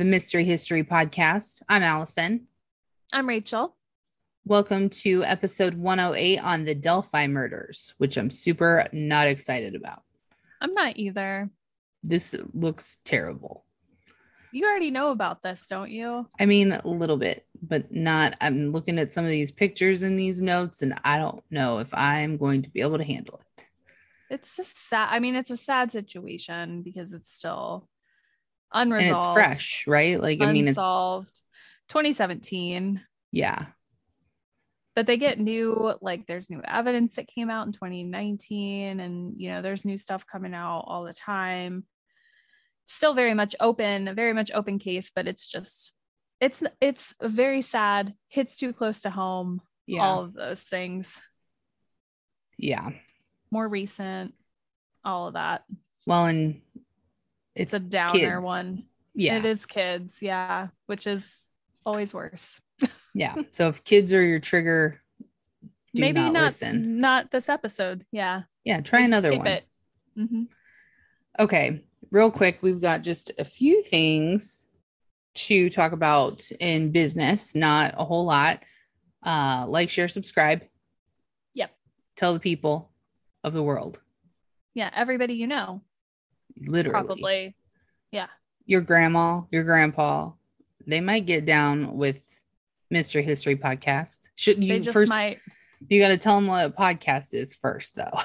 The 0.00 0.06
Mystery 0.06 0.44
History 0.44 0.82
Podcast. 0.82 1.60
I'm 1.68 1.82
Allison. 1.82 2.46
I'm 3.12 3.28
Rachel. 3.28 3.76
Welcome 4.46 4.88
to 4.88 5.22
episode 5.24 5.74
108 5.74 6.38
on 6.38 6.64
the 6.64 6.74
Delphi 6.74 7.26
murders, 7.26 7.92
which 7.98 8.16
I'm 8.16 8.30
super 8.30 8.86
not 8.94 9.26
excited 9.26 9.74
about. 9.74 10.02
I'm 10.62 10.72
not 10.72 10.96
either. 10.96 11.50
This 12.02 12.34
looks 12.54 12.96
terrible. 13.04 13.66
You 14.52 14.64
already 14.64 14.90
know 14.90 15.10
about 15.10 15.42
this, 15.42 15.66
don't 15.66 15.90
you? 15.90 16.26
I 16.40 16.46
mean, 16.46 16.72
a 16.72 16.88
little 16.88 17.18
bit, 17.18 17.44
but 17.60 17.92
not. 17.92 18.38
I'm 18.40 18.72
looking 18.72 18.98
at 18.98 19.12
some 19.12 19.26
of 19.26 19.30
these 19.30 19.52
pictures 19.52 20.02
in 20.02 20.16
these 20.16 20.40
notes, 20.40 20.80
and 20.80 20.98
I 21.04 21.18
don't 21.18 21.44
know 21.50 21.78
if 21.78 21.92
I'm 21.92 22.38
going 22.38 22.62
to 22.62 22.70
be 22.70 22.80
able 22.80 22.96
to 22.96 23.04
handle 23.04 23.42
it. 23.58 23.66
It's 24.30 24.56
just 24.56 24.78
sad. 24.78 25.10
I 25.10 25.18
mean, 25.18 25.36
it's 25.36 25.50
a 25.50 25.58
sad 25.58 25.92
situation 25.92 26.80
because 26.80 27.12
it's 27.12 27.36
still 27.36 27.89
unresolved. 28.72 29.10
And 29.12 29.16
it's 29.16 29.34
fresh, 29.34 29.86
right? 29.86 30.20
Like, 30.20 30.40
I 30.40 30.52
mean, 30.52 30.62
it's 30.62 30.70
unsolved. 30.70 31.40
2017. 31.88 33.00
yeah, 33.32 33.66
But 34.94 35.06
they 35.06 35.16
get 35.16 35.40
new, 35.40 35.94
like, 36.00 36.26
there's 36.26 36.50
new 36.50 36.62
evidence 36.64 37.16
that 37.16 37.26
came 37.26 37.50
out 37.50 37.66
in 37.66 37.72
2019, 37.72 39.00
and 39.00 39.34
you 39.40 39.50
know, 39.50 39.60
there's 39.62 39.84
new 39.84 39.96
stuff 39.96 40.24
coming 40.26 40.54
out 40.54 40.84
all 40.86 41.04
the 41.04 41.12
time. 41.12 41.84
Still 42.86 43.14
very 43.14 43.34
much 43.34 43.54
open, 43.60 44.14
very 44.14 44.32
much 44.32 44.50
open 44.54 44.78
case, 44.78 45.10
but 45.14 45.26
it's 45.28 45.48
just, 45.48 45.94
it's 46.40 46.62
it's 46.80 47.14
very 47.22 47.60
sad. 47.62 48.14
Hits 48.28 48.56
too 48.56 48.72
close 48.72 49.00
to 49.02 49.10
home. 49.10 49.60
yeah, 49.86 50.02
All 50.02 50.22
of 50.22 50.32
those 50.34 50.60
things. 50.62 51.20
yeah. 52.56 52.90
More 53.50 53.68
recent. 53.68 54.34
All 55.04 55.26
of 55.28 55.34
that. 55.34 55.64
Well, 56.06 56.26
and 56.26 56.60
It's 57.54 57.72
it's 57.72 57.74
a 57.74 57.80
downer 57.80 58.12
kids. 58.18 58.40
one. 58.42 58.84
yeah, 59.14 59.36
It 59.38 59.44
is 59.44 59.66
kids, 59.66 60.22
yeah, 60.22 60.68
which 60.86 61.06
is 61.06 61.46
always 61.84 62.14
worse. 62.14 62.60
yeah. 63.14 63.34
So 63.52 63.68
if 63.68 63.82
kids 63.84 64.12
are 64.12 64.22
your 64.22 64.40
trigger, 64.40 65.00
Maybe 65.94 66.20
not, 66.20 66.32
not 66.32 66.42
listen. 66.44 67.00
not 67.00 67.30
this 67.32 67.48
episode. 67.48 68.06
Yeah. 68.12 68.42
Yeah, 68.64 68.80
try 68.80 69.00
Maybe 69.00 69.06
another 69.12 69.36
one. 69.36 69.58
Mhm. 70.16 70.46
Okay, 71.38 71.84
real 72.10 72.30
quick, 72.30 72.58
we've 72.62 72.80
got 72.80 73.02
just 73.02 73.32
a 73.38 73.44
few 73.44 73.82
things 73.82 74.66
to 75.34 75.70
talk 75.70 75.92
about 75.92 76.48
in 76.60 76.90
business, 76.92 77.54
not 77.54 77.94
a 77.96 78.04
whole 78.04 78.24
lot. 78.24 78.62
Uh, 79.22 79.64
like, 79.68 79.88
share, 79.90 80.08
subscribe. 80.08 80.62
Yep. 81.54 81.70
Tell 82.16 82.34
the 82.34 82.40
people 82.40 82.90
of 83.44 83.52
the 83.52 83.62
world, 83.62 84.00
Yeah, 84.74 84.90
everybody 84.94 85.34
you 85.34 85.46
know, 85.46 85.82
literally. 86.60 87.06
probably. 87.06 87.56
Yeah. 88.12 88.26
Your 88.66 88.80
grandma, 88.80 89.42
your 89.50 89.64
grandpa, 89.64 90.32
they 90.86 91.00
might 91.00 91.26
get 91.26 91.46
down 91.46 91.96
with 91.96 92.26
Mystery 92.90 93.22
History 93.22 93.56
Podcast. 93.56 94.18
Should 94.36 94.60
They 94.60 94.66
you 94.66 94.80
just 94.80 94.92
first? 94.92 95.10
might 95.10 95.38
You 95.88 96.00
got 96.00 96.08
to 96.08 96.18
tell 96.18 96.34
them 96.36 96.46
what 96.46 96.66
a 96.66 96.70
podcast 96.70 97.32
is 97.34 97.54
first, 97.54 97.96
though, 97.96 98.18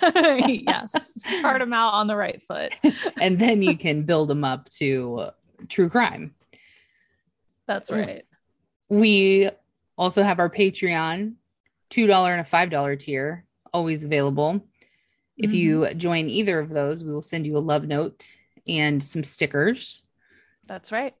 yes, 0.46 1.22
start 1.38 1.60
them 1.60 1.72
out 1.72 1.94
on 1.94 2.06
the 2.06 2.16
right 2.16 2.40
foot. 2.40 2.72
and 3.20 3.38
then 3.38 3.62
you 3.62 3.76
can 3.76 4.02
build 4.02 4.28
them 4.28 4.44
up 4.44 4.68
to 4.70 5.30
true 5.68 5.88
crime. 5.88 6.34
That's 7.66 7.90
right. 7.90 8.24
We 8.88 9.50
also 9.96 10.22
have 10.22 10.38
our 10.38 10.50
Patreon, 10.50 11.34
$2 11.90 12.30
and 12.30 12.40
a 12.40 12.44
$5 12.44 12.98
tier, 12.98 13.44
always 13.72 14.04
available. 14.04 14.66
If 15.42 15.52
you 15.54 15.94
join 15.94 16.28
either 16.28 16.58
of 16.58 16.68
those, 16.68 17.04
we 17.04 17.12
will 17.12 17.22
send 17.22 17.46
you 17.46 17.56
a 17.56 17.58
love 17.58 17.86
note 17.86 18.26
and 18.68 19.02
some 19.02 19.24
stickers. 19.24 20.02
That's 20.66 20.92
right. 20.92 21.14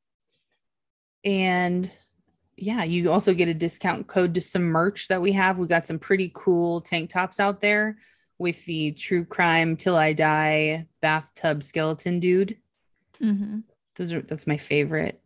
And 1.24 1.90
yeah, 2.56 2.84
you 2.84 3.10
also 3.10 3.32
get 3.32 3.48
a 3.48 3.54
discount 3.54 4.06
code 4.06 4.34
to 4.34 4.40
some 4.40 4.64
merch 4.64 5.08
that 5.08 5.22
we 5.22 5.32
have. 5.32 5.56
We 5.56 5.66
got 5.66 5.86
some 5.86 5.98
pretty 5.98 6.30
cool 6.34 6.82
tank 6.82 7.10
tops 7.10 7.40
out 7.40 7.62
there 7.62 7.96
with 8.38 8.62
the 8.66 8.92
true 8.92 9.24
crime 9.24 9.76
till 9.76 9.96
I 9.96 10.12
die 10.12 10.86
bathtub 11.00 11.62
skeleton 11.62 12.20
dude. 12.20 12.58
Mhm. 13.20 13.64
Those 13.96 14.12
are 14.12 14.22
that's 14.22 14.46
my 14.46 14.56
favorite 14.56 15.20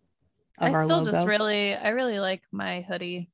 I 0.58 0.70
still 0.70 0.98
logo. 0.98 1.10
just 1.10 1.26
really, 1.26 1.74
I 1.74 1.88
really 1.90 2.20
like 2.20 2.42
my 2.52 2.82
hoodie 2.82 3.30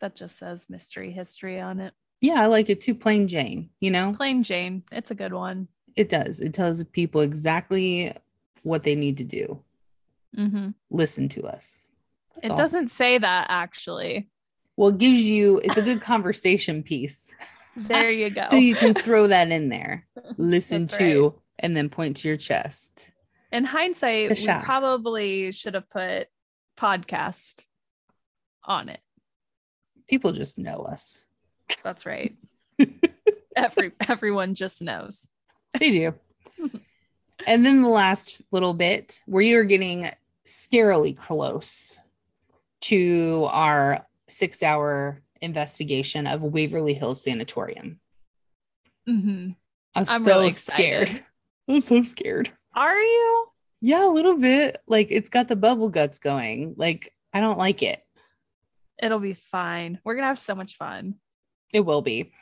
that 0.00 0.16
just 0.16 0.38
says 0.38 0.70
mystery 0.70 1.12
history 1.12 1.60
on 1.60 1.80
it. 1.80 1.92
Yeah, 2.24 2.40
I 2.40 2.46
like 2.46 2.70
it 2.70 2.80
too. 2.80 2.94
Plain 2.94 3.28
Jane, 3.28 3.68
you 3.80 3.90
know? 3.90 4.14
Plain 4.16 4.42
Jane. 4.42 4.82
It's 4.90 5.10
a 5.10 5.14
good 5.14 5.34
one. 5.34 5.68
It 5.94 6.08
does. 6.08 6.40
It 6.40 6.54
tells 6.54 6.82
people 6.84 7.20
exactly 7.20 8.16
what 8.62 8.82
they 8.82 8.94
need 8.94 9.18
to 9.18 9.24
do. 9.24 9.62
hmm 10.34 10.70
Listen 10.90 11.28
to 11.30 11.42
us. 11.46 11.88
That's 12.34 12.46
It 12.46 12.50
all. 12.52 12.56
doesn't 12.56 12.88
say 12.88 13.18
that 13.18 13.46
actually. 13.50 14.30
Well, 14.76 14.88
it 14.88 14.98
gives 14.98 15.20
you, 15.20 15.58
it's 15.62 15.76
a 15.76 15.82
good 15.82 16.00
conversation 16.00 16.82
piece. 16.82 17.34
There 17.76 18.08
you 18.08 18.30
go. 18.30 18.42
So 18.48 18.54
you 18.54 18.76
can 18.76 18.94
throw 18.94 19.26
that 19.26 19.50
in 19.50 19.68
there. 19.68 20.06
Listen 20.36 20.86
That's 20.86 20.96
to, 20.98 21.34
and 21.58 21.76
then 21.76 21.88
point 21.90 22.18
to 22.18 22.28
your 22.28 22.36
chest. 22.36 23.10
In 23.50 23.64
hindsight, 23.64 24.30
we 24.30 24.46
probably 24.46 25.50
should 25.50 25.74
have 25.74 25.90
put 25.90 26.28
podcast 26.78 27.64
on 28.62 28.88
it. 28.88 29.00
People 30.08 30.30
just 30.30 30.56
know 30.56 30.82
us. 30.82 31.26
That's 31.82 32.06
right. 32.06 32.34
Every 33.56 33.92
everyone 34.08 34.54
just 34.54 34.82
knows. 34.82 35.30
They 35.78 35.90
do. 35.90 36.14
and 37.46 37.64
then 37.64 37.82
the 37.82 37.88
last 37.88 38.40
little 38.50 38.74
bit, 38.74 39.20
we 39.26 39.54
are 39.54 39.64
getting 39.64 40.08
scarily 40.44 41.16
close 41.16 41.98
to 42.82 43.46
our 43.50 44.06
six 44.28 44.62
hour 44.62 45.22
investigation 45.40 46.26
of 46.26 46.42
Waverly 46.42 46.94
Hills 46.94 47.22
Sanatorium. 47.22 48.00
hmm 49.06 49.50
I'm, 49.96 50.04
I'm 50.08 50.22
so 50.22 50.38
really 50.38 50.52
scared. 50.52 51.24
I'm 51.68 51.80
so 51.80 52.02
scared. 52.02 52.50
Are 52.74 52.98
you? 53.00 53.46
Yeah, 53.80 54.06
a 54.06 54.10
little 54.10 54.36
bit. 54.36 54.78
Like 54.88 55.08
it's 55.10 55.28
got 55.28 55.46
the 55.46 55.56
bubble 55.56 55.88
guts 55.88 56.18
going. 56.18 56.74
Like 56.76 57.12
I 57.32 57.40
don't 57.40 57.58
like 57.58 57.82
it. 57.82 58.00
It'll 59.00 59.20
be 59.20 59.34
fine. 59.34 60.00
We're 60.04 60.14
gonna 60.14 60.26
have 60.26 60.38
so 60.38 60.54
much 60.54 60.76
fun. 60.76 61.16
It 61.72 61.80
will 61.80 62.02
be. 62.02 62.32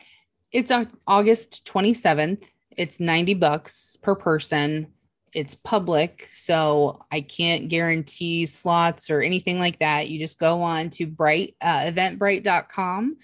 It's 0.51 0.71
on 0.71 0.91
August 1.07 1.67
27th. 1.67 2.45
It's 2.77 3.01
90 3.01 3.35
bucks 3.35 3.97
per 4.03 4.15
person. 4.15 4.89
It's 5.33 5.55
public, 5.55 6.29
so 6.35 7.05
I 7.11 7.23
can't 7.23 7.69
guarantee 7.69 8.45
slots 8.45 9.09
or 9.09 9.23
anything 9.23 9.59
like 9.59 9.79
that. 9.79 10.09
You 10.11 10.19
just 10.19 10.39
go 10.39 10.61
on 10.61 10.91
to 10.91 11.07
bright 11.07 11.57
uh, 11.63 11.91
eventbrite.com 11.91 13.17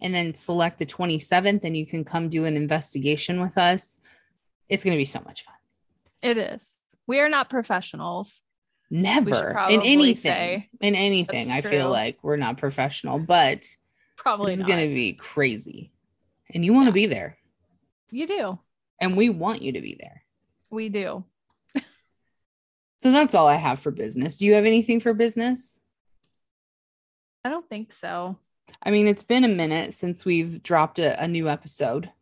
and 0.00 0.12
then 0.12 0.34
select 0.34 0.80
the 0.80 0.86
27th 0.86 1.62
and 1.62 1.76
you 1.76 1.86
can 1.86 2.04
come 2.04 2.28
do 2.28 2.44
an 2.44 2.56
investigation 2.56 3.40
with 3.40 3.56
us. 3.56 4.00
It's 4.68 4.82
going 4.82 4.96
to 4.96 5.00
be 5.00 5.04
so 5.04 5.20
much 5.24 5.44
fun. 5.44 5.54
It 6.22 6.36
is. 6.36 6.80
We 7.06 7.20
are 7.20 7.28
not 7.28 7.48
professionals. 7.48 8.42
Never 8.90 9.58
in 9.70 9.80
anything. 9.82 10.66
In 10.80 10.94
anything, 10.94 11.50
I 11.50 11.60
That's 11.60 11.68
feel 11.74 11.88
like 11.88 12.18
we're 12.22 12.36
not 12.36 12.58
professional, 12.58 13.18
but 13.18 13.64
Probably 14.22 14.52
this 14.52 14.60
is 14.60 14.66
going 14.66 14.88
to 14.88 14.94
be 14.94 15.14
crazy. 15.14 15.90
And 16.54 16.64
you 16.64 16.72
want 16.72 16.86
to 16.86 16.90
Yeah. 16.90 17.06
be 17.08 17.12
there, 17.12 17.38
You 18.10 18.26
do. 18.28 18.58
and 19.00 19.16
we 19.16 19.28
want 19.30 19.62
you 19.62 19.72
to 19.72 19.80
be 19.80 19.96
there. 19.98 20.22
We 20.70 20.88
do. 20.88 21.24
So 22.98 23.10
that's 23.10 23.34
all 23.34 23.48
I 23.48 23.56
have 23.56 23.80
for 23.80 23.90
business. 23.90 24.38
Do 24.38 24.46
you 24.46 24.52
have 24.54 24.64
anything 24.64 25.00
for 25.00 25.12
business? 25.12 25.80
I 27.44 27.48
don't 27.48 27.68
think 27.68 27.92
so. 27.92 28.38
I 28.80 28.92
mean, 28.92 29.08
it's 29.08 29.24
been 29.24 29.42
a 29.42 29.48
minute 29.48 29.92
since 29.92 30.24
we've 30.24 30.62
dropped 30.62 31.00
a, 31.00 31.20
a 31.20 31.26
new 31.26 31.48
episode. 31.48 32.12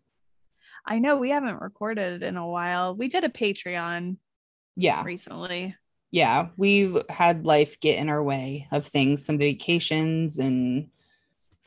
I 0.87 0.99
know 0.99 1.19
we 1.19 1.29
haven't 1.31 1.61
recorded 1.61 2.23
in 2.23 2.39
a 2.39 2.49
while. 2.49 2.95
We 2.97 3.09
did 3.09 3.25
a 3.25 3.29
Patreon 3.29 4.17
Yeah. 4.75 5.03
recently. 5.05 5.77
Yeah. 6.11 6.49
We've 6.57 6.97
had 7.11 7.45
life 7.45 7.79
get 7.81 7.99
in 7.99 8.09
our 8.09 8.23
way 8.23 8.67
of 8.73 8.87
things, 8.87 9.23
some 9.23 9.37
vacations 9.37 10.39
and 10.39 10.89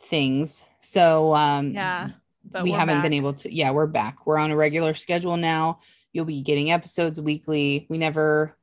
things. 0.04 0.64
So, 0.80 1.34
um, 1.36 1.74
Yeah, 1.74 2.10
But 2.52 2.64
we 2.64 2.72
haven't 2.72 3.02
been 3.02 3.14
able 3.14 3.34
to. 3.34 3.54
Yeah, 3.54 3.72
we're 3.72 3.88
back. 3.88 4.26
We're 4.26 4.38
on 4.38 4.52
a 4.52 4.56
regular 4.56 4.94
schedule 4.94 5.38
now. 5.38 5.80
You'll 6.12 6.26
be 6.26 6.42
getting 6.42 6.72
episodes 6.72 7.20
weekly. 7.20 7.88
We 7.90 7.98
never 7.98 8.56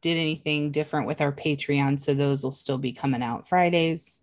did 0.00 0.16
anything 0.16 0.72
different 0.72 1.06
with 1.06 1.20
our 1.20 1.32
Patreon, 1.32 2.00
so 2.00 2.14
those 2.14 2.42
will 2.42 2.50
still 2.52 2.78
be 2.78 2.92
coming 2.92 3.22
out 3.22 3.46
Fridays. 3.48 4.22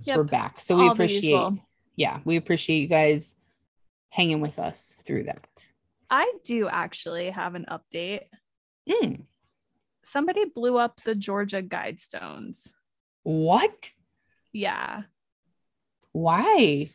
So 0.00 0.12
Yep. 0.12 0.16
we're 0.18 0.24
back. 0.24 0.60
So 0.60 0.76
we 0.76 0.84
All 0.84 0.92
appreciate, 0.92 1.52
yeah, 1.96 2.20
we 2.24 2.36
appreciate 2.36 2.78
you 2.80 2.88
guys 2.88 3.36
hanging 4.10 4.40
with 4.40 4.58
us 4.58 4.94
through 5.04 5.24
that. 5.24 5.46
I 6.10 6.32
do 6.44 6.68
actually 6.68 7.30
have 7.30 7.54
an 7.54 7.66
update. 7.68 8.22
Mm, 8.88 9.22
Somebody 10.04 10.44
blew 10.46 10.78
up 10.78 11.00
the 11.02 11.14
Georgia 11.14 11.62
Guidestones. 11.62 12.72
what? 13.22 13.90
Yeah. 14.52 15.02
Why? 16.14 16.86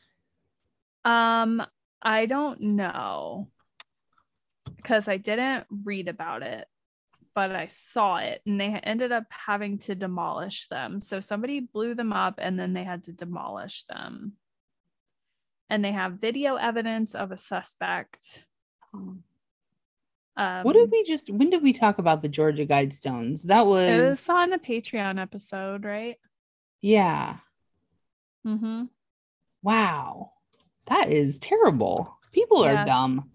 Um, 1.03 1.61
I 2.01 2.25
don't 2.25 2.61
know 2.61 3.49
because 4.77 5.09
I 5.09 5.17
didn't 5.17 5.65
read 5.83 6.07
about 6.07 6.41
it, 6.41 6.65
but 7.35 7.53
I 7.53 7.65
saw 7.67 8.17
it 8.19 8.41
and 8.45 8.59
they 8.59 8.67
ended 8.67 9.11
up 9.11 9.25
having 9.29 9.77
to 9.79 9.93
demolish 9.93 10.67
them. 10.67 11.01
So 11.01 11.19
somebody 11.19 11.59
blew 11.59 11.95
them 11.95 12.13
up 12.13 12.35
and 12.37 12.57
then 12.57 12.71
they 12.71 12.85
had 12.85 13.03
to 13.03 13.11
demolish 13.11 13.83
them. 13.83 14.37
And 15.69 15.83
they 15.83 15.91
have 15.91 16.13
video 16.13 16.55
evidence 16.55 17.13
of 17.13 17.33
a 17.33 17.37
suspect. 17.37 18.45
Um, 18.93 20.63
what 20.63 20.73
did 20.73 20.89
we 20.89 21.03
just 21.03 21.29
when 21.29 21.49
did 21.49 21.61
we 21.61 21.73
talk 21.73 21.99
about 21.99 22.21
the 22.21 22.29
Georgia 22.29 22.65
Guidestones? 22.65 23.43
That 23.43 23.65
was 23.65 23.89
it 23.89 24.01
was 24.01 24.29
on 24.29 24.53
a 24.53 24.57
Patreon 24.57 25.19
episode, 25.19 25.83
right? 25.83 26.15
Yeah. 26.81 27.35
Mm-hmm. 28.47 28.85
Wow. 29.61 30.31
That 30.87 31.11
is 31.11 31.39
terrible. 31.39 32.17
People 32.31 32.63
are 32.63 32.85
dumb. 32.85 33.29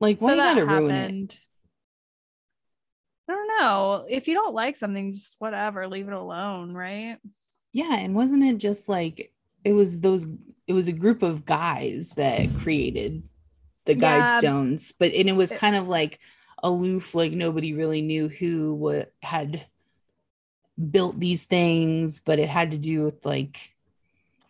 Like, 0.00 0.18
so 0.18 0.26
why 0.26 0.32
you 0.32 0.38
gotta 0.38 0.66
happened. 0.66 0.78
ruin 0.80 1.24
it? 1.24 1.40
I 3.28 3.32
don't 3.32 3.60
know. 3.60 4.06
If 4.08 4.28
you 4.28 4.34
don't 4.34 4.54
like 4.54 4.76
something, 4.76 5.12
just 5.12 5.36
whatever, 5.38 5.86
leave 5.86 6.08
it 6.08 6.14
alone, 6.14 6.72
right? 6.72 7.18
Yeah. 7.72 7.96
And 7.96 8.14
wasn't 8.14 8.42
it 8.42 8.58
just 8.58 8.88
like 8.88 9.32
it 9.64 9.72
was 9.72 10.00
those 10.00 10.26
it 10.66 10.72
was 10.72 10.88
a 10.88 10.92
group 10.92 11.22
of 11.22 11.44
guys 11.44 12.10
that 12.16 12.48
created 12.58 13.22
the 13.84 13.96
yeah, 13.96 14.40
guidestones, 14.40 14.92
but 14.98 15.12
and 15.12 15.28
it 15.28 15.36
was 15.36 15.50
kind 15.50 15.76
of 15.76 15.88
like 15.88 16.18
aloof, 16.62 17.14
like 17.14 17.32
nobody 17.32 17.74
really 17.74 18.02
knew 18.02 18.28
who 18.28 18.74
what 18.74 19.12
had 19.22 19.66
built 20.90 21.18
these 21.18 21.44
things, 21.44 22.20
but 22.20 22.38
it 22.38 22.48
had 22.48 22.72
to 22.72 22.78
do 22.78 23.04
with 23.04 23.24
like 23.24 23.74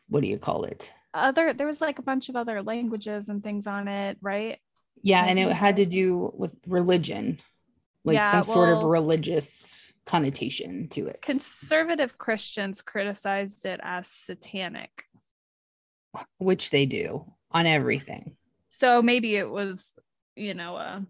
what 0.09 0.23
do 0.23 0.29
you 0.29 0.39
call 0.39 0.65
it? 0.65 0.93
Other 1.13 1.53
there 1.53 1.67
was 1.67 1.81
like 1.81 1.99
a 1.99 2.03
bunch 2.03 2.29
of 2.29 2.37
other 2.37 2.63
languages 2.63 3.29
and 3.29 3.43
things 3.43 3.67
on 3.67 3.89
it, 3.89 4.17
right? 4.21 4.59
Yeah, 5.03 5.25
and 5.25 5.39
it 5.39 5.51
had 5.51 5.77
to 5.77 5.87
do 5.87 6.33
with 6.35 6.57
religion, 6.67 7.39
like 8.05 8.15
yeah, 8.15 8.31
some 8.31 8.43
well, 8.43 8.55
sort 8.55 8.69
of 8.71 8.85
religious 8.85 9.93
connotation 10.07 10.89
to 10.91 11.07
it. 11.07 11.23
Conservative 11.23 12.19
Christians 12.19 12.83
criticized 12.83 13.65
it 13.65 13.81
as 13.83 14.07
satanic, 14.07 15.05
which 16.39 16.71
they 16.71 16.87
do 16.87 17.33
on 17.51 17.67
everything. 17.67 18.37
So 18.71 19.03
maybe 19.03 19.37
it 19.37 19.51
was, 19.51 19.93
you 20.37 20.55
know, 20.55 20.77
a 20.77 21.05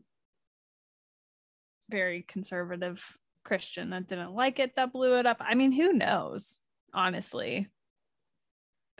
very 1.90 2.22
conservative 2.22 3.16
Christian 3.44 3.90
that 3.90 4.06
didn't 4.06 4.34
like 4.34 4.58
it 4.58 4.76
that 4.76 4.92
blew 4.92 5.18
it 5.18 5.26
up. 5.26 5.38
I 5.40 5.54
mean, 5.54 5.72
who 5.72 5.92
knows, 5.92 6.60
honestly. 6.94 7.68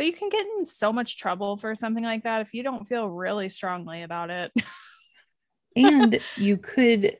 But 0.01 0.07
you 0.07 0.15
can 0.15 0.31
get 0.31 0.47
in 0.57 0.65
so 0.65 0.95
much 0.95 1.19
trouble 1.19 1.59
for 1.59 1.75
something 1.75 2.03
like 2.03 2.23
that 2.23 2.41
if 2.41 2.55
you 2.55 2.63
don't 2.63 2.89
feel 2.89 3.07
really 3.07 3.51
strongly 3.51 4.03
about 4.03 4.31
it. 4.31 4.51
and 5.77 6.19
you 6.39 6.57
could 6.57 7.19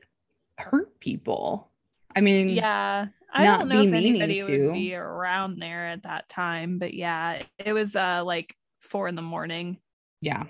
hurt 0.57 0.99
people. 0.99 1.69
I 2.15 2.21
mean, 2.21 2.49
yeah. 2.49 3.05
I 3.31 3.43
don't 3.43 3.69
know 3.69 3.83
if 3.83 3.93
anybody 3.93 4.39
to. 4.39 4.65
would 4.65 4.73
be 4.73 4.95
around 4.95 5.59
there 5.59 5.89
at 5.89 6.01
that 6.01 6.27
time, 6.27 6.79
but 6.79 6.95
yeah, 6.95 7.43
it 7.59 7.73
was 7.73 7.95
uh 7.95 8.23
like 8.25 8.55
four 8.79 9.07
in 9.07 9.13
the 9.13 9.21
morning. 9.21 9.77
Yeah. 10.19 10.45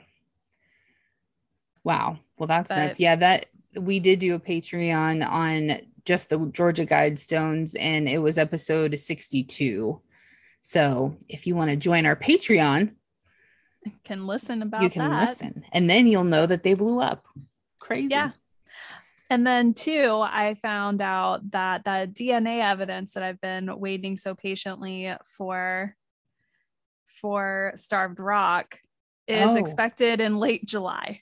Wow. 1.83 2.17
Well, 2.37 2.47
that's 2.47 2.69
but, 2.69 2.77
nuts. 2.77 2.99
Yeah, 3.01 3.17
that 3.17 3.47
we 3.75 3.99
did 3.99 4.19
do 4.19 4.35
a 4.35 4.39
Patreon 4.39 5.29
on 5.29 5.81
just 6.05 6.29
the 6.29 6.39
Georgia 6.53 6.85
Guidestones, 6.85 7.75
and 7.77 8.07
it 8.07 8.19
was 8.19 8.37
episode 8.37 8.97
62. 8.97 10.01
So 10.63 11.17
if 11.27 11.47
you 11.47 11.55
want 11.55 11.69
to 11.71 11.75
join 11.75 12.05
our 12.05 12.15
Patreon, 12.15 12.93
can 14.03 14.27
listen 14.27 14.61
about 14.61 14.83
you 14.83 14.89
can 14.89 15.09
that. 15.09 15.29
listen, 15.29 15.65
and 15.71 15.89
then 15.89 16.07
you'll 16.07 16.23
know 16.23 16.45
that 16.45 16.63
they 16.63 16.75
blew 16.75 17.01
up. 17.01 17.25
Crazy. 17.79 18.09
Yeah. 18.11 18.31
And 19.29 19.47
then 19.47 19.73
two, 19.73 20.19
I 20.21 20.55
found 20.55 21.01
out 21.01 21.51
that 21.51 21.85
the 21.85 22.11
DNA 22.11 22.61
evidence 22.61 23.13
that 23.13 23.23
I've 23.23 23.39
been 23.39 23.79
waiting 23.79 24.17
so 24.17 24.35
patiently 24.35 25.15
for 25.23 25.95
for 27.07 27.71
Starved 27.75 28.19
Rock 28.19 28.77
is 29.27 29.51
oh. 29.51 29.55
expected 29.55 30.21
in 30.21 30.37
late 30.37 30.65
July. 30.65 31.21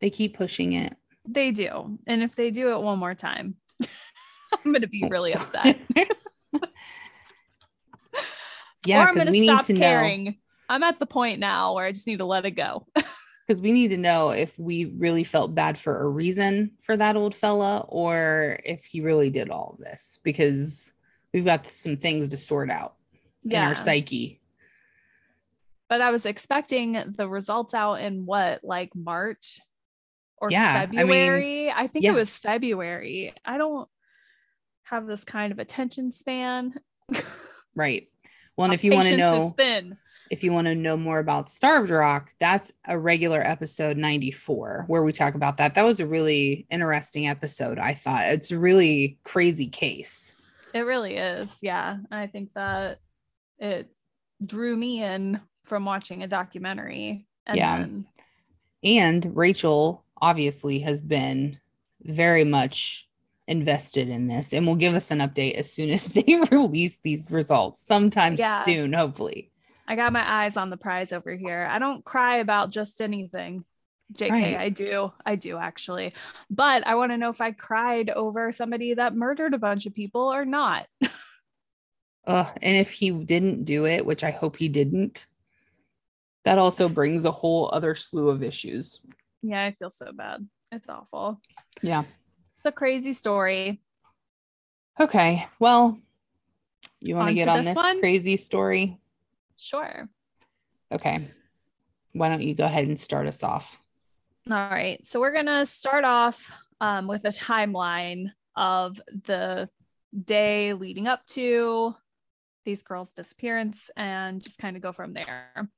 They 0.00 0.10
keep 0.10 0.36
pushing 0.36 0.72
it. 0.72 0.96
They 1.26 1.50
do. 1.50 1.98
And 2.06 2.22
if 2.22 2.34
they 2.34 2.50
do 2.50 2.72
it 2.72 2.80
one 2.80 2.98
more 2.98 3.14
time, 3.14 3.56
I'm 3.82 4.72
going 4.72 4.82
to 4.82 4.88
be 4.88 5.08
really 5.10 5.34
upset. 5.34 5.78
yeah, 8.84 9.02
or 9.02 9.08
I'm 9.08 9.14
going 9.14 9.32
to 9.32 9.44
stop 9.44 9.66
caring. 9.66 10.24
Know. 10.24 10.32
I'm 10.68 10.82
at 10.82 10.98
the 10.98 11.06
point 11.06 11.40
now 11.40 11.74
where 11.74 11.86
I 11.86 11.92
just 11.92 12.06
need 12.06 12.18
to 12.18 12.24
let 12.24 12.44
it 12.44 12.52
go. 12.52 12.86
Because 13.46 13.60
we 13.60 13.72
need 13.72 13.88
to 13.88 13.98
know 13.98 14.30
if 14.30 14.58
we 14.58 14.86
really 14.86 15.22
felt 15.22 15.54
bad 15.54 15.76
for 15.76 16.00
a 16.00 16.08
reason 16.08 16.70
for 16.80 16.96
that 16.96 17.14
old 17.14 17.34
fella 17.34 17.84
or 17.90 18.58
if 18.64 18.86
he 18.86 19.02
really 19.02 19.28
did 19.28 19.50
all 19.50 19.76
of 19.78 19.84
this 19.84 20.18
because 20.22 20.94
we've 21.34 21.44
got 21.44 21.66
some 21.66 21.98
things 21.98 22.30
to 22.30 22.38
sort 22.38 22.70
out 22.70 22.94
yeah. 23.42 23.64
in 23.64 23.68
our 23.68 23.74
psyche. 23.74 24.40
But 25.90 26.00
I 26.00 26.10
was 26.10 26.24
expecting 26.24 26.92
the 27.18 27.28
results 27.28 27.74
out 27.74 27.96
in 27.96 28.24
what, 28.24 28.64
like 28.64 28.94
March 28.94 29.60
or 30.38 30.50
yeah, 30.50 30.80
February? 30.80 31.70
I, 31.70 31.74
mean, 31.74 31.74
I 31.76 31.86
think 31.86 32.04
yeah. 32.04 32.12
it 32.12 32.14
was 32.14 32.36
February. 32.36 33.34
I 33.44 33.58
don't 33.58 33.88
have 34.84 35.06
this 35.06 35.24
kind 35.24 35.52
of 35.52 35.58
attention 35.58 36.12
span. 36.12 36.74
right. 37.74 38.08
Well, 38.56 38.66
and 38.66 38.74
if 38.74 38.84
you 38.84 38.92
want 38.92 39.08
to 39.08 39.16
know, 39.16 39.54
if 40.30 40.42
you 40.42 40.52
want 40.52 40.66
to 40.66 40.74
know 40.74 40.96
more 40.96 41.18
about 41.18 41.50
Starved 41.50 41.90
Rock, 41.90 42.32
that's 42.40 42.72
a 42.86 42.98
regular 42.98 43.40
episode 43.40 43.96
94 43.96 44.84
where 44.86 45.02
we 45.02 45.12
talk 45.12 45.34
about 45.34 45.56
that. 45.58 45.74
That 45.74 45.84
was 45.84 46.00
a 46.00 46.06
really 46.06 46.66
interesting 46.70 47.28
episode. 47.28 47.78
I 47.78 47.94
thought 47.94 48.28
it's 48.28 48.50
a 48.50 48.58
really 48.58 49.18
crazy 49.24 49.68
case. 49.68 50.32
It 50.72 50.80
really 50.80 51.16
is. 51.16 51.58
Yeah. 51.62 51.98
I 52.10 52.26
think 52.26 52.54
that 52.54 53.00
it 53.58 53.90
drew 54.44 54.76
me 54.76 55.02
in 55.02 55.40
from 55.64 55.84
watching 55.84 56.22
a 56.22 56.28
documentary. 56.28 57.26
And 57.46 57.56
yeah. 57.56 57.78
Then... 57.78 58.06
and 58.82 59.36
Rachel 59.36 60.04
obviously 60.20 60.78
has 60.80 61.00
been 61.00 61.58
very 62.02 62.44
much 62.44 63.08
invested 63.46 64.08
in 64.08 64.26
this 64.26 64.52
and 64.52 64.66
will 64.66 64.74
give 64.74 64.94
us 64.94 65.10
an 65.10 65.18
update 65.18 65.54
as 65.54 65.70
soon 65.70 65.90
as 65.98 66.08
they 66.08 66.40
release 66.50 66.98
these 66.98 67.30
results 67.30 67.84
sometime 67.84 68.36
yeah. 68.38 68.64
soon 68.64 68.92
hopefully. 68.92 69.50
I 69.86 69.96
got 69.96 70.14
my 70.14 70.44
eyes 70.44 70.56
on 70.56 70.70
the 70.70 70.78
prize 70.78 71.12
over 71.12 71.34
here. 71.34 71.68
I 71.70 71.78
don't 71.78 72.04
cry 72.04 72.36
about 72.36 72.70
just 72.70 73.02
anything 73.02 73.64
jk 74.12 74.30
right. 74.30 74.56
i 74.56 74.68
do. 74.68 75.12
I 75.24 75.34
do 75.34 75.56
actually. 75.56 76.12
But 76.50 76.86
i 76.86 76.94
want 76.94 77.12
to 77.12 77.16
know 77.16 77.30
if 77.30 77.40
i 77.40 77.52
cried 77.52 78.10
over 78.10 78.52
somebody 78.52 78.94
that 78.94 79.16
murdered 79.16 79.54
a 79.54 79.58
bunch 79.58 79.86
of 79.86 79.94
people 79.94 80.32
or 80.32 80.44
not. 80.44 80.86
Uh, 82.26 82.50
and 82.62 82.74
if 82.74 82.90
he 82.90 83.10
didn't 83.10 83.64
do 83.64 83.84
it 83.84 84.06
which 84.06 84.24
i 84.24 84.30
hope 84.30 84.56
he 84.56 84.66
didn't 84.66 85.26
that 86.46 86.56
also 86.56 86.88
brings 86.88 87.26
a 87.26 87.30
whole 87.30 87.68
other 87.70 87.94
slew 87.94 88.30
of 88.30 88.42
issues. 88.42 89.00
Yeah 89.42 89.62
i 89.62 89.72
feel 89.72 89.90
so 89.90 90.10
bad. 90.10 90.48
It's 90.72 90.88
awful. 90.88 91.38
Yeah 91.82 92.04
it's 92.64 92.70
a 92.70 92.72
crazy 92.72 93.12
story. 93.12 93.78
Okay. 94.98 95.46
Well, 95.58 95.98
you 97.00 97.14
want 97.14 97.28
to 97.28 97.34
get 97.34 97.46
on 97.46 97.62
this, 97.62 97.74
this 97.74 98.00
crazy 98.00 98.38
story? 98.38 98.98
Sure. 99.58 100.08
Okay. 100.90 101.28
Why 102.12 102.30
don't 102.30 102.40
you 102.40 102.54
go 102.54 102.64
ahead 102.64 102.86
and 102.86 102.98
start 102.98 103.26
us 103.26 103.42
off? 103.42 103.78
All 104.50 104.56
right. 104.56 105.04
So 105.04 105.20
we're 105.20 105.34
going 105.34 105.44
to 105.44 105.66
start 105.66 106.06
off 106.06 106.50
um, 106.80 107.06
with 107.06 107.26
a 107.26 107.28
timeline 107.28 108.30
of 108.56 108.98
the 109.26 109.68
day 110.24 110.72
leading 110.72 111.06
up 111.06 111.26
to 111.26 111.94
these 112.64 112.82
girls' 112.82 113.12
disappearance 113.12 113.90
and 113.94 114.42
just 114.42 114.58
kind 114.58 114.74
of 114.74 114.82
go 114.82 114.92
from 114.92 115.12
there. 115.12 115.68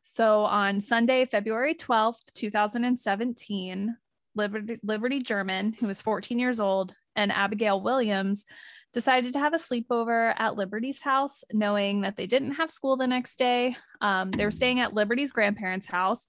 So 0.00 0.44
on 0.44 0.80
Sunday, 0.80 1.26
February 1.26 1.74
12th, 1.74 2.32
2017, 2.32 3.96
Liberty, 4.34 4.78
Liberty 4.82 5.22
German, 5.22 5.72
who 5.72 5.86
was 5.86 6.02
14 6.02 6.38
years 6.38 6.60
old, 6.60 6.94
and 7.16 7.32
Abigail 7.32 7.80
Williams 7.80 8.44
decided 8.92 9.32
to 9.32 9.38
have 9.38 9.54
a 9.54 9.58
sleepover 9.58 10.34
at 10.36 10.56
Liberty's 10.56 11.00
house, 11.00 11.44
knowing 11.52 12.02
that 12.02 12.16
they 12.16 12.26
didn't 12.26 12.52
have 12.52 12.70
school 12.70 12.96
the 12.96 13.06
next 13.06 13.38
day. 13.38 13.76
Um, 14.00 14.30
they 14.30 14.44
were 14.44 14.50
staying 14.50 14.80
at 14.80 14.94
Liberty's 14.94 15.32
grandparents' 15.32 15.86
house. 15.86 16.26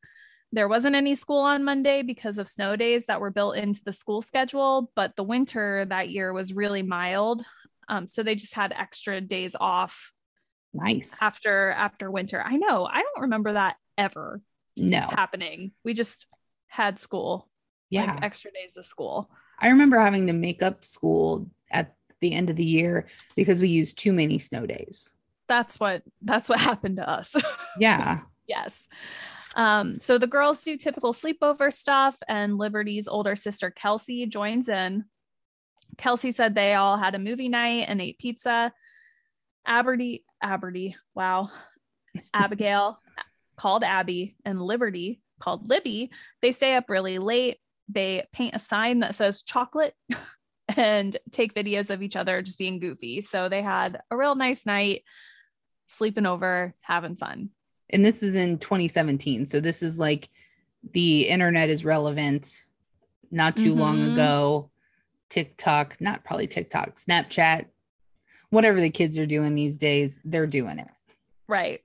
There 0.51 0.67
wasn't 0.67 0.95
any 0.95 1.15
school 1.15 1.41
on 1.41 1.63
Monday 1.63 2.03
because 2.03 2.38
of 2.38 2.48
snow 2.48 2.75
days 2.75 3.07
that 3.07 3.19
were 3.19 3.31
built 3.31 3.57
into 3.57 3.81
the 3.83 3.91
school 3.91 4.22
schedule, 4.22 4.91
but 4.95 5.15
the 5.15 5.24
winter 5.24 5.86
that 5.89 6.10
year 6.10 6.31
was 6.31 6.53
really 6.53 6.83
mild. 6.83 7.43
Um, 7.89 8.07
so 8.07 8.24
they 8.24 8.36
just 8.36 8.53
had 8.53 8.72
extra 8.72 9.19
days 9.19 9.55
off. 9.60 10.13
Nice. 10.74 11.17
After 11.22 11.72
after 11.72 12.10
winter. 12.10 12.41
I 12.43 12.55
know. 12.57 12.86
I 12.86 13.01
don't 13.01 13.22
remember 13.24 13.53
that 13.53 13.75
ever 13.98 14.41
no 14.77 15.00
happening. 15.00 15.72
We 15.83 15.93
just 15.93 16.27
had 16.67 17.00
school 17.00 17.48
yeah. 17.93 18.13
like 18.13 18.23
extra 18.23 18.51
days 18.51 18.77
of 18.77 18.85
school. 18.85 19.29
I 19.59 19.69
remember 19.69 19.97
having 19.97 20.27
to 20.27 20.33
make 20.33 20.62
up 20.62 20.83
school 20.83 21.50
at 21.71 21.95
the 22.21 22.33
end 22.33 22.50
of 22.50 22.55
the 22.55 22.65
year 22.65 23.05
because 23.35 23.62
we 23.62 23.69
used 23.69 23.97
too 23.97 24.13
many 24.13 24.39
snow 24.39 24.65
days. 24.65 25.13
That's 25.47 25.79
what 25.79 26.03
that's 26.21 26.50
what 26.50 26.59
happened 26.71 26.97
to 26.97 27.09
us. 27.09 27.35
Yeah. 27.79 28.19
yes. 28.47 28.88
Um, 29.55 30.00
so 30.00 30.19
the 30.19 30.27
girls 30.27 30.63
do 30.63 30.77
typical 30.77 31.12
sleepover 31.12 31.73
stuff, 31.73 32.15
and 32.27 32.59
Liberty's 32.59 33.07
older 33.07 33.35
sister 33.35 33.71
Kelsey 33.71 34.27
joins 34.27 34.69
in. 34.69 35.05
Kelsey 35.97 36.31
said 36.31 36.53
they 36.53 36.75
all 36.75 36.97
had 36.97 37.15
a 37.15 37.19
movie 37.19 37.50
night 37.50 37.85
and 37.88 38.00
ate 38.00 38.19
pizza. 38.19 38.71
Aberdy, 39.67 40.23
Aberdy, 40.43 40.93
wow. 41.15 41.50
Abigail 42.33 43.00
called 43.55 43.83
Abby 43.83 44.35
and 44.45 44.62
Liberty 44.62 45.21
called 45.39 45.69
Libby. 45.69 46.12
They 46.41 46.51
stay 46.51 46.75
up 46.75 46.89
really 46.89 47.17
late. 47.17 47.57
They 47.89 48.25
paint 48.31 48.55
a 48.55 48.59
sign 48.59 48.99
that 48.99 49.15
says 49.15 49.43
chocolate 49.43 49.95
and 50.77 51.15
take 51.31 51.53
videos 51.53 51.89
of 51.89 52.01
each 52.01 52.15
other 52.15 52.41
just 52.41 52.57
being 52.57 52.79
goofy. 52.79 53.21
So 53.21 53.49
they 53.49 53.61
had 53.61 54.01
a 54.09 54.17
real 54.17 54.35
nice 54.35 54.65
night, 54.65 55.03
sleeping 55.87 56.25
over, 56.25 56.73
having 56.81 57.15
fun. 57.15 57.49
And 57.89 58.03
this 58.03 58.23
is 58.23 58.35
in 58.35 58.57
2017. 58.57 59.45
So 59.45 59.59
this 59.59 59.83
is 59.83 59.99
like 59.99 60.29
the 60.93 61.27
internet 61.27 61.69
is 61.69 61.85
relevant 61.85 62.65
not 63.31 63.55
too 63.55 63.71
mm-hmm. 63.71 63.79
long 63.79 64.01
ago. 64.01 64.69
TikTok, 65.29 65.99
not 65.99 66.23
probably 66.23 66.45
TikTok, 66.45 66.95
Snapchat, 66.95 67.65
whatever 68.51 68.79
the 68.79 68.91
kids 68.91 69.17
are 69.17 69.25
doing 69.25 69.55
these 69.55 69.79
days, 69.79 70.19
they're 70.23 70.45
doing 70.45 70.77
it. 70.77 70.87
Right. 71.47 71.81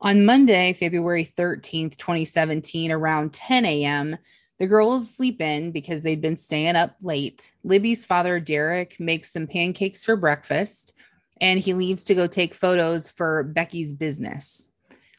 On 0.00 0.24
Monday, 0.24 0.72
February 0.72 1.24
13th, 1.24 1.98
2017, 1.98 2.90
around 2.90 3.34
10 3.34 3.66
a.m., 3.66 4.16
the 4.58 4.66
girls 4.66 5.14
sleep 5.14 5.40
in 5.40 5.72
because 5.72 6.02
they'd 6.02 6.20
been 6.20 6.36
staying 6.36 6.76
up 6.76 6.96
late. 7.02 7.52
Libby's 7.64 8.04
father, 8.04 8.40
Derek, 8.40 8.98
makes 9.00 9.32
them 9.32 9.46
pancakes 9.46 10.04
for 10.04 10.16
breakfast 10.16 10.94
and 11.40 11.60
he 11.60 11.74
leaves 11.74 12.04
to 12.04 12.14
go 12.14 12.26
take 12.26 12.54
photos 12.54 13.10
for 13.10 13.42
Becky's 13.42 13.92
business. 13.92 14.68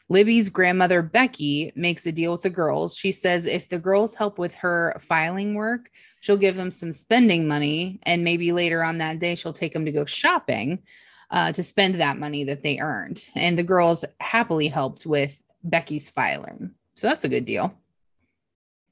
Libby's 0.08 0.48
grandmother, 0.48 1.02
Becky, 1.02 1.72
makes 1.74 2.06
a 2.06 2.12
deal 2.12 2.32
with 2.32 2.42
the 2.42 2.50
girls. 2.50 2.96
She 2.96 3.10
says 3.10 3.44
if 3.44 3.68
the 3.68 3.78
girls 3.78 4.14
help 4.14 4.38
with 4.38 4.54
her 4.56 4.96
filing 5.00 5.54
work, 5.54 5.90
she'll 6.20 6.36
give 6.36 6.54
them 6.56 6.70
some 6.70 6.92
spending 6.92 7.48
money. 7.48 7.98
And 8.04 8.22
maybe 8.22 8.52
later 8.52 8.84
on 8.84 8.98
that 8.98 9.18
day, 9.18 9.34
she'll 9.34 9.52
take 9.52 9.72
them 9.72 9.84
to 9.84 9.92
go 9.92 10.04
shopping 10.04 10.82
uh, 11.30 11.52
to 11.52 11.62
spend 11.62 11.96
that 11.96 12.18
money 12.18 12.44
that 12.44 12.62
they 12.62 12.78
earned. 12.78 13.28
And 13.34 13.58
the 13.58 13.64
girls 13.64 14.04
happily 14.20 14.68
helped 14.68 15.06
with 15.06 15.42
Becky's 15.64 16.08
filing. 16.08 16.70
So 16.94 17.08
that's 17.08 17.24
a 17.24 17.28
good 17.28 17.44
deal. 17.44 17.76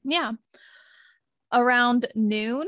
Yeah. 0.05 0.33
Around 1.51 2.07
noon, 2.15 2.67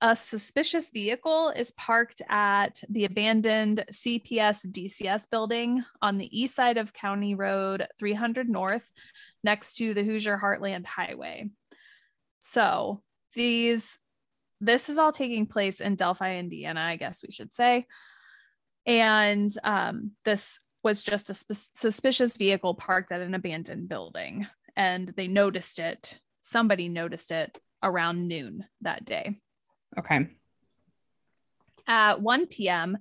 a 0.00 0.16
suspicious 0.16 0.90
vehicle 0.90 1.50
is 1.50 1.70
parked 1.72 2.22
at 2.28 2.82
the 2.88 3.04
abandoned 3.04 3.84
CPS 3.92 4.66
DCS 4.66 5.30
building 5.30 5.84
on 6.00 6.16
the 6.16 6.40
east 6.40 6.56
side 6.56 6.76
of 6.76 6.92
County 6.92 7.36
Road 7.36 7.86
300 7.98 8.48
North, 8.48 8.90
next 9.44 9.74
to 9.76 9.94
the 9.94 10.02
Hoosier 10.02 10.40
Heartland 10.42 10.86
Highway. 10.86 11.50
So 12.40 13.02
these, 13.34 13.98
this 14.60 14.88
is 14.88 14.98
all 14.98 15.12
taking 15.12 15.46
place 15.46 15.80
in 15.80 15.94
Delphi, 15.94 16.36
Indiana, 16.36 16.80
I 16.80 16.96
guess 16.96 17.22
we 17.22 17.30
should 17.30 17.54
say. 17.54 17.86
And 18.86 19.52
um, 19.62 20.12
this 20.24 20.58
was 20.82 21.04
just 21.04 21.30
a 21.30 21.34
sp- 21.38 21.70
suspicious 21.74 22.36
vehicle 22.36 22.74
parked 22.74 23.12
at 23.12 23.20
an 23.20 23.34
abandoned 23.34 23.88
building, 23.88 24.46
and 24.74 25.12
they 25.16 25.28
noticed 25.28 25.78
it. 25.78 26.18
Somebody 26.42 26.88
noticed 26.88 27.30
it 27.30 27.56
around 27.82 28.28
noon 28.28 28.64
that 28.82 29.04
day. 29.04 29.40
Okay. 29.98 30.28
At 31.86 32.20
1 32.20 32.46
p.m., 32.46 32.98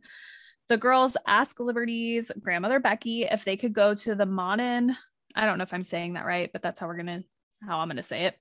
the 0.69 0.77
girls 0.77 1.17
ask 1.27 1.59
Liberty's 1.59 2.31
grandmother 2.39 2.79
Becky 2.79 3.23
if 3.23 3.43
they 3.43 3.57
could 3.57 3.73
go 3.73 3.93
to 3.93 4.15
the 4.15 4.25
Monon. 4.25 4.95
I 5.35 5.45
don't 5.45 5.57
know 5.57 5.63
if 5.63 5.73
I'm 5.73 5.83
saying 5.83 6.13
that 6.13 6.25
right, 6.25 6.49
but 6.51 6.61
that's 6.61 6.79
how 6.79 6.87
we're 6.87 6.97
gonna 6.97 7.23
how 7.61 7.79
I'm 7.79 7.89
gonna 7.89 8.01
say 8.01 8.25
it. 8.25 8.37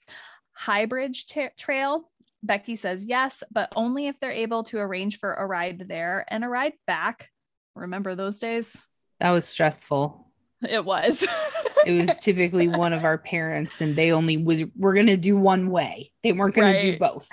High 0.53 0.87
Bridge 0.87 1.27
t- 1.27 1.49
Trail. 1.59 2.09
Becky 2.43 2.77
says 2.77 3.05
yes, 3.05 3.43
but 3.51 3.73
only 3.77 4.07
if 4.07 4.19
they're 4.21 4.31
able 4.31 4.65
to 4.65 4.79
arrange 4.79 5.19
for 5.19 5.35
a 5.35 5.47
ride 5.47 5.87
there 5.89 6.25
and 6.29 6.45
a 6.45 6.49
ride 6.49 6.73
back. 6.87 7.29
Remember 7.75 8.15
those 8.15 8.39
days? 8.39 8.81
That 9.19 9.33
was 9.33 9.45
stressful. 9.45 10.31
It 10.67 10.85
was. 10.85 11.27
it 11.87 12.07
was 12.07 12.19
typically 12.19 12.69
one 12.69 12.93
of 12.93 13.05
our 13.05 13.19
parents, 13.19 13.81
and 13.81 13.97
they 13.97 14.13
only 14.13 14.37
was 14.37 14.65
were 14.77 14.95
gonna 14.95 15.17
do 15.17 15.37
one 15.37 15.71
way. 15.71 16.13
They 16.23 16.33
weren't 16.33 16.55
gonna 16.55 16.73
right. 16.73 16.81
do 16.81 16.99
both. 16.99 17.29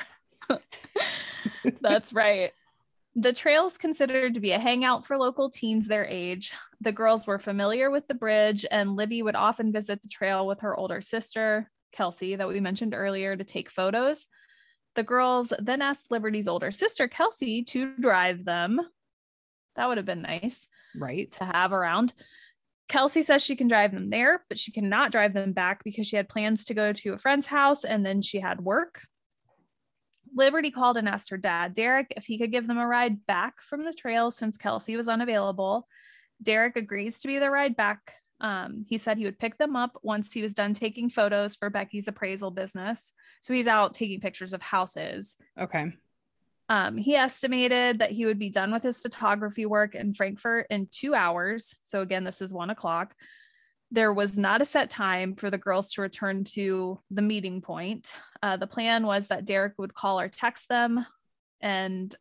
That's 1.82 2.13
right. 2.13 2.51
The 3.16 3.34
trail's 3.34 3.77
considered 3.77 4.36
to 4.36 4.39
be 4.39 4.51
a 4.51 4.60
hangout 4.60 5.06
for 5.06 5.18
local 5.18 5.50
teens 5.50 5.88
their 5.88 6.06
age. 6.06 6.54
The 6.82 6.92
girls 6.92 7.25
were 7.25 7.39
familiar 7.39 7.89
with 7.89 8.08
the 8.08 8.13
bridge, 8.13 8.66
and 8.70 8.96
Libby 8.96 9.24
would 9.24 9.36
often 9.36 9.72
visit 9.72 10.01
the 10.01 10.10
trail 10.10 10.46
with 10.46 10.60
her 10.60 10.77
older 10.77 11.01
sister, 11.01 11.72
Kelsey, 11.92 12.36
that 12.36 12.48
we 12.48 12.60
mentioned 12.60 12.94
earlier, 12.94 13.36
to 13.36 13.44
take 13.44 13.72
photos. 13.72 14.27
The 14.96 15.04
girls 15.04 15.51
then 15.60 15.82
asked 15.82 16.12
Liberty's 16.12 16.48
older 16.48 16.70
sister, 16.70 17.08
Kelsey, 17.08 17.63
to 17.66 17.96
drive 17.98 18.46
them. 18.46 18.80
That 19.75 19.88
would 19.88 19.98
have 19.98 20.06
been 20.06 20.22
nice. 20.24 20.68
Right. 20.96 21.32
To 21.34 21.46
have 21.46 21.74
around. 21.74 22.13
Kelsey 22.88 23.22
says 23.22 23.44
she 23.44 23.56
can 23.56 23.67
drive 23.67 23.91
them 23.91 24.10
there, 24.10 24.44
but 24.48 24.58
she 24.58 24.72
cannot 24.72 25.12
drive 25.12 25.34
them 25.34 25.51
back 25.51 25.84
because 25.84 26.08
she 26.08 26.15
had 26.15 26.29
plans 26.29 26.63
to 26.65 26.74
go 26.74 26.94
to 26.94 27.13
a 27.13 27.17
friend's 27.17 27.48
house 27.48 27.84
and 27.84 28.06
then 28.06 28.22
she 28.22 28.39
had 28.39 28.62
work. 28.62 29.01
Liberty 30.36 30.72
called 30.72 30.98
and 30.98 31.10
asked 31.10 31.29
her 31.29 31.38
dad, 31.38 31.74
Derek, 31.74 32.13
if 32.15 32.25
he 32.25 32.38
could 32.38 32.51
give 32.51 32.67
them 32.67 32.77
a 32.77 32.88
ride 32.88 33.25
back 33.25 33.62
from 33.62 33.84
the 33.84 33.94
trail 33.94 34.32
since 34.32 34.58
Kelsey 34.58 34.96
was 34.96 35.10
unavailable. 35.10 35.88
Derek 36.41 36.77
agrees 36.77 37.20
to 37.20 37.27
be 37.27 37.39
the 37.39 37.50
ride 37.50 37.75
back. 37.75 38.13
Um, 38.39 38.86
he 38.88 39.00
said 39.00 39.17
he 39.17 39.25
would 39.25 39.39
pick 39.39 39.58
them 39.58 39.75
up 39.75 39.98
once 40.03 40.32
he 40.32 40.44
was 40.44 40.53
done 40.53 40.74
taking 40.74 41.10
photos 41.10 41.56
for 41.56 41.70
Becky's 41.70 42.08
appraisal 42.08 42.51
business. 42.51 43.12
So 43.41 43.53
he's 43.53 43.67
out 43.67 43.96
taking 43.96 44.22
pictures 44.22 44.53
of 44.53 44.62
houses. 44.62 45.38
Okay. 45.60 45.91
Um, 46.69 46.97
he 46.97 47.15
estimated 47.15 48.00
that 48.00 48.12
he 48.12 48.25
would 48.25 48.39
be 48.39 48.50
done 48.50 48.74
with 48.74 48.83
his 48.83 49.00
photography 49.00 49.65
work 49.65 49.95
in 49.95 50.13
Frankfort 50.13 50.67
in 50.69 50.88
two 50.91 51.15
hours. 51.15 51.75
So 51.83 52.01
again, 52.01 52.24
this 52.24 52.41
is 52.41 52.53
one 52.53 52.69
o'clock 52.69 53.15
there 53.91 54.13
was 54.13 54.38
not 54.38 54.62
a 54.62 54.65
set 54.65 54.89
time 54.89 55.36
for 55.36 55.50
the 55.50 55.57
girls 55.57 55.93
to 55.93 56.01
return 56.01 56.43
to 56.43 57.00
the 57.09 57.21
meeting 57.21 57.62
point. 57.62 58.13
Uh, 58.43 58.57
the 58.57 58.67
plan 58.67 59.05
was 59.05 59.27
that 59.27 59.45
Derek 59.45 59.74
would 59.77 59.93
call 59.93 60.19
or 60.19 60.27
text 60.27 60.67
them, 60.67 61.05
and 61.62 62.13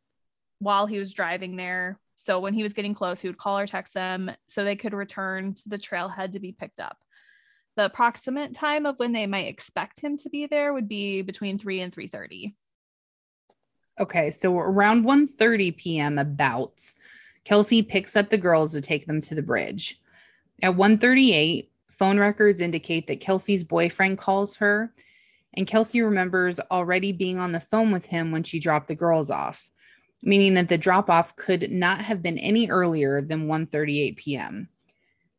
while 0.58 0.86
he 0.86 0.98
was 0.98 1.12
driving 1.12 1.56
there, 1.56 1.98
so 2.14 2.40
when 2.40 2.54
he 2.54 2.62
was 2.62 2.72
getting 2.72 2.94
close, 2.94 3.20
he 3.20 3.28
would 3.28 3.36
call 3.36 3.58
or 3.58 3.66
text 3.66 3.94
them 3.94 4.30
so 4.46 4.64
they 4.64 4.76
could 4.76 4.94
return 4.94 5.54
to 5.54 5.68
the 5.68 5.76
trailhead 5.76 6.32
to 6.32 6.40
be 6.40 6.52
picked 6.52 6.80
up. 6.80 6.96
The 7.76 7.86
approximate 7.86 8.54
time 8.54 8.86
of 8.86 8.98
when 8.98 9.12
they 9.12 9.26
might 9.26 9.48
expect 9.48 10.00
him 10.00 10.16
to 10.18 10.30
be 10.30 10.46
there 10.46 10.72
would 10.72 10.88
be 10.88 11.20
between 11.20 11.58
3 11.58 11.80
and 11.82 11.92
3:30. 11.92 12.54
Okay, 13.98 14.30
so 14.30 14.56
around 14.58 15.04
1:30 15.04 15.76
p.m. 15.76 16.18
about 16.18 16.82
Kelsey 17.44 17.82
picks 17.82 18.16
up 18.16 18.28
the 18.28 18.38
girls 18.38 18.72
to 18.72 18.80
take 18.80 19.06
them 19.06 19.20
to 19.22 19.34
the 19.34 19.42
bridge. 19.42 20.00
At 20.62 20.74
1:38, 20.74 21.68
phone 21.88 22.18
records 22.18 22.60
indicate 22.60 23.06
that 23.06 23.20
Kelsey's 23.20 23.64
boyfriend 23.64 24.18
calls 24.18 24.56
her, 24.56 24.92
and 25.54 25.66
Kelsey 25.66 26.02
remembers 26.02 26.60
already 26.70 27.12
being 27.12 27.38
on 27.38 27.52
the 27.52 27.60
phone 27.60 27.90
with 27.90 28.06
him 28.06 28.32
when 28.32 28.42
she 28.42 28.58
dropped 28.58 28.88
the 28.88 28.94
girls 28.94 29.30
off, 29.30 29.70
meaning 30.22 30.54
that 30.54 30.68
the 30.68 30.76
drop 30.76 31.08
off 31.08 31.34
could 31.36 31.72
not 31.72 32.02
have 32.02 32.22
been 32.22 32.38
any 32.38 32.68
earlier 32.68 33.22
than 33.22 33.46
1:38 33.46 34.16
p.m. 34.18 34.68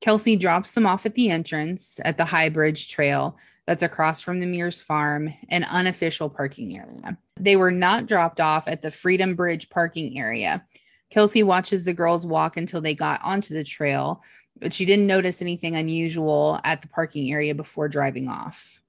Kelsey 0.02 0.36
drops 0.36 0.74
them 0.74 0.88
off 0.88 1.06
at 1.06 1.16
the 1.16 1.30
entrance 1.30 2.00
at 2.06 2.18
the 2.18 2.26
High 2.26 2.50
Bridge 2.50 2.90
Trail 2.90 3.38
that's 3.68 3.84
across 3.84 4.22
from 4.22 4.40
the 4.40 4.46
Mears 4.48 4.82
Farm, 4.82 5.34
an 5.50 5.64
unofficial 5.64 6.30
parking 6.30 6.78
area. 6.78 7.18
They 7.40 7.56
were 7.56 7.72
not 7.72 8.06
dropped 8.06 8.40
off 8.40 8.68
at 8.68 8.82
the 8.82 8.92
Freedom 8.92 9.36
Bridge 9.36 9.70
parking 9.70 10.18
area. 10.18 10.66
Kelsey 11.10 11.44
watches 11.44 11.84
the 11.84 11.94
girls 11.94 12.26
walk 12.26 12.58
until 12.58 12.82
they 12.82 12.94
got 12.94 13.22
onto 13.24 13.54
the 13.54 13.64
trail, 13.64 14.22
but 14.60 14.74
she 14.74 14.86
didn't 14.86 15.08
notice 15.08 15.42
anything 15.42 15.76
unusual 15.76 16.60
at 16.64 16.82
the 16.82 16.88
parking 16.88 17.32
area 17.32 17.56
before 17.56 17.88
driving 17.88 18.28
off. 18.28 18.82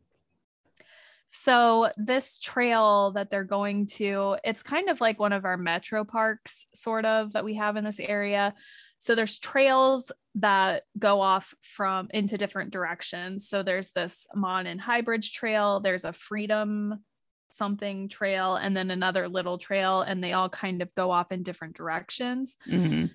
So 1.28 1.90
this 1.96 2.38
trail 2.38 3.12
that 3.12 3.30
they're 3.30 3.44
going 3.44 3.86
to, 3.86 4.38
it's 4.44 4.62
kind 4.62 4.88
of 4.88 5.00
like 5.00 5.20
one 5.20 5.32
of 5.32 5.44
our 5.44 5.58
metro 5.58 6.02
parks 6.04 6.66
sort 6.74 7.04
of 7.04 7.34
that 7.34 7.44
we 7.44 7.54
have 7.54 7.76
in 7.76 7.84
this 7.84 8.00
area. 8.00 8.54
So 8.98 9.14
there's 9.14 9.38
trails 9.38 10.10
that 10.36 10.84
go 10.98 11.20
off 11.20 11.54
from 11.60 12.08
into 12.14 12.38
different 12.38 12.72
directions. 12.72 13.48
So 13.48 13.62
there's 13.62 13.92
this 13.92 14.26
Monon 14.34 14.78
High 14.78 15.02
Bridge 15.02 15.32
trail, 15.32 15.80
there's 15.80 16.04
a 16.04 16.12
Freedom 16.12 17.04
something 17.50 18.08
trail 18.08 18.56
and 18.56 18.76
then 18.76 18.90
another 18.90 19.28
little 19.28 19.58
trail 19.58 20.02
and 20.02 20.22
they 20.22 20.32
all 20.32 20.48
kind 20.48 20.82
of 20.82 20.94
go 20.94 21.10
off 21.10 21.32
in 21.32 21.42
different 21.42 21.76
directions. 21.76 22.56
Mm-hmm 22.68 23.06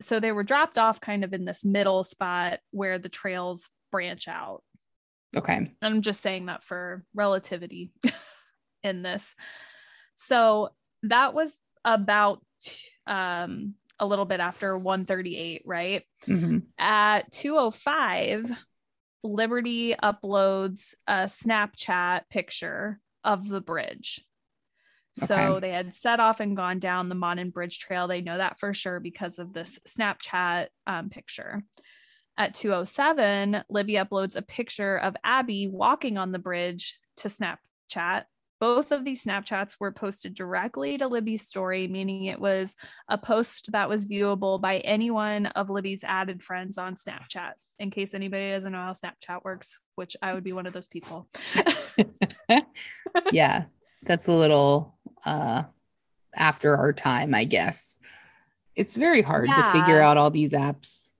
so 0.00 0.20
they 0.20 0.32
were 0.32 0.42
dropped 0.42 0.78
off 0.78 1.00
kind 1.00 1.24
of 1.24 1.32
in 1.32 1.44
this 1.44 1.64
middle 1.64 2.04
spot 2.04 2.60
where 2.70 2.98
the 2.98 3.08
trails 3.08 3.70
branch 3.90 4.28
out. 4.28 4.62
Okay. 5.36 5.72
I'm 5.82 6.02
just 6.02 6.20
saying 6.20 6.46
that 6.46 6.62
for 6.62 7.04
relativity 7.14 7.92
in 8.82 9.02
this. 9.02 9.34
So 10.14 10.70
that 11.02 11.34
was 11.34 11.56
about 11.84 12.44
um, 13.06 13.74
a 13.98 14.06
little 14.06 14.24
bit 14.24 14.40
after 14.40 14.76
138, 14.76 15.62
right? 15.64 16.02
Mm-hmm. 16.26 16.58
At 16.78 17.30
205, 17.32 18.50
Liberty 19.24 19.94
uploads 20.00 20.94
a 21.06 21.24
Snapchat 21.24 22.22
picture 22.30 23.00
of 23.24 23.48
the 23.48 23.60
bridge. 23.60 24.24
So 25.14 25.34
Okay. 25.34 25.60
they 25.60 25.70
had 25.72 25.94
set 25.94 26.20
off 26.20 26.40
and 26.40 26.56
gone 26.56 26.78
down 26.78 27.08
the 27.08 27.14
Monon 27.14 27.50
Bridge 27.50 27.78
Trail. 27.78 28.06
They 28.06 28.20
know 28.20 28.38
that 28.38 28.58
for 28.60 28.72
sure 28.72 29.00
because 29.00 29.38
of 29.38 29.52
this 29.52 29.78
Snapchat 29.86 30.68
um, 30.86 31.10
picture. 31.10 31.62
At 32.36 32.54
207, 32.54 33.64
Libby 33.68 33.94
uploads 33.94 34.36
a 34.36 34.42
picture 34.42 34.96
of 34.96 35.16
Abby 35.24 35.66
walking 35.66 36.18
on 36.18 36.30
the 36.30 36.38
bridge 36.38 36.98
to 37.16 37.28
Snapchat. 37.28 38.24
Both 38.60 38.92
of 38.92 39.04
these 39.04 39.24
Snapchats 39.24 39.76
were 39.80 39.90
posted 39.92 40.34
directly 40.34 40.98
to 40.98 41.08
Libby's 41.08 41.46
story, 41.46 41.88
meaning 41.88 42.26
it 42.26 42.40
was 42.40 42.76
a 43.08 43.18
post 43.18 43.72
that 43.72 43.88
was 43.88 44.06
viewable 44.06 44.60
by 44.60 44.78
anyone 44.78 45.46
of 45.46 45.70
Libby's 45.70 46.04
added 46.04 46.42
friends 46.44 46.78
on 46.78 46.94
Snapchat. 46.94 47.52
In 47.80 47.90
case 47.90 48.14
anybody 48.14 48.50
doesn't 48.50 48.72
know 48.72 48.78
how 48.78 48.92
Snapchat 48.92 49.44
works, 49.44 49.78
which 49.94 50.16
I 50.22 50.34
would 50.34 50.44
be 50.44 50.52
one 50.52 50.66
of 50.66 50.72
those 50.72 50.88
people. 50.88 51.28
yeah, 53.32 53.64
that's 54.02 54.28
a 54.28 54.32
little 54.32 54.96
uh 55.24 55.64
after 56.34 56.76
our 56.76 56.92
time, 56.92 57.34
I 57.34 57.44
guess. 57.44 57.96
It's 58.76 58.96
very 58.96 59.22
hard 59.22 59.48
to 59.48 59.62
figure 59.72 60.00
out 60.00 60.16
all 60.16 60.30
these 60.30 60.52
apps. 60.52 61.10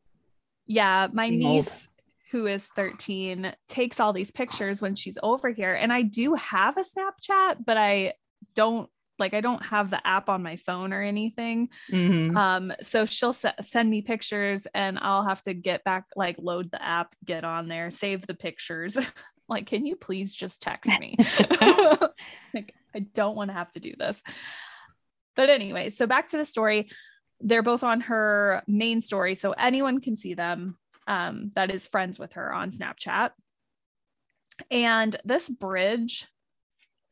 yeah, 0.67 1.09
my 1.13 1.25
old. 1.27 1.39
niece, 1.39 1.89
who 2.31 2.47
is 2.47 2.67
13, 2.77 3.53
takes 3.69 3.99
all 3.99 4.13
these 4.13 4.31
pictures 4.31 4.81
when 4.81 4.95
she's 4.95 5.19
over 5.23 5.51
here. 5.51 5.75
And 5.75 5.93
I 5.93 6.03
do 6.03 6.35
have 6.35 6.77
a 6.77 6.83
Snapchat, 6.83 7.65
but 7.65 7.77
I 7.77 8.13
don't 8.55 8.89
like 9.19 9.35
I 9.35 9.41
don't 9.41 9.65
have 9.67 9.91
the 9.91 10.07
app 10.07 10.29
on 10.29 10.45
my 10.45 10.55
phone 10.55 10.93
or 10.93 11.03
anything. 11.03 11.71
Mhm. 11.91 12.37
Um, 12.37 12.73
so 12.81 13.05
she'll 13.05 13.33
se- 13.33 13.55
send 13.63 13.91
me 13.91 14.03
pictures 14.03 14.69
and 14.73 14.97
I'll 15.01 15.27
have 15.27 15.43
to 15.43 15.55
get 15.55 15.83
back, 15.83 16.05
like 16.15 16.37
load 16.39 16.71
the 16.71 16.81
app, 16.81 17.15
get 17.25 17.43
on 17.45 17.67
there, 17.67 17.91
save 17.91 18.27
the 18.29 18.35
pictures. 18.35 18.97
like, 19.49 19.67
can 19.67 19.87
you 19.87 19.97
please 19.97 20.35
just 20.35 20.63
text 20.63 20.91
me? 20.99 21.17
like, 22.55 22.75
I 22.95 23.01
don't 23.01 23.37
want 23.37 23.51
to 23.51 23.55
have 23.55 23.71
to 23.73 23.81
do 23.81 23.95
this. 23.99 24.23
But 25.37 25.51
anyway, 25.51 25.89
so 25.89 26.07
back 26.07 26.29
to 26.29 26.37
the 26.37 26.45
story. 26.45 26.91
They're 27.41 27.63
both 27.63 27.85
on 27.85 28.01
her 28.03 28.63
main 28.67 29.01
story, 29.01 29.35
so 29.35 29.53
anyone 29.53 30.01
can 30.01 30.17
see 30.17 30.35
them. 30.35 30.77
Um, 31.07 31.53
that 31.55 31.71
is 31.71 31.87
friends 31.87 32.19
with 32.19 32.35
her 32.35 32.53
on 32.53 32.71
Snapchat. 32.71 33.31
And 34.71 35.17
this 35.25 35.49
bridge 35.49 36.27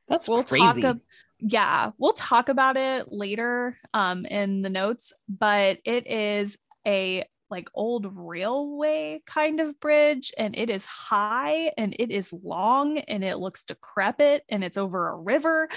That's 0.09 0.29
we'll 0.29 0.43
crazy. 0.43 0.83
talk 0.83 0.97
yeah 1.39 1.91
we'll 1.99 2.15
talk 2.15 2.49
about 2.49 2.77
it 2.77 3.13
later 3.13 3.77
um 3.93 4.25
in 4.25 4.63
the 4.63 4.71
notes 4.71 5.13
but 5.29 5.79
it 5.85 6.07
is 6.07 6.57
a 6.87 7.25
like 7.51 7.69
old 7.75 8.07
railway 8.17 9.23
kind 9.27 9.61
of 9.61 9.79
bridge 9.81 10.33
and 10.37 10.57
it 10.57 10.71
is 10.71 10.87
high 10.87 11.71
and 11.79 11.95
it 11.99 12.11
is 12.11 12.33
long 12.33 12.99
and 12.99 13.25
it 13.25 13.39
looks 13.39 13.65
decrepit 13.65 14.43
and 14.49 14.65
it's 14.65 14.77
over 14.77 15.09
a 15.09 15.17
river 15.17 15.69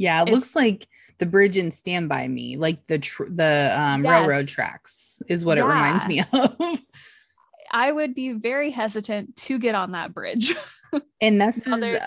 yeah, 0.00 0.20
it 0.20 0.28
it's- 0.28 0.34
looks 0.34 0.54
like 0.54 0.86
the 1.18 1.26
bridge 1.26 1.56
in 1.56 1.72
Stand 1.72 2.08
By 2.08 2.28
Me, 2.28 2.56
like 2.56 2.86
the 2.86 3.00
tr- 3.00 3.24
the 3.24 3.74
um, 3.76 4.04
Yes. 4.04 4.10
railroad 4.28 4.46
tracks 4.46 5.20
is 5.28 5.44
what 5.44 5.58
it 5.58 5.64
reminds 5.64 6.06
me 6.06 6.22
of. 6.32 6.56
i 7.72 7.90
would 7.90 8.14
be 8.14 8.32
very 8.32 8.70
hesitant 8.70 9.34
to 9.36 9.58
get 9.58 9.74
on 9.74 9.92
that 9.92 10.14
bridge 10.14 10.54
and 11.20 11.40
this 11.42 11.66
is 11.66 12.00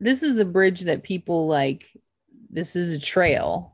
this 0.00 0.22
is 0.24 0.38
a 0.38 0.44
bridge 0.44 0.80
that 0.80 1.02
people 1.02 1.46
like 1.46 1.84
this 2.50 2.76
is 2.76 2.92
a 2.94 2.98
trail. 3.00 3.73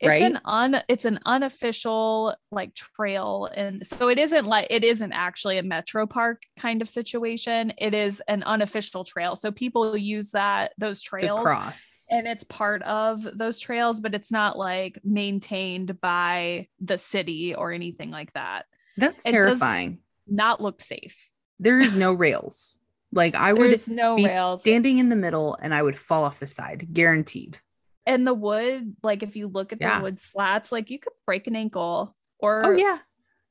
It's 0.00 0.08
Right? 0.08 0.22
an 0.22 0.40
un 0.44 0.82
it's 0.88 1.04
an 1.04 1.18
unofficial 1.26 2.34
like 2.50 2.74
trail 2.74 3.48
and 3.54 3.84
so 3.86 4.08
it 4.08 4.18
isn't 4.18 4.46
like 4.46 4.66
it 4.70 4.84
isn't 4.84 5.12
actually 5.12 5.58
a 5.58 5.62
metro 5.62 6.06
park 6.06 6.42
kind 6.58 6.82
of 6.82 6.88
situation 6.88 7.72
it 7.78 7.94
is 7.94 8.20
an 8.28 8.42
unofficial 8.42 9.04
trail 9.04 9.36
so 9.36 9.50
people 9.52 9.96
use 9.96 10.32
that 10.32 10.72
those 10.78 11.02
to 11.02 11.08
trails 11.08 11.40
cross. 11.40 12.04
and 12.10 12.26
it's 12.26 12.44
part 12.44 12.82
of 12.82 13.26
those 13.38 13.58
trails 13.60 14.00
but 14.00 14.14
it's 14.14 14.30
not 14.32 14.58
like 14.58 14.98
maintained 15.04 16.00
by 16.00 16.66
the 16.80 16.98
city 16.98 17.54
or 17.54 17.72
anything 17.72 18.10
like 18.10 18.32
that 18.34 18.66
That's 18.96 19.24
it 19.24 19.32
does- 19.32 19.44
terrifying. 19.58 19.98
not 20.26 20.60
look 20.60 20.80
safe 20.80 21.30
There 21.60 21.80
is 21.80 21.94
no 21.96 22.12
rails. 22.12 22.74
Like 23.12 23.36
I 23.36 23.52
would 23.52 23.62
there's 23.68 23.88
no 23.88 24.16
be 24.16 24.24
rails 24.26 24.62
standing 24.62 24.98
in 24.98 25.08
the 25.08 25.14
middle 25.16 25.56
and 25.62 25.72
I 25.72 25.80
would 25.82 25.96
fall 25.96 26.24
off 26.24 26.40
the 26.40 26.48
side, 26.48 26.88
guaranteed. 26.92 27.58
And 28.06 28.26
the 28.26 28.34
wood 28.34 28.96
like 29.02 29.22
if 29.22 29.36
you 29.36 29.48
look 29.48 29.72
at 29.72 29.80
Yeah. 29.80 29.98
the 29.98 30.02
wood 30.04 30.20
slats 30.20 30.70
like 30.72 30.90
you 30.90 30.98
could 30.98 31.12
break 31.26 31.46
an 31.46 31.56
ankle 31.56 32.14
or 32.38 32.64
Oh 32.66 32.70
yeah. 32.72 32.98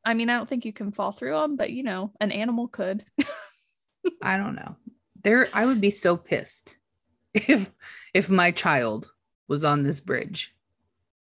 i 0.06 0.13
mean 0.13 0.30
i 0.30 0.38
don't 0.38 0.50
think 0.50 0.66
you 0.66 0.74
can 0.74 0.92
fall 0.92 1.12
through 1.12 1.34
them 1.34 1.56
but 1.56 1.72
you 1.72 1.84
know 1.84 2.12
an 2.20 2.32
animal 2.32 2.68
could 2.68 3.06
I 4.22 4.36
don't 4.38 4.56
know. 4.56 4.76
There 5.24 5.48
I 5.54 5.66
would 5.66 5.80
be 5.80 5.89
so 5.89 6.18
pissed 6.18 6.78
if 7.34 7.72
if 8.13 8.30
my 8.30 8.52
child 8.52 9.12
was 9.48 9.63
on 9.63 9.84
this 9.84 10.00
bridge. 10.02 10.54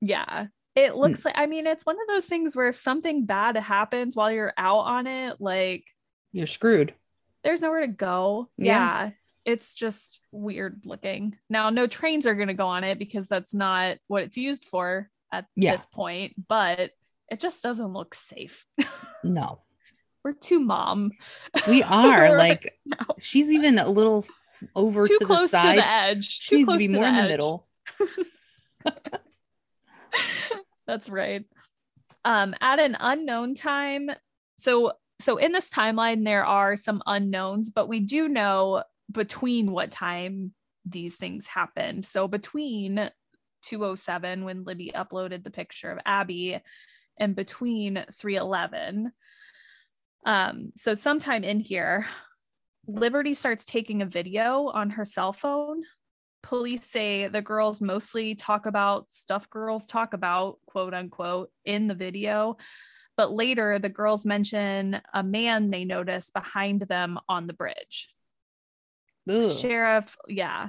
Yeah. 0.01 0.49
It 0.75 0.93
Hmm. 0.93 0.99
looks 0.99 1.25
like, 1.25 1.35
I 1.39 1.47
mean, 1.47 1.67
it's 1.67 1.87
one 1.87 1.97
of 2.01 2.07
those 2.09 2.27
things 2.27 2.55
where 2.57 2.69
if 2.69 2.77
something 2.77 3.25
bad 3.25 3.57
happens 3.57 4.15
while 4.17 4.31
you're 4.31 4.53
out 4.59 4.81
on 4.81 5.07
it, 5.07 5.41
like 5.41 5.85
You're 6.33 6.47
screwed. 6.47 6.95
there's 7.45 7.63
nowhere 7.63 7.83
to 7.83 7.87
go. 7.87 8.51
Yeah. 8.59 9.07
Yeah. 9.07 9.11
It's 9.47 9.75
just 9.77 10.21
weird 10.33 10.83
looking. 10.85 11.39
Now, 11.49 11.71
no 11.71 11.87
trains 11.87 12.27
are 12.27 12.35
going 12.35 12.49
to 12.49 12.55
go 12.55 12.67
on 12.67 12.83
it 12.85 12.99
because 12.99 13.29
that's 13.29 13.55
not 13.55 13.97
what 14.09 14.25
it's 14.25 14.37
used 14.37 14.65
for 14.67 15.09
at 15.33 15.47
Yeah. 15.57 15.73
this 15.73 15.87
point, 15.87 16.35
but 16.49 16.91
it 17.31 17.41
just 17.41 17.63
doesn't 17.63 17.93
look 17.95 18.15
safe. 18.15 18.67
No. 19.25 19.63
We're 20.25 20.35
too 20.35 20.59
mom. 20.61 21.13
We 21.69 21.83
are 21.85 22.37
like 22.37 22.77
now. 22.85 22.99
she's 23.19 23.51
even 23.51 23.79
a 23.79 23.89
little 23.89 24.27
over 24.75 25.07
too 25.09 25.17
to 25.21 25.25
close 25.25 25.53
the 25.53 25.59
side. 25.61 25.75
to 25.77 25.81
the 25.81 25.89
edge. 25.89 26.29
she 26.29 26.51
Too 26.51 26.57
needs 26.59 26.73
to 26.73 26.79
be 26.79 26.89
to 26.89 26.93
more 26.95 27.07
in 27.07 27.15
the 27.17 27.23
edge. 27.23 27.29
middle. 27.31 27.67
That's 30.87 31.09
right. 31.09 31.45
Um, 32.25 32.55
at 32.61 32.79
an 32.81 32.97
unknown 33.01 33.55
time. 33.55 34.11
So 34.59 34.93
so 35.19 35.39
in 35.39 35.53
this 35.53 35.71
timeline, 35.71 36.25
there 36.25 36.45
are 36.45 36.77
some 36.77 37.03
unknowns, 37.07 37.71
but 37.71 37.89
we 37.89 38.01
do 38.01 38.29
know 38.29 38.83
between 39.11 39.71
what 39.71 39.91
time 39.91 40.53
these 40.85 41.17
things 41.17 41.47
happened. 41.47 42.07
So 42.07 42.29
between 42.29 43.11
207 43.63 44.45
when 44.45 44.65
Libby 44.65 44.93
uploaded 44.95 45.43
the 45.43 45.51
picture 45.51 45.91
of 45.91 45.99
Abby 46.05 46.61
and 47.19 47.35
between 47.35 48.05
311. 48.13 49.13
Um, 50.25 50.73
so 50.77 50.95
sometime 50.95 51.45
in 51.45 51.61
here, 51.61 52.07
Liberty 52.87 53.35
starts 53.35 53.65
taking 53.65 54.03
a 54.03 54.07
video 54.07 54.69
on 54.69 54.91
her 54.91 55.05
cell 55.05 55.33
phone 55.33 55.83
police 56.47 56.85
say 56.85 57.27
the 57.27 57.43
girls 57.43 57.81
mostly 57.81 58.37
talk 58.37 58.67
about 58.67 59.13
stuff 59.13 59.51
girls 59.51 59.85
talk 59.85 60.15
about, 60.15 60.59
quote 60.67 60.95
unquote, 60.95 61.51
in 61.65 61.89
the 61.89 61.95
video. 61.95 62.57
But 63.17 63.33
later, 63.33 63.81
the 63.81 63.89
girls 63.89 64.25
mention 64.25 65.01
a 65.13 65.25
man 65.25 65.71
they 65.71 65.85
notice 65.85 66.31
behind 66.31 66.83
them 66.83 67.19
on 67.29 67.49
the 67.49 67.53
bridge. 67.53 68.15
Ugh. 69.29 69.51
Sheriff, 69.51 70.17
yeah. 70.29 70.69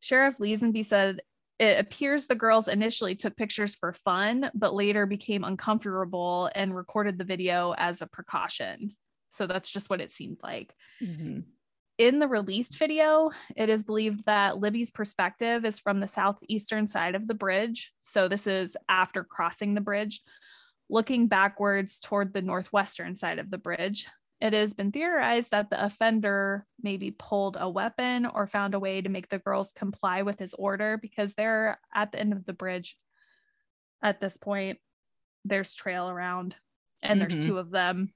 Sheriff 0.00 0.38
Leazenby 0.38 0.84
said 0.84 1.20
it 1.58 1.78
appears 1.78 2.26
the 2.26 2.34
girls 2.34 2.68
initially 2.68 3.14
took 3.14 3.36
pictures 3.36 3.76
for 3.76 3.92
fun, 3.92 4.50
but 4.54 4.74
later 4.74 5.06
became 5.06 5.44
uncomfortable 5.44 6.50
and 6.54 6.74
recorded 6.74 7.16
the 7.16 7.24
video 7.24 7.72
as 7.78 8.02
a 8.02 8.06
precaution. 8.06 8.96
So 9.30 9.46
that's 9.46 9.70
just 9.70 9.88
what 9.88 10.00
it 10.00 10.12
seemed 10.12 10.38
like 10.42 10.74
Mhm. 11.00 11.44
in 11.96 12.18
the 12.18 12.28
released 12.28 12.76
video, 12.78 13.30
it 13.56 13.68
is 13.68 13.84
believed 13.84 14.24
that 14.26 14.58
Libby's 14.58 14.90
perspective 14.90 15.64
is 15.64 15.78
from 15.78 16.00
the 16.00 16.08
southeastern 16.08 16.88
side 16.88 17.14
of 17.14 17.28
the 17.28 17.34
bridge. 17.34 17.92
So 18.00 18.26
this 18.26 18.46
is 18.48 18.76
after 18.88 19.22
crossing 19.22 19.74
the 19.74 19.80
bridge, 19.80 20.20
looking 20.90 21.28
backwards 21.28 22.00
toward 22.00 22.32
the 22.32 22.42
northwestern 22.42 23.14
side 23.14 23.38
of 23.38 23.50
the 23.50 23.58
bridge. 23.58 24.06
It 24.44 24.52
has 24.52 24.74
been 24.74 24.92
theorized 24.92 25.52
that 25.52 25.70
the 25.70 25.82
offender 25.82 26.66
maybe 26.82 27.10
pulled 27.10 27.56
a 27.58 27.66
weapon 27.66 28.26
or 28.26 28.46
found 28.46 28.74
a 28.74 28.78
way 28.78 29.00
to 29.00 29.08
make 29.08 29.30
the 29.30 29.38
girls 29.38 29.72
comply 29.72 30.20
with 30.20 30.38
his 30.38 30.52
order 30.52 30.98
because 30.98 31.32
they're 31.32 31.80
at 31.94 32.12
the 32.12 32.20
end 32.20 32.34
of 32.34 32.44
the 32.44 32.52
bridge 32.52 32.98
at 34.02 34.20
this 34.20 34.36
point. 34.36 34.78
There's 35.46 35.72
trail 35.72 36.10
around 36.10 36.56
and 37.00 37.18
there's 37.18 37.38
Mhm. 37.40 37.46
two 37.46 37.58
of 37.58 37.70
them 37.70 38.12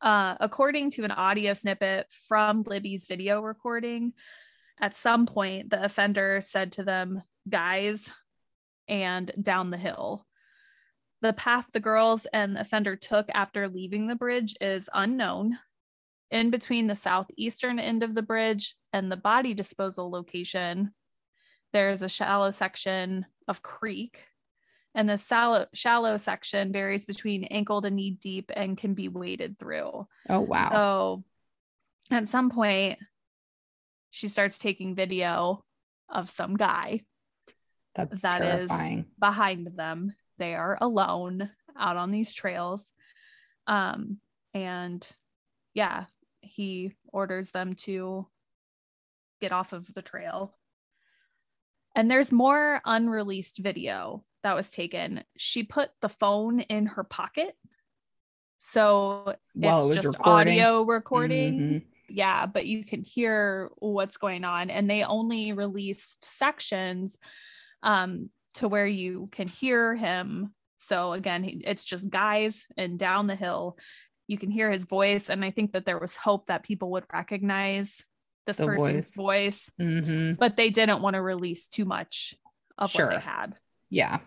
uh, 0.00 0.36
according 0.40 0.90
to 0.90 1.04
an 1.04 1.12
audio 1.12 1.54
snippet 1.54 2.10
from 2.10 2.64
Libby's 2.64 3.06
video 3.06 3.40
recording, 3.40 4.12
at 4.80 4.96
some 4.96 5.26
point 5.26 5.70
the 5.70 5.80
offender 5.84 6.40
said 6.40 6.72
to 6.72 6.82
them, 6.82 7.22
guys, 7.48 8.10
and 8.88 9.30
down 9.40 9.70
the 9.70 9.76
hill. 9.76 10.26
The 11.22 11.32
path 11.32 11.68
the 11.72 11.80
girls 11.80 12.26
and 12.32 12.56
the 12.56 12.60
offender 12.60 12.96
took 12.96 13.30
after 13.32 13.68
leaving 13.68 14.06
the 14.06 14.16
bridge 14.16 14.54
is 14.60 14.90
unknown. 14.92 15.58
In 16.30 16.50
between 16.50 16.86
the 16.86 16.94
southeastern 16.94 17.78
end 17.78 18.02
of 18.02 18.14
the 18.14 18.22
bridge 18.22 18.74
and 18.92 19.10
the 19.10 19.16
body 19.16 19.54
disposal 19.54 20.10
location, 20.10 20.92
there's 21.72 22.02
a 22.02 22.08
shallow 22.08 22.50
section 22.50 23.26
of 23.48 23.62
creek 23.62 24.26
and 24.94 25.08
the 25.08 25.16
shallow, 25.16 25.66
shallow 25.72 26.16
section 26.16 26.72
varies 26.72 27.04
between 27.04 27.44
ankle 27.44 27.80
to 27.82 27.90
knee 27.90 28.10
deep 28.10 28.50
and 28.54 28.76
can 28.76 28.94
be 28.94 29.08
waded 29.08 29.58
through. 29.58 30.06
Oh 30.28 30.40
wow. 30.40 30.68
So 30.70 31.24
at 32.10 32.28
some 32.28 32.50
point, 32.50 32.98
she 34.10 34.28
starts 34.28 34.58
taking 34.58 34.94
video 34.94 35.64
of 36.10 36.28
some 36.28 36.56
guy 36.56 37.02
That's 37.94 38.20
that 38.20 38.42
is 38.42 38.68
terrifying. 38.68 39.06
behind 39.18 39.70
them. 39.76 40.14
They 40.42 40.56
are 40.56 40.76
alone 40.80 41.50
out 41.78 41.96
on 41.96 42.10
these 42.10 42.34
trails. 42.34 42.90
Um, 43.68 44.18
and 44.52 45.06
yeah, 45.72 46.06
he 46.40 46.94
orders 47.12 47.52
them 47.52 47.74
to 47.86 48.26
get 49.40 49.52
off 49.52 49.72
of 49.72 49.86
the 49.94 50.02
trail. 50.02 50.58
And 51.94 52.10
there's 52.10 52.32
more 52.32 52.80
unreleased 52.84 53.58
video 53.58 54.24
that 54.42 54.56
was 54.56 54.68
taken. 54.68 55.22
She 55.36 55.62
put 55.62 55.90
the 56.00 56.08
phone 56.08 56.58
in 56.58 56.86
her 56.86 57.04
pocket. 57.04 57.54
So 58.58 59.36
While 59.54 59.78
it's 59.78 59.86
was 59.86 59.96
just 60.02 60.18
recording. 60.18 60.54
audio 60.54 60.82
recording. 60.82 61.60
Mhm. 61.60 61.82
Yeah, 62.08 62.46
but 62.46 62.66
you 62.66 62.84
can 62.84 63.02
hear 63.04 63.70
what's 63.76 64.16
going 64.16 64.42
on. 64.42 64.70
And 64.70 64.90
they 64.90 65.04
only 65.04 65.52
released 65.52 66.24
sections 66.24 67.16
um, 67.84 68.30
to 68.54 68.68
where 68.68 68.86
you 68.86 69.28
can 69.32 69.48
hear 69.48 69.94
him. 69.94 70.54
So 70.78 71.12
again, 71.12 71.62
it's 71.64 71.84
just 71.84 72.10
guys 72.10 72.66
and 72.76 72.98
down 72.98 73.26
the 73.26 73.36
hill. 73.36 73.78
You 74.26 74.38
can 74.38 74.50
hear 74.50 74.70
his 74.70 74.84
voice. 74.84 75.30
And 75.30 75.44
I 75.44 75.50
think 75.50 75.72
that 75.72 75.84
there 75.86 75.98
was 75.98 76.16
hope 76.16 76.46
that 76.46 76.62
people 76.62 76.90
would 76.92 77.04
recognize 77.12 78.02
this 78.46 78.56
The 78.56 78.66
person's 78.66 79.14
voice, 79.14 79.70
Mhm. 79.80 80.36
but 80.38 80.56
they 80.56 80.70
didn't 80.70 81.02
want 81.02 81.14
to 81.14 81.22
release 81.22 81.68
too 81.68 81.84
much 81.84 82.34
of 82.76 82.84
what 82.84 82.90
Sure. 82.90 83.10
they 83.10 83.20
had. 83.20 83.54
Yeah. 83.90 84.18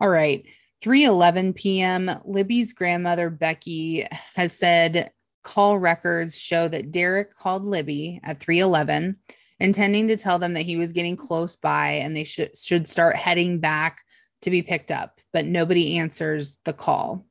All 0.00 0.08
right. 0.08 0.44
3:11 0.80 1.52
p.m. 1.54 2.10
Libby's 2.24 2.72
grandmother 2.72 3.30
Becky 3.30 4.06
has 4.36 4.56
said 4.56 5.10
call 5.42 5.78
records 5.78 6.40
show 6.40 6.68
that 6.68 6.92
Derek 6.92 7.34
called 7.34 7.64
Libby 7.64 8.20
at 8.22 8.38
3:11 8.38 9.16
intending 9.60 10.08
to 10.08 10.16
tell 10.16 10.38
them 10.38 10.54
that 10.54 10.66
he 10.66 10.76
was 10.76 10.92
getting 10.92 11.16
close 11.16 11.56
by 11.56 11.92
and 11.92 12.16
they 12.16 12.24
should 12.24 12.56
should 12.56 12.88
start 12.88 13.16
heading 13.16 13.58
back 13.58 14.02
to 14.42 14.50
be 14.50 14.62
picked 14.62 14.90
up, 14.90 15.20
but 15.32 15.44
nobody 15.44 15.98
answers 15.98 16.58
the 16.64 16.72
call. 16.72 17.26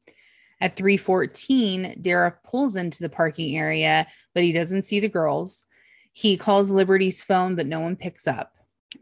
At 0.59 0.75
3:14, 0.75 2.01
Derek 2.01 2.43
pulls 2.43 2.75
into 2.75 3.01
the 3.01 3.09
parking 3.09 3.57
area, 3.57 4.07
but 4.33 4.43
he 4.43 4.51
doesn't 4.51 4.83
see 4.83 4.99
the 4.99 5.09
girls. 5.09 5.65
He 6.11 6.35
calls 6.35 6.71
Liberty's 6.71 7.23
phone, 7.23 7.55
but 7.55 7.67
no 7.67 7.79
one 7.79 7.95
picks 7.95 8.27
up. 8.27 8.53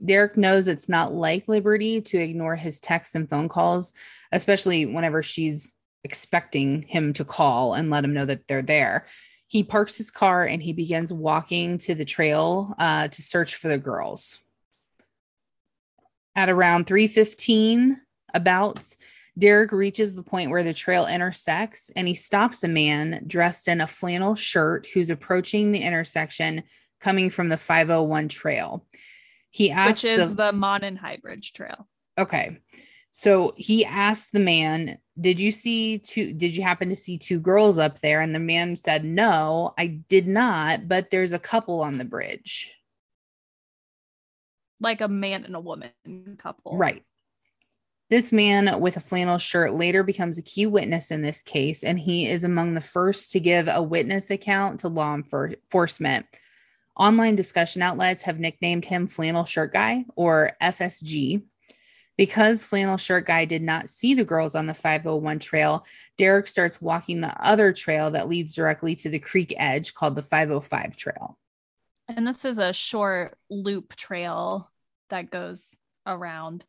Derek 0.03 0.35
knows 0.35 0.67
it's 0.67 0.89
not 0.89 1.13
like 1.13 1.47
Liberty 1.47 2.01
to 2.01 2.17
ignore 2.17 2.55
his 2.55 2.81
texts 2.81 3.15
and 3.15 3.29
phone 3.29 3.47
calls, 3.47 3.93
especially 4.31 4.85
whenever 4.85 5.23
she's 5.23 5.73
expecting 6.03 6.83
him 6.83 7.13
to 7.13 7.25
call 7.25 7.73
and 7.73 7.89
let 7.89 8.03
him 8.03 8.13
know 8.13 8.25
that 8.25 8.47
they're 8.47 8.61
there. 8.61 9.05
He 9.47 9.63
parks 9.63 9.97
his 9.97 10.11
car 10.11 10.43
and 10.43 10.61
he 10.61 10.73
begins 10.73 11.13
walking 11.13 11.77
to 11.79 11.95
the 11.95 12.05
trail 12.05 12.73
uh, 12.79 13.07
to 13.09 13.21
search 13.21 13.55
for 13.55 13.67
the 13.67 13.77
girls. 13.77 14.39
At 16.35 16.49
around 16.49 16.87
3:15, 16.87 17.97
about 18.33 18.95
Derek 19.37 19.71
reaches 19.71 20.15
the 20.15 20.23
point 20.23 20.49
where 20.49 20.63
the 20.63 20.73
trail 20.73 21.05
intersects 21.07 21.91
and 21.95 22.07
he 22.07 22.15
stops 22.15 22.63
a 22.63 22.67
man 22.67 23.23
dressed 23.27 23.67
in 23.67 23.81
a 23.81 23.87
flannel 23.87 24.35
shirt 24.35 24.87
who's 24.93 25.09
approaching 25.09 25.71
the 25.71 25.81
intersection 25.81 26.63
coming 26.99 27.29
from 27.29 27.49
the 27.49 27.57
501 27.57 28.29
trail. 28.29 28.85
He 29.51 29.71
asks 29.71 30.03
which 30.03 30.11
is 30.11 30.35
the, 30.35 30.51
the 30.51 30.53
Monon 30.53 30.95
High 30.95 31.17
Bridge 31.17 31.53
Trail. 31.53 31.87
okay. 32.17 32.57
So 33.11 33.53
he 33.55 33.85
asks 33.85 34.31
the 34.31 34.41
man, 34.41 34.97
"Did 35.19 35.39
you 35.39 35.51
see 35.51 35.99
two 35.99 36.33
did 36.33 36.55
you 36.55 36.63
happen 36.63 36.89
to 36.89 36.95
see 36.95 37.17
two 37.17 37.39
girls 37.39 37.77
up 37.77 37.99
there?" 37.99 38.21
And 38.21 38.35
the 38.35 38.39
man 38.39 38.75
said, 38.75 39.05
"No, 39.05 39.73
I 39.77 39.87
did 39.87 40.27
not, 40.27 40.87
but 40.87 41.09
there's 41.09 41.33
a 41.33 41.39
couple 41.39 41.81
on 41.81 41.97
the 41.97 42.05
bridge." 42.05 42.75
like 44.79 45.01
a 45.01 45.07
man 45.07 45.45
and 45.45 45.55
a 45.55 45.59
woman 45.59 45.91
couple. 46.37 46.77
Right. 46.77 47.03
This 48.09 48.31
man 48.31 48.79
with 48.79 48.97
a 48.97 49.01
flannel 49.01 49.39
shirt 49.39 49.73
later 49.73 50.03
becomes 50.03 50.37
a 50.37 50.43
key 50.43 50.67
witness 50.67 51.09
in 51.09 51.23
this 51.23 51.41
case, 51.41 51.83
and 51.83 51.99
he 51.99 52.29
is 52.29 52.43
among 52.43 52.75
the 52.75 52.81
first 52.81 53.31
to 53.31 53.39
give 53.39 53.67
a 53.67 53.81
witness 53.81 54.29
account 54.29 54.81
to 54.81 54.89
law 54.89 55.15
enforcement. 55.15 56.27
Online 56.97 57.35
discussion 57.35 57.81
outlets 57.81 58.23
have 58.23 58.39
nicknamed 58.39 58.85
him 58.85 59.07
Flannel 59.07 59.43
Shirt 59.43 59.73
Guy 59.73 60.05
or 60.15 60.51
FSG. 60.61 61.41
Because 62.17 62.65
Flannel 62.65 62.97
Shirt 62.97 63.25
Guy 63.25 63.45
did 63.45 63.61
not 63.61 63.89
see 63.89 64.13
the 64.13 64.23
girls 64.23 64.55
on 64.55 64.67
the 64.67 64.73
501 64.73 65.39
trail, 65.39 65.85
Derek 66.17 66.47
starts 66.47 66.81
walking 66.81 67.21
the 67.21 67.35
other 67.45 67.73
trail 67.73 68.11
that 68.11 68.29
leads 68.29 68.55
directly 68.55 68.95
to 68.95 69.09
the 69.09 69.19
creek 69.19 69.53
edge 69.57 69.93
called 69.93 70.15
the 70.15 70.21
505 70.21 70.95
trail. 70.95 71.37
And 72.07 72.25
this 72.25 72.45
is 72.45 72.59
a 72.59 72.71
short 72.71 73.37
loop 73.49 73.95
trail 73.95 74.71
that 75.09 75.31
goes 75.31 75.77
around 76.05 76.63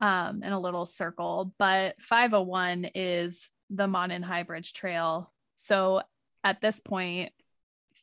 um, 0.00 0.42
in 0.42 0.52
a 0.52 0.60
little 0.60 0.86
circle, 0.86 1.52
but 1.58 2.00
501 2.00 2.86
is 2.94 3.48
the 3.70 3.86
Monon 3.86 4.22
High 4.22 4.42
Bridge 4.42 4.72
Trail. 4.72 5.32
So 5.54 6.02
at 6.44 6.60
this 6.60 6.80
point, 6.80 7.32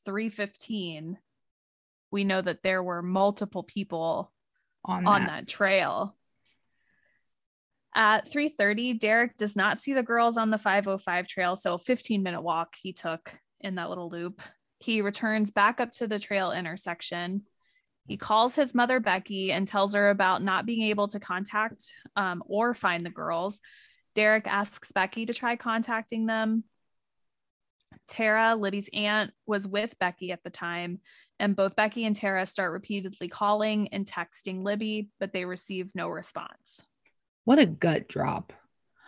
315, 0.05 1.17
we 2.11 2.23
know 2.23 2.41
that 2.41 2.63
there 2.63 2.81
were 2.81 3.01
multiple 3.01 3.63
people 3.63 4.31
On, 4.85 5.05
on 5.05 5.21
that. 5.21 5.27
that 5.27 5.47
trail. 5.47 6.15
At 7.95 8.29
3:30, 8.29 8.93
Derek 8.93 9.35
does 9.37 9.55
not 9.55 9.81
see 9.81 9.93
the 9.93 10.03
girls 10.03 10.37
on 10.37 10.49
the 10.49 10.57
505 10.57 11.27
trail, 11.27 11.55
so 11.55 11.73
a 11.73 11.79
15 11.79 12.21
minute 12.21 12.41
walk 12.41 12.75
he 12.75 12.93
took 12.93 13.33
in 13.59 13.75
that 13.75 13.89
little 13.89 14.09
loop. 14.09 14.41
He 14.79 15.01
returns 15.01 15.51
back 15.51 15.79
up 15.79 15.91
to 15.93 16.07
the 16.07 16.19
trail 16.19 16.51
intersection. 16.51 17.43
He 18.07 18.17
calls 18.17 18.55
his 18.55 18.73
mother 18.73 18.99
Becky 18.99 19.51
and 19.51 19.67
tells 19.67 19.93
her 19.93 20.09
about 20.09 20.41
not 20.41 20.65
being 20.65 20.83
able 20.83 21.07
to 21.09 21.19
contact 21.19 21.93
um, 22.15 22.41
or 22.45 22.73
find 22.73 23.05
the 23.05 23.11
girls. 23.11 23.59
Derek 24.15 24.47
asks 24.47 24.91
Becky 24.91 25.25
to 25.25 25.33
try 25.33 25.55
contacting 25.55 26.25
them. 26.25 26.63
Tara, 28.07 28.55
Libby's 28.55 28.89
aunt, 28.93 29.31
was 29.45 29.67
with 29.67 29.97
Becky 29.99 30.31
at 30.31 30.43
the 30.43 30.49
time, 30.49 30.99
and 31.39 31.55
both 31.55 31.75
Becky 31.75 32.05
and 32.05 32.15
Tara 32.15 32.45
start 32.45 32.71
repeatedly 32.71 33.27
calling 33.27 33.89
and 33.89 34.05
texting 34.05 34.63
Libby, 34.63 35.09
but 35.19 35.31
they 35.31 35.45
receive 35.45 35.91
no 35.93 36.07
response. 36.07 36.83
What 37.49 37.57
a 37.57 37.65
gut 37.65 38.07
drop. 38.07 38.53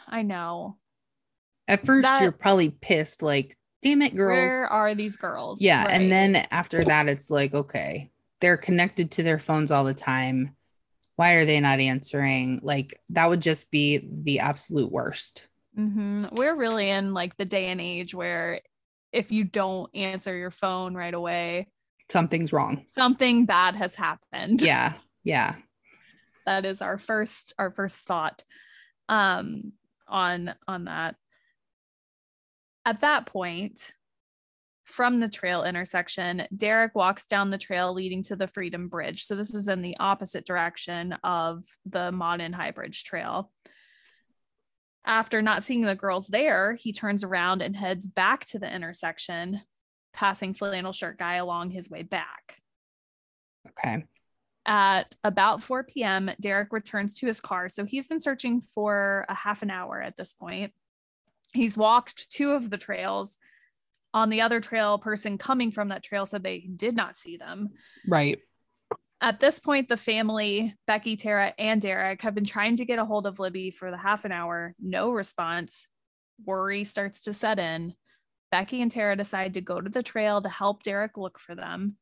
I 0.08 0.24
know. 0.24 0.78
At 1.68 1.86
first, 1.86 2.08
That- 2.08 2.24
you're 2.24 2.32
probably 2.32 2.72
pissed, 2.72 3.22
like, 3.22 3.56
damn 3.84 4.02
it, 4.02 4.16
girls. 4.16 4.36
Where 4.36 4.66
are 4.66 4.96
these 4.96 5.16
girls? 5.16 5.62
yeah. 5.62 5.84
Right. 5.86 5.92
And 5.92 6.12
then 6.12 6.36
after 6.50 6.84
that, 6.86 7.08
it's 7.08 7.30
like, 7.30 7.54
okay, 7.54 8.10
they're 8.40 8.58
connected 8.58 9.12
to 9.12 9.22
their 9.24 9.38
phones 9.38 9.70
all 9.70 9.84
the 9.84 9.94
time. 9.94 10.56
Why 11.18 11.34
are 11.34 11.46
they 11.46 11.60
not 11.60 11.80
answering? 11.80 12.62
Like, 12.64 13.00
that 13.10 13.30
would 13.30 13.44
just 13.44 13.70
be 13.70 14.10
the 14.12 14.40
absolute 14.40 14.92
worst. 14.92 15.46
Mhm. 15.78 16.32
we're 16.36 16.56
really 16.56 16.90
in 16.90 17.14
like 17.14 17.38
the 17.38 17.46
day 17.46 17.68
and 17.68 17.80
age 17.80 18.16
where 18.16 18.62
if 19.12 19.32
you 19.32 19.44
don't 19.44 19.96
answer 19.96 20.36
your 20.36 20.50
phone 20.50 20.96
right 20.96 21.14
away, 21.14 21.68
Something's 22.10 22.52
wrong. 22.52 22.86
something 22.88 23.46
bad 23.46 23.76
has 23.76 23.94
happened. 23.94 24.64
Yeah. 24.64 24.94
Yeah. 25.24 25.58
That 26.52 26.66
is 26.66 26.82
our 26.82 26.98
first 26.98 27.54
our 27.58 27.72
first 27.72 28.06
thought 28.06 28.44
um 29.08 29.72
on 30.08 30.54
on 30.68 30.86
that. 30.86 31.16
At 32.86 33.02
that 33.02 33.26
point 33.26 33.94
from 34.84 35.22
the 35.22 35.30
trail 35.30 35.64
intersection 35.64 36.46
derek 36.56 36.94
walks 36.96 37.24
down 37.24 37.50
the 37.50 37.58
trail 37.58 37.94
leading 37.94 38.22
to 38.24 38.36
the 38.36 38.48
freedom 38.48 38.90
bridge. 38.90 39.24
So 39.24 39.36
this 39.36 39.54
is 39.54 39.70
in 39.70 39.82
the 39.82 39.96
opposite 40.00 40.46
direction 40.46 41.14
of 41.24 41.64
the 41.86 42.12
Monon 42.12 42.52
high 42.52 42.72
bridge 42.72 43.06
trail. 43.06 43.52
After 45.06 45.42
not 45.42 45.64
seeing 45.64 45.82
the 45.82 45.96
girls 45.96 46.28
there 46.28 46.74
he 46.74 46.92
turns 46.92 47.24
around 47.24 47.62
and 47.62 47.76
heads 47.76 48.06
back 48.06 48.44
to 48.48 48.60
the 48.60 48.72
intersection 48.74 49.62
passing 50.14 50.54
flannel 50.54 50.92
shirt 50.92 51.18
guy 51.18 51.36
along 51.36 51.70
his 51.70 51.90
way 51.90 52.04
back. 52.04 52.58
Okay. 53.70 54.04
At 54.66 55.16
about 55.24 55.64
4 55.64 55.84
p.m., 55.84 56.32
Derek 56.40 56.72
returns 56.72 57.16
to 57.16 57.28
his 57.28 57.42
car. 57.42 57.70
So 57.70 57.86
he's 57.86 58.08
been 58.08 58.22
searching 58.22 58.62
for 58.62 59.26
a 59.28 59.34
half 59.34 59.62
an 59.64 59.72
hour 59.72 60.02
at 60.02 60.18
this 60.18 60.34
point. 60.34 60.72
He's 61.54 61.78
walked 61.78 62.32
two 62.32 62.52
of 62.52 62.70
the 62.70 62.78
trails. 62.78 63.38
On 64.14 64.30
the 64.30 64.42
other 64.42 64.60
trail, 64.60 64.98
person 64.98 65.38
coming 65.38 65.72
from 65.72 65.90
that 65.90 66.04
trail 66.04 66.26
said 66.26 66.44
they 66.44 66.60
did 66.60 66.96
not 66.96 67.18
see 67.18 67.38
them. 67.38 67.70
Right. 68.08 68.40
At 69.22 69.40
this 69.40 69.60
point, 69.60 69.88
the 69.88 69.98
family, 69.98 70.76
Becky, 70.88 71.16
Tara, 71.16 71.54
and 71.58 71.82
Derek, 71.82 72.22
have 72.24 72.36
been 72.36 72.46
trying 72.46 72.78
to 72.78 72.86
get 72.86 73.00
a 73.00 73.06
hold 73.06 73.28
of 73.28 73.40
Libby 73.40 73.72
for 73.72 73.92
the 73.92 73.98
half 73.98 74.26
an 74.26 74.32
hour. 74.32 74.76
No 74.80 75.12
response. 75.12 75.88
Worry 76.44 76.84
starts 76.84 77.22
to 77.22 77.34
set 77.34 77.60
in. 77.60 77.94
Becky 78.52 78.82
and 78.82 78.92
Tara 78.92 79.16
decide 79.16 79.54
to 79.54 79.62
go 79.62 79.80
to 79.80 79.90
the 79.90 80.04
trail 80.04 80.42
to 80.42 80.50
help 80.50 80.84
Derek 80.84 81.18
look 81.18 81.40
for 81.40 81.56
them. 81.56 81.98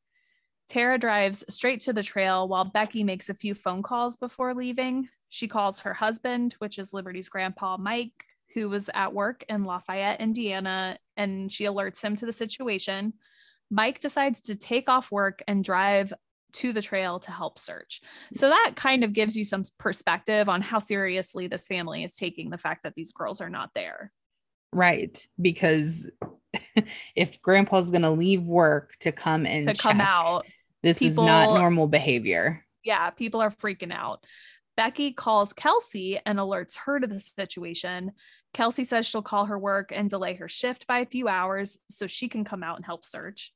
Tara 0.69 0.99
drives 0.99 1.43
straight 1.49 1.81
to 1.81 1.93
the 1.93 2.03
trail 2.03 2.47
while 2.47 2.63
Becky 2.63 3.03
makes 3.03 3.27
a 3.29 3.33
few 3.33 3.55
phone 3.55 3.81
calls 3.81 4.15
before 4.15 4.53
leaving. 4.53 5.09
She 5.29 5.47
calls 5.47 5.79
her 5.79 5.95
husband, 5.95 6.55
which 6.59 6.77
is 6.77 6.93
Liberty's 6.93 7.27
grandpa, 7.27 7.77
Mike, 7.77 8.25
who 8.53 8.69
was 8.69 8.89
at 8.93 9.13
work 9.13 9.43
in 9.49 9.63
Lafayette, 9.63 10.21
Indiana, 10.21 10.97
and 11.17 11.51
she 11.51 11.65
alerts 11.65 12.01
him 12.01 12.15
to 12.17 12.25
the 12.25 12.33
situation. 12.33 13.13
Mike 13.71 13.99
decides 13.99 14.41
to 14.41 14.55
take 14.55 14.89
off 14.89 15.11
work 15.11 15.41
and 15.47 15.63
drive 15.63 16.13
to 16.51 16.73
the 16.73 16.81
trail 16.81 17.19
to 17.19 17.31
help 17.31 17.59
search. 17.59 18.01
So 18.33 18.49
that 18.49 18.73
kind 18.75 19.03
of 19.03 19.13
gives 19.13 19.35
you 19.35 19.45
some 19.45 19.63
perspective 19.77 20.49
on 20.49 20.61
how 20.61 20.79
seriously 20.79 21.47
this 21.47 21.67
family 21.67 22.03
is 22.03 22.15
taking 22.15 22.49
the 22.49 22.57
fact 22.57 22.83
that 22.83 22.95
these 22.95 23.11
girls 23.11 23.41
are 23.41 23.49
not 23.49 23.71
there. 23.75 24.11
Right. 24.73 25.27
Because 25.39 26.09
if 27.15 27.41
grandpa's 27.41 27.91
going 27.91 28.01
to 28.03 28.11
leave 28.11 28.43
work 28.43 28.95
to 29.01 29.11
come 29.11 29.45
and 29.45 29.67
to 29.67 29.73
come 29.75 30.01
out, 30.01 30.45
this 30.83 31.01
is 31.01 31.17
not 31.17 31.53
normal 31.59 31.87
behavior. 31.87 32.63
yeah, 32.83 33.09
people 33.09 33.41
are 33.41 33.51
freaking 33.51 33.93
out. 33.93 34.23
Becky 34.77 35.11
calls 35.11 35.51
Kelsey 35.51 36.19
and 36.25 36.39
alerts 36.39 36.77
her 36.77 36.99
to 36.99 37.07
the 37.07 37.19
situation. 37.19 38.13
Kelsey 38.53 38.83
says 38.83 39.05
she'll 39.05 39.21
call 39.21 39.45
her 39.45 39.59
work 39.59 39.91
and 39.93 40.09
delay 40.09 40.35
her 40.35 40.47
shift 40.47 40.87
by 40.87 40.99
a 40.99 41.05
few 41.05 41.27
hours 41.27 41.77
so 41.89 42.07
she 42.07 42.27
can 42.27 42.45
come 42.45 42.63
out 42.63 42.77
and 42.77 42.85
help 42.85 43.03
search. 43.03 43.53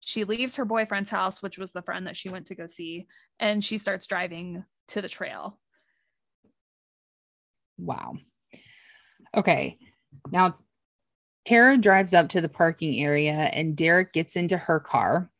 She 0.00 0.24
leaves 0.24 0.56
her 0.56 0.64
boyfriend's 0.64 1.10
house, 1.10 1.42
which 1.42 1.58
was 1.58 1.72
the 1.72 1.82
friend 1.82 2.06
that 2.06 2.16
she 2.16 2.28
went 2.28 2.46
to 2.48 2.54
go 2.54 2.66
see, 2.66 3.06
and 3.40 3.64
she 3.64 3.78
starts 3.78 4.06
driving 4.06 4.64
to 4.88 5.00
the 5.00 5.08
trail. 5.08 5.58
Wow. 7.78 8.14
Okay. 9.34 9.78
Now, 10.30 10.56
Tara 11.44 11.78
drives 11.78 12.14
up 12.14 12.28
to 12.30 12.40
the 12.40 12.48
parking 12.48 13.02
area 13.02 13.32
and 13.32 13.76
Derek 13.76 14.12
gets 14.12 14.36
into 14.36 14.56
her 14.56 14.78
car. 14.78 15.30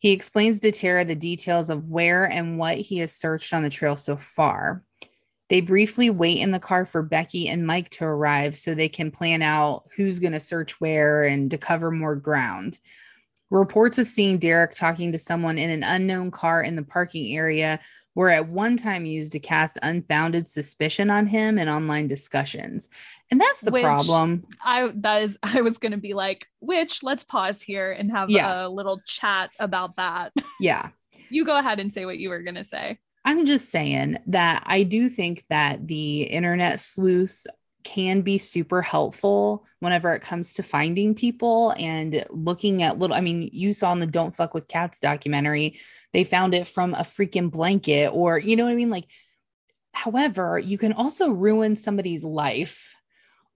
He 0.00 0.12
explains 0.12 0.60
to 0.60 0.72
Tara 0.72 1.04
the 1.04 1.14
details 1.14 1.68
of 1.68 1.88
where 1.88 2.24
and 2.24 2.58
what 2.58 2.78
he 2.78 2.98
has 2.98 3.12
searched 3.12 3.52
on 3.52 3.62
the 3.62 3.68
trail 3.68 3.96
so 3.96 4.16
far. 4.16 4.82
They 5.50 5.60
briefly 5.60 6.08
wait 6.08 6.38
in 6.38 6.52
the 6.52 6.58
car 6.58 6.86
for 6.86 7.02
Becky 7.02 7.48
and 7.48 7.66
Mike 7.66 7.90
to 7.90 8.04
arrive 8.04 8.56
so 8.56 8.74
they 8.74 8.88
can 8.88 9.10
plan 9.10 9.42
out 9.42 9.84
who's 9.96 10.18
going 10.18 10.32
to 10.32 10.40
search 10.40 10.80
where 10.80 11.24
and 11.24 11.50
to 11.50 11.58
cover 11.58 11.90
more 11.90 12.16
ground. 12.16 12.78
Reports 13.50 13.98
of 13.98 14.08
seeing 14.08 14.38
Derek 14.38 14.74
talking 14.74 15.12
to 15.12 15.18
someone 15.18 15.58
in 15.58 15.68
an 15.68 15.82
unknown 15.82 16.30
car 16.30 16.62
in 16.62 16.76
the 16.76 16.84
parking 16.84 17.36
area 17.36 17.80
were 18.14 18.28
at 18.28 18.48
one 18.48 18.76
time 18.76 19.04
used 19.06 19.32
to 19.32 19.38
cast 19.38 19.78
unfounded 19.82 20.48
suspicion 20.48 21.10
on 21.10 21.26
him 21.26 21.58
in 21.58 21.68
online 21.68 22.08
discussions. 22.08 22.88
And 23.30 23.40
that's 23.40 23.60
the 23.60 23.70
Which- 23.70 23.82
problem. 23.84 24.44
I 24.64 24.90
that 24.96 25.22
is 25.22 25.38
I 25.42 25.60
was 25.60 25.78
gonna 25.78 25.96
be 25.98 26.14
like, 26.14 26.46
which 26.60 27.02
let's 27.02 27.24
pause 27.24 27.62
here 27.62 27.92
and 27.92 28.10
have 28.10 28.30
Yeah. 28.30 28.66
a 28.66 28.68
little 28.68 28.98
chat 29.00 29.50
about 29.58 29.96
that. 29.96 30.32
Yeah. 30.60 30.90
you 31.30 31.44
go 31.44 31.56
ahead 31.56 31.80
and 31.80 31.92
say 31.94 32.04
what 32.04 32.18
you 32.18 32.28
were 32.30 32.42
gonna 32.42 32.64
say. 32.64 32.98
I'm 33.24 33.44
just 33.46 33.68
saying 33.70 34.18
that 34.28 34.62
I 34.66 34.82
do 34.82 35.08
think 35.08 35.44
that 35.50 35.86
the 35.86 36.22
internet 36.22 36.80
sleuths 36.80 37.46
can 37.82 38.20
be 38.20 38.38
super 38.38 38.82
helpful 38.82 39.66
whenever 39.80 40.12
it 40.12 40.22
comes 40.22 40.52
to 40.54 40.62
finding 40.62 41.14
people 41.14 41.74
and 41.78 42.24
looking 42.30 42.82
at 42.82 42.98
little. 42.98 43.16
I 43.16 43.20
mean, 43.20 43.48
you 43.52 43.72
saw 43.72 43.92
in 43.92 44.00
the 44.00 44.06
Don't 44.06 44.34
Fuck 44.36 44.54
with 44.54 44.68
Cats 44.68 45.00
documentary, 45.00 45.78
they 46.12 46.24
found 46.24 46.54
it 46.54 46.66
from 46.66 46.94
a 46.94 46.98
freaking 47.02 47.50
blanket, 47.50 48.12
or 48.12 48.38
you 48.38 48.56
know 48.56 48.64
what 48.64 48.72
I 48.72 48.76
mean? 48.76 48.90
Like, 48.90 49.06
however, 49.92 50.58
you 50.58 50.78
can 50.78 50.92
also 50.92 51.30
ruin 51.30 51.76
somebody's 51.76 52.22
life 52.24 52.94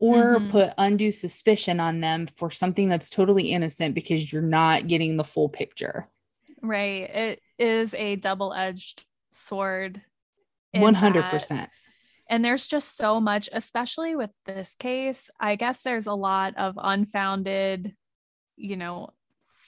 or 0.01 0.39
Mhm. 0.39 0.51
put 0.51 0.75
undue 0.77 1.13
suspicion 1.13 1.79
on 1.81 2.01
them 2.01 2.27
for 2.37 2.51
something 2.51 2.89
that's 2.89 3.09
totally 3.11 3.53
innocent 3.53 3.95
because 3.95 4.33
you're 4.33 4.43
not 4.43 4.89
getting 4.89 5.17
the 5.17 5.25
full 5.25 5.49
picture. 5.49 6.09
Right. 6.61 7.09
It 7.11 7.43
is 7.59 7.95
a 7.95 8.17
double-edged 8.17 9.05
sword. 9.31 10.03
in 10.73 10.81
One 10.81 10.95
hundred 10.95 11.23
that- 11.23 11.31
percent. 11.31 11.71
And 12.35 12.45
there's 12.45 12.67
just 12.67 12.97
so 12.97 13.21
much, 13.21 13.49
especially 13.53 14.17
with 14.17 14.31
this 14.45 14.75
case. 14.75 15.31
I 15.39 15.55
guess 15.55 15.83
there's 15.83 16.09
a 16.09 16.15
lot 16.15 16.57
of 16.57 16.75
unfounded, 16.77 17.95
you 18.57 18.77
know, 18.77 19.11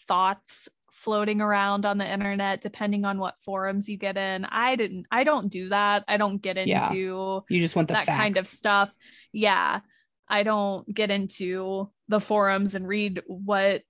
thoughts 0.08 0.68
floating 0.90 1.40
around 1.40 1.86
on 1.86 1.96
the 1.98 2.10
internet, 2.10 2.60
depending 2.60 3.04
on 3.04 3.20
what 3.20 3.38
forums 3.38 3.88
you 3.88 3.96
get 3.96 4.16
in. 4.16 4.44
I 4.46 4.74
didn't, 4.74 5.06
I 5.12 5.22
don't 5.22 5.46
do 5.48 5.68
that. 5.68 6.02
I 6.08 6.16
don't 6.16 6.42
get 6.42 6.56
Yeah. 6.66 6.88
into 6.88 7.44
You 7.48 7.60
just 7.60 7.76
want 7.76 7.86
the 7.86 7.94
that 7.94 8.06
facts. 8.06 8.18
kind 8.18 8.36
of 8.36 8.48
stuff. 8.48 8.92
Yeah. 9.32 9.78
I 10.26 10.42
don't 10.42 10.92
get 10.92 11.12
into 11.12 11.92
the 12.08 12.18
forums 12.18 12.74
and 12.74 12.88
read 12.88 13.22
what 13.28 13.82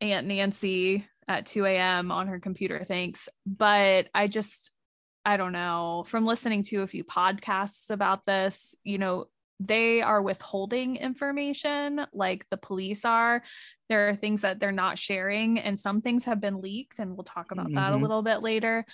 Aunt 0.00 0.26
Nancy 0.26 1.06
at 1.28 1.44
2 1.44 1.66
a.m. 1.66 2.10
on 2.10 2.28
her 2.28 2.40
computer 2.40 2.82
thinks, 2.82 3.28
but 3.44 4.08
I 4.14 4.26
just, 4.26 4.72
I 5.26 5.36
don't 5.36 5.52
know. 5.52 6.04
From 6.06 6.24
listening 6.24 6.62
to 6.64 6.82
a 6.82 6.86
few 6.86 7.02
podcasts 7.02 7.90
about 7.90 8.24
this, 8.24 8.76
you 8.84 8.96
know, 8.96 9.26
they 9.58 10.00
are 10.02 10.22
withholding 10.22 10.96
information 10.96 12.06
like 12.12 12.46
the 12.50 12.56
police 12.56 13.04
are. 13.04 13.42
There 13.88 14.08
are 14.08 14.14
things 14.14 14.42
that 14.42 14.60
they're 14.60 14.70
not 14.70 14.98
sharing, 14.98 15.58
and 15.58 15.78
some 15.78 16.00
things 16.00 16.24
have 16.26 16.40
been 16.40 16.60
leaked, 16.60 17.00
and 17.00 17.16
we'll 17.16 17.24
talk 17.24 17.50
about 17.50 17.72
that 17.74 17.92
a 17.92 17.96
Mhm. 17.96 18.02
little 18.02 18.22
bit 18.22 18.40
later. 18.42 18.86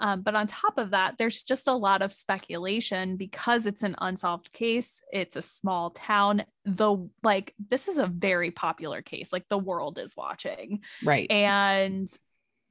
Um, 0.00 0.20
but 0.22 0.34
on 0.36 0.46
top 0.46 0.76
of 0.76 0.90
that, 0.90 1.18
there's 1.18 1.42
just 1.42 1.66
a 1.68 1.72
lot 1.72 2.02
of 2.02 2.12
speculation 2.12 3.16
because 3.16 3.66
it's 3.66 3.82
an 3.82 3.96
unsolved 3.98 4.52
case. 4.52 5.02
It's 5.12 5.36
a 5.36 5.42
small 5.42 5.90
town. 5.90 6.44
The 6.64 7.08
like, 7.22 7.54
this 7.58 7.88
is 7.88 7.98
a 7.98 8.06
very 8.06 8.50
popular 8.50 9.02
case. 9.02 9.32
Like 9.32 9.48
the 9.48 9.58
world 9.58 9.98
is 9.98 10.14
watching, 10.16 10.84
right. 11.02 11.30
and 11.30 12.08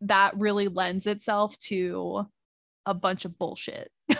that 0.02 0.38
really 0.38 0.68
lends 0.68 1.08
itself 1.08 1.58
to 1.58 2.28
a 2.88 2.94
bunch 2.94 3.26
of 3.26 3.38
bullshit. 3.38 3.92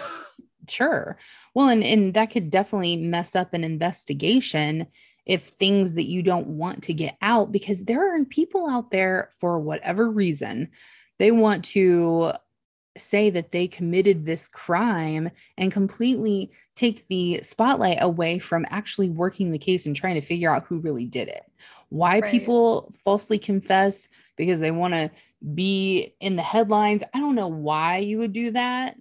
Sure. 0.70 1.18
Well, 1.54 1.70
and 1.70 1.84
and 1.84 2.14
that 2.14 2.32
could 2.32 2.52
definitely 2.52 2.98
mess 2.98 3.36
up 3.36 3.54
an 3.54 3.64
investigation 3.64 4.88
if 5.26 5.44
things 5.44 5.94
that 5.96 6.08
you 6.08 6.22
don't 6.22 6.48
want 6.48 6.84
to 6.84 6.94
get 6.94 7.18
out 7.22 7.52
because 7.52 7.86
there 7.86 8.16
are 8.16 8.26
people 8.26 8.70
out 8.70 8.92
there 8.92 9.30
for 9.40 9.60
whatever 9.60 10.10
reason 10.10 10.70
they 11.20 11.32
want 11.32 11.66
to 11.66 12.32
say 12.98 13.30
that 13.30 13.52
they 13.52 13.68
committed 13.68 14.26
this 14.26 14.48
crime 14.48 15.30
and 15.58 15.72
completely 15.72 16.52
take 16.76 17.08
the 17.08 17.40
spotlight 17.44 17.98
away 18.02 18.40
from 18.40 18.66
actually 18.70 19.10
working 19.10 19.52
the 19.52 19.60
case 19.60 19.86
and 19.86 19.96
trying 19.96 20.16
to 20.16 20.22
figure 20.22 20.52
out 20.52 20.66
who 20.66 20.80
really 20.80 21.06
did 21.06 21.28
it. 21.28 21.44
Why 21.90 22.20
Right. 22.20 22.32
people 22.32 22.92
falsely 23.04 23.40
confess 23.40 24.10
because 24.36 24.60
they 24.60 24.72
want 24.72 24.94
to 24.94 25.10
be 25.54 26.14
in 26.20 26.36
the 26.36 26.42
headlines. 26.42 27.04
I 27.14 27.20
don't 27.20 27.36
know 27.36 27.48
why 27.48 27.98
you 27.98 28.20
would 28.20 28.34
do 28.34 28.52
that 28.52 28.98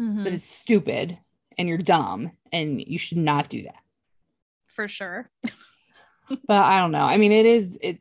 Mhm, 0.00 0.24
but 0.24 0.32
it's 0.32 0.48
stupid 0.48 1.18
and 1.58 1.68
you're 1.68 1.78
dumb 1.78 2.32
and 2.52 2.80
you 2.80 2.98
should 2.98 3.18
not 3.18 3.48
do 3.48 3.62
that. 3.62 3.82
for 4.66 4.88
sure. 4.88 5.30
But 6.46 6.62
I 6.62 6.78
don't 6.80 6.92
know. 6.92 7.02
I 7.02 7.16
mean, 7.16 7.32
it 7.32 7.46
is 7.46 7.78
it 7.82 8.00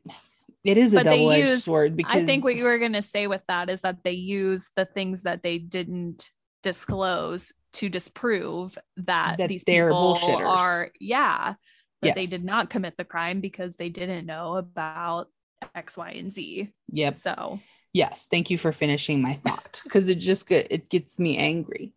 it 0.64 0.78
is 0.78 0.92
a 0.94 0.98
But 0.98 1.06
they 1.06 1.12
double 1.18 1.32
edged 1.32 1.64
sword 1.64 1.96
because 1.96 2.22
I 2.24 2.26
think 2.26 2.44
what 2.44 2.56
you 2.56 2.66
were 2.66 2.78
going 2.78 2.94
to 2.94 3.02
say 3.02 3.26
with 3.28 3.42
that 3.48 3.70
is 3.70 3.82
that 3.82 4.04
they 4.04 4.12
use 4.12 4.70
the 4.76 4.84
things 4.86 5.24
that 5.24 5.44
they 5.44 5.58
didn't 5.58 6.32
disclose 6.62 7.54
to 7.74 7.88
disprove 7.90 8.78
that, 8.98 9.38
That 9.38 9.48
these 9.50 9.64
people 9.64 10.16
bullshitters. 10.16 10.46
are, 10.46 10.92
yeah, 11.00 11.54
that 12.02 12.16
they 12.16 12.26
did 12.26 12.44
not 12.44 12.70
commit 12.70 12.96
the 12.98 13.04
crime 13.06 13.40
because 13.42 13.76
they 13.76 13.90
didn't 13.90 14.26
know 14.26 14.56
about 14.56 15.30
X, 15.76 15.98
Y, 15.98 16.12
and 16.12 16.32
Z. 16.32 16.70
yep. 16.92 17.16
So, 17.16 17.60
Yes. 17.94 18.28
Thank 18.30 18.52
you 18.52 18.58
for 18.60 18.72
finishing 18.72 19.22
my 19.22 19.34
thought 19.34 19.82
because 19.86 20.08
it 20.10 20.16
just 20.20 20.48
get 20.48 20.68
it 20.70 20.90
gets 20.90 21.18
me 21.18 21.38
angry. 21.38 21.94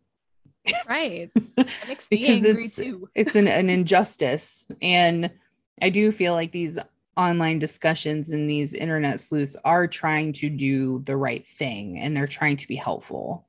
right. 0.89 1.27
It 1.57 1.67
makes 1.87 2.09
me 2.09 2.25
angry 2.27 2.65
it's- 2.65 2.75
too. 2.75 3.07
It's 3.13 3.35
an, 3.35 3.47
an 3.47 3.69
injustice. 3.69 4.65
And 4.81 5.31
I 5.81 5.89
do 5.89 6.11
feel 6.11 6.33
like 6.33 6.51
these 6.51 6.79
online 7.17 7.59
discussions 7.59 8.31
and 8.31 8.49
these 8.49 8.73
internet 8.73 9.19
sleuths 9.19 9.55
are 9.65 9.85
trying 9.87 10.33
to 10.33 10.49
do 10.49 10.99
the 10.99 11.17
right 11.17 11.45
thing 11.45 11.99
and 11.99 12.15
they're 12.15 12.25
trying 12.27 12.57
to 12.57 12.67
be 12.67 12.75
helpful. 12.75 13.45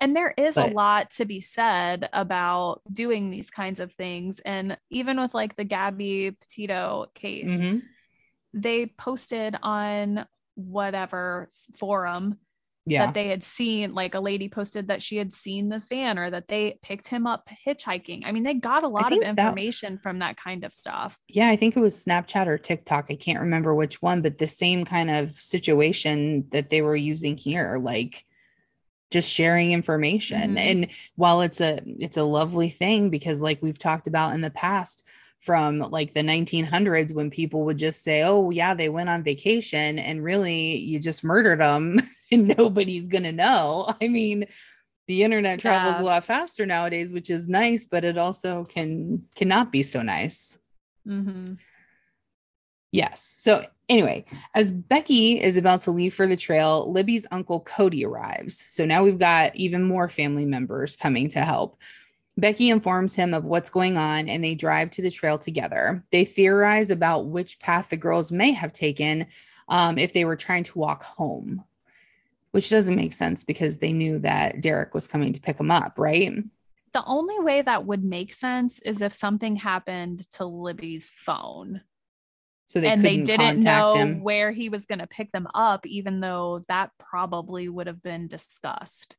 And 0.00 0.14
there 0.14 0.34
is 0.36 0.54
But- 0.54 0.70
a 0.70 0.74
lot 0.74 1.10
to 1.12 1.24
be 1.24 1.40
said 1.40 2.08
about 2.12 2.82
doing 2.92 3.30
these 3.30 3.50
kinds 3.50 3.80
of 3.80 3.92
things. 3.92 4.40
And 4.40 4.78
even 4.90 5.20
with 5.20 5.34
like 5.34 5.56
the 5.56 5.64
Gabby 5.64 6.32
Petito 6.32 7.06
case, 7.14 7.50
Mhm. 7.50 7.82
they 8.54 8.86
posted 8.86 9.56
on 9.62 10.26
whatever 10.54 11.48
forum 11.76 12.38
Yeah. 12.86 13.06
that 13.06 13.14
they 13.14 13.28
had 13.28 13.42
seen 13.44 13.94
like 13.94 14.14
a 14.14 14.20
lady 14.20 14.48
posted 14.48 14.88
that 14.88 15.02
she 15.02 15.16
had 15.16 15.32
seen 15.32 15.68
this 15.68 15.86
van 15.88 16.18
or 16.18 16.30
that 16.30 16.48
they 16.48 16.78
picked 16.82 17.06
him 17.08 17.26
up 17.26 17.48
hitchhiking. 17.66 18.22
I 18.24 18.32
mean, 18.32 18.44
they 18.44 18.54
got 18.54 18.82
a 18.82 18.88
lot 18.88 19.04
of 19.06 19.10
think 19.10 19.22
that- 19.24 19.38
information 19.38 19.98
from 19.98 20.20
that 20.20 20.36
kind 20.36 20.64
of 20.64 20.72
stuff. 20.72 21.20
yeah, 21.28 21.48
I 21.48 21.56
think 21.56 21.76
it 21.76 21.80
was 21.80 22.02
Snapchat 22.02 22.46
or 22.46 22.56
TikTok. 22.56 23.06
I 23.10 23.16
can't 23.16 23.40
remember 23.40 23.74
which 23.74 24.00
one, 24.00 24.22
but 24.22 24.38
the 24.38 24.48
same 24.48 24.84
kind 24.84 25.10
of 25.10 25.30
situation 25.32 26.48
that 26.50 26.70
they 26.70 26.80
were 26.82 26.96
using 26.96 27.36
here, 27.36 27.78
like 27.78 28.24
just 29.10 29.30
sharing 29.30 29.72
information. 29.72 30.56
Mhm. 30.56 30.58
And 30.58 30.86
while 31.16 31.40
it's 31.40 31.60
a 31.60 31.80
it's 31.98 32.16
a 32.16 32.24
lovely 32.24 32.68
thing 32.70 33.10
because 33.10 33.40
like 33.40 33.62
we've 33.62 33.78
talked 33.78 34.06
about 34.06 34.34
in 34.34 34.40
the 34.42 34.50
past 34.50 35.04
from 35.38 35.78
like 35.78 36.12
the 36.14 36.22
1900s 36.22 37.14
when 37.14 37.30
people 37.30 37.64
would 37.64 37.78
just 37.78 38.02
say, 38.02 38.22
"Oh, 38.22 38.50
yeah, 38.50 38.74
they 38.74 38.88
went 38.88 39.08
on 39.08 39.22
vacation," 39.22 39.98
and 39.98 40.22
really 40.24 40.76
you 40.78 40.98
just 40.98 41.22
murdered 41.24 41.60
them 41.60 41.96
and 42.32 42.48
nobody's 42.58 43.06
going 43.08 43.22
to 43.24 43.32
know. 43.32 43.92
I 44.00 44.08
mean, 44.08 44.46
the 45.06 45.22
internet 45.22 45.60
travels 45.60 45.94
Yeah. 45.96 46.02
a 46.02 46.04
lot 46.04 46.24
faster 46.24 46.66
nowadays, 46.66 47.12
which 47.12 47.30
is 47.30 47.48
nice, 47.48 47.86
but 47.86 48.04
it 48.04 48.18
also 48.18 48.64
can 48.64 49.24
cannot 49.36 49.72
be 49.72 49.82
so 49.82 50.02
nice. 50.02 50.58
Mhm. 51.06 51.58
Yes. 52.90 53.22
So 53.22 53.64
anyway, 53.88 54.24
as 54.54 54.72
Becky 54.72 55.40
is 55.40 55.56
about 55.56 55.80
to 55.82 55.90
leave 55.90 56.14
for 56.14 56.26
the 56.26 56.36
trail, 56.36 56.90
Libby's 56.90 57.26
uncle 57.30 57.60
Cody 57.60 58.04
arrives. 58.04 58.64
So 58.68 58.84
now 58.84 59.04
we've 59.04 59.18
got 59.18 59.54
even 59.56 59.82
more 59.82 60.08
family 60.08 60.44
members 60.44 60.96
coming 60.96 61.28
to 61.30 61.40
help. 61.40 61.76
Becky 62.38 62.70
informs 62.70 63.16
him 63.16 63.34
of 63.34 63.44
what's 63.44 63.68
going 63.68 63.96
on 63.96 64.28
and 64.28 64.42
they 64.42 64.54
drive 64.54 64.90
to 64.92 65.02
the 65.02 65.10
trail 65.10 65.38
together. 65.38 66.04
They 66.12 66.24
theorize 66.24 66.90
about 66.90 67.26
which 67.26 67.58
path 67.58 67.90
the 67.90 67.96
girls 67.96 68.30
may 68.30 68.52
have 68.52 68.72
taken 68.72 69.26
um, 69.68 69.98
if 69.98 70.12
they 70.12 70.24
were 70.24 70.36
trying 70.36 70.62
to 70.64 70.78
walk 70.78 71.02
home, 71.02 71.64
which 72.52 72.70
doesn't 72.70 72.94
make 72.94 73.12
sense 73.12 73.42
because 73.42 73.78
they 73.78 73.92
knew 73.92 74.20
that 74.20 74.60
Derek 74.60 74.94
was 74.94 75.08
coming 75.08 75.32
to 75.32 75.40
pick 75.40 75.56
them 75.56 75.72
up, 75.72 75.98
right? 75.98 76.32
The 76.92 77.04
only 77.04 77.38
way 77.40 77.60
that 77.60 77.84
would 77.84 78.04
make 78.04 78.32
sense 78.32 78.80
is 78.80 79.02
if 79.02 79.12
something 79.12 79.56
happened 79.56 80.30
to 80.32 80.46
Libby's 80.46 81.10
phone. 81.10 81.82
So 82.68 82.82
they 82.82 82.88
and 82.88 83.02
they 83.02 83.22
didn't 83.22 83.60
know 83.60 84.06
where 84.20 84.52
he 84.52 84.68
was 84.68 84.84
going 84.84 84.98
to 84.98 85.06
pick 85.06 85.32
them 85.32 85.46
up, 85.54 85.86
even 85.86 86.20
though 86.20 86.60
that 86.68 86.90
probably 86.98 87.66
would 87.66 87.86
have 87.86 88.02
been 88.02 88.28
discussed. 88.28 89.16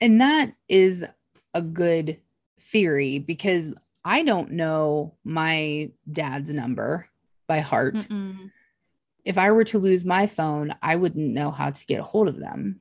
And 0.00 0.18
that 0.22 0.54
is 0.66 1.04
a 1.52 1.60
good 1.60 2.16
theory 2.58 3.18
because 3.18 3.74
I 4.02 4.22
don't 4.22 4.52
know 4.52 5.14
my 5.24 5.90
dad's 6.10 6.48
number 6.48 7.06
by 7.46 7.60
heart. 7.60 7.96
Mm-mm. 7.96 8.50
If 9.26 9.36
I 9.36 9.52
were 9.52 9.64
to 9.64 9.78
lose 9.78 10.06
my 10.06 10.26
phone, 10.26 10.74
I 10.80 10.96
wouldn't 10.96 11.34
know 11.34 11.50
how 11.50 11.68
to 11.70 11.86
get 11.86 12.00
a 12.00 12.04
hold 12.04 12.28
of 12.28 12.38
them. 12.38 12.80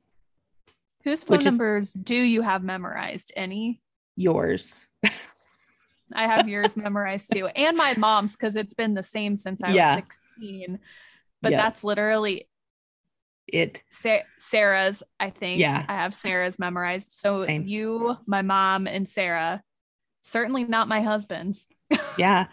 Whose 1.03 1.25
phone 1.25 1.35
Which 1.39 1.45
is- 1.45 1.51
numbers 1.51 1.91
do 1.91 2.15
you 2.15 2.41
have 2.41 2.63
memorized? 2.63 3.33
Any? 3.35 3.81
Yours. 4.15 4.87
I 6.13 6.27
have 6.27 6.47
yours 6.47 6.75
memorized 6.85 7.31
too, 7.33 7.47
and 7.47 7.75
my 7.77 7.93
mom's 7.97 8.35
because 8.35 8.55
it's 8.55 8.73
been 8.73 8.93
the 8.93 9.03
same 9.03 9.35
since 9.35 9.63
I 9.63 9.71
Yeah. 9.71 9.95
was 9.95 10.03
16. 10.37 10.79
But 11.41 11.51
Yeah. 11.53 11.57
that's 11.57 11.83
literally 11.83 12.47
It 13.47 13.81
Sa- 13.89 14.25
Sarah's, 14.37 15.01
I 15.19 15.29
think. 15.31 15.59
Yeah. 15.59 15.83
I 15.87 15.93
have 15.95 16.13
Sarah's 16.13 16.59
memorized. 16.59 17.13
So 17.13 17.45
Same. 17.45 17.65
you, 17.65 18.17
my 18.27 18.41
mom, 18.43 18.85
and 18.87 19.07
Sarah, 19.07 19.63
certainly 20.21 20.63
not 20.65 20.87
my 20.87 21.01
husband's. 21.01 21.67
yeah. 22.17 22.45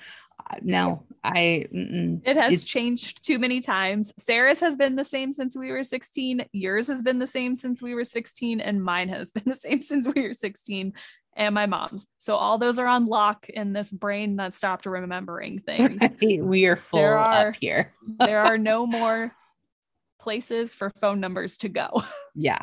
Uh, 0.49 0.57
No, 0.62 1.03
I 1.25 1.66
mm-mm. 1.75 2.23
It 2.25 2.37
has 2.37 2.53
It's- 2.53 2.64
changed 2.64 3.25
too 3.27 3.38
many 3.38 3.61
times. 3.61 4.14
Sarah's 4.16 4.61
has 4.61 4.77
been 4.77 4.97
the 4.97 5.05
same 5.05 5.33
since 5.35 5.55
we 5.57 5.71
were 5.71 5.83
16. 5.83 6.47
Yours 6.53 6.87
has 6.87 7.03
been 7.03 7.19
the 7.19 7.27
same 7.27 7.57
since 7.57 7.83
we 7.83 7.95
were 7.95 8.05
16. 8.05 8.61
And 8.61 8.83
mine 8.83 9.09
has 9.11 9.33
been 9.33 9.42
the 9.47 9.55
same 9.55 9.81
since 9.83 10.09
we 10.14 10.23
were 10.23 10.35
16. 10.35 10.95
And 11.38 11.55
my 11.55 11.66
mom's. 11.66 12.07
So 12.18 12.35
all 12.37 12.57
those 12.57 12.79
are 12.79 12.87
on 12.87 13.05
lock 13.07 13.49
in 13.51 13.75
this 13.75 13.92
brain 13.92 14.37
that 14.37 14.55
stopped 14.55 14.87
remembering 14.87 15.59
things. 15.61 16.01
we 16.42 16.64
are 16.66 16.77
full 16.77 16.99
There 17.01 17.18
are- 17.18 17.49
up 17.49 17.57
here. 17.61 17.92
there 18.20 18.40
are 18.40 18.57
no 18.59 18.87
more 18.87 19.33
places 20.18 20.75
for 20.75 20.90
phone 21.01 21.20
numbers 21.20 21.59
to 21.59 21.68
go. 21.68 22.03
Yeah. 22.38 22.62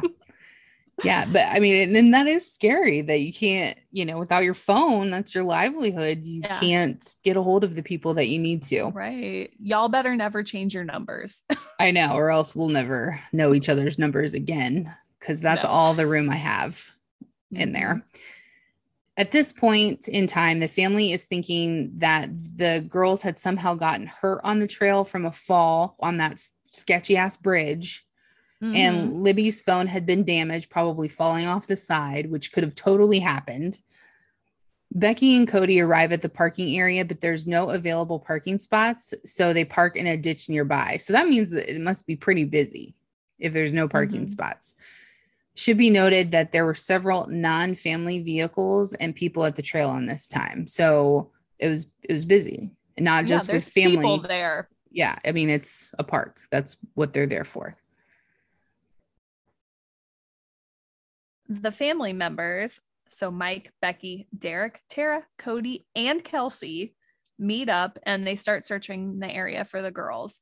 Yeah, 1.04 1.26
but 1.26 1.48
I 1.48 1.60
mean, 1.60 1.74
and 1.82 1.96
then 1.96 2.12
that 2.12 2.28
is 2.28 2.52
scary 2.54 3.02
that 3.02 3.22
you 3.22 3.34
can't, 3.34 3.76
you 3.92 4.06
know, 4.06 4.20
without 4.20 4.44
your 4.44 4.54
phone, 4.54 5.10
that's 5.10 5.34
your 5.34 5.44
livelihood. 5.44 6.28
You 6.28 6.42
Yeah. 6.44 6.60
can't 6.60 7.16
get 7.24 7.38
a 7.38 7.42
hold 7.42 7.64
of 7.64 7.74
the 7.74 7.82
people 7.82 8.14
that 8.14 8.28
you 8.28 8.38
need 8.38 8.62
to. 8.66 8.90
right. 8.90 9.50
Y'all 9.60 9.90
better 9.90 10.16
never 10.16 10.44
change 10.44 10.76
your 10.76 10.84
numbers. 10.84 11.44
I 11.80 11.90
know, 11.90 12.14
or 12.14 12.30
else 12.30 12.56
we'll 12.56 12.68
never 12.68 13.20
know 13.32 13.56
each 13.56 13.68
other's 13.70 13.98
numbers 13.98 14.36
again 14.36 14.94
because 15.20 15.42
that's 15.42 15.64
No. 15.64 15.70
all 15.72 15.96
the 15.96 16.06
room 16.06 16.30
I 16.30 16.36
have 16.36 16.86
in 17.52 17.72
there. 17.74 17.96
Mm-hmm. 17.96 18.20
Mm-hmm. 19.14 19.22
At 19.22 19.32
this 19.32 19.52
point 19.54 20.08
in 20.08 20.28
time, 20.28 20.60
the 20.60 20.68
family 20.68 21.12
is 21.12 21.26
thinking 21.26 21.92
that 21.98 22.30
the 22.56 22.86
girls 22.88 23.22
had 23.22 23.40
somehow 23.40 23.76
gotten 23.76 24.08
hurt 24.08 24.42
on 24.44 24.60
the 24.60 24.68
trail 24.68 25.04
from 25.04 25.26
a 25.26 25.32
fall 25.32 25.96
on 26.00 26.18
that 26.18 26.42
sketchy 26.72 27.18
ass 27.18 27.38
bridge. 27.38 28.06
Mhm. 28.62 28.76
And 28.76 29.24
Libby's 29.24 29.62
phone 29.62 29.88
had 29.88 30.06
been 30.06 30.24
damaged, 30.24 30.70
probably 30.70 31.10
falling 31.10 31.48
off 31.48 31.68
the 31.68 31.76
side, 31.76 32.32
which 32.32 32.52
could 32.52 32.64
have 32.64 32.76
totally 32.76 33.20
happened. 33.20 33.80
Becky 34.96 35.36
and 35.36 35.48
Cody 35.48 35.80
arrive 35.82 36.12
at 36.12 36.22
the 36.22 36.30
parking 36.30 36.78
area, 36.78 37.04
but 37.04 37.20
there's 37.20 37.48
no 37.48 37.70
available 37.70 38.20
parking 38.20 38.60
spots. 38.60 39.14
So 39.26 39.52
they 39.52 39.66
park 39.66 39.98
in 39.98 40.06
a 40.06 40.16
ditch 40.18 40.50
nearby. 40.50 40.98
So 40.98 41.14
that 41.14 41.28
means 41.28 41.50
that 41.50 41.68
it 41.74 41.82
must 41.82 42.06
be 42.06 42.16
pretty 42.16 42.46
busy 42.46 42.96
if 43.40 43.54
there's 43.54 43.74
no 43.74 43.88
parking 43.88 44.28
Mhm. 44.28 44.30
spots. 44.30 44.76
Should 45.56 45.78
be 45.78 45.92
noted 45.92 46.32
that 46.32 46.52
there 46.52 46.66
were 46.66 46.74
several 46.74 47.28
non-family 47.28 48.20
vehicles 48.20 48.94
and 48.96 49.16
people 49.16 49.46
at 49.46 49.56
the 49.56 49.62
trail 49.62 49.90
on 49.90 50.08
this 50.08 50.28
time. 50.28 50.66
So 50.66 51.32
it 51.60 51.68
was 51.68 51.92
it 52.02 52.12
was 52.12 52.26
busy. 52.26 52.72
Not 53.00 53.26
just 53.26 53.48
there's 53.48 53.66
with 53.66 53.74
family. 53.74 53.98
people 53.98 54.20
there. 54.20 54.68
Yeah, 54.90 55.16
I 55.26 55.32
mean 55.32 55.50
it's 55.50 55.92
a 56.00 56.04
park. 56.04 56.40
That's 56.52 56.78
what 56.96 57.14
they're 57.14 57.28
there 57.28 57.46
for. 57.46 57.78
The 61.48 61.72
family 61.72 62.14
members, 62.14 62.80
so 63.10 63.30
Mike, 63.30 63.72
Becky, 63.80 64.28
Derek, 64.38 64.82
Tara, 64.90 65.26
Cody, 65.38 65.86
and 65.96 66.24
Kelsey 66.24 66.96
meet 67.38 67.70
up 67.70 68.00
and 68.04 68.26
they 68.26 68.36
start 68.36 68.66
searching 68.66 69.20
the 69.20 69.32
area 69.32 69.66
for 69.66 69.82
the 69.82 69.92
girls. 69.92 70.40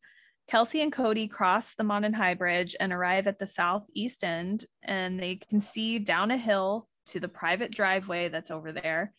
Kelsey 0.47 0.81
and 0.81 0.91
Cody 0.91 1.27
cross 1.27 1.75
the 1.75 1.83
Monon 1.83 2.13
High 2.13 2.33
Bridge 2.33 2.75
and 2.79 2.91
arrive 2.91 3.27
at 3.27 3.39
the 3.39 3.45
southeast 3.45 4.23
end, 4.23 4.65
and 4.83 5.19
they 5.19 5.35
can 5.35 5.59
see 5.59 5.97
down 5.97 6.31
a 6.31 6.37
hill 6.37 6.87
to 7.07 7.19
the 7.19 7.29
private 7.29 7.71
driveway 7.71 8.27
that's 8.27 8.51
over 8.51 8.71
there. 8.71 9.13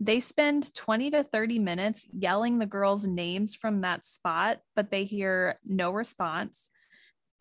They 0.00 0.20
spend 0.20 0.74
20 0.74 1.10
to 1.12 1.22
30 1.22 1.58
minutes 1.58 2.06
yelling 2.12 2.58
the 2.58 2.66
girls' 2.66 3.06
names 3.06 3.54
from 3.54 3.80
that 3.80 4.04
spot, 4.04 4.60
but 4.74 4.90
they 4.90 5.04
hear 5.04 5.58
no 5.64 5.90
response. 5.90 6.68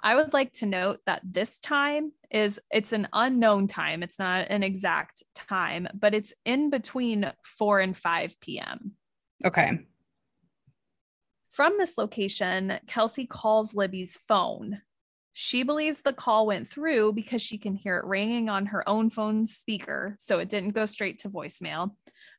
I 0.02 0.16
would 0.16 0.34
like 0.34 0.52
to 0.54 0.66
note 0.66 1.00
that 1.06 1.22
this 1.24 1.60
time 1.60 2.12
is 2.30 2.60
it's 2.72 2.92
an 2.92 3.08
unknown 3.14 3.68
time. 3.68 4.04
It's 4.04 4.20
not 4.20 4.48
an 4.50 4.62
exact 4.62 5.24
time, 5.34 5.88
but 5.94 6.14
it's 6.14 6.34
in 6.44 6.70
between 6.70 7.32
4 7.44 7.80
and 7.80 7.98
5 7.98 8.40
p.m. 8.42 8.92
Okay. 9.46 9.80
From 11.54 11.76
this 11.78 12.00
location, 12.00 12.80
Kelsey 12.88 13.28
calls 13.28 13.76
Libby's 13.76 14.18
phone. 14.18 14.82
She 15.34 15.62
believes 15.62 16.02
the 16.02 16.12
call 16.12 16.48
went 16.48 16.68
through 16.68 17.14
because 17.14 17.44
she 17.44 17.60
can 17.60 17.76
hear 17.76 18.00
it 18.00 18.06
ringing 18.06 18.50
on 18.50 18.66
her 18.68 18.88
own 18.90 19.12
phone 19.12 19.46
speaker, 19.46 20.16
so 20.18 20.40
it 20.40 20.50
didn't 20.50 20.72
go 20.72 20.88
straight 20.88 21.20
to 21.20 21.30
voicemail. 21.30 21.92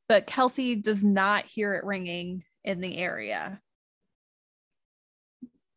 But 0.09 0.27
Kelsey 0.27 0.74
does 0.74 1.05
not 1.05 1.46
hear 1.46 1.74
it 1.74 1.85
ringing 1.85 2.42
in 2.64 2.81
the 2.81 2.98
area. 2.98 3.61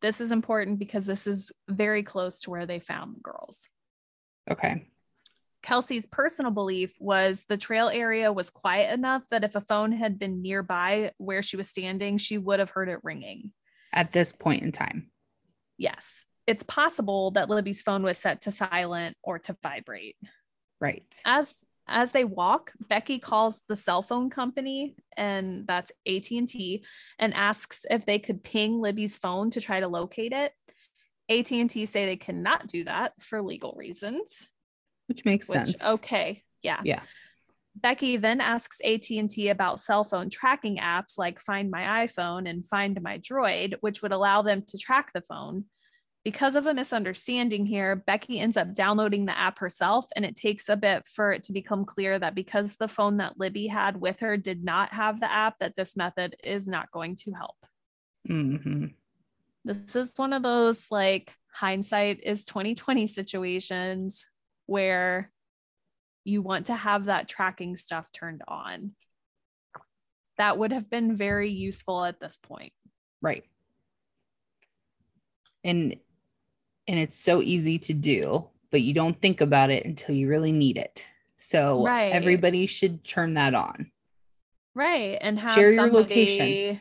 This 0.02 0.20
is 0.20 0.32
important 0.32 0.80
because 0.80 1.06
this 1.06 1.28
is 1.28 1.52
very 1.68 2.02
close 2.02 2.40
to 2.40 2.50
where 2.50 2.66
they 2.66 2.80
found 2.80 3.14
the 3.14 3.20
girls. 3.20 3.68
Okay. 4.50 4.88
Kelsey's 5.68 6.06
personal 6.06 6.50
belief 6.50 6.96
was 6.98 7.44
the 7.46 7.58
trail 7.58 7.90
area 7.90 8.32
was 8.32 8.48
quiet 8.48 8.90
enough 8.90 9.22
that 9.30 9.44
if 9.44 9.54
a 9.54 9.60
phone 9.60 9.92
had 9.92 10.18
been 10.18 10.40
nearby 10.40 11.12
where 11.18 11.42
she 11.42 11.58
was 11.58 11.68
standing, 11.68 12.16
she 12.16 12.38
would 12.38 12.58
have 12.58 12.70
heard 12.70 12.88
it 12.88 13.00
ringing. 13.02 13.52
At 13.92 14.12
this 14.12 14.32
point 14.32 14.62
in 14.62 14.72
time. 14.72 15.10
Yes, 15.76 16.24
it's 16.46 16.62
possible 16.62 17.32
that 17.32 17.50
Libby's 17.50 17.82
phone 17.82 18.02
was 18.02 18.16
set 18.16 18.40
to 18.42 18.50
silent 18.50 19.18
or 19.22 19.38
to 19.40 19.58
vibrate. 19.62 20.16
Right. 20.80 21.04
As 21.26 21.66
as 21.86 22.12
they 22.12 22.24
walk, 22.24 22.72
Becky 22.88 23.18
calls 23.18 23.60
the 23.68 23.76
cell 23.76 24.00
phone 24.00 24.30
company 24.30 24.96
and 25.18 25.66
that's 25.66 25.92
AT&T 26.06 26.82
and 27.18 27.34
asks 27.34 27.84
if 27.90 28.06
they 28.06 28.18
could 28.18 28.42
ping 28.42 28.80
Libby's 28.80 29.18
phone 29.18 29.50
to 29.50 29.60
try 29.60 29.80
to 29.80 29.88
locate 29.88 30.32
it. 30.32 30.52
AT&T 31.28 31.84
say 31.84 32.06
they 32.06 32.16
cannot 32.16 32.68
do 32.68 32.84
that 32.84 33.12
for 33.20 33.42
legal 33.42 33.74
reasons. 33.76 34.48
Which 35.08 35.24
makes 35.24 35.48
Which 35.48 35.58
sense. 35.58 35.84
okay, 35.84 36.42
yeah. 36.62 36.80
Yeah. 36.84 37.02
Becky 37.80 38.16
then 38.16 38.40
asks 38.40 38.80
AT&T 38.84 39.48
about 39.48 39.80
cell 39.80 40.04
phone 40.04 40.30
tracking 40.30 40.78
apps 40.78 41.16
like 41.16 41.40
Find 41.40 41.70
My 41.70 42.06
iPhone 42.06 42.48
and 42.48 42.66
Find 42.66 43.00
My 43.02 43.18
Droid, 43.18 43.74
which 43.80 44.02
would 44.02 44.12
allow 44.12 44.42
them 44.42 44.62
to 44.68 44.78
track 44.78 45.12
the 45.12 45.20
phone. 45.20 45.64
Because 46.24 46.56
of 46.56 46.66
a 46.66 46.74
misunderstanding 46.74 47.64
here, 47.64 47.96
Becky 47.96 48.40
ends 48.40 48.56
up 48.56 48.74
downloading 48.74 49.26
the 49.26 49.38
app 49.38 49.60
herself, 49.60 50.06
and 50.16 50.24
it 50.24 50.36
takes 50.36 50.68
a 50.68 50.76
bit 50.76 51.06
for 51.06 51.32
it 51.32 51.44
to 51.44 51.52
become 51.52 51.84
clear 51.84 52.18
that 52.18 52.34
because 52.34 52.76
the 52.76 52.88
phone 52.88 53.18
that 53.18 53.38
Libby 53.38 53.68
had 53.68 54.00
with 54.00 54.20
her 54.20 54.36
did 54.36 54.64
not 54.64 54.92
have 54.92 55.20
the 55.20 55.30
app, 55.30 55.58
that 55.60 55.76
this 55.76 55.96
method 55.96 56.36
is 56.44 56.66
not 56.66 56.90
going 56.90 57.16
to 57.16 57.32
help. 57.32 57.56
hmm 58.26 58.86
This 59.64 59.94
is 59.96 60.12
one 60.16 60.32
of 60.32 60.42
those 60.42 60.86
like 60.90 61.32
hindsight 61.54 62.20
is 62.24 62.44
2020 62.44 63.06
situations 63.06 64.26
where 64.68 65.32
you 66.24 66.42
want 66.42 66.66
to 66.66 66.74
have 66.74 67.06
that 67.06 67.26
tracking 67.26 67.74
stuff 67.76 68.12
turned 68.12 68.42
on. 68.46 68.92
That 70.36 70.58
would 70.58 70.72
have 70.72 70.90
been 70.90 71.16
very 71.16 71.50
useful 71.50 72.04
at 72.04 72.20
this 72.20 72.36
point. 72.36 72.72
Right. 73.22 73.44
And 75.64 75.96
and 76.86 76.98
it's 76.98 77.18
so 77.18 77.40
easy 77.42 77.78
to 77.80 77.94
do, 77.94 78.46
but 78.70 78.82
you 78.82 78.94
don't 78.94 79.20
think 79.20 79.40
about 79.40 79.70
it 79.70 79.84
until 79.86 80.14
you 80.14 80.28
really 80.28 80.52
need 80.52 80.76
it. 80.76 81.04
So 81.38 81.84
Right. 81.84 82.12
everybody 82.12 82.66
should 82.66 83.02
turn 83.04 83.34
that 83.34 83.54
on. 83.54 83.90
Right. 84.74 85.18
And 85.20 85.38
have 85.38 85.54
Share 85.54 85.72
your 85.72 85.76
somebody 85.76 86.02
location. 86.02 86.80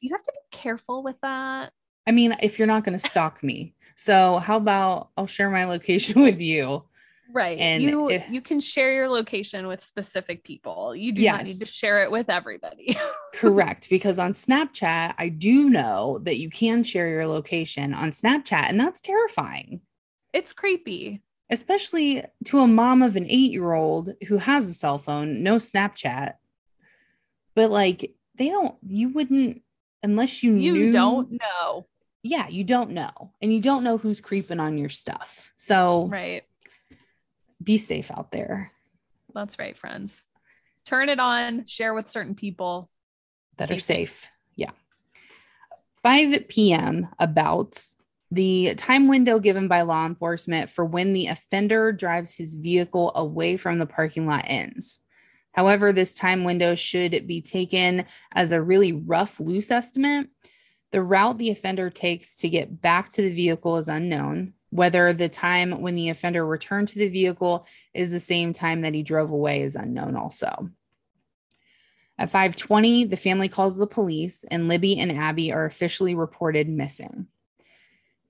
You 0.00 0.10
have 0.12 0.22
to 0.22 0.32
be 0.32 0.56
careful 0.56 1.02
with 1.02 1.20
that. 1.20 1.72
I 2.06 2.12
mean, 2.12 2.34
if 2.42 2.58
you're 2.58 2.66
not 2.68 2.84
going 2.84 2.98
to 2.98 3.08
stalk 3.08 3.42
me. 3.42 3.74
So, 3.94 4.38
how 4.38 4.56
about 4.56 5.10
I'll 5.16 5.26
share 5.26 5.50
my 5.50 5.64
location 5.64 6.22
with 6.22 6.40
you? 6.40 6.84
Right. 7.32 7.58
And 7.58 7.82
you 7.82 8.10
if- 8.10 8.28
you 8.28 8.40
can 8.40 8.58
share 8.60 8.92
your 8.92 9.08
location 9.08 9.68
with 9.68 9.80
specific 9.80 10.42
people. 10.42 10.96
You 10.96 11.12
do 11.12 11.22
not 11.24 11.44
need 11.44 11.58
to 11.60 11.66
share 11.66 12.02
it 12.02 12.10
with 12.10 12.28
everybody. 12.28 12.96
Correct. 13.34 13.88
Because 13.88 14.18
on 14.18 14.32
Snapchat, 14.32 15.14
I 15.16 15.28
do 15.28 15.70
know 15.70 16.18
that 16.24 16.38
you 16.38 16.50
can 16.50 16.82
share 16.82 17.08
your 17.08 17.28
location 17.28 17.94
on 17.94 18.10
Snapchat, 18.10 18.68
and 18.68 18.80
that's 18.80 19.00
terrifying, 19.00 19.80
it's 20.32 20.52
creepy. 20.52 21.22
especially 21.50 22.24
to 22.46 22.58
a 22.58 22.66
mom 22.66 23.02
of 23.02 23.14
an 23.14 23.26
eight 23.28 23.52
year 23.52 23.74
old 23.74 24.10
who 24.26 24.38
has 24.38 24.68
a 24.68 24.74
cell 24.74 24.98
phone, 24.98 25.42
no 25.44 25.56
Snapchat. 25.56 26.34
But 27.54 27.70
like, 27.70 28.14
they 28.36 28.48
don't, 28.48 28.74
you 28.86 29.10
wouldn't, 29.10 29.62
unless 30.02 30.42
you, 30.42 30.54
You 30.56 30.72
knew, 30.72 30.92
don't 30.92 31.32
know. 31.32 31.86
yeah, 32.22 32.48
you 32.48 32.64
don't 32.64 32.90
know. 32.90 33.32
And 33.42 33.52
you 33.52 33.60
don't 33.60 33.84
know 33.84 33.98
who's 33.98 34.20
creeping 34.20 34.60
on 34.60 34.78
your 34.78 34.88
stuff. 34.88 35.52
So 35.56 36.06
Right. 36.10 36.44
be 37.62 37.78
safe 37.78 38.10
out 38.10 38.32
there 38.32 38.70
That's 39.34 39.58
right, 39.58 39.76
friends. 39.76 40.24
Turn 40.86 41.08
it 41.08 41.20
on, 41.20 41.66
share 41.66 41.94
with 41.94 42.08
certain 42.08 42.34
people. 42.34 42.90
that 43.58 43.70
are 43.70 43.74
Be 43.74 43.80
safe. 43.80 44.26
Yeah. 44.56 44.70
5 46.02 46.48
p.m. 46.48 47.08
about 47.18 47.84
the 48.30 48.74
time 48.76 49.06
window 49.08 49.38
given 49.38 49.68
by 49.68 49.82
law 49.82 50.06
enforcement 50.06 50.70
for 50.70 50.84
when 50.84 51.12
the 51.12 51.26
offender 51.26 51.92
drives 51.92 52.34
his 52.34 52.56
vehicle 52.56 53.12
away 53.14 53.56
from 53.56 53.78
the 53.78 53.86
parking 53.86 54.26
lot 54.26 54.44
ends. 54.46 54.98
However, 55.52 55.92
this 55.92 56.14
time 56.14 56.44
window 56.44 56.74
should 56.74 57.26
be 57.26 57.42
taken 57.42 58.06
as 58.32 58.52
a 58.52 58.62
really 58.62 58.92
rough, 58.92 59.40
loose 59.40 59.70
estimate. 59.70 60.28
The 60.92 61.02
route 61.02 61.38
the 61.38 61.50
offender 61.50 61.90
takes 61.90 62.36
to 62.38 62.48
get 62.48 62.80
back 62.80 63.10
to 63.10 63.22
the 63.22 63.32
vehicle 63.32 63.76
is 63.76 63.88
unknown. 63.88 64.54
Whether 64.70 65.12
the 65.12 65.28
time 65.28 65.80
when 65.80 65.96
the 65.96 66.10
offender 66.10 66.46
returned 66.46 66.88
to 66.88 66.98
the 66.98 67.08
vehicle 67.08 67.66
is 67.92 68.10
the 68.10 68.20
same 68.20 68.52
time 68.52 68.82
that 68.82 68.94
he 68.94 69.02
drove 69.02 69.30
away 69.30 69.62
is 69.62 69.76
unknown 69.76 70.16
also. 70.16 70.70
At 72.18 72.30
5:20, 72.30 73.04
the 73.04 73.16
family 73.16 73.48
calls 73.48 73.76
the 73.76 73.86
police 73.86 74.44
and 74.50 74.68
Libby 74.68 74.98
and 74.98 75.10
Abby 75.10 75.52
are 75.52 75.64
officially 75.64 76.14
reported 76.14 76.68
missing. 76.68 77.26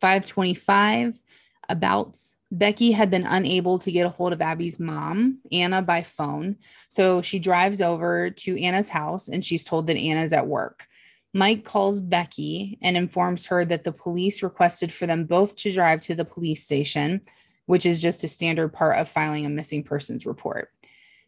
525 0.01 1.21
about 1.68 2.16
Becky 2.53 2.90
had 2.90 3.11
been 3.11 3.26
unable 3.26 3.78
to 3.78 3.92
get 3.92 4.07
a 4.07 4.11
hold 4.11 4.32
of 4.32 4.42
Abby's 4.42 4.80
mom, 4.80 5.38
Anna, 5.53 5.82
by 5.82 6.03
phone. 6.03 6.57
So 6.88 7.22
she 7.22 7.38
drives 7.38 7.80
over 7.80 8.30
to 8.30 8.61
Anna's 8.61 8.88
house 8.88 9.28
and 9.28 9.44
she's 9.44 9.64
told 9.64 9.86
that 9.86 9.96
Anna's 9.96 10.32
at 10.32 10.46
work. 10.46 10.86
Mike 11.32 11.64
calls 11.64 12.01
Becky 12.01 12.76
and 12.82 12.96
informs 12.96 13.46
her 13.46 13.64
that 13.64 13.84
the 13.84 13.92
police 13.92 14.42
requested 14.42 14.92
for 14.92 15.07
them 15.07 15.26
both 15.26 15.55
to 15.57 15.72
drive 15.72 16.01
to 16.03 16.16
the 16.16 16.24
police 16.24 16.64
station, 16.64 17.20
which 17.66 17.86
is 17.86 18.01
just 18.01 18.24
a 18.24 18.28
standard 18.28 18.70
part 18.70 18.98
of 18.98 19.09
filing 19.09 19.46
a 19.46 19.48
missing 19.48 19.84
persons 19.84 20.26
report. 20.26 20.72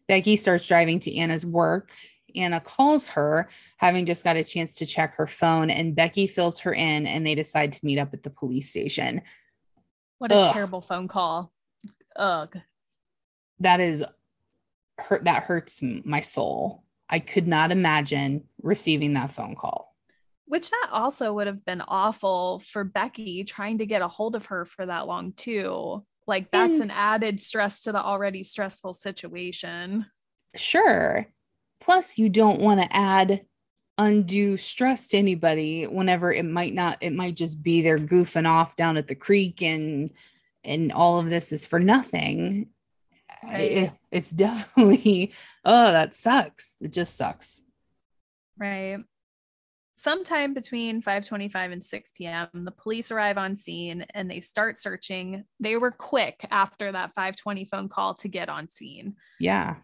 Becky 0.09 0.35
starts 0.35 0.67
driving 0.67 0.99
to 0.99 1.15
Anna's 1.15 1.45
work. 1.45 1.91
Anna 2.35 2.59
calls 2.59 3.07
her, 3.09 3.47
having 3.77 4.05
just 4.05 4.25
got 4.25 4.35
a 4.35 4.43
chance 4.43 4.75
to 4.75 4.85
check 4.85 5.15
her 5.15 5.27
phone, 5.27 5.69
and 5.69 5.95
Becky 5.95 6.27
fills 6.27 6.59
her 6.61 6.73
in 6.73 7.07
and 7.07 7.25
they 7.25 7.35
decide 7.35 7.71
to 7.73 7.85
meet 7.85 7.99
up 7.99 8.13
at 8.13 8.23
the 8.23 8.29
police 8.29 8.69
station. 8.69 9.21
What 10.23 10.31
a 10.31 10.35
Ugh. 10.35 10.53
terrible 10.53 10.79
phone 10.79 11.09
call. 11.09 11.51
Ugh. 12.15 12.57
That 13.59 13.81
is 13.81 14.05
hurt 14.97 15.25
that 15.25 15.43
hurts 15.43 15.81
my 15.81 16.21
soul. 16.21 16.85
I 17.09 17.19
could 17.19 17.45
not 17.45 17.73
imagine 17.73 18.45
receiving 18.61 19.15
that 19.15 19.31
phone 19.31 19.53
call. 19.57 19.93
Which 20.45 20.71
that 20.71 20.87
also 20.93 21.33
would 21.33 21.47
have 21.47 21.65
been 21.65 21.81
awful 21.81 22.59
for 22.65 22.85
Becky 22.85 23.43
trying 23.43 23.79
to 23.79 23.85
get 23.85 24.01
a 24.01 24.07
hold 24.07 24.37
of 24.37 24.45
her 24.45 24.63
for 24.63 24.85
that 24.85 25.07
long, 25.07 25.33
too. 25.33 26.05
Like, 26.25 26.51
that's 26.51 26.79
And- 26.79 26.89
an 26.89 26.91
added 26.91 27.41
stress 27.41 27.81
to 27.81 27.91
the 27.91 28.01
already 28.01 28.43
stressful 28.43 28.93
situation. 28.93 30.05
Sure. 30.55 31.27
Plus, 31.81 32.17
you 32.17 32.29
don't 32.29 32.61
want 32.61 32.79
to 32.79 32.95
add 32.95 33.45
undue 33.97 34.57
stress 34.57 35.09
to 35.09 35.17
anybody 35.17 35.85
whenever 35.85 36.31
it 36.31 36.45
might 36.45 36.73
not, 36.73 36.97
it 37.01 37.13
might 37.13 37.35
just 37.35 37.61
be 37.61 37.81
they're 37.81 37.99
goofing 37.99 38.47
off 38.47 38.75
down 38.75 38.97
at 38.97 39.07
the 39.07 39.15
creek 39.15 39.61
and 39.61 40.11
and 40.63 40.91
all 40.93 41.19
of 41.19 41.29
this 41.29 41.51
is 41.51 41.67
for 41.67 41.79
nothing. 41.79 42.69
Right. 43.43 43.71
It- 43.71 43.91
it's 44.11 44.31
definitely, 44.31 45.33
oh, 45.65 45.91
that 45.91 46.13
sucks. 46.13 46.75
It 46.81 46.93
just 46.93 47.15
sucks. 47.17 47.63
Right. 48.57 48.99
Sometime 49.95 50.53
between 50.53 51.01
5:25 51.01 51.71
and 51.71 51.83
6 51.83 52.11
p.m., 52.11 52.47
the 52.53 52.71
police 52.71 53.11
arrive 53.11 53.37
on 53.37 53.55
scene 53.55 54.05
and 54.13 54.29
they 54.29 54.39
start 54.39 54.77
searching. 54.77 55.45
They 55.59 55.77
were 55.77 55.91
quick 55.91 56.45
after 56.51 56.91
that 56.91 57.13
520 57.13 57.65
phone 57.65 57.89
call 57.89 58.15
to 58.15 58.27
get 58.27 58.49
on 58.49 58.69
scene. 58.69 59.15
Yeah. 59.39 59.75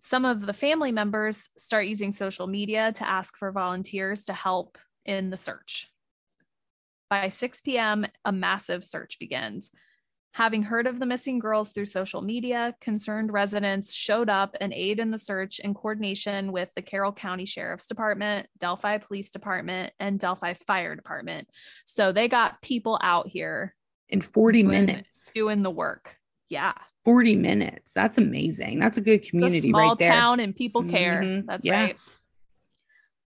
Some 0.00 0.24
of 0.24 0.46
the 0.46 0.52
family 0.52 0.92
members 0.92 1.48
start 1.56 1.86
using 1.86 2.12
social 2.12 2.46
media 2.46 2.92
to 2.92 3.08
ask 3.08 3.36
for 3.36 3.50
volunteers 3.52 4.24
to 4.24 4.32
help 4.32 4.78
in 5.04 5.30
the 5.30 5.36
search. 5.36 5.88
By 7.10 7.28
6 7.28 7.60
p.m., 7.62 8.06
a 8.24 8.32
massive 8.32 8.84
search 8.84 9.18
begins. 9.18 9.70
Having 10.34 10.64
heard 10.64 10.86
of 10.86 11.00
the 11.00 11.06
missing 11.06 11.38
girls 11.38 11.72
through 11.72 11.86
social 11.86 12.20
media, 12.20 12.76
concerned 12.80 13.32
residents 13.32 13.94
showed 13.94 14.28
up 14.28 14.54
and 14.60 14.72
aid 14.74 15.00
in 15.00 15.10
the 15.10 15.18
search 15.18 15.58
in 15.58 15.72
coordination 15.74 16.52
with 16.52 16.72
the 16.74 16.82
Carroll 16.82 17.12
County 17.12 17.46
Sheriff's 17.46 17.86
Department, 17.86 18.46
Delphi 18.58 18.98
Police 18.98 19.30
Department, 19.30 19.92
and 19.98 20.18
Delphi 20.20 20.52
Fire 20.52 20.94
Department. 20.94 21.48
So 21.86 22.12
they 22.12 22.28
got 22.28 22.60
people 22.62 23.00
out 23.02 23.26
here 23.28 23.74
In 24.10 24.20
40 24.20 24.62
Doing- 24.62 24.86
minutes. 24.86 25.32
doing 25.34 25.62
the 25.62 25.70
work. 25.70 26.16
Yeah. 26.50 26.74
40 27.08 27.36
minutes. 27.36 27.92
That's 27.94 28.18
amazing. 28.18 28.80
That's 28.80 28.98
a 28.98 29.00
good 29.00 29.20
It's 29.20 29.28
a 29.28 29.30
community 29.30 29.70
small 29.70 29.88
right 29.88 29.98
there. 29.98 30.12
town 30.12 30.40
and 30.40 30.54
people 30.54 30.84
care. 30.84 31.22
Mhm. 31.22 31.46
That's 31.46 31.64
Yeah. 31.66 31.80
right. 31.84 31.96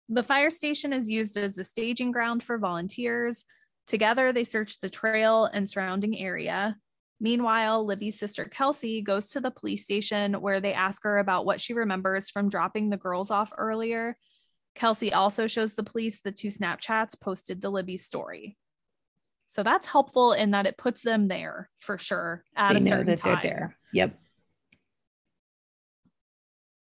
The 0.08 0.22
fire 0.22 0.50
station 0.50 0.92
is 0.92 1.10
used 1.10 1.36
as 1.36 1.58
a 1.58 1.64
staging 1.64 2.12
ground 2.12 2.44
for 2.44 2.58
volunteers. 2.58 3.44
Together, 3.88 4.32
they 4.32 4.44
search 4.44 4.78
the 4.78 4.88
trail 4.88 5.46
and 5.46 5.68
surrounding 5.68 6.16
area. 6.16 6.76
Meanwhile, 7.18 7.84
Libby's 7.84 8.16
sister 8.20 8.44
Kelsey 8.44 9.02
goes 9.02 9.26
to 9.30 9.40
the 9.40 9.50
police 9.50 9.82
station 9.82 10.34
where 10.40 10.60
they 10.60 10.74
ask 10.74 11.02
her 11.02 11.18
about 11.18 11.44
what 11.44 11.60
she 11.60 11.74
remembers 11.74 12.30
from 12.30 12.48
dropping 12.48 12.90
the 12.90 12.96
girls 12.96 13.32
off 13.32 13.52
earlier. 13.58 14.16
Kelsey 14.76 15.12
also 15.12 15.48
shows 15.48 15.74
the 15.74 15.82
police 15.82 16.20
the 16.20 16.30
two 16.30 16.48
Snapchats 16.48 17.20
posted 17.20 17.60
to 17.62 17.68
Libby's 17.70 18.04
story. 18.04 18.56
So 19.52 19.62
that's 19.62 19.86
helpful 19.86 20.32
in 20.32 20.52
that 20.52 20.64
it 20.64 20.78
puts 20.78 21.02
them 21.02 21.28
there 21.28 21.68
for 21.78 21.98
sure 21.98 22.42
at 22.56 22.72
they 22.72 22.78
a 22.78 22.80
know 22.80 22.90
certain 22.90 23.06
that 23.08 23.20
time. 23.20 23.38
they're 23.42 23.52
there. 23.52 23.76
Yep. 23.92 24.18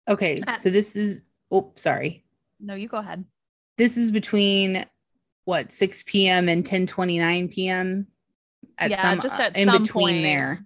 Okay, 0.10 0.42
Uh, 0.48 0.56
so 0.56 0.72
this 0.72 0.96
is 0.96 1.22
oh 1.52 1.72
sorry. 1.76 2.26
No, 2.60 2.74
you 2.74 2.88
go 2.88 2.98
ahead. 2.98 3.26
This 3.78 3.96
is 3.96 4.10
between 4.10 4.88
what 5.46 5.72
6 5.72 6.04
p.m. 6.08 6.50
and 6.50 6.66
10 6.66 6.88
29 6.88 7.50
p.m. 7.50 8.08
At 8.80 8.90
Yeah, 8.90 9.04
some 9.04 9.20
just 9.20 9.40
uh, 9.40 9.44
at 9.44 9.56
in 9.56 9.66
some 9.66 9.84
between 9.84 10.16
point. 10.16 10.24
there. 10.24 10.66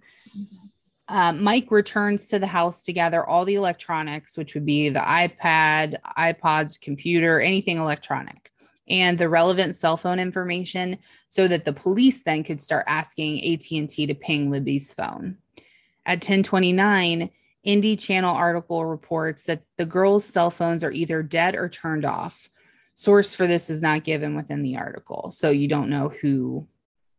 Uh, 1.08 1.32
Mike 1.32 1.70
returns 1.70 2.28
to 2.28 2.38
the 2.38 2.46
house 2.46 2.84
to 2.84 2.94
gather 2.94 3.22
all 3.22 3.44
the 3.44 3.56
electronics, 3.56 4.38
which 4.38 4.54
would 4.54 4.64
be 4.64 4.88
the 4.88 5.00
iPad, 5.00 5.96
iPods, 6.16 6.80
computer, 6.80 7.38
anything 7.38 7.76
electronic, 7.76 8.50
and 8.88 9.18
the 9.18 9.28
relevant 9.28 9.76
cell 9.76 9.96
phone 9.96 10.18
information, 10.18 10.98
so 11.28 11.46
that 11.48 11.64
the 11.64 11.72
police 11.72 12.22
then 12.22 12.42
could 12.44 12.60
start 12.60 12.84
asking 12.88 13.38
AT&T 13.52 14.06
to 14.06 14.14
ping 14.14 14.50
Libby's 14.50 14.92
phone. 14.92 15.38
At 16.04 16.16
1029, 16.16 17.30
Indy 17.64 17.96
Channel 17.96 18.34
article 18.34 18.84
reports 18.84 19.44
that 19.44 19.62
the 19.76 19.86
girls' 19.86 20.24
cell 20.24 20.50
phones 20.50 20.82
are 20.82 20.90
either 20.90 21.22
dead 21.22 21.54
or 21.54 21.68
turned 21.68 22.04
off. 22.04 22.48
Source 22.94 23.34
for 23.34 23.46
this 23.46 23.70
is 23.70 23.80
not 23.80 24.04
given 24.04 24.34
within 24.34 24.62
the 24.62 24.76
article, 24.76 25.30
so 25.30 25.50
you 25.50 25.68
don't 25.68 25.88
know 25.90 26.08
who 26.08 26.66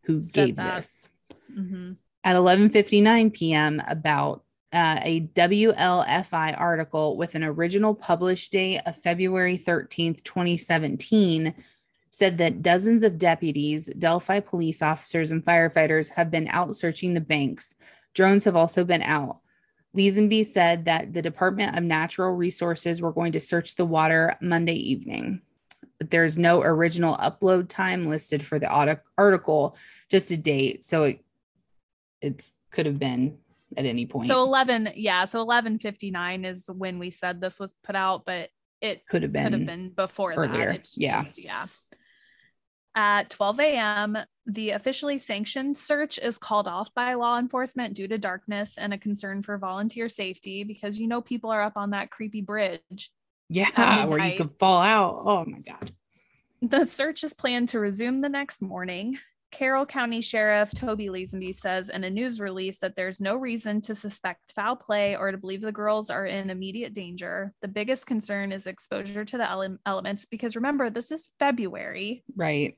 who 0.04 0.22
Said 0.22 0.34
gave 0.34 0.56
that. 0.58 0.76
this 0.76 1.10
Mhm. 1.58 1.96
at 2.26 2.36
11:59 2.36 3.32
p.m. 3.32 3.82
about 3.88 4.43
uh, 4.74 5.00
a 5.04 5.22
WLFI 5.36 6.60
article 6.60 7.16
with 7.16 7.36
an 7.36 7.44
original 7.44 7.94
published 7.94 8.52
date 8.52 8.82
of 8.86 8.98
February 8.98 9.58
13th, 9.58 10.24
2017 10.24 11.54
said 12.10 12.38
that 12.38 12.62
dozens 12.62 13.04
of 13.04 13.18
deputies, 13.18 13.86
Delphi 13.86 14.40
police 14.40 14.82
officers 14.82 15.32
and 15.32 15.44
firefighters 15.44 16.14
have 16.14 16.30
been 16.30 16.48
out 16.50 16.76
searching 16.76 17.14
the 17.14 17.22
banks. 17.22 17.76
Drones 18.14 18.46
have 18.46 18.56
also 18.56 18.84
been 18.84 19.02
out. 19.02 19.40
Leazenby 19.96 20.46
said 20.46 20.86
that 20.86 21.14
the 21.14 21.22
Department 21.22 21.78
of 21.78 21.84
Natural 21.84 22.32
Resources 22.32 23.02
were 23.02 23.12
going 23.12 23.32
to 23.34 23.40
search 23.40 23.76
the 23.76 23.86
water 23.86 24.36
Monday 24.42 24.76
evening. 24.76 25.42
But 26.00 26.10
there's 26.10 26.38
no 26.38 26.62
original 26.62 27.16
upload 27.18 27.68
time 27.70 28.08
listed 28.08 28.44
for 28.44 28.60
the 28.60 28.92
article, 29.18 29.76
just 30.10 30.32
a 30.32 30.38
date. 30.38 30.84
So 30.84 31.04
it 31.04 31.20
it's 32.22 32.52
could 32.72 32.86
have 32.86 33.00
been 33.00 33.38
at 33.78 33.86
any 33.86 34.06
point. 34.06 34.28
So 34.28 34.42
11, 34.44 34.94
yeah. 34.96 35.26
So 35.26 35.40
1159 35.40 36.46
is 36.46 36.66
when 36.74 37.00
we 37.00 37.10
said 37.10 37.42
this 37.42 37.60
was 37.60 37.76
put 37.84 37.96
out, 37.96 38.24
but 38.26 38.50
it 38.82 39.06
could 39.08 39.22
have 39.24 39.32
been 39.32 39.44
could 39.44 39.54
have 39.54 39.66
been 39.66 39.90
before 39.90 40.34
earlier. 40.34 40.68
that. 40.68 40.76
It's 40.76 40.98
Yeah. 40.98 41.24
just- 41.24 41.38
yeah. 41.38 41.68
At 42.96 43.32
12 43.32 43.60
a.m., 43.60 44.18
the 44.46 44.70
officially 44.72 45.18
sanctioned 45.18 45.76
search 45.78 46.20
is 46.20 46.38
called 46.38 46.68
off 46.68 46.94
by 46.94 47.16
law 47.16 47.40
enforcement 47.40 47.96
due 47.96 48.08
to 48.08 48.20
darkness 48.20 48.78
and 48.78 48.94
a 48.94 49.00
concern 49.00 49.42
for 49.42 49.58
volunteer 49.58 50.08
safety 50.10 50.64
because 50.64 51.00
you 51.00 51.08
know 51.08 51.20
people 51.22 51.50
are 51.50 51.62
up 51.64 51.76
on 51.76 51.90
that 51.92 52.12
creepy 52.12 52.42
bridge. 52.42 53.10
yeah, 53.50 54.06
where 54.06 54.24
you 54.28 54.38
could 54.38 54.52
fall 54.60 54.82
out. 54.82 55.24
Oh 55.26 55.44
my 55.46 55.60
god. 55.60 55.92
The 56.62 56.86
search 56.86 57.24
is 57.24 57.34
planned 57.34 57.70
to 57.70 57.80
resume 57.80 58.22
the 58.22 58.30
next 58.30 58.62
morning. 58.62 59.18
Carroll 59.54 59.86
County 59.86 60.20
Sheriff 60.20 60.72
Toby 60.72 61.08
Leazenby 61.10 61.54
says 61.54 61.90
in 61.90 62.04
a 62.04 62.10
news 62.10 62.40
release 62.40 62.80
that 62.80 62.96
there's 62.96 63.22
no 63.22 63.36
reason 63.36 63.80
to 63.82 63.94
suspect 63.94 64.52
foul 64.56 64.76
play 64.76 65.16
or 65.16 65.32
to 65.32 65.38
believe 65.38 65.62
the 65.62 65.72
girls 65.72 66.10
are 66.10 66.26
in 66.26 66.50
immediate 66.50 66.92
danger. 66.94 67.54
The 67.62 67.68
biggest 67.68 68.08
concern 68.08 68.52
is 68.52 68.66
exposure 68.66 69.24
to 69.24 69.38
the 69.38 69.50
ele- 69.50 69.78
elements 69.86 70.26
because 70.26 70.56
remember, 70.56 70.90
this 70.90 71.12
is 71.12 71.30
February. 71.38 72.24
Right. 72.36 72.76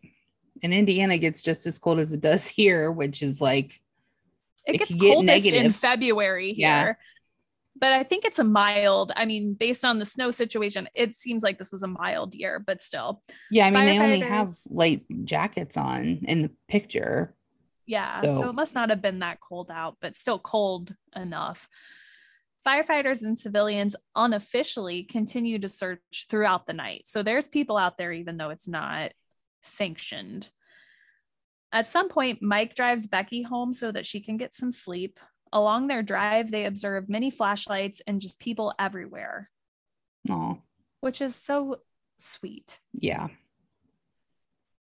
And 0.63 0.73
Indiana 0.73 1.17
gets 1.17 1.41
just 1.41 1.65
as 1.65 1.79
cold 1.79 1.99
as 1.99 2.11
it 2.11 2.19
does 2.19 2.45
here, 2.45 2.91
which 2.91 3.23
is 3.23 3.39
like 3.39 3.71
It, 4.67 4.75
It 4.75 4.77
gets 4.79 4.91
could 4.91 4.99
get 4.99 5.13
coldest 5.13 5.45
in. 5.45 5.71
February 5.71 6.53
here. 6.53 6.55
Yeah. 6.57 6.93
But 7.77 7.91
I 7.91 8.03
think 8.03 8.23
it's 8.23 8.39
a 8.39 8.43
mild, 8.43 9.11
I 9.17 9.25
mean, 9.25 9.53
based 9.53 9.83
on 9.83 9.99
the 9.99 10.05
snow 10.05 10.31
situation, 10.31 10.87
it 10.95 11.13
seems 11.15 11.43
like 11.43 11.57
this 11.57 11.71
was 11.73 11.83
a 11.83 11.87
mild 11.87 12.33
year, 12.33 12.57
but 12.65 12.81
still. 12.81 13.21
yeah, 13.51 13.67
I 13.67 13.71
mean 13.71 13.85
they 13.85 13.99
only 13.99 14.19
have 14.21 14.49
light 14.69 15.03
jackets 15.25 15.75
on 15.75 16.05
in 16.05 16.41
the 16.43 16.51
picture. 16.69 17.35
Yeah. 17.85 18.11
So, 18.11 18.39
So- 18.39 18.49
it 18.49 18.53
must 18.55 18.75
not 18.75 18.89
have 18.89 19.01
been 19.01 19.19
that 19.19 19.39
cold 19.41 19.69
out, 19.69 19.97
but 20.01 20.15
still 20.15 20.39
cold 20.39 20.95
enough. 21.15 21.67
Firefighters 22.65 23.21
and 23.21 23.37
civilians 23.37 23.95
unofficially 24.15 25.03
continue 25.03 25.59
to 25.59 25.67
search 25.67 26.25
throughout 26.29 26.65
the 26.65 26.73
night. 26.73 27.03
So 27.05 27.21
there's 27.21 27.47
people 27.47 27.77
out 27.77 27.97
there, 27.97 28.11
even 28.11 28.37
though 28.37 28.49
it's 28.49 28.67
not 28.67 29.11
sanctioned. 29.61 30.49
At 31.71 31.85
some 31.87 32.09
point, 32.09 32.41
Mike 32.41 32.73
drives 32.73 33.05
Becky 33.05 33.43
home 33.43 33.73
so 33.73 33.91
that 33.91 34.05
she 34.05 34.19
can 34.19 34.37
get 34.37 34.55
some 34.55 34.71
sleep. 34.71 35.19
Along 35.55 35.87
their 35.87 36.03
drive, 36.03 36.51
they 36.51 36.65
observe 36.65 37.07
many 37.07 37.31
flashlights 37.31 38.01
and 38.05 38.19
just 38.19 38.41
people 38.41 38.73
everywhere, 38.77 39.49
Oh, 40.29 40.57
which 40.99 41.21
is 41.21 41.33
so 41.33 41.77
sweet. 42.17 42.79
yeah. 42.93 43.29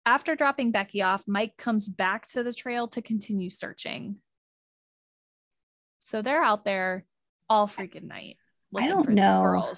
After 0.05 0.35
dropping 0.35 0.71
Becky 0.71 1.01
off, 1.01 1.23
Mike 1.27 1.55
comes 1.55 1.87
back 1.87 2.25
to 2.27 2.43
the 2.43 2.51
trail 2.51 2.89
to 2.89 3.01
continue 3.01 3.49
searching. 3.49 4.17
So 5.99 6.21
they're 6.21 6.43
out 6.43 6.65
there 6.65 7.05
all 7.49 7.67
freaking 7.67 8.07
night. 8.07 8.35
I 8.75 8.87
don't 8.87 9.09
know. 9.09 9.71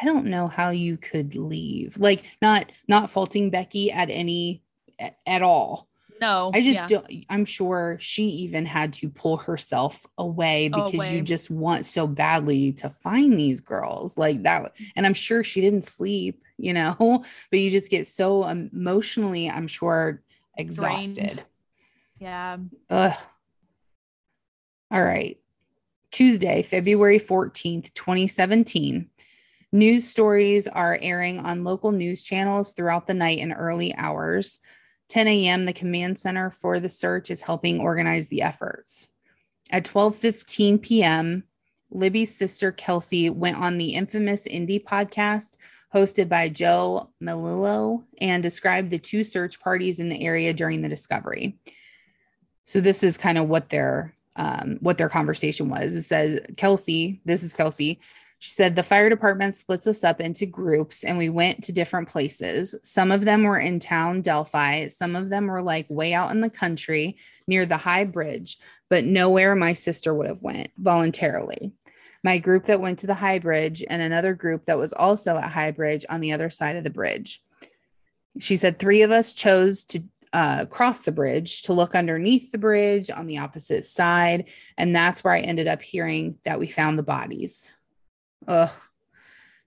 I 0.00 0.04
don't 0.04 0.26
know 0.26 0.46
how 0.48 0.70
you 0.70 0.96
could 0.96 1.34
leave. 1.34 1.96
Like 1.98 2.24
not 2.40 2.70
not 2.86 3.10
faulting 3.10 3.50
Becky 3.50 3.90
at 3.90 4.10
any 4.10 4.62
at, 4.98 5.16
at 5.26 5.42
all. 5.42 5.88
No, 6.20 6.50
I 6.54 6.60
just 6.60 6.78
yeah. 6.78 6.86
don't 6.86 7.24
I'm 7.28 7.44
sure 7.44 7.96
she 8.00 8.24
even 8.24 8.66
had 8.66 8.92
to 8.94 9.10
pull 9.10 9.36
herself 9.36 10.06
away 10.16 10.70
oh, 10.72 10.84
because 10.84 10.94
Away. 10.94 11.16
you 11.16 11.22
just 11.22 11.50
want 11.50 11.86
so 11.86 12.06
badly 12.06 12.72
to 12.74 12.90
find 12.90 13.38
these 13.38 13.60
girls 13.60 14.16
like 14.16 14.42
that 14.44 14.62
mm-hmm. 14.62 14.84
and 14.96 15.06
I'm 15.06 15.14
sure 15.14 15.42
she 15.42 15.60
didn't 15.60 15.84
sleep, 15.84 16.42
you 16.56 16.72
know, 16.72 16.96
but 17.50 17.58
you 17.58 17.70
just 17.70 17.90
get 17.90 18.06
so 18.06 18.46
emotionally 18.46 19.50
I'm 19.50 19.66
sure 19.66 20.22
exhausted. 20.56 21.42
yeah. 22.18 22.58
Ugh. 22.90 23.14
All 24.90 25.02
right. 25.02 25.38
Tuesday, 26.12 26.62
February 26.62 27.18
14th, 27.18 27.92
2017. 27.92 29.10
News 29.72 30.08
stories 30.08 30.68
are 30.68 30.96
airing 31.02 31.40
on 31.40 31.64
local 31.64 31.90
news 31.90 32.22
channels 32.22 32.74
throughout 32.74 33.08
the 33.08 33.14
night 33.14 33.40
and 33.40 33.52
early 33.52 33.92
hours. 33.96 34.60
10 35.08 35.28
a.m., 35.28 35.64
the 35.64 35.72
command 35.72 36.18
center 36.18 36.50
for 36.50 36.80
the 36.80 36.88
search 36.88 37.30
is 37.30 37.42
helping 37.42 37.80
organize 37.80 38.28
the 38.28 38.42
efforts. 38.42 39.08
At 39.70 39.84
12:15 39.84 40.82
p.m., 40.82 41.44
Libby's 41.90 42.34
sister 42.34 42.72
Kelsey 42.72 43.30
went 43.30 43.56
on 43.56 43.78
the 43.78 43.94
infamous 43.94 44.46
Indie 44.46 44.82
podcast 44.82 45.56
hosted 45.94 46.28
by 46.28 46.48
Joe 46.48 47.10
Melillo 47.22 48.02
and 48.20 48.42
described 48.42 48.90
the 48.90 48.98
two 48.98 49.22
search 49.22 49.60
parties 49.60 50.00
in 50.00 50.08
the 50.08 50.24
area 50.24 50.52
during 50.52 50.82
the 50.82 50.88
discovery. 50.88 51.56
So 52.64 52.80
this 52.80 53.04
is 53.04 53.16
kind 53.16 53.38
of 53.38 53.48
what 53.48 53.68
their 53.68 54.14
um, 54.36 54.78
what 54.80 54.98
their 54.98 55.08
conversation 55.08 55.68
was. 55.68 55.94
It 55.94 56.02
says 56.02 56.40
Kelsey, 56.56 57.20
this 57.24 57.44
is 57.44 57.52
Kelsey. 57.52 58.00
She 58.44 58.50
said 58.50 58.76
the 58.76 58.82
fire 58.82 59.08
department 59.08 59.56
splits 59.56 59.86
us 59.86 60.04
up 60.04 60.20
into 60.20 60.44
groups 60.44 61.02
and 61.02 61.16
we 61.16 61.30
went 61.30 61.64
to 61.64 61.72
different 61.72 62.10
places. 62.10 62.74
Some 62.82 63.10
of 63.10 63.24
them 63.24 63.44
were 63.44 63.58
in 63.58 63.78
town 63.78 64.20
Delphi, 64.20 64.88
some 64.88 65.16
of 65.16 65.30
them 65.30 65.46
were 65.46 65.62
like 65.62 65.86
way 65.88 66.12
out 66.12 66.30
in 66.30 66.42
the 66.42 66.50
country 66.50 67.16
near 67.46 67.64
the 67.64 67.78
high 67.78 68.04
bridge, 68.04 68.58
but 68.90 69.06
nowhere 69.06 69.56
my 69.56 69.72
sister 69.72 70.12
would 70.12 70.26
have 70.26 70.42
went 70.42 70.68
voluntarily. 70.76 71.72
My 72.22 72.36
group 72.36 72.64
that 72.64 72.82
went 72.82 72.98
to 72.98 73.06
the 73.06 73.14
high 73.14 73.38
bridge 73.38 73.82
and 73.88 74.02
another 74.02 74.34
group 74.34 74.66
that 74.66 74.76
was 74.76 74.92
also 74.92 75.38
at 75.38 75.50
high 75.50 75.70
bridge 75.70 76.04
on 76.10 76.20
the 76.20 76.34
other 76.34 76.50
side 76.50 76.76
of 76.76 76.84
the 76.84 76.90
bridge. 76.90 77.42
She 78.40 78.56
said 78.56 78.78
three 78.78 79.00
of 79.00 79.10
us 79.10 79.32
chose 79.32 79.86
to 79.86 80.02
uh, 80.34 80.66
cross 80.66 81.00
the 81.00 81.12
bridge 81.12 81.62
to 81.62 81.72
look 81.72 81.94
underneath 81.94 82.52
the 82.52 82.58
bridge 82.58 83.10
on 83.10 83.26
the 83.26 83.38
opposite 83.38 83.86
side. 83.86 84.50
And 84.76 84.94
that's 84.94 85.24
where 85.24 85.32
I 85.32 85.40
ended 85.40 85.66
up 85.66 85.80
hearing 85.80 86.36
that 86.44 86.60
we 86.60 86.66
found 86.66 86.98
the 86.98 87.02
bodies. 87.02 87.72
Ugh. 88.46 88.70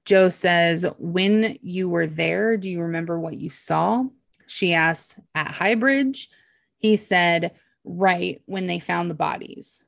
Joe 0.05 0.29
says, 0.29 0.85
When 0.97 1.57
you 1.61 1.89
were 1.89 2.07
there, 2.07 2.57
do 2.57 2.69
you 2.69 2.81
remember 2.81 3.19
what 3.19 3.37
you 3.37 3.49
saw? 3.49 4.05
She 4.47 4.73
asks, 4.73 5.19
At 5.35 5.51
High 5.51 5.75
Bridge. 5.75 6.29
He 6.77 6.95
said, 6.95 7.53
Right 7.83 8.41
when 8.45 8.67
they 8.67 8.79
found 8.79 9.09
the 9.09 9.15
bodies. 9.15 9.85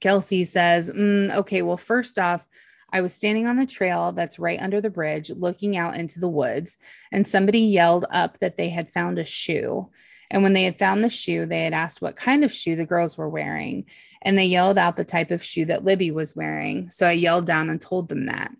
Kelsey 0.00 0.42
says, 0.42 0.90
"Mm, 0.90 1.32
Okay, 1.36 1.62
well, 1.62 1.76
first 1.76 2.18
off, 2.18 2.44
I 2.92 3.00
was 3.00 3.14
standing 3.14 3.46
on 3.46 3.56
the 3.56 3.66
trail 3.66 4.12
that's 4.12 4.38
right 4.38 4.60
under 4.60 4.80
the 4.80 4.90
bridge, 4.90 5.30
looking 5.30 5.76
out 5.76 5.96
into 5.96 6.20
the 6.20 6.28
woods, 6.28 6.76
and 7.12 7.26
somebody 7.26 7.60
yelled 7.60 8.04
up 8.10 8.38
that 8.40 8.56
they 8.56 8.68
had 8.68 8.88
found 8.88 9.18
a 9.18 9.24
shoe. 9.24 9.90
And 10.32 10.42
when 10.42 10.54
they 10.54 10.64
had 10.64 10.78
found 10.78 11.04
the 11.04 11.10
shoe, 11.10 11.44
they 11.44 11.64
had 11.64 11.74
asked 11.74 12.00
what 12.00 12.16
kind 12.16 12.42
of 12.42 12.52
shoe 12.52 12.74
the 12.74 12.86
girls 12.86 13.18
were 13.18 13.28
wearing. 13.28 13.84
And 14.22 14.36
they 14.36 14.46
yelled 14.46 14.78
out 14.78 14.96
the 14.96 15.04
type 15.04 15.30
of 15.30 15.44
shoe 15.44 15.66
that 15.66 15.84
Libby 15.84 16.10
was 16.10 16.34
wearing. 16.34 16.90
So 16.90 17.06
I 17.06 17.12
yelled 17.12 17.46
down 17.46 17.68
and 17.68 17.80
told 17.80 18.08
them 18.08 18.26
that. 18.26 18.50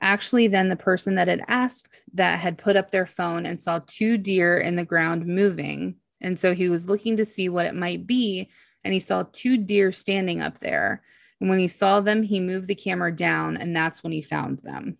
Actually, 0.00 0.46
then 0.46 0.68
the 0.68 0.76
person 0.76 1.16
that 1.16 1.26
had 1.26 1.42
asked 1.48 2.04
that 2.14 2.38
had 2.38 2.58
put 2.58 2.76
up 2.76 2.92
their 2.92 3.06
phone 3.06 3.44
and 3.44 3.60
saw 3.60 3.80
two 3.86 4.18
deer 4.18 4.56
in 4.56 4.76
the 4.76 4.84
ground 4.84 5.26
moving. 5.26 5.96
And 6.20 6.38
so 6.38 6.54
he 6.54 6.68
was 6.68 6.88
looking 6.88 7.16
to 7.16 7.24
see 7.24 7.48
what 7.48 7.66
it 7.66 7.74
might 7.74 8.06
be. 8.06 8.48
And 8.84 8.94
he 8.94 9.00
saw 9.00 9.24
two 9.32 9.58
deer 9.58 9.90
standing 9.90 10.40
up 10.40 10.60
there. 10.60 11.02
And 11.40 11.50
when 11.50 11.58
he 11.58 11.68
saw 11.68 12.00
them, 12.00 12.22
he 12.22 12.38
moved 12.38 12.68
the 12.68 12.74
camera 12.74 13.14
down, 13.14 13.56
and 13.56 13.74
that's 13.74 14.02
when 14.02 14.12
he 14.12 14.22
found 14.22 14.58
them. 14.58 14.98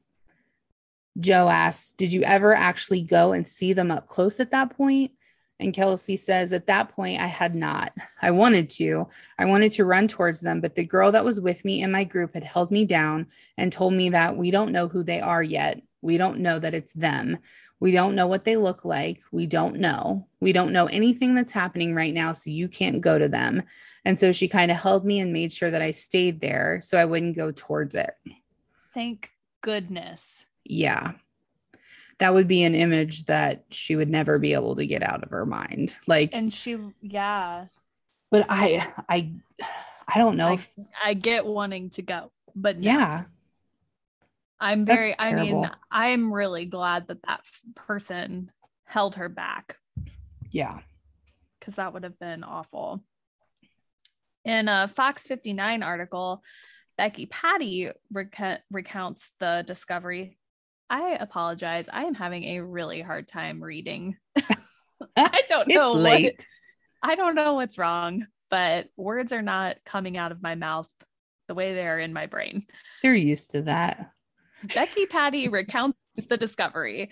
Joe 1.18 1.48
asks, 1.48 1.92
Did 1.92 2.12
you 2.12 2.22
ever 2.22 2.54
actually 2.54 3.02
go 3.02 3.32
and 3.32 3.46
see 3.46 3.74
them 3.74 3.90
up 3.90 4.08
close 4.08 4.40
at 4.40 4.50
that 4.50 4.76
point? 4.76 5.12
And 5.60 5.74
Kelsey 5.74 6.16
says, 6.16 6.52
At 6.52 6.66
that 6.66 6.88
point, 6.88 7.20
I 7.20 7.26
had 7.26 7.54
not. 7.54 7.92
I 8.22 8.30
wanted 8.30 8.70
to. 8.70 9.08
I 9.38 9.44
wanted 9.44 9.72
to 9.72 9.84
run 9.84 10.08
towards 10.08 10.40
them, 10.40 10.60
but 10.60 10.74
the 10.74 10.84
girl 10.84 11.12
that 11.12 11.24
was 11.24 11.40
with 11.40 11.64
me 11.64 11.82
in 11.82 11.92
my 11.92 12.04
group 12.04 12.34
had 12.34 12.44
held 12.44 12.70
me 12.70 12.84
down 12.86 13.26
and 13.56 13.72
told 13.72 13.92
me 13.92 14.10
that 14.10 14.36
we 14.36 14.50
don't 14.50 14.72
know 14.72 14.88
who 14.88 15.02
they 15.02 15.20
are 15.20 15.42
yet. 15.42 15.82
We 16.02 16.16
don't 16.16 16.40
know 16.40 16.58
that 16.58 16.74
it's 16.74 16.94
them. 16.94 17.38
We 17.78 17.92
don't 17.92 18.14
know 18.14 18.26
what 18.26 18.44
they 18.44 18.56
look 18.56 18.84
like. 18.84 19.20
We 19.32 19.46
don't 19.46 19.76
know. 19.76 20.26
We 20.40 20.52
don't 20.52 20.72
know 20.72 20.86
anything 20.86 21.34
that's 21.34 21.52
happening 21.52 21.94
right 21.94 22.12
now. 22.12 22.32
So 22.32 22.50
you 22.50 22.68
can't 22.68 23.00
go 23.00 23.18
to 23.18 23.28
them. 23.28 23.62
And 24.04 24.18
so 24.18 24.32
she 24.32 24.48
kind 24.48 24.70
of 24.70 24.78
held 24.78 25.04
me 25.04 25.20
and 25.20 25.32
made 25.32 25.52
sure 25.52 25.70
that 25.70 25.82
I 25.82 25.90
stayed 25.90 26.40
there 26.40 26.80
so 26.82 26.98
I 26.98 27.04
wouldn't 27.04 27.36
go 27.36 27.52
towards 27.52 27.94
it. 27.94 28.12
Thank 28.92 29.30
goodness. 29.60 30.46
Yeah. 30.64 31.12
That 32.20 32.32
would 32.32 32.48
be 32.48 32.62
an 32.62 32.74
image 32.74 33.24
that 33.26 33.64
she 33.70 33.96
would 33.96 34.08
never 34.08 34.38
be 34.38 34.54
able 34.54 34.76
to 34.76 34.86
get 34.86 35.02
out 35.02 35.22
of 35.22 35.30
her 35.30 35.44
mind. 35.44 35.94
Like, 36.06 36.34
And 36.34 36.52
she, 36.52 36.78
yeah, 37.02 37.66
but 38.30 38.46
I, 38.48 38.86
I, 39.08 39.32
I 40.06 40.18
don't 40.18 40.36
know 40.36 40.48
I, 40.48 40.52
if, 40.54 40.70
I 41.04 41.14
get 41.14 41.44
wanting 41.44 41.90
to 41.90 42.02
go, 42.02 42.30
but 42.54 42.78
no. 42.78 42.90
yeah, 42.90 43.24
I'm 44.60 44.84
very, 44.84 45.14
I 45.18 45.34
mean. 45.34 45.68
I'm 45.90 46.32
really 46.32 46.66
glad 46.66 47.08
that 47.08 47.22
that 47.26 47.40
person 47.74 48.52
held 48.84 49.16
her 49.16 49.28
back 49.28 49.76
yeah, 50.52 50.80
because 51.58 51.76
that 51.76 51.92
would 51.92 52.04
have 52.04 52.18
been 52.18 52.44
awful. 52.44 53.02
In 54.44 54.68
a 54.68 54.88
Fox 54.88 55.26
59 55.26 55.82
article, 55.82 56.42
Becky 56.96 57.26
Patty 57.26 57.90
reca- 58.12 58.60
recounts 58.70 59.30
the 59.38 59.64
discovery. 59.66 60.38
I 60.90 61.16
apologize. 61.20 61.88
I 61.90 62.04
am 62.04 62.14
having 62.14 62.44
a 62.44 62.60
really 62.60 63.00
hard 63.00 63.28
time 63.28 63.62
reading. 63.62 64.16
I 65.16 65.42
don't 65.48 65.68
know. 65.68 65.94
it's 65.94 66.02
late. 66.02 66.24
what 67.00 67.10
I 67.12 67.14
don't 67.14 67.34
know 67.34 67.54
what's 67.54 67.78
wrong, 67.78 68.26
but 68.50 68.88
words 68.96 69.32
are 69.32 69.42
not 69.42 69.78
coming 69.86 70.16
out 70.16 70.32
of 70.32 70.42
my 70.42 70.56
mouth 70.56 70.90
the 71.48 71.54
way 71.54 71.74
they 71.74 71.86
are 71.86 71.98
in 71.98 72.12
my 72.12 72.26
brain. 72.26 72.66
They're 73.02 73.14
used 73.14 73.52
to 73.52 73.62
that. 73.62 74.10
Becky 74.74 75.06
Patty 75.06 75.48
recounts 75.48 75.96
the 76.28 76.36
discovery. 76.36 77.10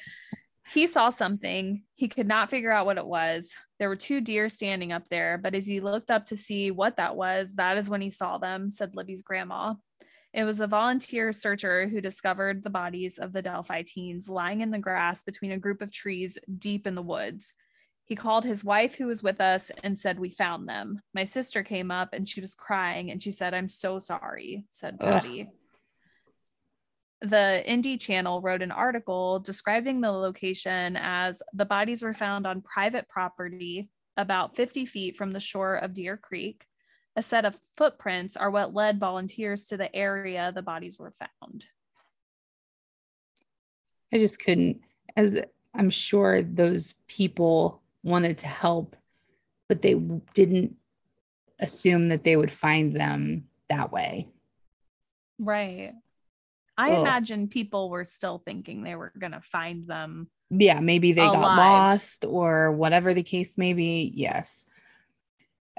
He 0.69 0.87
saw 0.87 1.09
something. 1.09 1.83
He 1.95 2.09
could 2.09 2.29
not 2.29 2.51
figure 2.51 2.71
out 2.71 2.85
what 2.85 2.99
it 2.99 3.07
was. 3.07 3.55
There 3.79 3.89
were 3.89 3.97
two 3.97 4.21
deer 4.21 4.51
standing 4.51 4.93
up 4.93 5.05
there, 5.09 5.39
but 5.39 5.55
as 5.55 5.67
he 5.67 5.81
looked 5.81 6.11
up 6.11 6.27
to 6.27 6.37
see 6.37 6.71
what 6.71 6.97
that 6.99 7.17
was, 7.17 7.55
that 7.55 7.79
is 7.79 7.89
when 7.89 8.03
he 8.03 8.11
saw 8.11 8.37
them, 8.37 8.69
said 8.69 8.95
Libby's 8.95 9.23
grandma. 9.23 9.75
It 10.39 10.45
was 10.45 10.61
a 10.61 10.69
volunteer 10.69 11.33
searcher 11.33 11.89
who 11.89 12.01
discovered 12.01 12.63
the 12.63 12.71
bodies 12.71 13.19
of 13.19 13.33
the 13.33 13.43
Delphi 13.43 13.83
teens 13.83 14.29
lying 14.29 14.61
in 14.61 14.71
the 14.71 14.79
grass 14.79 15.25
between 15.25 15.51
a 15.51 15.59
group 15.59 15.83
of 15.83 15.91
trees 15.91 16.39
deep 16.61 16.87
in 16.87 16.95
the 16.95 17.03
woods. 17.03 17.55
He 18.05 18.15
called 18.15 18.45
his 18.45 18.63
wife, 18.63 18.95
who 18.95 19.07
was 19.07 19.21
with 19.21 19.41
us, 19.41 19.73
and 19.83 19.99
said, 19.99 20.21
We 20.21 20.29
found 20.29 20.69
them. 20.69 21.03
My 21.13 21.25
sister 21.25 21.65
came 21.65 21.91
up 21.91 22.11
and 22.13 22.29
she 22.29 22.41
was 22.41 22.55
crying 22.55 23.11
and 23.11 23.21
she 23.21 23.33
said, 23.33 23.53
I'm 23.53 23.67
so 23.67 23.99
sorry, 23.99 24.65
said 24.71 25.01
Patty. 25.01 25.49
The 27.21 27.69
Indy 27.69 27.99
Channel 27.99 28.41
wrote 28.41 28.63
an 28.63 28.71
article 28.71 29.41
describing 29.41 30.01
the 30.01 30.13
location 30.13 30.97
as 30.97 31.43
the 31.53 31.65
bodies 31.65 32.01
were 32.01 32.15
found 32.15 32.47
on 32.47 32.63
private 32.63 33.09
property 33.09 33.91
about 34.17 34.55
50 34.55 34.87
feet 34.87 35.17
from 35.17 35.33
the 35.33 35.41
shore 35.41 35.75
of 35.75 35.95
Deer 35.95 36.17
Creek. 36.17 36.65
A 37.19 37.23
set 37.23 37.45
of 37.45 37.61
footprints 37.77 38.37
are 38.37 38.49
what 38.49 38.75
led 38.75 39.01
volunteers 39.01 39.65
to 39.67 39.77
the 39.77 39.93
area 39.93 40.53
the 40.55 40.63
bodies 40.63 41.01
were 41.01 41.13
found. 41.19 41.65
I 44.15 44.19
just 44.19 44.39
couldn't, 44.39 44.83
as 45.17 45.43
I'm 45.75 45.91
sure 45.91 46.43
those 46.43 46.95
people 47.09 47.83
wanted 48.05 48.39
to 48.39 48.47
help, 48.47 48.95
but 49.69 49.83
they 49.83 49.95
didn't 50.33 50.77
assume 51.59 52.11
that 52.11 52.23
they 52.23 52.37
would 52.37 52.53
find 52.53 52.95
them 52.95 53.49
that 53.69 53.91
way. 53.91 54.29
Right. 55.41 55.95
I 56.77 56.93
Ugh. 56.93 57.01
imagine 57.01 57.49
people 57.49 57.91
were 57.91 58.05
still 58.05 58.39
thinking 58.39 58.85
they 58.85 58.95
were 58.95 59.13
going 59.19 59.33
to 59.33 59.41
find 59.41 59.89
them. 59.89 60.31
Yeah, 60.51 60.79
maybe 60.79 61.11
they 61.11 61.23
alive. 61.23 61.43
got 61.43 61.57
lost 61.57 62.25
or 62.25 62.71
whatever 62.71 63.13
the 63.13 63.25
case 63.25 63.59
may 63.59 63.73
be. 63.73 64.13
Yes. 64.15 64.67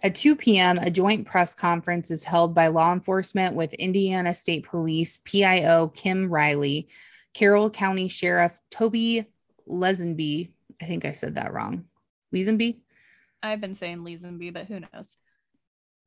At 0.02 0.16
2 0.16 0.36
p.m., 0.38 0.78
a 0.78 0.90
joint 0.90 1.26
press 1.26 1.54
conference 1.54 2.10
is 2.10 2.24
held 2.24 2.56
by 2.56 2.68
law 2.68 2.94
enforcement 2.94 3.56
with 3.56 3.74
Indiana 3.74 4.34
State 4.34 4.66
Police 4.66 5.18
PIO 5.26 5.90
Kim 5.90 6.30
Riley, 6.30 6.88
Carroll 7.34 7.70
County 7.70 8.08
Sheriff 8.08 8.60
Toby 8.72 9.26
Lesenby. 9.68 10.52
I 10.82 10.86
think 10.86 11.04
I 11.04 11.12
said 11.12 11.36
that 11.36 11.52
wrong. 11.52 11.86
Lesenby? 12.34 12.78
I've 13.44 13.60
been 13.60 13.76
saying 13.76 14.00
Lesenby, 14.00 14.54
but 14.54 14.68
who 14.68 14.80
knows? 14.80 15.18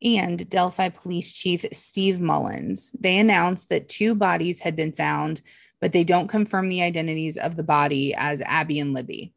And 0.02 0.48
Delphi 0.48 0.88
Police 0.88 1.34
Chief 1.34 1.64
Steve 1.72 2.20
Mullins. 2.20 2.92
They 2.98 3.18
announced 3.18 3.68
that 3.68 3.88
two 3.88 4.14
bodies 4.14 4.60
had 4.60 4.74
been 4.74 4.92
found, 4.92 5.42
but 5.80 5.92
they 5.92 6.02
don't 6.02 6.28
confirm 6.28 6.68
the 6.68 6.82
identities 6.82 7.36
of 7.36 7.56
the 7.56 7.62
body 7.62 8.14
as 8.14 8.40
Abby 8.40 8.80
and 8.80 8.94
Libby. 8.94 9.34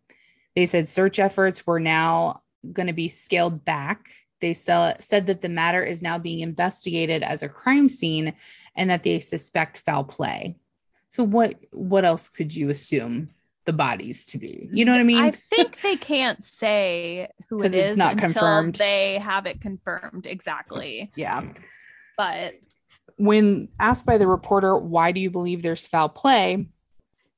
They 0.56 0.66
said 0.66 0.88
search 0.88 1.20
efforts 1.20 1.68
were 1.68 1.82
now 1.82 2.44
going 2.72 2.88
to 2.88 2.94
be 2.94 3.10
scaled 3.10 3.66
back 3.66 4.10
they 4.42 4.54
said 4.54 5.28
that 5.28 5.42
the 5.42 5.50
matter 5.50 5.84
is 5.84 6.02
now 6.02 6.18
being 6.18 6.40
investigated 6.42 7.24
as 7.24 7.42
a 7.42 7.50
crime 7.50 7.90
scene 7.90 8.34
and 8.76 8.90
that 8.90 9.04
they 9.04 9.20
suspect 9.20 9.78
foul 9.78 10.04
play. 10.04 10.58
So 11.10 11.24
what 11.24 11.56
what 11.72 12.06
else 12.06 12.28
could 12.30 12.54
you 12.54 12.70
assume 12.70 13.30
the 13.66 13.74
bodies 13.74 14.26
to 14.28 14.38
be? 14.38 14.70
You 14.72 14.86
know 14.86 14.92
what 14.92 15.02
I 15.02 15.06
mean? 15.06 15.24
I 15.24 15.32
think 15.32 15.82
they 15.82 15.96
can't 15.96 16.44
say 16.44 17.30
who 17.50 17.64
it 17.64 17.74
is 17.74 17.98
not 17.98 18.14
until 18.14 18.28
confirmed. 18.28 18.76
they 18.76 19.20
have 19.20 19.46
it 19.46 19.62
confirmed 19.62 20.28
exactly. 20.28 21.12
Yeah. 21.16 21.44
But 22.18 22.56
when 23.18 23.70
asked 23.80 24.06
by 24.06 24.18
the 24.18 24.28
reporter, 24.28 24.76
why 24.76 25.12
do 25.12 25.20
you 25.20 25.30
believe 25.32 25.62
there's 25.62 25.88
foul 25.88 26.10
play? 26.10 26.68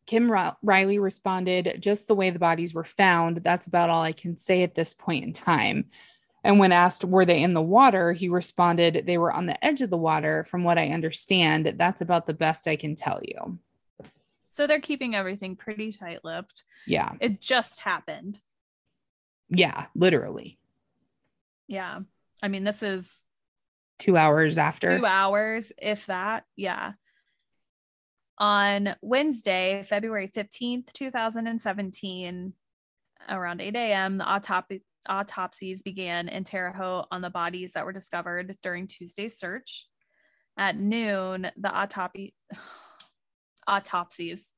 Kim 0.08 0.32
Riley 0.64 1.00
responded, 1.00 1.78
just 1.82 2.08
the 2.08 2.16
way 2.16 2.30
the 2.30 2.40
bodies 2.40 2.74
were 2.74 2.86
found. 2.86 3.38
That's 3.38 3.68
about 3.68 3.90
all 3.90 4.02
I 4.02 4.14
can 4.14 4.38
say 4.38 4.64
at 4.64 4.74
this 4.74 4.94
point 4.94 5.26
in 5.26 5.34
time. 5.34 5.86
And 6.44 6.60
when 6.60 6.72
asked, 6.72 7.04
were 7.04 7.26
they 7.26 7.42
in 7.42 7.54
the 7.54 7.62
water, 7.62 8.14
he 8.14 8.30
responded, 8.30 9.04
they 9.06 9.18
were 9.18 9.32
on 9.32 9.48
the 9.48 9.66
edge 9.66 9.82
of 9.82 9.90
the 9.90 9.98
water. 9.98 10.44
From 10.44 10.64
what 10.64 10.78
I 10.78 10.90
understand, 10.90 11.74
that's 11.78 12.02
about 12.02 12.26
the 12.26 12.34
best 12.34 12.68
I 12.68 12.76
can 12.76 12.96
tell 12.96 13.20
you. 13.24 13.60
So 14.50 14.66
they're 14.66 14.80
keeping 14.80 15.14
everything 15.14 15.56
pretty 15.56 15.92
tight 15.92 16.24
lipped. 16.24 16.64
Yeah. 16.86 17.12
It 17.20 17.42
just 17.42 17.82
happened. 17.82 18.40
Yeah, 19.50 19.86
literally. 19.96 20.58
Yeah. 21.68 22.00
I 22.42 22.48
mean, 22.48 22.64
this 22.64 22.82
is 22.82 23.26
two 24.00 24.16
hours 24.16 24.58
after. 24.58 24.98
Two 24.98 25.06
hours, 25.06 25.72
if 25.78 26.06
that. 26.06 26.46
Yeah. 26.56 26.94
On 28.38 28.96
Wednesday, 29.02 29.84
February 29.88 30.28
15th, 30.28 30.94
2017, 30.94 32.54
around 33.30 33.62
8 33.62 33.76
a.m., 33.76 34.18
the 34.18 34.26
autopsy 34.26 34.84
autopsies 35.10 35.82
began 35.82 36.28
in 36.30 36.44
Terre 36.44 36.74
Haute 36.74 37.08
on 37.12 37.22
the 37.22 37.30
bodies 37.30 37.74
that 37.74 37.86
were 37.86 37.94
discovered 37.94 38.58
during 38.62 38.88
Tuesday's 38.88 39.38
search. 39.38 39.88
At 40.58 40.78
noon, 40.78 41.52
the 41.58 41.72
autopsy 41.72 42.34
autopsies 43.68 44.54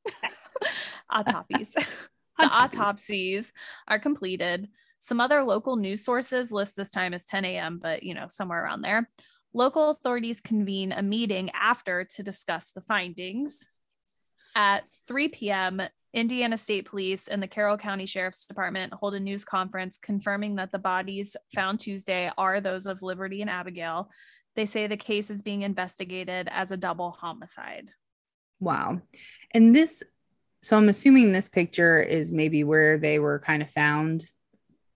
autopsies 1.09 1.73
the 2.39 2.45
autopsies 2.45 3.53
are 3.87 3.99
completed. 3.99 4.69
Some 4.99 5.19
other 5.19 5.43
local 5.43 5.75
news 5.75 6.03
sources 6.03 6.51
list 6.51 6.75
this 6.75 6.89
time 6.89 7.13
as 7.13 7.25
10 7.25 7.45
a.m., 7.45 7.79
but 7.81 8.03
you 8.03 8.13
know, 8.13 8.27
somewhere 8.29 8.63
around 8.63 8.81
there. 8.81 9.09
Local 9.53 9.91
authorities 9.91 10.41
convene 10.41 10.91
a 10.91 11.01
meeting 11.01 11.49
after 11.51 12.03
to 12.03 12.23
discuss 12.23 12.71
the 12.71 12.81
findings. 12.81 13.59
At 14.55 14.87
3 15.07 15.29
p.m., 15.29 15.81
Indiana 16.13 16.57
State 16.57 16.85
Police 16.85 17.27
and 17.27 17.41
the 17.41 17.47
Carroll 17.47 17.77
County 17.77 18.05
Sheriff's 18.05 18.45
Department 18.45 18.93
hold 18.93 19.13
a 19.13 19.19
news 19.19 19.45
conference 19.45 19.97
confirming 19.97 20.55
that 20.55 20.71
the 20.71 20.79
bodies 20.79 21.35
found 21.53 21.79
Tuesday 21.79 22.31
are 22.37 22.59
those 22.59 22.87
of 22.87 23.01
Liberty 23.01 23.41
and 23.41 23.49
Abigail. 23.49 24.09
They 24.55 24.65
say 24.65 24.87
the 24.87 24.97
case 24.97 25.29
is 25.29 25.43
being 25.43 25.61
investigated 25.61 26.49
as 26.51 26.71
a 26.71 26.77
double 26.77 27.11
homicide. 27.11 27.89
Wow. 28.59 29.01
And 29.53 29.75
this, 29.75 30.03
so 30.63 30.77
I'm 30.77 30.89
assuming 30.89 31.31
this 31.31 31.47
picture 31.47 32.01
is 32.01 32.31
maybe 32.31 32.63
where 32.63 32.97
they 32.97 33.19
were 33.19 33.39
kind 33.39 33.61
of 33.61 33.69
found 33.69 34.25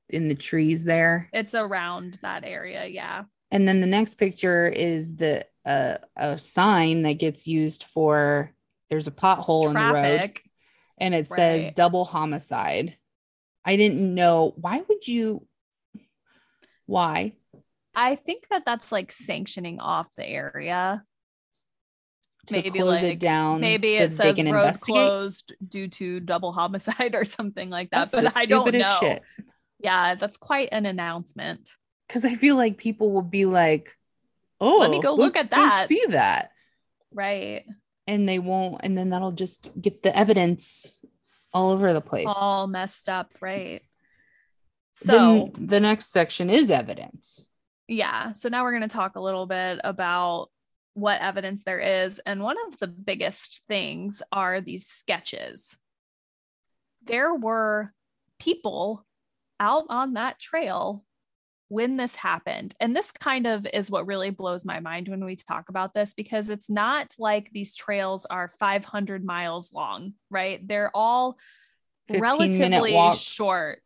in 0.09 0.28
the 0.28 0.36
trees 0.36 0.84
there. 0.84 1.30
It's 1.32 1.53
around 1.53 2.20
that 2.24 2.43
area. 2.43 2.86
Yeah. 2.88 3.24
And 3.51 3.68
then 3.68 3.82
the 3.82 3.88
next 3.88 4.16
picture 4.16 4.68
is 4.68 5.16
the 5.16 5.45
uh, 5.66 5.97
a 6.18 6.38
sign 6.38 7.03
that 7.03 7.14
gets 7.14 7.47
used 7.47 7.84
for 7.84 8.51
there's 8.89 9.07
a 9.07 9.11
pothole 9.11 9.72
Traffic. 9.72 9.76
in 9.76 10.03
the 10.03 10.20
road 10.20 10.39
and 10.98 11.14
it 11.14 11.28
right. 11.30 11.38
says 11.38 11.72
double 11.76 12.06
homicide. 12.06 12.98
I 13.66 13.76
didn't 13.76 14.14
know. 14.14 14.54
Why 14.58 14.82
would 14.88 15.08
you? 15.08 15.48
Why? 16.86 17.34
I 17.96 18.16
think 18.16 18.48
that 18.50 18.66
that's 18.66 18.91
like 18.91 19.12
sanctioning 19.12 19.80
off 19.80 20.14
the 20.16 20.28
area. 20.28 21.04
To 22.48 22.56
maybe 22.56 22.72
close 22.72 23.02
like, 23.02 23.14
it 23.14 23.20
down. 23.20 23.62
Maybe 23.62 23.98
so 23.98 24.04
it 24.04 24.12
says 24.12 24.44
road 24.44 24.74
closed 24.82 25.56
due 25.66 25.88
to 25.88 26.20
double 26.20 26.52
homicide 26.52 27.16
or 27.16 27.24
something 27.24 27.70
like 27.70 27.89
that. 27.91 28.12
That's 28.12 28.34
but 28.34 28.38
I 28.38 28.46
don't 28.46 28.74
know. 28.74 28.98
Shit. 29.00 29.24
Yeah, 29.80 30.16
that's 30.16 30.38
quite 30.38 30.70
an 30.72 30.86
announcement. 30.86 31.70
Because 32.08 32.26
I 32.26 32.36
feel 32.36 32.58
like 32.58 32.78
people 32.78 33.12
will 33.12 33.22
be 33.22 33.46
like, 33.46 33.96
"Oh, 34.60 34.80
let 34.80 34.91
me 34.91 34.98
oh, 34.98 35.02
go 35.02 35.16
look 35.16 35.38
at 35.38 35.52
that. 35.52 35.88
See 35.88 36.04
that." 36.10 36.52
Right 37.14 37.66
and 38.08 38.28
they 38.28 38.39
won't 38.39 38.82
and 38.84 38.97
then 38.97 39.10
that'll 39.10 39.32
just 39.32 39.72
get 39.80 40.04
the 40.04 40.16
evidence 40.16 41.04
all 41.54 41.72
over 41.72 41.93
the 41.93 42.01
place. 42.01 42.28
All 42.28 42.68
messed 42.68 43.10
up 43.10 43.30
right. 43.41 43.82
So 44.91 45.51
then 45.56 45.68
the 45.68 45.80
next 45.80 46.12
section 46.12 46.49
is 46.49 46.70
evidence. 46.70 47.45
Yeah 47.88 48.34
so 48.34 48.49
now 48.49 48.64
we're 48.64 48.78
going 48.78 48.89
to 48.89 48.95
talk 48.95 49.16
a 49.16 49.22
little 49.22 49.45
bit 49.45 49.80
about 49.84 50.49
what 50.95 51.22
evidence 51.22 51.64
there 51.64 51.80
is 51.80 52.20
and 52.26 52.43
one 52.43 52.58
of 52.68 52.78
the 52.78 52.88
biggest 52.88 53.62
things 53.68 54.22
are 54.32 54.62
these 54.62 54.88
sketches. 54.88 55.78
There 57.04 57.34
were 57.34 57.91
people 58.39 59.06
out 59.60 59.86
on 59.89 60.14
that 60.14 60.39
trail 60.39 61.04
when 61.74 61.97
this 61.97 62.15
happened. 62.15 62.76
And 62.80 62.95
this 62.95 63.11
kind 63.11 63.47
of 63.47 63.65
is 63.74 63.89
what 63.89 64.05
really 64.05 64.30
blows 64.30 64.63
my 64.63 64.80
mind 64.80 65.07
when 65.07 65.26
we 65.26 65.36
talk 65.36 65.69
about 65.69 65.95
this 65.95 66.13
because 66.13 66.51
it's 66.51 66.69
not 66.69 67.15
like 67.17 67.49
these 67.51 67.76
trails 67.76 68.28
are 68.28 68.47
500 68.59 69.26
miles 69.26 69.74
long, 69.74 70.13
right? 70.30 70.65
They're 70.67 70.91
all 70.93 71.36
relatively 72.07 72.95
short. 73.15 73.82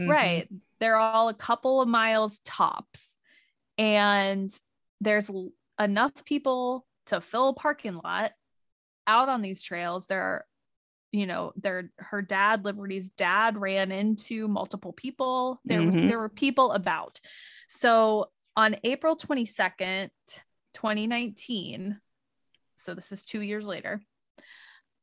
Mm-hmm. 0.00 0.10
Right. 0.10 0.48
They're 0.80 0.96
all 0.96 1.28
a 1.28 1.34
couple 1.34 1.80
of 1.80 1.86
miles 1.86 2.40
tops. 2.40 3.14
And 3.78 4.52
there's 5.00 5.30
enough 5.78 6.24
people 6.24 6.86
to 7.06 7.20
fill 7.20 7.50
a 7.50 7.54
parking 7.54 8.00
lot 8.02 8.32
out 9.06 9.28
on 9.28 9.42
these 9.42 9.62
trails. 9.62 10.06
There 10.06 10.22
are 10.22 10.44
you 11.12 11.26
know 11.26 11.52
their 11.56 11.90
her 11.98 12.22
dad 12.22 12.64
liberty's 12.64 13.10
dad 13.10 13.56
ran 13.56 13.90
into 13.92 14.46
multiple 14.48 14.92
people 14.92 15.60
there 15.64 15.82
was 15.82 15.96
mm-hmm. 15.96 16.08
there 16.08 16.18
were 16.18 16.28
people 16.28 16.72
about 16.72 17.20
so 17.68 18.26
on 18.56 18.76
april 18.84 19.16
22nd 19.16 20.10
2019 20.74 21.98
so 22.74 22.94
this 22.94 23.10
is 23.12 23.24
two 23.24 23.40
years 23.40 23.66
later 23.66 24.00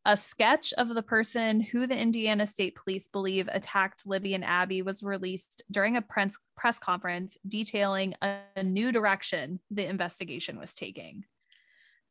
A 0.08 0.16
sketch 0.16 0.72
of 0.78 0.90
the 0.90 1.02
person 1.02 1.60
who 1.60 1.88
the 1.88 1.98
Indiana 1.98 2.46
State 2.46 2.76
Police 2.76 3.08
believe 3.08 3.50
attacked 3.52 4.06
Libby 4.06 4.36
and 4.36 4.46
Abby 4.46 4.84
was 4.84 5.02
released 5.02 5.64
during 5.72 5.98
a 5.98 6.02
press, 6.02 6.38
press 6.56 6.78
conference 6.78 7.40
detailing 7.48 8.14
a, 8.22 8.38
a 8.56 8.62
new 8.62 8.92
direction 8.92 9.60
the 9.72 9.86
investigation 9.86 10.60
was 10.60 10.76
taking. 10.76 11.26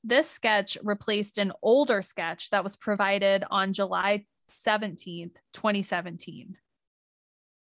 This 0.06 0.28
sketch 0.28 0.76
replaced 0.84 1.38
an 1.38 1.52
older 1.62 2.02
sketch 2.02 2.50
that 2.50 2.62
was 2.62 2.76
provided 2.76 3.42
on 3.50 3.72
July 3.72 4.26
17th, 4.64 5.32
2017. 5.54 6.58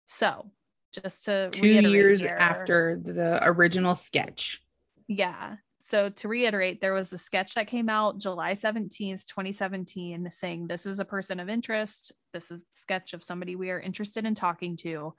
So, 0.06 0.50
just 0.92 1.24
to 1.24 1.48
two 1.50 1.66
years 1.66 2.20
here, 2.20 2.36
after 2.38 3.00
the 3.02 3.40
original 3.42 3.94
sketch. 3.94 4.62
Yeah. 5.06 5.56
So 5.80 6.10
to 6.10 6.28
reiterate, 6.28 6.82
there 6.82 6.92
was 6.92 7.12
a 7.14 7.18
sketch 7.18 7.54
that 7.54 7.68
came 7.68 7.88
out 7.88 8.18
July 8.18 8.52
17th, 8.52 9.24
2017, 9.24 10.30
saying 10.30 10.66
this 10.66 10.84
is 10.84 11.00
a 11.00 11.04
person 11.04 11.40
of 11.40 11.48
interest. 11.48 12.12
This 12.34 12.50
is 12.50 12.62
the 12.62 12.76
sketch 12.76 13.14
of 13.14 13.22
somebody 13.22 13.56
we 13.56 13.70
are 13.70 13.80
interested 13.80 14.26
in 14.26 14.34
talking 14.34 14.76
to. 14.78 15.14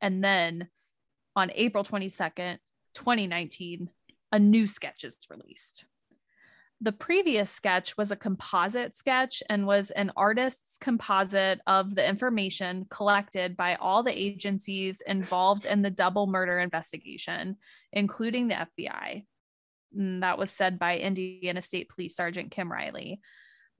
And 0.00 0.24
then 0.24 0.68
on 1.36 1.50
April 1.54 1.84
22nd, 1.84 2.58
2019, 2.94 3.90
a 4.32 4.38
new 4.38 4.66
sketch 4.66 5.04
is 5.04 5.18
released. 5.28 5.84
The 6.80 6.92
previous 6.92 7.50
sketch 7.50 7.96
was 7.96 8.12
a 8.12 8.16
composite 8.16 8.96
sketch 8.96 9.42
and 9.50 9.66
was 9.66 9.90
an 9.90 10.12
artist's 10.16 10.78
composite 10.78 11.60
of 11.66 11.96
the 11.96 12.08
information 12.08 12.86
collected 12.88 13.56
by 13.56 13.74
all 13.80 14.04
the 14.04 14.16
agencies 14.16 15.02
involved 15.04 15.66
in 15.66 15.82
the 15.82 15.90
double 15.90 16.28
murder 16.28 16.60
investigation, 16.60 17.56
including 17.92 18.46
the 18.46 18.54
FBI. 18.54 19.24
And 19.92 20.18
mm, 20.18 20.20
that 20.20 20.38
was 20.38 20.52
said 20.52 20.78
by 20.78 20.98
Indiana 20.98 21.62
State 21.62 21.88
Police 21.88 22.14
Sergeant 22.14 22.52
Kim 22.52 22.70
Riley. 22.70 23.20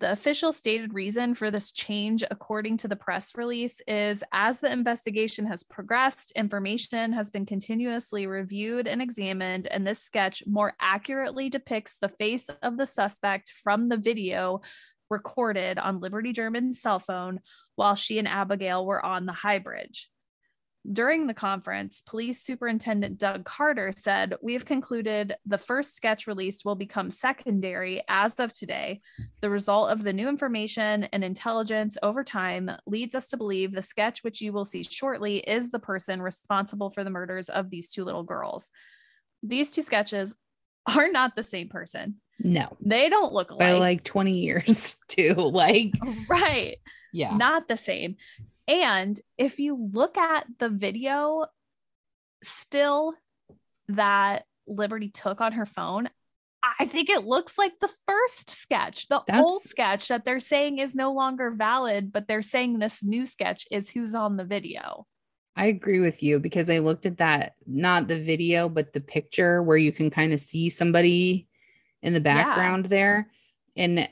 The 0.00 0.12
official 0.12 0.52
stated 0.52 0.94
reason 0.94 1.34
for 1.34 1.50
this 1.50 1.72
change, 1.72 2.22
according 2.30 2.76
to 2.78 2.88
the 2.88 2.94
press 2.94 3.34
release, 3.36 3.80
is 3.88 4.22
as 4.30 4.60
the 4.60 4.70
investigation 4.70 5.44
has 5.46 5.64
progressed, 5.64 6.30
information 6.36 7.12
has 7.14 7.30
been 7.30 7.44
continuously 7.44 8.28
reviewed 8.28 8.86
and 8.86 9.02
examined, 9.02 9.66
and 9.66 9.84
this 9.84 10.00
sketch 10.00 10.44
more 10.46 10.74
accurately 10.78 11.48
depicts 11.48 11.96
the 11.96 12.08
face 12.08 12.48
of 12.62 12.76
the 12.76 12.86
suspect 12.86 13.52
from 13.64 13.88
the 13.88 13.96
video 13.96 14.60
recorded 15.10 15.80
on 15.80 15.98
Liberty 15.98 16.32
German's 16.32 16.80
cell 16.80 17.00
phone 17.00 17.40
while 17.74 17.96
she 17.96 18.20
and 18.20 18.28
Abigail 18.28 18.86
were 18.86 19.04
on 19.04 19.26
the 19.26 19.32
high 19.32 19.58
bridge. 19.58 20.08
During 20.90 21.26
the 21.26 21.34
conference, 21.34 22.00
Police 22.06 22.40
Superintendent 22.42 23.18
Doug 23.18 23.44
Carter 23.44 23.92
said, 23.96 24.34
We 24.40 24.54
have 24.54 24.64
concluded 24.64 25.36
the 25.44 25.58
first 25.58 25.94
sketch 25.94 26.26
released 26.26 26.64
will 26.64 26.76
become 26.76 27.10
secondary 27.10 28.02
as 28.08 28.34
of 28.34 28.56
today. 28.56 29.00
The 29.40 29.50
result 29.50 29.90
of 29.90 30.02
the 30.02 30.12
new 30.12 30.28
information 30.28 31.04
and 31.04 31.22
intelligence 31.22 31.98
over 32.02 32.24
time 32.24 32.70
leads 32.86 33.14
us 33.14 33.28
to 33.28 33.36
believe 33.36 33.72
the 33.72 33.82
sketch, 33.82 34.22
which 34.22 34.40
you 34.40 34.52
will 34.52 34.64
see 34.64 34.82
shortly, 34.82 35.38
is 35.38 35.70
the 35.70 35.78
person 35.78 36.22
responsible 36.22 36.90
for 36.90 37.04
the 37.04 37.10
murders 37.10 37.48
of 37.48 37.70
these 37.70 37.88
two 37.88 38.04
little 38.04 38.22
girls. 38.22 38.70
These 39.42 39.70
two 39.70 39.82
sketches 39.82 40.34
are 40.96 41.10
not 41.10 41.36
the 41.36 41.42
same 41.42 41.68
person. 41.68 42.16
No, 42.38 42.76
they 42.80 43.08
don't 43.08 43.32
look 43.32 43.50
alike. 43.50 43.60
By 43.60 43.72
like 43.72 44.04
20 44.04 44.32
years, 44.38 44.96
too. 45.08 45.34
Like, 45.34 45.92
right. 46.28 46.76
Yeah. 47.12 47.36
Not 47.36 47.68
the 47.68 47.76
same. 47.76 48.16
And 48.68 49.18
if 49.38 49.58
you 49.58 49.88
look 49.92 50.18
at 50.18 50.46
the 50.58 50.68
video 50.68 51.46
still 52.42 53.14
that 53.88 54.44
Liberty 54.66 55.08
took 55.08 55.40
on 55.40 55.52
her 55.52 55.66
phone, 55.66 56.10
I 56.78 56.84
think 56.84 57.08
it 57.08 57.24
looks 57.24 57.56
like 57.56 57.78
the 57.80 57.90
first 58.06 58.50
sketch, 58.50 59.08
the 59.08 59.22
That's... 59.26 59.40
old 59.40 59.62
sketch 59.62 60.08
that 60.08 60.24
they're 60.24 60.38
saying 60.38 60.78
is 60.78 60.94
no 60.94 61.12
longer 61.12 61.50
valid, 61.50 62.12
but 62.12 62.28
they're 62.28 62.42
saying 62.42 62.78
this 62.78 63.02
new 63.02 63.24
sketch 63.24 63.66
is 63.70 63.88
who's 63.88 64.14
on 64.14 64.36
the 64.36 64.44
video. 64.44 65.06
I 65.56 65.66
agree 65.66 65.98
with 65.98 66.22
you 66.22 66.38
because 66.38 66.68
I 66.68 66.78
looked 66.78 67.06
at 67.06 67.18
that, 67.18 67.54
not 67.66 68.06
the 68.06 68.20
video, 68.20 68.68
but 68.68 68.92
the 68.92 69.00
picture 69.00 69.62
where 69.62 69.76
you 69.76 69.90
can 69.90 70.10
kind 70.10 70.32
of 70.32 70.40
see 70.40 70.68
somebody 70.68 71.48
in 72.02 72.12
the 72.12 72.20
background 72.20 72.84
yeah. 72.84 72.90
there. 72.90 73.30
And 73.76 74.08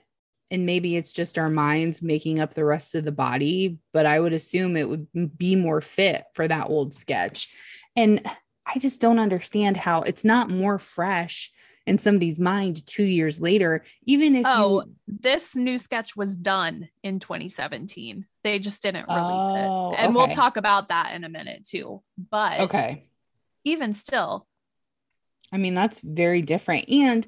and 0.50 0.66
maybe 0.66 0.96
it's 0.96 1.12
just 1.12 1.38
our 1.38 1.50
minds 1.50 2.02
making 2.02 2.40
up 2.40 2.54
the 2.54 2.64
rest 2.64 2.94
of 2.94 3.04
the 3.04 3.12
body, 3.12 3.78
but 3.92 4.06
I 4.06 4.20
would 4.20 4.32
assume 4.32 4.76
it 4.76 4.88
would 4.88 5.08
be 5.36 5.56
more 5.56 5.80
fit 5.80 6.24
for 6.34 6.46
that 6.46 6.68
old 6.68 6.94
sketch. 6.94 7.48
And 7.96 8.24
I 8.64 8.78
just 8.78 9.00
don't 9.00 9.18
understand 9.18 9.76
how 9.76 10.02
it's 10.02 10.24
not 10.24 10.50
more 10.50 10.78
fresh 10.78 11.52
in 11.86 11.98
somebody's 11.98 12.38
mind 12.38 12.84
two 12.86 13.04
years 13.04 13.40
later, 13.40 13.84
even 14.04 14.34
if 14.34 14.44
oh, 14.46 14.82
you... 14.82 14.94
this 15.06 15.54
new 15.54 15.78
sketch 15.78 16.16
was 16.16 16.36
done 16.36 16.88
in 17.02 17.20
2017. 17.20 18.26
They 18.42 18.58
just 18.58 18.82
didn't 18.82 19.08
release 19.08 19.22
oh, 19.22 19.92
it. 19.92 19.98
And 19.98 20.08
okay. 20.08 20.16
we'll 20.16 20.34
talk 20.34 20.56
about 20.56 20.88
that 20.88 21.14
in 21.14 21.24
a 21.24 21.28
minute 21.28 21.64
too. 21.66 22.02
But 22.18 22.60
okay, 22.60 23.06
even 23.64 23.94
still, 23.94 24.46
I 25.52 25.58
mean, 25.58 25.74
that's 25.74 26.00
very 26.00 26.42
different. 26.42 26.88
And 26.88 27.26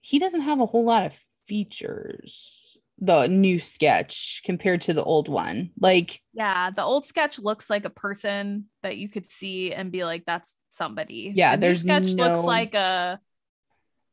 he 0.00 0.18
doesn't 0.18 0.42
have 0.42 0.60
a 0.60 0.66
whole 0.66 0.84
lot 0.84 1.06
of 1.06 1.24
features 1.48 2.68
the 3.00 3.26
new 3.28 3.60
sketch 3.60 4.42
compared 4.44 4.80
to 4.82 4.92
the 4.92 5.02
old 5.02 5.28
one. 5.28 5.70
Like, 5.80 6.20
yeah, 6.32 6.70
the 6.70 6.82
old 6.82 7.06
sketch 7.06 7.38
looks 7.38 7.70
like 7.70 7.84
a 7.84 7.90
person 7.90 8.66
that 8.82 8.96
you 8.96 9.08
could 9.08 9.26
see 9.26 9.72
and 9.72 9.92
be 9.92 10.04
like, 10.04 10.24
that's 10.26 10.54
somebody. 10.70 11.32
Yeah, 11.34 11.56
the 11.56 11.60
there's 11.60 11.80
sketch 11.82 12.14
no... 12.14 12.24
looks 12.24 12.44
like 12.44 12.74
a 12.74 13.20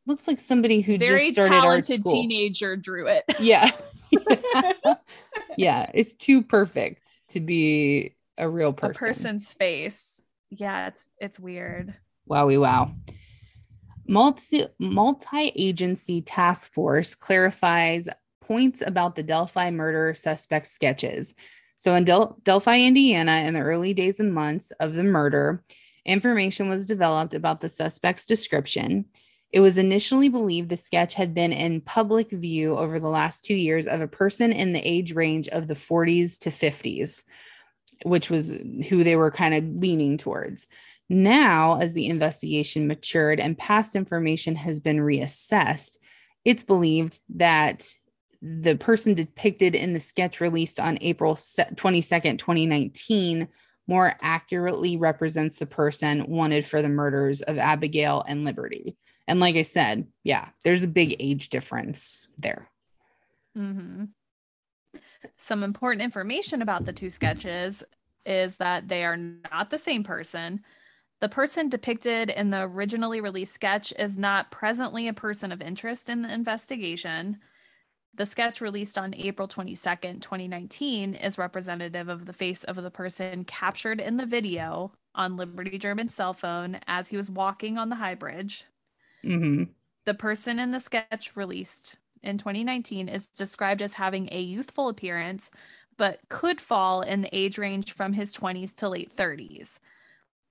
looks 0.06 0.28
like 0.28 0.40
somebody 0.40 0.82
who 0.82 1.00
very 1.00 1.32
just 1.32 1.50
talented 1.50 2.04
teenager 2.06 2.78
drew 2.78 3.08
it. 3.08 3.24
Yeah. 3.40 3.72
yeah, 5.58 5.90
it's 5.94 6.16
too 6.16 6.42
perfect 6.42 7.10
to 7.30 7.40
be 7.40 8.16
a 8.38 8.48
real 8.48 8.72
person. 8.72 8.92
A 8.92 9.08
person's 9.08 9.52
face. 9.52 10.24
Yeah, 10.50 10.88
it's 10.88 11.10
it's 11.20 11.40
weird. 11.40 11.96
Wowie 12.30 12.60
wow 12.60 12.92
multi 14.08 14.68
multi-agency 14.80 16.22
task 16.22 16.74
force 16.74 17.16
clarifies 17.16 18.08
points 18.42 18.82
about 18.86 19.16
the 19.16 19.24
Delphi 19.24 19.72
murder 19.72 20.14
suspect 20.14 20.68
sketches. 20.68 21.34
So 21.78 21.96
in 21.96 22.06
Del- 22.06 22.38
Delphi, 22.44 22.82
Indiana, 22.82 23.44
in 23.46 23.54
the 23.54 23.62
early 23.62 23.94
days 23.94 24.20
and 24.20 24.34
months 24.34 24.72
of 24.80 24.94
the 24.94 25.04
murder, 25.04 25.64
information 26.06 26.70
was 26.70 26.86
developed 26.86 27.34
about 27.34 27.62
the 27.62 27.70
suspect's 27.70 28.26
description. 28.26 29.06
It 29.52 29.60
was 29.60 29.78
initially 29.78 30.30
believed 30.30 30.70
the 30.70 30.78
sketch 30.78 31.14
had 31.14 31.34
been 31.34 31.54
in 31.54 31.82
public 31.82 32.30
view 32.30 32.76
over 32.76 33.00
the 33.00 33.08
last 33.08 33.46
two 33.46 33.56
years 33.56 33.88
of 33.88 34.02
a 34.02 34.08
person 34.08 34.52
in 34.52 34.74
the 34.74 34.88
age 34.88 35.14
range 35.14 35.48
of 35.48 35.68
the 35.68 35.76
40s 35.76 36.40
to 36.40 36.50
50s, 36.50 37.24
which 38.04 38.30
was 38.30 38.52
who 38.90 39.04
they 39.04 39.16
were 39.16 39.32
kind 39.32 39.54
of 39.54 39.64
leaning 39.82 40.18
towards. 40.18 40.68
Now, 41.10 41.80
as 41.80 41.94
the 41.94 42.08
investigation 42.08 42.88
matured 42.88 43.40
and 43.40 43.58
past 43.58 43.96
information 43.96 44.56
has 44.56 44.80
been 44.80 44.98
reassessed, 44.98 45.98
it's 46.44 46.64
believed 46.64 47.20
that 47.36 47.88
the 48.42 48.76
person 48.76 49.14
depicted 49.14 49.76
in 49.76 49.94
the 49.94 50.00
sketch 50.00 50.40
released 50.40 50.80
on 50.80 50.98
April 51.02 51.36
22nd, 51.36 52.38
2019, 52.38 53.48
more 53.88 54.16
accurately 54.22 54.98
represents 54.98 55.58
the 55.58 55.66
person 55.66 56.26
wanted 56.28 56.66
for 56.66 56.82
the 56.82 56.90
murders 56.90 57.42
of 57.42 57.58
Abigail 57.58 58.24
and 58.28 58.46
Liberty. 58.46 58.98
And 59.28 59.40
like 59.40 59.56
I 59.56 59.62
said, 59.64 60.08
yeah, 60.24 60.50
there's 60.64 60.84
a 60.84 60.88
big 60.88 61.16
age 61.20 61.50
difference 61.50 62.28
there. 62.38 62.70
Mm-hmm. 63.58 64.06
Some 65.38 65.64
important 65.64 66.04
information 66.04 66.62
about 66.62 66.86
the 66.86 66.94
two 66.94 67.10
sketches 67.10 67.84
is 68.26 68.58
that 68.58 68.88
they 68.88 69.04
are 69.04 69.18
not 69.18 69.70
the 69.70 69.78
same 69.78 70.04
person. 70.04 70.64
The 71.22 71.30
person 71.30 71.70
depicted 71.70 72.30
in 72.30 72.50
the 72.50 72.62
originally 72.62 73.22
released 73.22 73.54
sketch 73.54 73.94
is 73.98 74.18
not 74.18 74.52
presently 74.52 75.08
a 75.08 75.14
person 75.14 75.52
of 75.52 75.62
interest 75.62 76.10
in 76.10 76.22
the 76.22 76.34
investigation. 76.34 77.38
The 78.14 78.26
sketch 78.26 78.62
released 78.62 78.98
on 78.98 79.16
April 79.16 79.48
22nd, 79.48 80.22
2019, 80.22 81.16
is 81.16 81.38
representative 81.38 82.10
of 82.10 82.26
the 82.26 82.34
face 82.34 82.64
of 82.64 82.76
the 82.78 82.92
person 82.92 83.44
captured 83.46 84.00
in 84.00 84.18
the 84.18 84.26
video 84.26 84.92
on 85.14 85.38
Liberty 85.38 85.78
German's 85.78 86.14
cell 86.14 86.34
phone 86.34 86.80
as 86.88 87.10
he 87.10 87.18
was 87.18 87.30
walking 87.30 87.78
on 87.78 87.90
the 87.90 87.96
high 87.96 88.16
bridge. 88.16 88.66
Mm-hmm. 89.24 89.72
The 90.06 90.14
person 90.14 90.60
in 90.60 90.72
the 90.72 90.80
sketch 90.80 91.36
released 91.36 91.98
in 92.22 92.38
2019 92.38 93.10
is 93.10 93.28
described 93.28 93.82
as 93.82 93.94
having 93.94 94.30
a 94.32 94.42
youthful 94.42 94.90
appearance, 94.90 95.52
but 95.98 96.20
could 96.30 96.60
fall 96.60 97.02
in 97.02 97.22
the 97.22 97.36
age 97.36 97.58
range 97.58 97.94
from 97.94 98.14
his 98.14 98.36
20s 98.36 98.76
to 98.76 98.90
late 98.90 99.12
30s. 99.12 99.80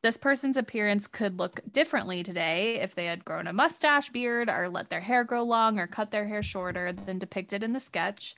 This 0.05 0.18
person's 0.18 0.59
appearance 0.59 1.07
could 1.07 1.38
look 1.38 1.62
differently 1.72 2.22
today 2.22 2.78
if 2.78 2.94
they 2.94 3.07
had 3.07 3.24
grown 3.24 3.46
a 3.46 3.55
mustache, 3.55 4.11
beard, 4.11 4.50
or 4.50 4.68
let 4.68 4.90
their 4.90 5.00
hair 5.00 5.24
grow 5.24 5.42
long 5.42 5.78
or 5.78 5.86
cut 5.86 6.11
their 6.11 6.26
hair 6.26 6.42
shorter 6.42 6.92
than 6.92 7.18
depicted 7.18 7.64
in 7.64 7.72
the 7.72 7.80
sketch. 7.80 8.34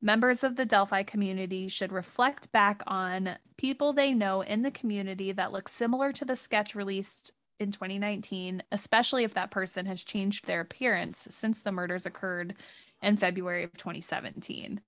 Members 0.00 0.42
of 0.42 0.56
the 0.56 0.64
Delphi 0.64 1.02
community 1.02 1.68
should 1.68 1.92
reflect 1.92 2.50
back 2.52 2.82
on 2.86 3.36
people 3.58 3.92
they 3.92 4.14
know 4.14 4.40
in 4.40 4.62
the 4.62 4.70
community 4.70 5.30
that 5.30 5.52
look 5.52 5.68
similar 5.68 6.10
to 6.10 6.24
the 6.24 6.36
sketch 6.36 6.74
released 6.74 7.32
in 7.60 7.70
2019, 7.70 8.62
especially 8.72 9.24
if 9.24 9.34
that 9.34 9.50
person 9.50 9.84
has 9.84 10.04
changed 10.04 10.46
their 10.46 10.62
appearance 10.62 11.28
since 11.30 11.60
the 11.60 11.70
murders 11.70 12.06
occurred 12.06 12.54
in 13.02 13.18
February 13.18 13.62
of 13.62 13.74
2017. 13.74 14.80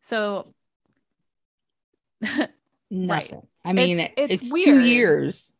So 0.00 0.54
Nothing. 2.90 3.36
Right. 3.38 3.44
I 3.64 3.72
mean, 3.72 3.98
It's- 4.00 4.30
it's, 4.30 4.42
it's 4.52 4.64
two 4.64 4.80
years. 4.80 5.52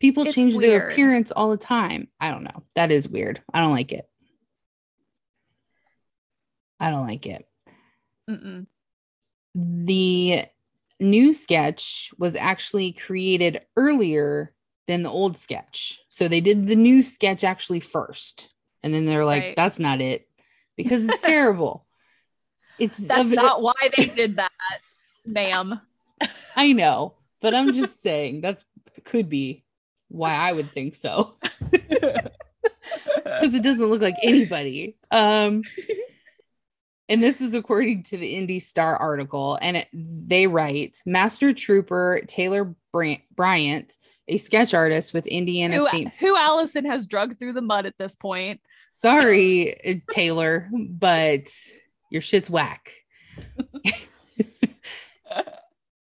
People 0.00 0.24
It's 0.26 0.34
change 0.34 0.56
their 0.58 0.88
appearance 0.88 1.30
all 1.30 1.50
the 1.50 1.56
time. 1.56 2.08
I 2.20 2.32
don't 2.32 2.42
know. 2.42 2.64
That 2.74 2.90
is 2.90 3.08
weird. 3.08 3.40
I 3.54 3.60
don't 3.60 3.70
like 3.70 3.92
it. 3.92 4.04
I 6.80 6.90
don't 6.90 7.06
like 7.06 7.26
it. 7.26 7.46
mm-mm. 8.28 8.66
The 9.54 10.42
new 10.98 11.32
sketch 11.32 12.10
was 12.18 12.34
actually 12.36 12.92
created 12.92 13.60
earlier 13.76 14.52
than 14.88 15.02
the 15.04 15.10
old 15.10 15.36
sketch. 15.36 16.00
So 16.08 16.26
they 16.26 16.40
did 16.40 16.66
the 16.66 16.74
new 16.76 17.02
sketch 17.04 17.44
actually 17.44 17.80
first. 17.80 18.48
And 18.82 18.92
then 18.92 19.04
they're 19.06 19.24
like, 19.24 19.42
Right. 19.42 19.56
that's 19.56 19.78
not 19.78 20.00
it 20.00 20.28
because 20.76 21.06
it's 21.06 21.22
terrible. 21.22 21.86
It's 22.78 22.98
that's 22.98 23.20
of- 23.30 23.34
not 23.34 23.62
why 23.62 23.74
they 23.96 24.06
did 24.06 24.34
that, 24.36 24.50
ma'am. 25.24 25.80
I 26.56 26.72
know, 26.72 27.14
but 27.40 27.54
I'm 27.54 27.72
just 27.72 28.02
saying 28.02 28.42
that 28.42 28.64
could 29.04 29.28
be 29.28 29.64
why 30.08 30.34
I 30.34 30.52
would 30.52 30.72
think 30.72 30.94
so. 30.94 31.32
Because 33.24 33.54
it 33.54 33.62
doesn't 33.62 33.86
look 33.86 34.02
like 34.02 34.16
anybody. 34.22 34.96
Um 35.10 35.62
and 37.08 37.22
this 37.22 37.40
was 37.40 37.54
according 37.54 38.04
to 38.04 38.16
the 38.16 38.36
Indy 38.36 38.58
Star 38.58 38.96
article, 38.96 39.58
and 39.60 39.76
it, 39.76 39.88
they 39.92 40.46
write 40.46 41.02
Master 41.04 41.52
Trooper 41.52 42.22
Taylor 42.26 42.74
Bryant, 42.92 43.20
Bryant, 43.34 43.96
a 44.28 44.38
sketch 44.38 44.72
artist 44.72 45.12
with 45.12 45.26
Indiana 45.26 45.76
who, 45.76 45.88
State. 45.88 46.08
who 46.20 46.36
Allison 46.36 46.84
has 46.84 47.06
drugged 47.06 47.38
through 47.38 47.52
the 47.52 47.60
mud 47.60 47.86
at 47.86 47.98
this 47.98 48.14
point. 48.16 48.60
Sorry, 48.88 50.02
Taylor, 50.10 50.70
but 50.72 51.48
your 52.10 52.22
shit's 52.22 52.48
whack. 52.48 52.90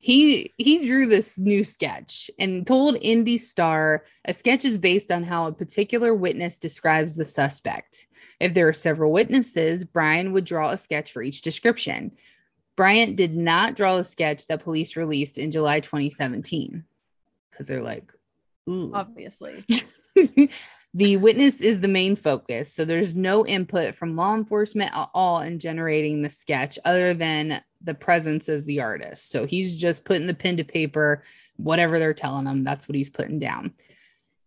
He 0.07 0.55
he 0.57 0.87
drew 0.87 1.09
this 1.09 1.37
new 1.37 1.65
sketch 1.65 2.31
and 2.39 2.65
told 2.65 2.97
Indy 3.01 3.39
Star 3.39 4.05
a 4.25 4.33
sketch 4.33 4.65
is 4.65 4.79
based 4.79 5.11
on 5.11 5.25
how 5.25 5.49
a 5.49 5.53
particular 5.53 6.15
witness 6.15 6.59
describes 6.59 7.17
the 7.17 7.25
suspect. 7.25 8.07
If 8.39 8.55
there 8.55 8.69
are 8.69 8.73
several 8.73 9.11
witnesses, 9.11 9.83
Bryant 9.83 10.31
would 10.31 10.45
draw 10.45 10.71
a 10.71 10.79
sketch 10.79 11.11
for 11.11 11.25
each 11.25 11.43
description. 11.43 12.13
Bryant 12.77 13.17
did 13.17 13.37
not 13.37 13.75
draw 13.75 13.97
a 13.97 14.05
sketch 14.05 14.47
that 14.47 14.63
police 14.63 14.95
released 14.95 15.39
in 15.39 15.51
July 15.51 15.81
2017 15.81 16.85
because 17.51 17.67
they're 17.67 17.83
like, 17.83 18.13
ooh. 18.71 18.93
Obviously. 18.95 19.65
the 20.95 21.17
witness 21.17 21.57
is 21.57 21.81
the 21.81 21.89
main 21.89 22.15
focus. 22.15 22.73
So 22.73 22.85
there's 22.85 23.17
no 23.17 23.45
input 23.45 23.97
from 23.97 24.15
law 24.15 24.37
enforcement 24.37 24.93
at 24.95 25.11
all 25.15 25.41
in 25.41 25.59
generating 25.59 26.23
the 26.23 26.31
sketch 26.31 26.79
other 26.85 27.13
than 27.13 27.61
the 27.83 27.95
presence 27.95 28.49
as 28.49 28.65
the 28.65 28.81
artist. 28.81 29.31
So 29.31 29.47
he's 29.47 29.79
just 29.79 30.05
putting 30.05 30.27
the 30.27 30.35
pen 30.35 30.57
to 30.57 30.65
paper, 30.65 31.23
whatever 31.57 31.99
they're 31.99 32.15
telling 32.15 32.47
him, 32.47 32.65
that's 32.65 32.89
what 32.89 32.97
he's 32.97 33.11
putting 33.11 33.39
down. 33.39 33.75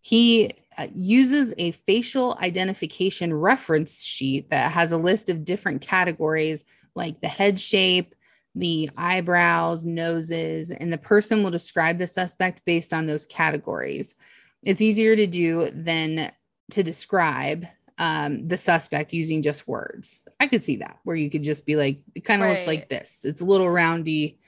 He 0.02 0.52
uh, 0.78 0.88
uses 0.94 1.54
a 1.58 1.72
facial 1.72 2.38
identification 2.42 3.34
reference 3.34 4.02
sheet 4.02 4.50
that 4.50 4.72
has 4.72 4.92
a 4.92 4.98
list 4.98 5.30
of 5.30 5.46
different 5.46 5.82
categories 5.82 6.66
like 6.96 7.22
the 7.22 7.28
head 7.28 7.60
shape, 7.60 8.16
the 8.56 8.90
eyebrows, 8.98 9.86
noses, 9.86 10.72
and 10.72 10.92
the 10.92 10.98
person 10.98 11.44
will 11.44 11.52
describe 11.52 11.98
the 11.98 12.08
suspect 12.08 12.64
based 12.66 12.94
on 12.94 13.06
those 13.06 13.26
categories. 13.26 14.16
It's 14.64 14.82
easier 14.82 15.16
to 15.16 15.28
do 15.28 15.70
than 15.72 16.32
to 16.72 16.84
describe 16.84 17.66
um, 18.00 18.48
the 18.48 18.58
suspect 18.58 19.14
using 19.14 19.42
just 19.42 19.68
words. 19.68 20.22
I 20.40 20.48
could 20.48 20.64
see 20.64 20.78
that 20.78 20.98
where 21.04 21.18
you 21.18 21.30
could 21.30 21.44
just 21.44 21.66
be 21.66 21.76
like, 21.76 22.00
it 22.16 22.24
kind 22.24 22.42
of 22.42 22.48
Right. 22.48 22.68
like 22.68 22.90
this. 22.90 23.20
It's 23.26 23.42
a 23.42 23.46
little 23.46 23.70
roundy, 23.70 24.40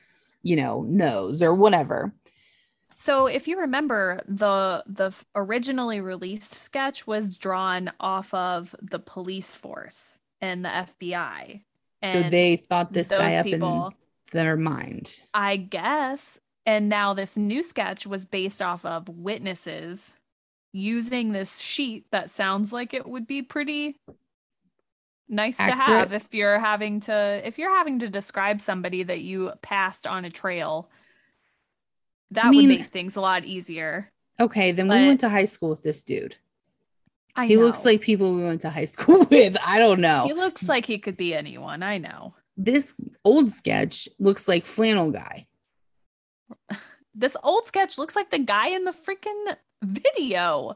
you 0.41 0.55
know, 0.55 0.83
nose 0.83 1.43
or 1.43 1.53
whatever. 1.53 2.13
So 2.95 3.25
if 3.25 3.47
you 3.47 3.59
remember, 3.59 4.21
the 4.27 4.83
the 4.87 5.11
originally 5.35 5.99
released 5.99 6.53
sketch 6.53 7.07
was 7.07 7.35
drawn 7.35 7.91
off 7.99 8.33
of 8.33 8.75
the 8.81 8.99
police 8.99 9.55
force 9.55 10.19
and 10.39 10.63
the 10.63 10.69
FBI. 10.69 11.61
And 12.01 12.25
so 12.25 12.29
they 12.29 12.55
thought 12.55 12.93
this 12.93 13.09
guy 13.09 13.35
up 13.35 13.45
people, 13.45 13.87
in 13.87 13.93
their 14.37 14.55
mind. 14.55 15.19
I 15.33 15.57
guess, 15.57 16.39
and 16.65 16.89
now 16.89 17.13
this 17.13 17.35
new 17.37 17.63
sketch 17.63 18.07
was 18.07 18.25
based 18.25 18.61
off 18.61 18.85
of 18.85 19.09
witnesses 19.09 20.13
using 20.73 21.31
this 21.31 21.59
sheet 21.59 22.05
that 22.11 22.29
sounds 22.29 22.71
like 22.71 22.93
it 22.93 23.07
would 23.07 23.27
be 23.27 23.41
pretty 23.41 23.97
nice 25.27 25.57
to 25.57 25.63
have 25.63 26.11
if 26.13 26.33
you're 26.33 26.59
having 26.59 26.99
to 27.01 27.41
if 27.45 27.57
you're 27.57 27.75
having 27.75 27.99
to 27.99 28.09
describe 28.09 28.59
somebody 28.61 29.03
that 29.03 29.21
you 29.21 29.51
passed 29.61 30.05
on 30.07 30.25
a 30.25 30.29
trail 30.29 30.89
that 32.31 32.49
mean- 32.49 32.69
would 32.69 32.79
make 32.79 32.87
things 32.89 33.15
a 33.15 33.21
lot 33.21 33.45
easier 33.45 34.11
Okay, 34.39 34.71
then 34.71 34.87
But- 34.87 34.99
we 34.99 35.07
went 35.07 35.19
to 35.19 35.29
high 35.29 35.45
school 35.45 35.69
with 35.69 35.83
this 35.83 36.03
dude. 36.03 36.35
I 37.35 37.45
He 37.45 37.57
looks 37.57 37.85
like 37.85 38.01
people 38.01 38.33
we 38.33 38.43
went 38.43 38.61
to 38.61 38.71
high 38.71 38.85
school 38.85 39.23
with. 39.29 39.55
I 39.63 39.77
don't 39.77 40.01
know. 40.01 40.23
he 40.25 40.33
looks 40.33 40.67
like 40.67 40.85
he 40.85 40.97
could 40.97 41.15
be 41.15 41.33
anyone 41.35 41.83
i 41.83 41.97
know 41.97 42.33
this 42.57 42.95
old 43.23 43.51
sketch 43.51 44.09
looks 44.19 44.47
like 44.47 44.65
flannel 44.65 45.11
guy. 45.11 45.47
this 47.15 47.37
old 47.43 47.67
sketch 47.67 47.97
looks 47.97 48.15
like 48.15 48.29
the 48.31 48.39
guy 48.39 48.69
in 48.69 48.83
the 48.85 48.91
freaking 48.91 49.55
video 49.81 50.75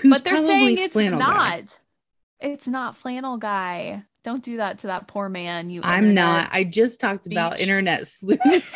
Who's 0.00 0.10
but 0.10 0.24
they're 0.24 0.38
saying 0.38 0.78
it's 0.78 0.94
guy. 0.94 1.08
not 1.10 1.78
it's 2.40 2.68
not 2.68 2.96
flannel 2.96 3.36
guy 3.36 4.04
don't 4.24 4.42
do 4.42 4.58
that 4.58 4.78
to 4.78 4.88
that 4.88 5.06
poor 5.06 5.28
man 5.28 5.70
you 5.70 5.80
I'm 5.82 6.12
not. 6.12 6.48
I 6.52 6.64
just 6.64 7.00
talked 7.00 7.26
about 7.26 7.60
internet 7.60 8.06
sleuths. 8.06 8.74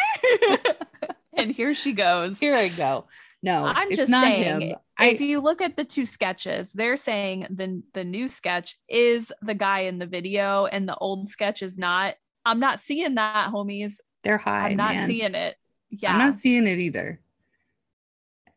and 1.34 1.53
here 1.53 1.74
she 1.74 1.92
goes. 1.92 2.38
Here 2.38 2.57
I 2.57 2.68
go. 2.68 3.07
No, 3.42 3.64
I'm 3.64 3.88
it's 3.88 3.96
just 3.96 4.11
not 4.11 4.22
saying, 4.22 4.61
him. 4.61 4.76
if 5.00 5.20
I 5.20 5.24
you 5.24 5.40
look 5.40 5.61
at 5.61 5.76
the 5.76 5.84
two 5.84 6.05
sketches, 6.05 6.72
they're 6.72 6.96
saying 6.96 7.48
the 7.50 7.82
the 7.92 8.05
new 8.05 8.28
sketch 8.28 8.76
is 8.88 9.32
the 9.42 9.55
guy 9.55 9.80
in 9.80 9.98
the 9.98 10.07
video, 10.07 10.66
and 10.66 10.88
the 10.88 10.96
old 10.96 11.28
sketch 11.28 11.61
is 11.61 11.76
not. 11.76 12.14
I'm 12.44 12.61
not 12.61 12.78
seeing 12.78 13.16
that, 13.16 13.50
homies. 13.53 14.00
they're 14.22 14.38
high. 14.38 14.68
I'm 14.68 14.76
not 14.76 14.94
man. 14.94 15.07
seeing 15.07 15.34
it. 15.34 15.57
Yeah, 15.90 16.12
I'm 16.12 16.18
not 16.18 16.36
seeing 16.36 16.66
it 16.66 16.78
either. 16.78 17.20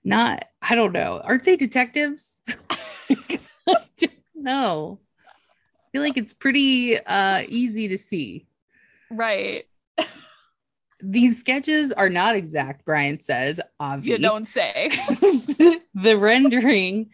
Not. 0.05 0.45
I 0.61 0.75
don't 0.75 0.93
know. 0.93 1.19
Aren't 1.23 1.43
they 1.43 1.55
detectives? 1.55 2.31
no. 4.35 4.99
I 5.27 5.91
feel 5.91 6.01
like 6.01 6.17
it's 6.17 6.33
pretty 6.33 6.97
uh 6.99 7.43
easy 7.47 7.87
to 7.89 7.97
see. 7.97 8.47
right. 9.11 9.65
These 11.01 11.39
sketches 11.39 11.91
are 11.91 12.09
not 12.09 12.35
exact, 12.35 12.85
Bryant 12.85 13.23
says. 13.23 13.59
Obviously. 13.79 14.23
You 14.23 14.29
don't 14.29 14.47
say. 14.47 14.89
the 15.93 16.17
rendering 16.17 17.09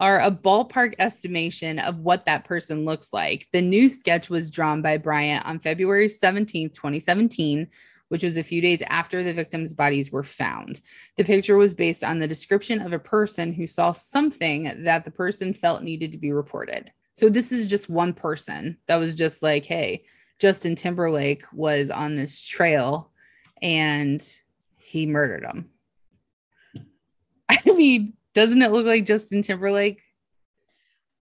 are 0.00 0.18
a 0.18 0.30
ballpark 0.30 0.94
estimation 0.98 1.78
of 1.78 1.98
what 1.98 2.24
that 2.24 2.44
person 2.44 2.84
looks 2.84 3.12
like. 3.12 3.46
The 3.52 3.62
new 3.62 3.90
sketch 3.90 4.28
was 4.28 4.50
drawn 4.50 4.82
by 4.82 4.98
Bryant 4.98 5.46
on 5.46 5.60
February 5.60 6.08
17th, 6.08 6.74
2017, 6.74 7.68
which 8.10 8.22
was 8.22 8.36
a 8.36 8.42
few 8.42 8.60
days 8.60 8.82
after 8.88 9.22
the 9.22 9.32
victims' 9.32 9.74
bodies 9.74 10.12
were 10.12 10.22
found. 10.22 10.80
The 11.16 11.24
picture 11.24 11.56
was 11.56 11.74
based 11.74 12.04
on 12.04 12.18
the 12.18 12.28
description 12.28 12.80
of 12.80 12.92
a 12.92 12.98
person 12.98 13.52
who 13.52 13.66
saw 13.66 13.92
something 13.92 14.84
that 14.84 15.04
the 15.04 15.10
person 15.10 15.54
felt 15.54 15.82
needed 15.82 16.12
to 16.12 16.18
be 16.18 16.32
reported. 16.32 16.92
So 17.14 17.28
this 17.28 17.52
is 17.52 17.68
just 17.68 17.90
one 17.90 18.12
person 18.12 18.78
that 18.86 18.96
was 18.96 19.14
just 19.14 19.42
like, 19.42 19.66
hey, 19.66 20.04
Justin 20.38 20.76
Timberlake 20.76 21.44
was 21.52 21.90
on 21.90 22.16
this 22.16 22.40
trail 22.40 23.10
and 23.60 24.22
he 24.76 25.06
murdered 25.06 25.44
him. 25.44 25.70
I 27.48 27.58
mean, 27.66 28.14
doesn't 28.34 28.62
it 28.62 28.70
look 28.70 28.86
like 28.86 29.06
Justin 29.06 29.42
Timberlake? 29.42 30.02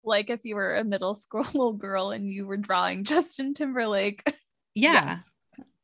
like 0.07 0.29
if 0.29 0.45
you 0.45 0.55
were 0.55 0.77
a 0.77 0.83
middle 0.83 1.13
school 1.13 1.73
girl 1.77 2.11
and 2.11 2.31
you 2.31 2.47
were 2.47 2.57
drawing 2.57 3.03
Justin 3.03 3.53
Timberlake. 3.53 4.23
Yeah. 4.79 5.07
Yes. 5.07 5.31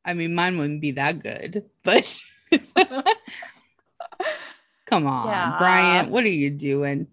I 0.05 0.13
mean, 0.13 0.35
mine 0.35 0.57
wouldn't 0.57 0.81
be 0.81 0.91
that 0.91 1.23
good, 1.23 1.63
but 1.83 2.19
come 4.85 5.07
on, 5.07 5.27
Yeah. 5.27 5.57
Bryant, 5.57 6.09
what 6.09 6.23
are 6.23 6.27
you 6.27 6.49
doing? 6.49 7.07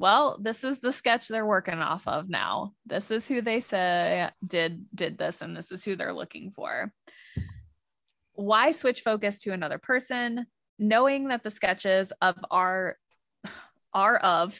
well, 0.00 0.38
this 0.40 0.62
is 0.62 0.78
the 0.78 0.92
sketch 0.92 1.26
they're 1.26 1.44
working 1.44 1.80
off 1.80 2.06
of 2.06 2.28
now. 2.28 2.72
This 2.86 3.10
is 3.10 3.26
who 3.26 3.40
they 3.42 3.58
say 3.60 4.30
did 4.46 4.86
did 4.94 5.18
this 5.18 5.42
and 5.42 5.56
this 5.56 5.72
is 5.72 5.84
who 5.84 5.96
they're 5.96 6.14
looking 6.14 6.52
for. 6.52 6.92
Why 8.34 8.70
switch 8.70 9.00
focus 9.00 9.40
to 9.40 9.52
another 9.52 9.78
person 9.78 10.46
knowing 10.78 11.28
that 11.28 11.42
the 11.42 11.50
sketches 11.50 12.12
of 12.22 12.36
are 12.50 12.96
are 13.92 14.16
of 14.18 14.58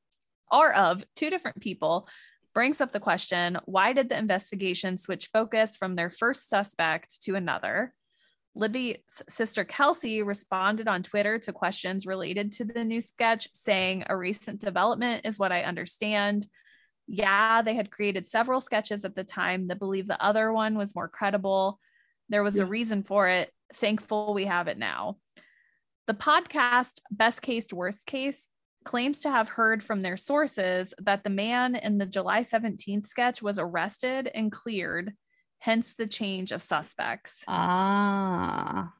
are 0.50 0.72
of 0.72 1.02
two 1.16 1.30
different 1.30 1.60
people 1.60 2.06
brings 2.54 2.80
up 2.80 2.92
the 2.92 3.00
question 3.00 3.58
why 3.64 3.92
did 3.92 4.08
the 4.08 4.18
investigation 4.18 4.96
switch 4.96 5.28
focus 5.32 5.76
from 5.76 5.96
their 5.96 6.10
first 6.10 6.48
suspect 6.48 7.22
to 7.22 7.34
another 7.34 7.92
Libby's 8.56 8.98
sister 9.28 9.64
Kelsey 9.64 10.22
responded 10.22 10.86
on 10.86 11.02
Twitter 11.02 11.38
to 11.40 11.52
questions 11.52 12.06
related 12.06 12.52
to 12.52 12.64
the 12.64 12.84
new 12.84 13.00
sketch, 13.00 13.48
saying, 13.52 14.04
A 14.08 14.16
recent 14.16 14.60
development 14.60 15.26
is 15.26 15.38
what 15.38 15.50
I 15.50 15.62
understand. 15.62 16.46
Yeah, 17.06 17.62
they 17.62 17.74
had 17.74 17.90
created 17.90 18.28
several 18.28 18.60
sketches 18.60 19.04
at 19.04 19.16
the 19.16 19.24
time 19.24 19.66
that 19.66 19.78
believe 19.78 20.06
the 20.06 20.22
other 20.22 20.52
one 20.52 20.78
was 20.78 20.94
more 20.94 21.08
credible. 21.08 21.80
There 22.28 22.42
was 22.42 22.58
a 22.58 22.66
reason 22.66 23.02
for 23.02 23.28
it. 23.28 23.52
Thankful 23.74 24.32
we 24.32 24.44
have 24.44 24.68
it 24.68 24.78
now. 24.78 25.18
The 26.06 26.14
podcast, 26.14 27.00
Best 27.10 27.42
Case, 27.42 27.72
Worst 27.72 28.06
Case, 28.06 28.48
claims 28.84 29.20
to 29.20 29.30
have 29.30 29.48
heard 29.48 29.82
from 29.82 30.02
their 30.02 30.16
sources 30.16 30.94
that 30.98 31.24
the 31.24 31.30
man 31.30 31.74
in 31.74 31.98
the 31.98 32.06
July 32.06 32.40
17th 32.40 33.06
sketch 33.06 33.42
was 33.42 33.58
arrested 33.58 34.30
and 34.34 34.52
cleared, 34.52 35.12
hence 35.58 35.94
the 35.94 36.06
change 36.06 36.52
of 36.52 36.62
suspects. 36.62 37.44
Ah. 37.48 38.92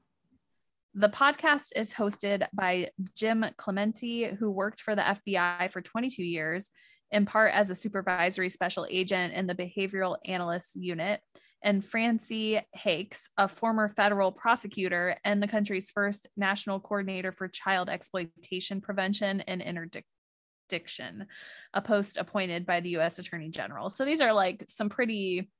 The 0.95 1.09
podcast 1.09 1.70
is 1.74 1.93
hosted 1.93 2.47
by 2.53 2.91
Jim 3.16 3.45
Clemente, 3.57 4.35
who 4.35 4.51
worked 4.51 4.80
for 4.80 4.95
the 4.95 5.03
FBI 5.03 5.70
for 5.70 5.80
22 5.80 6.22
years, 6.22 6.70
in 7.11 7.26
part 7.26 7.53
as 7.53 7.68
a 7.68 7.74
supervisory 7.74 8.49
special 8.49 8.87
agent 8.89 9.35
in 9.35 9.47
the 9.47 9.55
behavioral 9.55 10.16
analysis 10.24 10.76
unit, 10.76 11.20
and 11.64 11.84
Francey 11.84 12.60
Hakes, 12.72 13.28
a 13.36 13.48
former 13.48 13.88
federal 13.88 14.30
prosecutor 14.30 15.16
and 15.24 15.42
the 15.42 15.48
country's 15.48 15.90
first 15.90 16.28
national 16.36 16.78
coordinator 16.78 17.32
for 17.32 17.48
child 17.48 17.88
exploitation 17.88 18.80
prevention 18.82 19.40
and 19.40 19.62
interdiction, 19.62 21.26
a 21.72 21.80
post 21.82 22.18
appointed 22.18 22.66
by 22.66 22.80
the 22.80 22.90
U.S. 22.90 23.18
Attorney 23.18 23.48
General. 23.48 23.88
So 23.88 24.04
these 24.04 24.20
are 24.20 24.32
like 24.32 24.64
some 24.68 24.88
pretty 24.88 25.50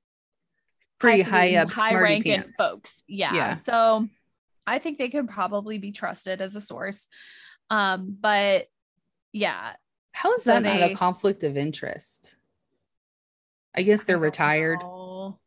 Pretty 0.97 1.23
high 1.23 1.55
up, 1.55 1.71
high 1.71 1.93
ranking 1.95 2.41
pants. 2.43 2.53
folks. 2.57 3.03
Yeah. 3.05 3.33
Yeah. 3.33 3.53
So 3.55 4.07
I 4.65 4.79
think 4.79 4.97
they 4.97 5.09
could 5.09 5.27
probably 5.27 5.77
be 5.77 5.91
trusted 5.91 6.39
as 6.41 6.55
a 6.55 6.61
source. 6.61 7.09
Um, 7.69 8.15
but 8.17 8.67
yeah, 9.33 9.73
How 10.13 10.33
is 10.35 10.43
So 10.43 10.53
that 10.53 10.63
not 10.63 10.91
a 10.91 10.95
conflict 10.95 11.43
of 11.43 11.57
interest? 11.57 12.37
I 13.75 13.81
guess 13.81 14.03
they're 14.03 14.15
don't 14.15 14.23
retired. 14.23 14.79
know. 14.79 15.37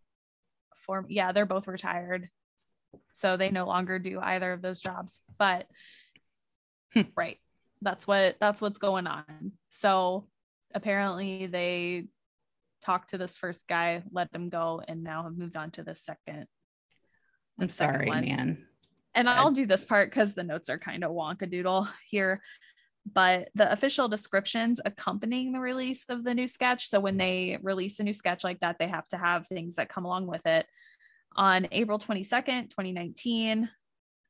Yeah, 1.09 1.33
they're 1.33 1.47
both 1.47 1.69
retired. 1.69 2.29
So 3.13 3.37
they 3.37 3.51
no 3.51 3.67
longer 3.67 3.99
do 3.99 4.19
either 4.21 4.53
of 4.53 4.63
those 4.63 4.81
jobs. 4.81 5.21
But 5.39 5.67
Hmm. 6.95 7.03
right. 7.17 7.39
That's 7.83 8.07
what 8.07 8.37
that's 8.41 8.63
what's 8.63 8.79
going 8.79 9.07
on. 9.07 9.53
So 9.69 10.27
apparently 10.75 11.47
they 11.47 12.07
talked 12.81 13.11
to 13.11 13.19
this 13.19 13.37
first 13.37 13.69
guy, 13.69 14.03
let 14.11 14.33
them 14.33 14.49
go, 14.49 14.81
and 14.89 15.05
now 15.05 15.25
have 15.25 15.37
moved 15.37 15.57
on 15.57 15.71
to 15.73 15.83
the 15.83 15.95
second. 15.95 16.47
the 17.59 17.65
I'm 17.65 17.69
second 17.69 17.95
sorry, 17.95 18.07
one. 18.09 18.25
man. 18.25 18.67
And 19.15 19.29
I'll 19.29 19.51
do 19.51 19.67
this 19.67 19.85
part 19.85 20.11
because 20.11 20.35
the 20.35 20.45
notes 20.45 20.71
are 20.71 20.79
kind 20.79 21.03
of 21.05 21.11
wonkadoodle 21.11 21.89
here. 22.07 22.41
But 23.11 23.49
the 23.55 23.71
official 23.73 24.07
descriptions 24.09 24.81
accompanying 24.85 25.53
the 25.53 25.61
release 25.61 26.05
of 26.09 26.25
the 26.25 26.35
new 26.35 26.47
sketch. 26.47 26.89
So 26.89 27.01
when 27.01 27.17
they 27.17 27.59
release 27.63 28.01
a 28.01 28.05
new 28.05 28.13
sketch 28.13 28.45
like 28.45 28.61
that, 28.61 28.79
they 28.79 28.87
have 28.89 29.09
to 29.09 29.17
have 29.17 29.47
things 29.47 29.77
that 29.77 29.89
come 29.89 30.05
along 30.05 30.27
with 30.27 30.47
it. 30.47 30.67
On 31.39 31.69
April 31.71 32.01
22nd, 32.01 32.69
2019, 32.69 33.71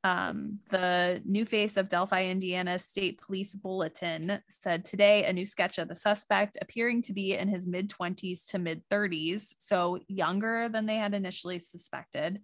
um, 0.04 0.58
the 0.68 1.22
new 1.24 1.46
face 1.46 1.78
of 1.78 1.88
Delphi, 1.88 2.26
Indiana 2.26 2.78
State 2.78 3.18
Police 3.18 3.54
Bulletin 3.54 4.42
said 4.48 4.84
today 4.84 5.24
a 5.24 5.32
new 5.32 5.46
sketch 5.46 5.78
of 5.78 5.88
the 5.88 5.94
suspect 5.94 6.58
appearing 6.60 7.00
to 7.02 7.14
be 7.14 7.32
in 7.32 7.48
his 7.48 7.66
mid 7.66 7.88
20s 7.88 8.46
to 8.48 8.58
mid 8.58 8.86
30s, 8.90 9.54
so 9.56 9.98
younger 10.06 10.68
than 10.68 10.84
they 10.84 10.96
had 10.96 11.14
initially 11.14 11.58
suspected. 11.58 12.42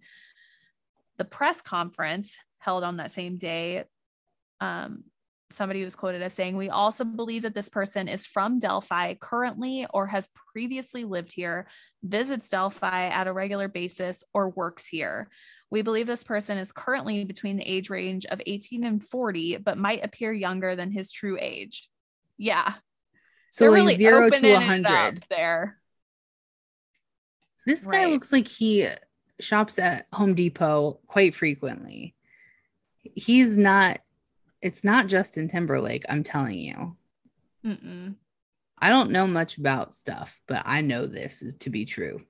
The 1.19 1.25
press 1.25 1.61
conference 1.61 2.35
held 2.57 2.83
on 2.83 2.97
that 2.97 3.11
same 3.11 3.37
day, 3.37 3.83
um, 4.61 5.03
somebody 5.51 5.83
was 5.83 5.95
quoted 5.95 6.21
as 6.21 6.33
saying, 6.33 6.55
We 6.57 6.69
also 6.69 7.03
believe 7.03 7.43
that 7.43 7.53
this 7.53 7.69
person 7.69 8.07
is 8.07 8.25
from 8.25 8.59
Delphi 8.59 9.13
currently 9.15 9.85
or 9.93 10.07
has 10.07 10.29
previously 10.53 11.03
lived 11.03 11.31
here, 11.33 11.67
visits 12.03 12.49
Delphi 12.49 13.07
at 13.07 13.27
a 13.27 13.33
regular 13.33 13.67
basis, 13.67 14.23
or 14.33 14.49
works 14.49 14.87
here. 14.87 15.29
We 15.71 15.81
believe 15.81 16.07
this 16.07 16.23
person 16.23 16.57
is 16.57 16.71
currently 16.71 17.23
between 17.25 17.57
the 17.57 17.63
age 17.63 17.89
range 17.89 18.25
of 18.27 18.41
18 18.45 18.83
and 18.85 19.03
40, 19.03 19.57
but 19.57 19.77
might 19.77 20.03
appear 20.03 20.31
younger 20.31 20.75
than 20.75 20.91
his 20.91 21.11
true 21.11 21.37
age. 21.39 21.89
Yeah. 22.37 22.73
So 23.51 23.63
they're 23.65 23.71
like 23.71 23.77
really 23.79 23.95
zero 23.95 24.29
to 24.29 24.35
opening 24.35 24.53
a 24.53 24.59
hundred. 24.61 25.23
there. 25.29 25.79
This 27.65 27.85
guy 27.85 27.99
Right. 28.03 28.09
looks 28.09 28.31
like 28.31 28.47
he 28.47 28.87
shops 29.39 29.79
at 29.79 30.07
Home 30.13 30.35
Depot 30.35 30.99
quite 31.07 31.33
frequently. 31.33 32.15
He's 33.15 33.57
not, 33.57 34.01
it's 34.65 34.83
not 34.83 35.05
Justin 35.05 35.47
Timberlake, 35.47 36.05
I'm 36.09 36.23
telling 36.23 36.57
you. 36.57 36.97
Mm-mm. 37.63 38.15
I 38.79 38.89
don't 38.89 39.11
know 39.11 39.27
much 39.27 39.59
about 39.59 39.93
stuff, 39.93 40.41
but 40.47 40.63
I 40.65 40.81
know 40.81 41.05
this 41.05 41.43
is 41.43 41.53
to 41.59 41.69
be 41.69 41.85
true. 41.85 42.23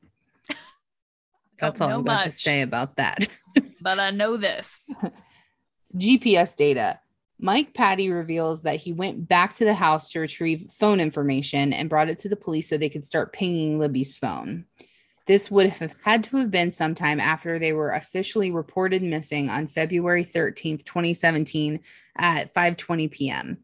That's 1.60 1.80
all 1.80 1.90
I'm 1.90 2.04
going 2.04 2.24
to 2.24 2.32
say 2.34 2.62
about 2.62 2.98
that. 2.98 3.28
But 3.82 4.00
I 4.00 4.10
know 4.10 4.36
this. 4.36 4.92
GPS 5.96 6.56
data. 6.58 7.00
Mike 7.40 7.76
Patty 7.76 8.10
reveals 8.10 8.64
that 8.64 8.78
he 8.78 8.92
went 8.92 9.28
back 9.28 9.54
to 9.54 9.66
the 9.66 9.76
house 9.76 10.12
to 10.12 10.20
retrieve 10.20 10.72
phone 10.72 11.00
information 11.00 11.72
and 11.72 11.88
brought 11.88 12.10
it 12.10 12.18
to 12.20 12.30
the 12.30 12.36
police 12.36 12.68
so 12.68 12.78
they 12.78 12.90
could 12.90 13.04
start 13.04 13.32
pinging 13.32 13.78
Libby's 13.78 14.18
phone. 14.18 14.66
This 15.28 15.50
would 15.50 15.70
have 15.70 16.00
had 16.04 16.24
to 16.26 16.38
have 16.38 16.52
been 16.52 16.72
sometime 16.72 17.20
after 17.20 17.58
they 17.58 17.74
were 17.74 17.92
officially 17.92 18.52
reported 18.52 19.02
missing 19.02 19.50
on 19.50 19.68
February 19.68 20.24
13th, 20.24 20.84
2017 20.86 21.80
at 22.18 22.54
5:20 22.54 23.12
p.m. 23.12 23.58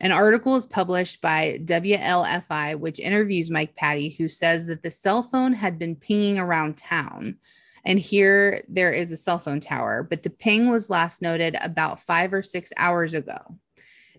An 0.00 0.10
article 0.10 0.56
is 0.56 0.66
published 0.66 1.20
by 1.20 1.60
WLFI 1.64 2.78
which 2.78 2.98
interviews 2.98 3.50
Mike 3.50 3.76
Patty 3.76 4.10
who 4.10 4.28
says 4.28 4.66
that 4.66 4.82
the 4.82 4.90
cell 4.90 5.22
phone 5.22 5.52
had 5.52 5.78
been 5.78 5.96
pinging 5.96 6.38
around 6.38 6.76
town. 6.76 7.36
And 7.84 7.98
here 7.98 8.64
there 8.68 8.92
is 8.92 9.12
a 9.12 9.16
cell 9.16 9.38
phone 9.38 9.60
tower, 9.60 10.02
but 10.02 10.22
the 10.22 10.30
ping 10.30 10.70
was 10.70 10.90
last 10.90 11.20
noted 11.20 11.56
about 11.60 12.00
five 12.00 12.32
or 12.32 12.42
six 12.42 12.72
hours 12.76 13.12
ago. 13.12 13.58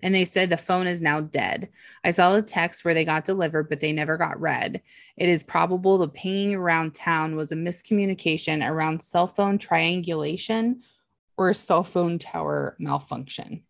And 0.04 0.14
they 0.14 0.26
said 0.26 0.50
the 0.50 0.58
phone 0.58 0.86
is 0.86 1.00
now 1.02 1.22
dead. 1.22 1.70
I 2.04 2.12
saw 2.12 2.34
the 2.34 2.42
text 2.42 2.84
where 2.84 2.94
they 2.94 3.06
got 3.06 3.24
delivered, 3.24 3.70
but 3.70 3.80
they 3.80 3.94
never 3.94 4.18
got 4.18 4.40
read. 4.40 4.82
It 5.16 5.30
is 5.30 5.44
probable 5.44 5.98
the 5.98 6.10
pinging 6.10 6.54
around 6.54 6.94
town 6.94 7.38
was 7.38 7.54
a 7.54 7.56
miscommunication 7.56 8.70
around 8.70 9.02
cell 9.02 9.28
phone 9.28 9.58
triangulation 9.58 10.82
or 11.38 11.54
cell 11.54 11.86
phone 11.86 12.20
tower 12.20 12.76
malfunction. 12.80 13.64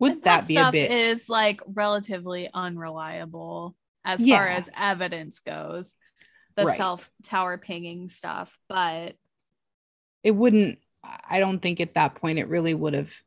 Would 0.00 0.12
And 0.12 0.22
that, 0.24 0.46
be 0.46 0.58
a 0.58 0.70
bit? 0.70 0.90
is 0.92 1.30
like 1.30 1.62
relatively 1.66 2.50
unreliable 2.52 3.74
as 4.04 4.24
far 4.26 4.48
as 4.48 4.68
evidence 4.76 5.40
goes 5.40 5.96
the 6.56 6.66
Right. 6.66 6.76
self 6.76 7.10
tower 7.22 7.56
pinging 7.56 8.08
stuff 8.08 8.58
but 8.68 9.16
it 10.24 10.32
wouldn't 10.32 10.78
i 11.04 11.38
don't 11.38 11.60
think 11.60 11.80
at 11.80 11.94
that 11.94 12.16
point 12.16 12.38
it 12.38 12.48
really 12.48 12.74
would 12.74 12.94
have 12.94 13.22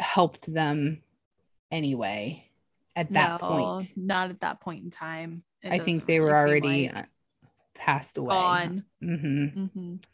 helped 0.00 0.52
them 0.52 1.02
anyway 1.70 2.48
at 2.96 3.10
that 3.12 3.40
no 3.42 3.46
point. 3.46 3.92
not 3.96 4.30
at 4.30 4.40
that 4.40 4.60
point 4.60 4.84
in 4.84 4.90
time. 4.90 5.42
It 5.62 5.72
i 5.72 5.78
think 5.78 6.06
they 6.06 6.20
were 6.20 6.26
really 6.26 6.60
seem 6.60 6.64
already 6.64 6.88
like 6.88 6.96
uh, 6.96 7.06
passed 7.74 8.18
away. 8.18 8.34
gone. 8.34 8.84
Hmm 9.00 9.46
Mhm. 9.54 10.04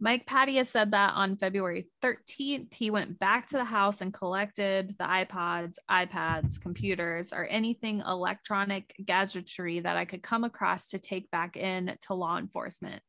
Mike 0.00 0.28
said 0.64 0.90
that 0.90 1.14
on 1.14 1.36
February 1.36 1.86
13th, 2.02 2.74
he 2.74 2.90
went 2.90 3.18
back 3.18 3.46
to 3.48 3.56
the 3.56 3.64
house 3.64 4.00
and 4.02 4.12
collected 4.12 4.94
the 4.98 5.04
iPods, 5.04 5.76
iPads, 5.90 6.60
computers, 6.60 7.32
or 7.32 7.46
anything 7.46 8.00
electronic 8.00 8.94
gadgetry 9.02 9.80
that 9.80 9.96
I 9.96 10.04
could 10.04 10.22
come 10.22 10.44
across 10.44 10.88
to 10.88 10.98
take 10.98 11.30
back 11.30 11.56
in 11.56 11.96
to 12.02 12.14
law 12.14 12.36
enforcement. 12.36 13.02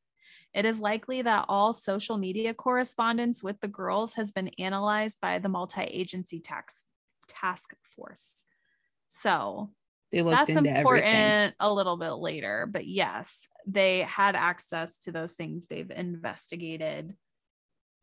It 0.53 0.63
is 0.63 0.79
likely 0.79 1.21
that 1.23 1.45
all 1.49 1.73
social 1.73 2.17
media 2.17 2.53
correspondence 2.53 3.43
with 3.43 3.59
the 3.59 3.67
girls 3.67 4.13
has 4.13 4.31
been 4.31 4.51
analyzed 4.57 5.19
by 5.19 5.39
the 5.39 5.49
multi 5.49 5.81
agency 5.81 6.39
tax 6.39 6.85
task 7.27 7.73
force. 7.95 8.45
So 9.07 9.71
they 10.11 10.21
looked 10.21 10.37
that's 10.37 10.55
into 10.55 10.77
important 10.77 11.05
everything 11.05 11.53
a 11.59 11.73
little 11.73 11.97
bit 11.97 12.11
later 12.11 12.69
but 12.71 12.87
yes 12.87 13.47
they 13.67 14.01
had 14.01 14.35
access 14.35 14.99
to 14.99 15.11
those 15.11 15.33
things. 15.33 15.65
They've 15.65 15.89
investigated 15.89 17.15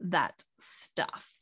that 0.01 0.43
stuff. 0.59 1.33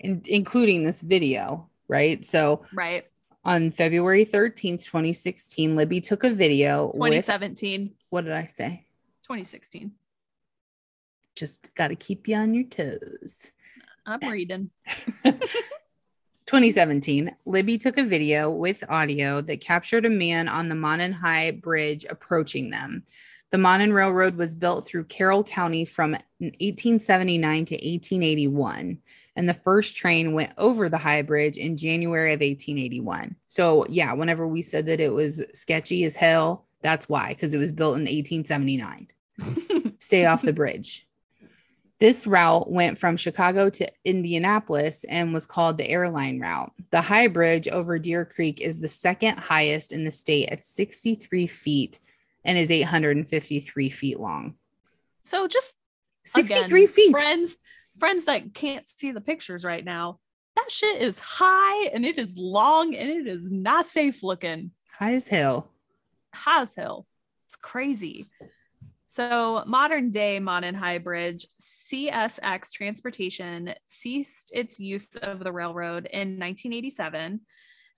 In- 0.00 0.22
including 0.26 0.84
this 0.84 1.02
video 1.02 1.68
right? 1.86 2.24
So 2.24 2.64
right. 2.72 3.04
on 3.44 3.70
february 3.70 4.24
13th 4.24 4.84
2016 4.84 5.76
libby 5.76 6.00
took 6.00 6.24
a 6.24 6.30
video 6.30 6.86
with 6.86 7.12
2017 7.12 7.92
what 8.08 8.24
did 8.24 8.32
i 8.32 8.46
say? 8.46 8.86
2016 9.24 9.92
just 11.34 11.74
got 11.74 11.88
to 11.88 11.96
keep 11.96 12.28
you 12.28 12.36
on 12.36 12.54
your 12.54 12.64
toes. 12.64 13.50
I'm 14.06 14.20
reading 14.28 14.70
2017, 16.54 17.34
Libby 17.46 17.76
took 17.78 17.98
a 17.98 18.04
video 18.04 18.48
with 18.48 18.84
audio 18.88 19.40
that 19.40 19.60
captured 19.60 20.06
a 20.06 20.08
man 20.08 20.46
on 20.46 20.68
the 20.68 20.76
Monon 20.76 21.12
High 21.12 21.50
Bridge 21.50 22.06
approaching 22.08 22.70
them. 22.70 23.02
The 23.50 23.58
Monon 23.58 23.92
Railroad 23.92 24.36
was 24.36 24.54
built 24.54 24.86
through 24.86 25.06
Carroll 25.06 25.42
County 25.42 25.84
from 25.84 26.12
1879 26.38 27.64
to 27.64 27.74
1881. 27.74 28.98
And 29.34 29.48
the 29.48 29.52
first 29.52 29.96
train 29.96 30.32
went 30.32 30.52
over 30.56 30.88
the 30.88 30.96
High 30.96 31.22
Bridge 31.22 31.56
in 31.56 31.76
January 31.76 32.32
of 32.32 32.38
1881. 32.38 33.34
So, 33.48 33.84
yeah, 33.88 34.12
whenever 34.12 34.46
we 34.46 34.62
said 34.62 34.86
that 34.86 35.00
it 35.00 35.12
was 35.12 35.42
sketchy 35.54 36.04
as 36.04 36.14
hell, 36.14 36.66
that's 36.82 37.08
why, 37.08 37.30
because 37.30 37.52
it 37.52 37.58
was 37.58 37.72
built 37.72 37.96
in 37.96 38.02
1879. 38.02 39.08
Stay 39.98 40.24
off 40.24 40.42
the 40.42 40.52
bridge. 40.52 41.03
This 42.00 42.26
route 42.26 42.70
went 42.70 42.98
from 42.98 43.16
Chicago 43.16 43.70
to 43.70 43.88
Indianapolis 44.04 45.04
and 45.04 45.32
was 45.32 45.46
called 45.46 45.78
the 45.78 45.88
airline 45.88 46.40
route. 46.40 46.72
The 46.90 47.00
high 47.00 47.28
bridge 47.28 47.68
over 47.68 47.98
Deer 47.98 48.24
Creek 48.24 48.60
is 48.60 48.80
the 48.80 48.88
second 48.88 49.38
highest 49.38 49.92
in 49.92 50.04
the 50.04 50.10
state 50.10 50.48
at 50.50 50.64
63 50.64 51.46
feet 51.46 52.00
and 52.44 52.58
is 52.58 52.70
853 52.70 53.90
feet 53.90 54.18
long. 54.18 54.56
So 55.20 55.46
just 55.46 55.72
63 56.26 56.82
again, 56.82 56.92
feet. 56.92 57.10
friends, 57.12 57.56
friends 57.98 58.24
that 58.24 58.54
can't 58.54 58.88
see 58.88 59.12
the 59.12 59.20
pictures 59.20 59.64
right 59.64 59.84
now. 59.84 60.18
That 60.56 60.70
shit 60.70 61.00
is 61.00 61.18
high 61.18 61.88
and 61.88 62.04
it 62.04 62.18
is 62.18 62.36
long 62.36 62.94
and 62.94 63.08
it 63.08 63.26
is 63.26 63.50
not 63.50 63.86
safe 63.86 64.22
looking. 64.22 64.72
High 64.98 65.14
as 65.14 65.28
hell. 65.28 65.70
High 66.32 66.62
as 66.62 66.74
hell. 66.74 67.06
It's 67.46 67.56
crazy. 67.56 68.26
So, 69.06 69.62
modern 69.66 70.10
day 70.10 70.40
Monon 70.40 70.74
High 70.74 70.98
Bridge, 70.98 71.46
CSX 71.94 72.72
Transportation 72.72 73.72
ceased 73.86 74.50
its 74.52 74.80
use 74.80 75.14
of 75.22 75.38
the 75.44 75.52
railroad 75.52 76.06
in 76.06 76.40
1987. 76.40 77.40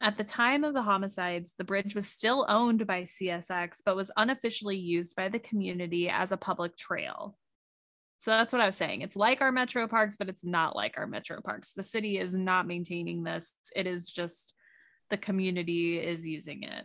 At 0.02 0.18
the 0.18 0.24
time 0.24 0.64
of 0.64 0.74
the 0.74 0.82
homicides, 0.82 1.54
the 1.56 1.64
bridge 1.64 1.94
was 1.94 2.06
still 2.06 2.44
owned 2.46 2.86
by 2.86 3.02
CSX, 3.02 3.80
but 3.86 3.96
was 3.96 4.10
unofficially 4.18 4.76
used 4.76 5.16
by 5.16 5.30
the 5.30 5.38
community 5.38 6.10
as 6.10 6.30
a 6.30 6.36
public 6.36 6.76
trail. 6.76 7.38
So 8.18 8.32
that's 8.32 8.52
what 8.52 8.60
I 8.60 8.66
was 8.66 8.76
saying. 8.76 9.00
It's 9.00 9.16
like 9.16 9.40
our 9.40 9.52
metro 9.52 9.88
parks, 9.88 10.18
but 10.18 10.28
it's 10.28 10.44
not 10.44 10.76
like 10.76 10.98
our 10.98 11.06
metro 11.06 11.40
parks. 11.40 11.72
The 11.74 11.82
city 11.82 12.18
is 12.18 12.36
not 12.36 12.66
maintaining 12.66 13.22
this, 13.22 13.50
it 13.74 13.86
is 13.86 14.10
just 14.10 14.52
the 15.08 15.16
community 15.16 15.98
is 15.98 16.28
using 16.28 16.64
it. 16.64 16.84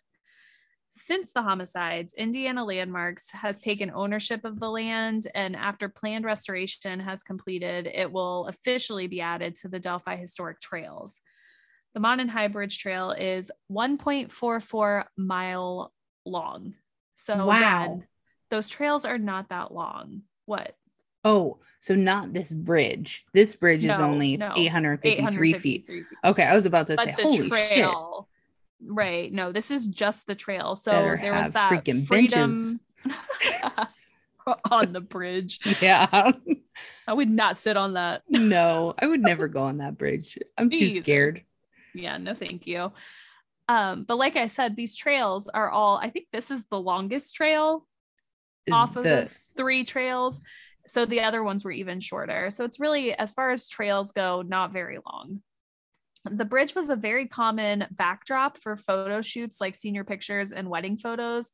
Since 0.94 1.32
the 1.32 1.42
homicides, 1.42 2.14
Indiana 2.16 2.66
Landmarks 2.66 3.30
has 3.32 3.62
taken 3.62 3.90
ownership 3.96 4.44
of 4.44 4.60
the 4.60 4.70
land, 4.70 5.26
and 5.34 5.56
after 5.56 5.88
planned 5.88 6.26
restoration 6.26 7.00
has 7.00 7.24
completed, 7.24 7.88
it 7.94 8.12
will 8.12 8.48
officially 8.48 9.08
be 9.08 9.22
added 9.22 9.56
to 9.58 9.70
the 9.70 9.80
Delphi 9.80 10.18
Historic 10.18 10.60
Trails. 10.60 11.22
The 11.94 12.02
Monon 12.02 12.28
High 12.28 12.50
Bridge 12.50 12.78
Trail 12.78 13.12
is 13.12 13.50
1.44 13.72 15.06
mile 15.18 15.94
long. 16.26 16.74
So 17.16 17.46
Wow. 17.46 17.56
again, 17.56 18.08
those 18.50 18.68
trails 18.68 19.06
are 19.06 19.18
not 19.18 19.48
that 19.48 19.74
long. 19.74 20.24
What? 20.46 20.76
Oh, 21.24 21.60
so 21.80 21.96
not 21.96 22.34
this 22.34 22.52
bridge. 22.52 23.26
This 23.34 23.56
bridge 23.56 23.86
is 23.86 24.00
only 24.00 24.36
no. 24.36 24.52
853 24.58 25.54
feet. 25.54 25.86
853 25.88 26.04
feet. 26.04 26.18
Okay, 26.26 26.44
I 26.44 26.54
was 26.54 26.66
about 26.66 26.88
to 26.88 26.98
say, 26.98 27.06
But 27.06 27.16
the 27.16 27.24
holy 27.24 27.50
shit. 27.52 27.96
Right? 28.86 29.32
No, 29.32 29.52
this 29.52 29.72
is 29.72 29.86
just 29.86 30.28
the 30.28 30.36
trail. 30.36 30.76
So 30.76 30.92
Better 30.92 31.18
there 31.22 31.34
was 31.34 31.54
that 31.54 31.72
freaking 31.72 32.06
freedom 32.06 32.80
on 34.72 34.94
the 34.94 35.02
bridge. 35.02 35.60
Yeah. 35.82 36.32
I 37.08 37.14
would 37.14 37.30
not 37.30 37.58
sit 37.58 37.78
on 37.78 37.94
that. 37.94 38.24
no, 38.30 38.94
I 39.00 39.06
would 39.08 39.22
never 39.22 39.48
go 39.48 39.64
on 39.64 39.78
that 39.78 39.98
bridge. 39.98 40.38
I'm 40.58 40.68
Me 40.70 40.80
too 40.80 40.86
either. 40.86 41.04
scared. 41.04 41.44
Yeah, 41.94 42.18
no, 42.18 42.34
thank 42.34 42.68
you. 42.68 42.92
Um, 43.68 44.04
but 44.04 44.18
like 44.18 44.36
I 44.36 44.48
said, 44.48 44.76
these 44.76 44.96
trails 44.96 45.48
are 45.48 45.70
all. 45.70 45.98
I 45.98 46.10
think 46.10 46.28
this 46.32 46.52
is 46.52 46.66
the 46.66 46.80
longest 46.80 47.36
trail 47.36 47.88
Is 48.66 48.74
off 48.74 48.96
of 48.96 49.04
the- 49.04 49.10
those 49.10 49.54
three 49.56 49.84
trails. 49.84 50.42
So 50.88 51.06
the 51.06 51.22
other 51.22 51.44
ones 51.44 51.64
were 51.64 51.72
even 51.72 52.00
shorter. 52.00 52.50
So 52.50 52.66
it's 52.66 52.80
really, 52.80 53.14
as 53.14 53.34
far 53.36 53.52
as 53.52 53.68
trails 53.70 54.12
go, 54.12 54.42
not 54.42 54.74
very 54.74 54.98
long. 55.06 55.42
The 56.26 56.46
bridge 56.46 56.76
was 56.76 56.90
a 56.90 56.96
very 56.96 57.28
common 57.28 57.88
backdrop 57.92 58.58
for 58.58 58.76
photo 58.76 59.22
shoots 59.22 59.60
like 59.60 59.76
senior 59.76 60.04
pictures 60.04 60.52
and 60.52 60.70
wedding 60.70 60.98
photos. 60.98 61.52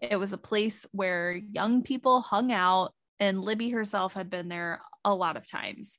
It 0.00 0.16
was 0.16 0.32
a 0.32 0.38
place 0.38 0.86
where 0.92 1.32
young 1.32 1.82
people 1.82 2.20
hung 2.20 2.52
out, 2.52 2.92
and 3.18 3.42
Libby 3.42 3.70
herself 3.70 4.14
had 4.14 4.30
been 4.30 4.48
there 4.48 4.80
a 5.04 5.14
lot 5.14 5.36
of 5.36 5.46
times. 5.46 5.98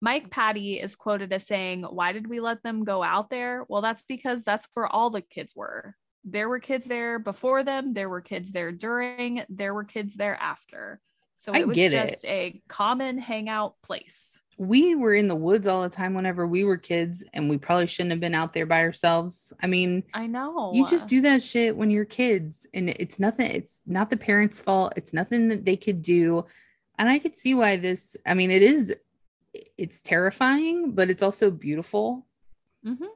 Mike 0.00 0.30
Patty 0.30 0.80
is 0.80 0.96
quoted 0.96 1.32
as 1.32 1.46
saying, 1.46 1.84
Why 1.84 2.12
did 2.12 2.26
we 2.26 2.40
let 2.40 2.62
them 2.62 2.84
go 2.84 3.02
out 3.02 3.30
there? 3.30 3.64
Well, 3.68 3.82
that's 3.82 4.02
because 4.02 4.42
that's 4.42 4.66
where 4.74 4.86
all 4.86 5.10
the 5.10 5.22
kids 5.22 5.54
were. 5.56 5.96
There 6.24 6.48
were 6.48 6.58
kids 6.58 6.86
there 6.86 7.18
before 7.18 7.64
them, 7.64 7.94
there 7.94 8.08
were 8.08 8.20
kids 8.20 8.52
there 8.52 8.72
during, 8.72 9.44
there 9.48 9.72
were 9.72 9.84
kids 9.84 10.14
there 10.14 10.36
after. 10.36 11.00
So 11.36 11.54
it 11.54 11.66
was 11.66 11.76
get 11.76 11.94
it. 11.94 12.08
just 12.08 12.24
a 12.24 12.60
common 12.68 13.18
hangout 13.18 13.74
place. 13.82 14.41
We 14.58 14.94
were 14.94 15.14
in 15.14 15.28
the 15.28 15.34
woods 15.34 15.66
all 15.66 15.82
the 15.82 15.88
time 15.88 16.14
whenever 16.14 16.46
we 16.46 16.64
were 16.64 16.76
kids, 16.76 17.24
and 17.32 17.48
we 17.48 17.58
probably 17.58 17.86
shouldn't 17.86 18.10
have 18.12 18.20
been 18.20 18.34
out 18.34 18.52
there 18.52 18.66
by 18.66 18.82
ourselves. 18.82 19.52
I 19.62 19.66
mean, 19.66 20.02
I 20.14 20.26
know. 20.26 20.72
you 20.74 20.86
just 20.88 21.08
do 21.08 21.20
that 21.22 21.42
shit 21.42 21.76
when 21.76 21.90
you're 21.90 22.04
kids, 22.04 22.66
and 22.74 22.90
it's 22.90 23.18
nothing, 23.18 23.50
it's 23.50 23.82
not 23.86 24.10
the 24.10 24.16
parents' 24.16 24.60
fault. 24.60 24.94
It's 24.96 25.12
nothing 25.12 25.48
that 25.48 25.64
they 25.64 25.76
could 25.76 26.02
do. 26.02 26.44
And 26.98 27.08
I 27.08 27.18
could 27.18 27.34
see 27.34 27.54
why 27.54 27.76
this, 27.76 28.16
I 28.26 28.34
mean, 28.34 28.50
it 28.50 28.62
is, 28.62 28.94
it's 29.76 30.00
terrifying, 30.02 30.92
but 30.92 31.10
it's 31.10 31.22
also 31.22 31.50
beautiful. 31.50 32.26
Mhm. 32.86 33.06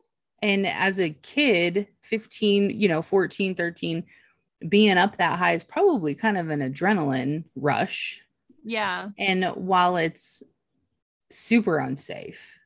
And 0.43 0.66
as 0.66 1.01
a 1.01 1.11
kid, 1.11 1.89
15, 2.03 2.70
you 2.70 2.89
know, 2.89 3.03
14, 3.03 3.55
13, 3.55 4.05
being 4.68 4.97
up 4.97 5.16
that 5.18 5.39
high 5.39 5.53
is 5.53 5.64
probably 5.64 6.14
kind 6.14 6.39
of 6.39 6.51
an 6.51 6.61
adrenaline 6.61 7.45
rush. 7.55 8.22
Yeah. 8.64 9.11
And 9.18 9.45
while 9.55 9.97
it's 9.97 10.43
super 11.31 11.79
unsafe, 11.79 12.59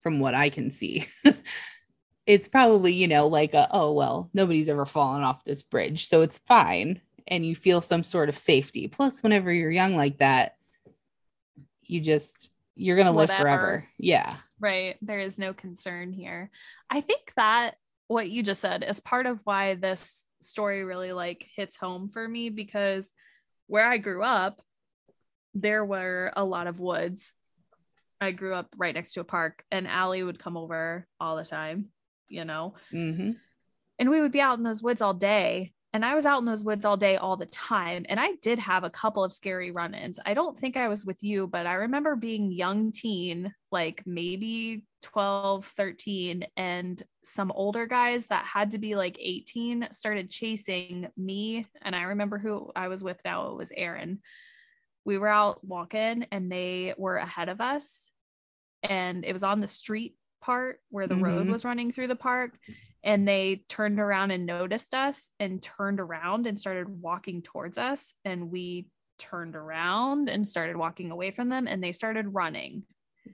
from 0.00 0.20
what 0.20 0.34
I 0.34 0.50
can 0.50 0.70
see, 0.70 1.06
it's 2.26 2.48
probably, 2.48 2.92
you 2.92 3.08
know, 3.08 3.28
like, 3.28 3.54
a, 3.54 3.68
oh, 3.70 3.92
well, 3.92 4.30
nobody's 4.34 4.68
ever 4.68 4.86
fallen 4.86 5.22
off 5.22 5.44
this 5.44 5.62
bridge. 5.62 6.06
So 6.06 6.22
it's 6.22 6.38
fine. 6.38 7.00
And 7.28 7.46
you 7.46 7.54
feel 7.54 7.80
some 7.80 8.02
sort 8.02 8.28
of 8.28 8.36
safety. 8.36 8.88
Plus, 8.88 9.22
whenever 9.22 9.52
you're 9.52 9.70
young 9.70 9.96
like 9.96 10.18
that, 10.18 10.56
you 11.82 12.00
just, 12.00 12.50
you're 12.74 12.96
going 12.96 13.06
to 13.06 13.12
live 13.12 13.30
forever. 13.30 13.86
Yeah. 13.98 14.36
Right. 14.58 14.96
There 15.02 15.20
is 15.20 15.38
no 15.38 15.52
concern 15.52 16.12
here. 16.12 16.50
I 16.90 17.00
think 17.00 17.32
that 17.36 17.76
what 18.08 18.28
you 18.28 18.42
just 18.42 18.60
said 18.60 18.84
is 18.84 19.00
part 19.00 19.26
of 19.26 19.40
why 19.44 19.74
this 19.74 20.26
story 20.40 20.84
really 20.84 21.12
like 21.12 21.46
hits 21.56 21.76
home 21.76 22.08
for 22.08 22.26
me 22.26 22.50
because 22.50 23.12
where 23.66 23.88
I 23.88 23.98
grew 23.98 24.22
up, 24.22 24.60
there 25.54 25.84
were 25.84 26.32
a 26.36 26.44
lot 26.44 26.66
of 26.66 26.80
woods. 26.80 27.32
I 28.22 28.30
grew 28.32 28.54
up 28.54 28.74
right 28.76 28.94
next 28.94 29.12
to 29.14 29.20
a 29.20 29.24
park, 29.24 29.64
and 29.70 29.88
Allie 29.88 30.22
would 30.22 30.38
come 30.38 30.56
over 30.56 31.06
all 31.20 31.36
the 31.36 31.44
time, 31.44 31.86
you 32.28 32.44
know, 32.44 32.74
hmm 32.90 33.32
and 33.98 34.10
we 34.10 34.20
would 34.20 34.32
be 34.32 34.40
out 34.40 34.58
in 34.58 34.64
those 34.64 34.82
woods 34.82 35.00
all 35.00 35.14
day. 35.14 35.72
And 35.92 36.04
I 36.04 36.14
was 36.14 36.24
out 36.24 36.38
in 36.38 36.46
those 36.46 36.64
woods 36.64 36.84
all 36.84 36.96
day, 36.96 37.16
all 37.16 37.36
the 37.36 37.46
time. 37.46 38.06
And 38.08 38.18
I 38.18 38.32
did 38.40 38.58
have 38.58 38.82
a 38.82 38.90
couple 38.90 39.22
of 39.22 39.32
scary 39.32 39.70
run 39.70 39.94
ins. 39.94 40.18
I 40.24 40.32
don't 40.32 40.58
think 40.58 40.76
I 40.76 40.88
was 40.88 41.04
with 41.04 41.22
you, 41.22 41.46
but 41.46 41.66
I 41.66 41.74
remember 41.74 42.16
being 42.16 42.50
young 42.50 42.92
teen, 42.92 43.54
like 43.70 44.02
maybe 44.06 44.86
12, 45.02 45.66
13, 45.66 46.46
and 46.56 47.02
some 47.22 47.52
older 47.54 47.86
guys 47.86 48.28
that 48.28 48.46
had 48.46 48.70
to 48.70 48.78
be 48.78 48.94
like 48.94 49.18
18 49.20 49.88
started 49.92 50.30
chasing 50.30 51.08
me. 51.16 51.66
And 51.82 51.94
I 51.94 52.02
remember 52.04 52.38
who 52.38 52.72
I 52.74 52.88
was 52.88 53.04
with 53.04 53.20
now. 53.24 53.50
It 53.50 53.56
was 53.56 53.72
Aaron. 53.76 54.22
We 55.04 55.18
were 55.18 55.28
out 55.28 55.62
walking 55.62 56.26
and 56.32 56.50
they 56.50 56.94
were 56.96 57.16
ahead 57.16 57.50
of 57.50 57.60
us. 57.60 58.10
And 58.82 59.24
it 59.24 59.32
was 59.32 59.42
on 59.42 59.60
the 59.60 59.66
street 59.66 60.16
part 60.40 60.80
where 60.90 61.06
the 61.06 61.14
road 61.16 61.46
Mhm. 61.46 61.52
was 61.52 61.64
running 61.64 61.92
through 61.92 62.08
the 62.08 62.16
park 62.16 62.58
and 63.04 63.26
they 63.28 63.64
turned 63.68 64.00
around 64.00 64.32
and 64.32 64.44
noticed 64.44 64.92
us 64.94 65.30
and 65.38 65.62
turned 65.62 66.00
around 66.00 66.46
and 66.48 66.58
started 66.58 66.88
walking 67.00 67.42
towards 67.42 67.78
us 67.78 68.14
and 68.24 68.50
we 68.50 68.86
turned 69.18 69.54
around 69.54 70.28
and 70.28 70.46
started 70.48 70.76
walking 70.76 71.12
away 71.12 71.30
from 71.30 71.48
them 71.48 71.68
and 71.68 71.82
they 71.82 71.92
started 71.92 72.34
running 72.34 72.82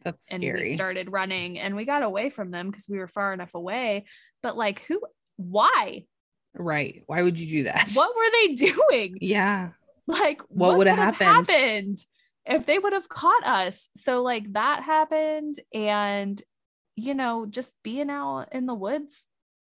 That's 0.04 0.30
and 0.30 0.42
scary. 0.42 0.62
we 0.64 0.74
started 0.74 1.10
running 1.10 1.58
and 1.58 1.74
we 1.74 1.86
got 1.86 2.02
away 2.02 2.28
from 2.28 2.50
them 2.50 2.70
because 2.70 2.86
we 2.90 2.98
were 2.98 3.08
far 3.08 3.32
enough 3.32 3.54
away 3.54 4.04
but 4.42 4.54
like 4.56 4.80
who 4.82 5.00
why 5.36 6.04
right. 6.54 7.04
Why 7.06 7.22
would 7.22 7.38
you 7.38 7.48
do 7.48 7.62
that? 7.64 7.90
what 7.94 8.14
were 8.14 8.30
they 8.32 8.54
doing 8.72 9.16
Yeah. 9.22 9.70
like 10.06 10.42
What 10.50 10.76
would've 10.76 10.94
have 10.94 11.16
happened? 11.16 11.48
happened 11.48 11.98
if 12.48 12.66
they 12.66 12.78
would 12.78 12.92
have 12.92 13.08
caught 13.08 13.44
us 13.46 13.88
so 13.96 14.22
like 14.22 14.52
that 14.54 14.82
happened 14.82 15.56
and 15.74 16.40
you 16.96 17.14
know 17.14 17.46
just 17.46 17.74
being 17.84 18.10
out 18.10 18.46
in 18.52 18.66
the 18.66 18.74
woods 18.74 19.26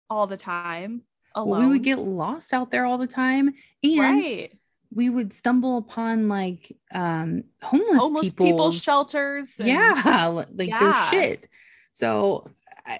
all 0.08 0.26
the 0.26 0.36
time 0.36 1.02
alone 1.34 1.50
Well, 1.50 1.60
we 1.60 1.68
would 1.68 1.84
get 1.84 1.98
lost 1.98 2.52
out 2.52 2.70
there 2.70 2.84
all 2.84 2.98
the 2.98 3.06
time. 3.06 3.54
And 3.84 3.98
right 4.00 4.52
we 4.92 5.08
would 5.08 5.32
stumble 5.32 5.78
upon 5.78 6.28
like 6.28 6.76
um 6.92 7.44
homeless, 7.62 7.96
homeless 7.98 8.24
people's, 8.24 8.48
people 8.50 8.72
shelters 8.72 9.60
and- 9.60 9.68
Yeah, 9.68 10.28
li- 10.30 10.44
like 10.52 10.56
their 10.56 10.66
Yeah. 10.68 11.10
shit. 11.10 11.48
So, 11.92 12.50
I, 12.84 12.98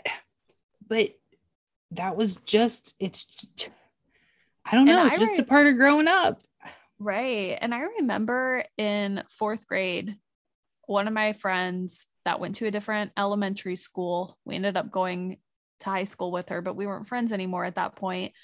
but 0.86 1.10
that 1.92 2.16
was 2.16 2.36
just 2.46 2.94
it's. 3.00 3.26
I 4.64 4.76
don't 4.76 4.88
And 4.88 4.96
know. 4.98 5.06
It's 5.06 5.16
I 5.16 5.18
just 5.18 5.40
a 5.40 5.42
part 5.42 5.66
of 5.66 5.76
growing 5.76 6.06
up. 6.06 6.40
Right. 7.00 7.58
And 7.60 7.74
I 7.74 7.80
remember 7.98 8.62
in 8.76 9.24
fourth 9.30 9.66
grade, 9.66 10.16
one 10.86 11.08
of 11.08 11.14
my 11.14 11.32
friends 11.32 12.06
that 12.26 12.40
went 12.40 12.56
to 12.56 12.66
a 12.66 12.70
different 12.70 13.12
elementary 13.16 13.76
school, 13.76 14.36
we 14.44 14.54
ended 14.54 14.76
up 14.76 14.90
going 14.90 15.38
to 15.80 15.88
high 15.88 16.04
school 16.04 16.30
with 16.30 16.50
her, 16.50 16.60
but 16.60 16.76
we 16.76 16.86
weren't 16.86 17.06
friends 17.06 17.32
anymore 17.32 17.64
at 17.64 17.76
that 17.76 17.96
point. 17.96 18.34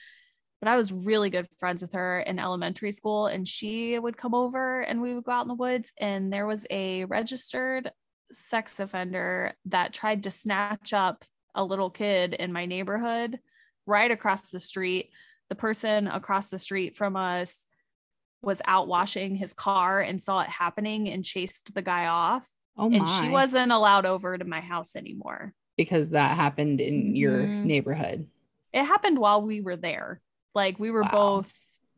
But 0.62 0.68
I 0.68 0.76
was 0.76 0.90
really 0.90 1.28
good 1.28 1.46
friends 1.60 1.82
with 1.82 1.92
her 1.92 2.20
in 2.20 2.38
elementary 2.38 2.92
school, 2.92 3.26
and 3.26 3.46
she 3.46 3.98
would 3.98 4.16
come 4.16 4.34
over 4.34 4.80
and 4.80 5.02
we 5.02 5.14
would 5.14 5.24
go 5.24 5.32
out 5.32 5.42
in 5.42 5.48
the 5.48 5.54
woods. 5.54 5.92
And 5.98 6.32
there 6.32 6.46
was 6.46 6.66
a 6.70 7.04
registered 7.04 7.90
sex 8.32 8.80
offender 8.80 9.52
that 9.66 9.92
tried 9.92 10.22
to 10.22 10.30
snatch 10.30 10.94
up 10.94 11.26
a 11.54 11.62
little 11.62 11.90
kid 11.90 12.32
in 12.32 12.54
my 12.54 12.64
neighborhood 12.64 13.38
right 13.86 14.10
across 14.10 14.48
the 14.48 14.60
street. 14.60 15.10
The 15.50 15.56
person 15.56 16.08
across 16.08 16.48
the 16.48 16.58
street 16.58 16.96
from 16.96 17.16
us 17.16 17.65
was 18.47 18.62
out 18.64 18.86
washing 18.89 19.35
his 19.35 19.52
car 19.52 20.01
and 20.01 20.23
saw 20.23 20.40
it 20.40 20.48
happening 20.48 21.10
and 21.10 21.24
chased 21.24 21.74
the 21.74 21.82
guy 21.82 22.06
off. 22.06 22.48
Oh 22.78 22.89
my. 22.90 22.98
and 22.98 23.09
she 23.09 23.28
wasn't 23.31 23.73
allowed 23.73 24.05
over 24.06 24.36
to 24.39 24.44
my 24.44 24.60
house 24.60 24.97
anymore 24.97 25.55
because 25.78 26.10
that 26.10 26.36
happened 26.36 26.81
in 26.81 27.16
your 27.16 27.47
Mhm. 27.47 27.64
neighborhood. 27.64 28.28
it 28.73 28.85
happened 28.85 29.18
while 29.18 29.40
we 29.40 29.62
were 29.62 29.77
there. 29.77 30.20
Like 30.55 30.78
we 30.78 30.90
were 30.90 31.01
Wow. 31.02 31.10
both 31.12 31.55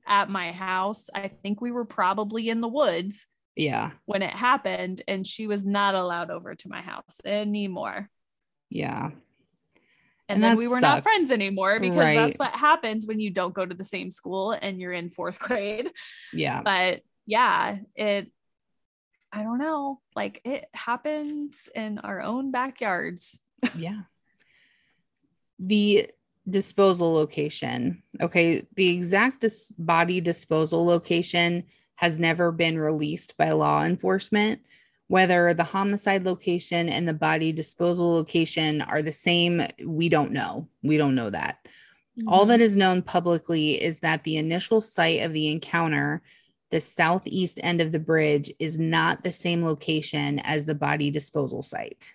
at 0.07 0.31
my 0.31 0.53
house. 0.53 1.11
I 1.13 1.27
think 1.27 1.61
we 1.61 1.73
were 1.73 1.85
probably 1.85 2.49
in 2.49 2.61
the 2.61 2.69
woods 2.69 3.27
Yeah. 3.57 3.91
when 4.05 4.23
it 4.23 4.31
happened, 4.31 5.03
and 5.09 5.27
she 5.27 5.49
was 5.49 5.65
not 5.67 5.97
allowed 5.97 6.31
over 6.31 6.55
to 6.55 6.69
my 6.69 6.81
house 6.81 7.21
anymore. 7.25 8.09
Yeah. 8.71 9.11
And, 10.29 10.37
And 10.37 10.43
then 10.45 10.57
we 10.59 10.69
were 10.69 10.81
not 10.81 11.03
friends 11.03 11.33
anymore 11.33 11.81
because 11.81 11.97
Right. 11.97 12.17
that's 12.17 12.39
what 12.39 12.55
happens 12.55 13.07
when 13.07 13.19
you 13.19 13.31
don't 13.31 13.55
go 13.55 13.65
to 13.65 13.75
the 13.75 13.85
same 13.85 14.11
school 14.11 14.53
and 14.53 14.79
you're 14.81 14.93
in 14.93 15.09
fourth 15.09 15.39
grade. 15.49 15.91
Yeah. 16.33 16.61
But 16.63 17.01
yeah, 17.27 17.79
it, 17.95 18.31
I 19.33 19.43
don't 19.43 19.59
know, 19.59 20.01
like 20.15 20.41
it 20.45 20.67
happens 20.75 21.69
in 21.75 21.99
our 21.99 22.23
own 22.23 22.51
backyards. 22.51 23.41
Yeah. 23.77 24.03
The 25.59 26.11
disposal 26.49 27.13
location. 27.13 28.03
Okay. 28.21 28.67
The 28.77 28.89
exact 28.89 29.41
dis- 29.41 29.73
body 29.77 30.21
disposal 30.21 30.85
location 30.87 31.65
has 31.97 32.19
never 32.19 32.53
been 32.53 32.79
released 32.79 33.37
by 33.37 33.51
law 33.51 33.85
enforcement. 33.85 34.61
Whether 35.09 35.55
the 35.55 35.65
homicide 35.65 36.25
location 36.25 36.89
and 36.89 37.09
the 37.09 37.15
body 37.15 37.53
disposal 37.53 38.13
location 38.13 38.83
are 38.83 39.03
the 39.03 39.13
same, 39.13 39.63
we 39.85 40.09
don't 40.09 40.33
know. 40.33 40.69
We 40.83 40.97
don't 40.97 41.15
know 41.15 41.31
that. 41.31 41.67
All 42.27 42.41
Mm-hmm. 42.41 42.49
that 42.49 42.61
is 42.61 42.77
known 42.77 43.03
publicly 43.03 43.83
is 43.83 44.01
that 44.01 44.25
the 44.25 44.37
initial 44.37 44.81
site 44.81 45.23
of 45.23 45.33
the 45.33 45.51
encounter, 45.51 46.23
the 46.71 46.81
southeast 46.81 47.59
end 47.63 47.81
of 47.81 47.93
the 47.93 47.99
bridge, 47.99 48.51
is 48.59 48.79
not 48.79 49.23
the 49.23 49.33
same 49.33 49.65
location 49.65 50.39
as 50.41 50.67
the 50.67 50.75
body 50.75 51.11
disposal 51.11 51.63
site. 51.63 52.13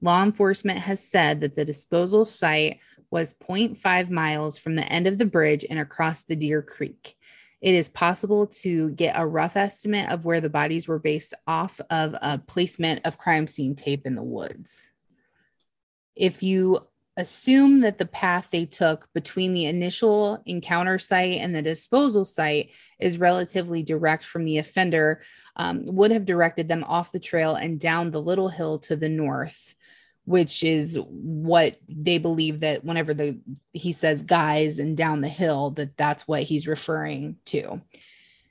Law 0.00 0.22
enforcement 0.22 0.78
has 0.78 1.06
said 1.06 1.40
that 1.40 1.56
the 1.56 1.64
disposal 1.64 2.24
site 2.24 2.80
was 3.10 3.34
0.5 3.34 4.10
miles 4.10 4.58
from 4.58 4.74
the 4.76 4.84
end 4.84 5.06
of 5.06 5.18
the 5.18 5.26
bridge 5.26 5.64
and 5.68 5.78
across 5.78 6.24
the 6.24 6.36
Deer 6.36 6.62
Creek. 6.62 7.16
It 7.66 7.74
is 7.74 7.88
possible 7.88 8.46
to 8.62 8.92
get 8.92 9.18
a 9.18 9.26
rough 9.26 9.56
estimate 9.56 10.08
of 10.12 10.24
where 10.24 10.40
the 10.40 10.48
bodies 10.48 10.86
were 10.86 11.00
based 11.00 11.34
off 11.48 11.80
of 11.90 12.14
a 12.22 12.38
placement 12.38 13.00
of 13.04 13.18
crime 13.18 13.48
scene 13.48 13.74
tape 13.74 14.06
in 14.06 14.14
the 14.14 14.22
woods. 14.22 14.88
If 16.14 16.44
you 16.44 16.86
assume 17.16 17.80
that 17.80 17.98
the 17.98 18.06
path 18.06 18.50
they 18.52 18.66
took 18.66 19.12
between 19.14 19.52
the 19.52 19.64
initial 19.64 20.40
encounter 20.46 21.00
site 21.00 21.40
and 21.40 21.52
the 21.52 21.60
disposal 21.60 22.24
site 22.24 22.70
is 23.00 23.18
relatively 23.18 23.82
direct 23.82 24.24
from 24.24 24.44
the 24.44 24.58
offender, 24.58 25.22
um, 25.56 25.86
would 25.86 26.12
have 26.12 26.24
directed 26.24 26.68
them 26.68 26.84
off 26.84 27.10
the 27.10 27.18
trail 27.18 27.56
and 27.56 27.80
down 27.80 28.12
the 28.12 28.22
little 28.22 28.48
hill 28.48 28.78
to 28.78 28.94
the 28.94 29.08
north, 29.08 29.74
which 30.26 30.64
is 30.64 30.98
what 31.08 31.78
they 31.88 32.18
believe 32.18 32.60
that 32.60 32.84
whenever 32.84 33.14
the 33.14 33.38
he 33.72 33.92
says 33.92 34.22
guys 34.22 34.78
and 34.78 34.96
down 34.96 35.20
the 35.20 35.28
hill, 35.28 35.70
that 35.70 35.96
that's 35.96 36.28
what 36.28 36.42
he's 36.42 36.66
referring 36.66 37.36
to. 37.46 37.80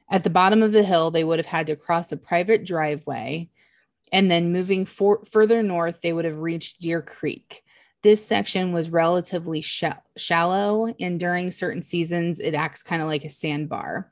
At 0.09 0.23
the 0.23 0.29
bottom 0.29 0.63
of 0.63 0.71
the 0.71 0.83
hill, 0.83 1.11
they 1.11 1.23
would 1.23 1.37
have 1.37 1.45
had 1.45 1.67
to 1.67 1.75
cross 1.75 2.11
a 2.11 2.17
private 2.17 2.65
driveway. 2.65 3.49
And 4.11 4.31
then 4.31 4.53
moving 4.53 4.85
for, 4.85 5.25
further 5.25 5.61
north, 5.63 5.99
they 6.01 6.13
would 6.13 6.25
have 6.25 6.37
reached 6.37 6.79
Deer 6.79 7.01
Creek. 7.01 7.63
This 8.03 8.25
section 8.25 8.71
was 8.71 8.91
relatively 8.91 9.61
sha- 9.61 9.99
shallow, 10.15 10.93
and 10.99 11.19
during 11.19 11.49
certain 11.49 11.81
seasons, 11.81 12.39
it 12.39 12.53
acts 12.53 12.83
kind 12.83 13.01
of 13.01 13.07
like 13.07 13.25
a 13.25 13.29
sandbar. 13.31 14.11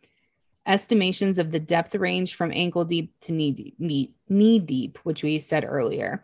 Estimations 0.65 1.37
of 1.37 1.51
the 1.51 1.59
depth 1.59 1.93
range 1.93 2.33
from 2.33 2.51
ankle 2.51 2.85
deep 2.85 3.13
to 3.21 3.31
knee 3.31 3.51
deep, 3.51 3.75
knee, 3.77 4.13
knee 4.27 4.59
deep, 4.59 4.97
which 5.03 5.23
we 5.23 5.39
said 5.39 5.63
earlier. 5.63 6.23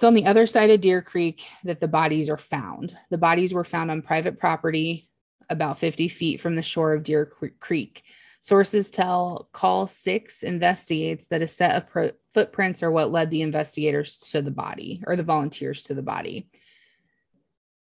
It's 0.00 0.04
on 0.06 0.14
the 0.14 0.24
other 0.24 0.46
side 0.46 0.70
of 0.70 0.80
Deer 0.80 1.02
Creek 1.02 1.42
that 1.64 1.78
the 1.78 1.86
bodies 1.86 2.30
are 2.30 2.38
found. 2.38 2.94
The 3.10 3.18
bodies 3.18 3.52
were 3.52 3.64
found 3.64 3.90
on 3.90 4.00
private 4.00 4.38
property 4.38 5.10
about 5.50 5.78
50 5.78 6.08
feet 6.08 6.40
from 6.40 6.56
the 6.56 6.62
shore 6.62 6.94
of 6.94 7.02
Deer 7.02 7.26
Creek. 7.26 8.02
Sources 8.40 8.90
tell 8.90 9.50
Call 9.52 9.86
Six 9.86 10.42
investigates 10.42 11.28
that 11.28 11.42
a 11.42 11.46
set 11.46 11.76
of 11.76 11.86
pro- 11.90 12.12
footprints 12.32 12.82
are 12.82 12.90
what 12.90 13.12
led 13.12 13.30
the 13.30 13.42
investigators 13.42 14.16
to 14.30 14.40
the 14.40 14.50
body 14.50 15.04
or 15.06 15.16
the 15.16 15.22
volunteers 15.22 15.82
to 15.82 15.92
the 15.92 16.02
body. 16.02 16.48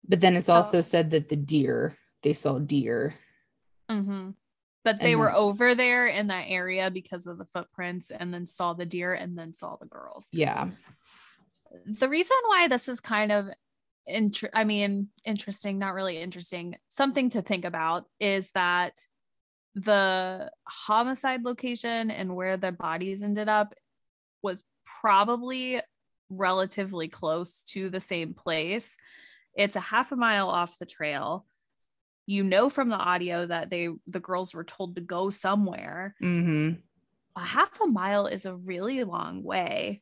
But 0.08 0.22
then 0.22 0.38
it's 0.38 0.46
So- 0.46 0.54
also 0.54 0.80
said 0.80 1.12
that 1.12 1.28
the 1.28 1.36
deer, 1.36 1.98
they 2.24 2.32
saw 2.32 2.60
deer. 2.60 3.14
Mm-hmm. 3.92 4.30
But 4.86 5.02
they 5.02 5.12
And 5.12 5.20
were 5.20 5.26
then- 5.26 5.36
over 5.36 5.76
there 5.76 6.06
in 6.08 6.28
that 6.28 6.46
area 6.48 6.90
because 6.90 7.28
of 7.28 7.38
the 7.40 7.48
footprints 7.54 8.10
and 8.10 8.34
then 8.34 8.46
saw 8.46 8.72
the 8.72 8.86
deer 8.86 9.14
and 9.14 9.38
then 9.38 9.54
saw 9.54 9.76
the 9.76 9.88
girls. 9.88 10.30
Yeah. 10.32 10.70
The 11.86 12.10
reason 12.10 12.38
why 12.48 12.68
this 12.68 12.88
is 12.88 13.00
kind 13.00 13.32
of 13.32 13.48
inter- 14.06 14.50
I 14.54 14.64
mean, 14.64 15.10
interesting, 15.24 15.80
not 15.80 15.94
really 15.94 16.18
interesting, 16.18 16.76
something 16.88 17.30
to 17.32 17.42
think 17.42 17.66
about 17.66 18.06
is 18.20 18.52
that 18.52 19.06
the 19.76 20.50
homicide 20.64 21.44
location 21.44 22.10
and 22.10 22.36
where 22.36 22.58
the 22.58 22.72
bodies 22.72 23.22
ended 23.22 23.50
up 23.50 23.76
was 24.42 24.64
probably 25.02 25.82
relatively 26.30 27.08
close 27.08 27.64
to 27.64 27.90
the 27.90 28.00
same 28.00 28.34
place. 28.34 28.98
It's 29.54 29.76
a 29.76 29.82
half 29.82 30.12
a 30.12 30.16
mile 30.16 30.50
off 30.50 30.80
the 30.80 30.86
trail. 30.86 31.46
You 32.26 32.44
know 32.44 32.70
from 32.70 32.90
the 32.90 32.96
audio 32.96 33.46
that 33.46 33.70
they 33.70 33.90
the 34.08 34.20
girls 34.20 34.54
were 34.54 34.64
told 34.64 34.96
to 34.96 35.02
go 35.02 35.30
somewhere. 35.30 36.16
Mm-hmm. 36.24 36.80
A 37.36 37.40
half 37.40 37.80
a 37.82 37.86
mile 37.86 38.28
is 38.28 38.46
a 38.46 38.56
really 38.56 39.04
long 39.04 39.44
way. 39.44 40.02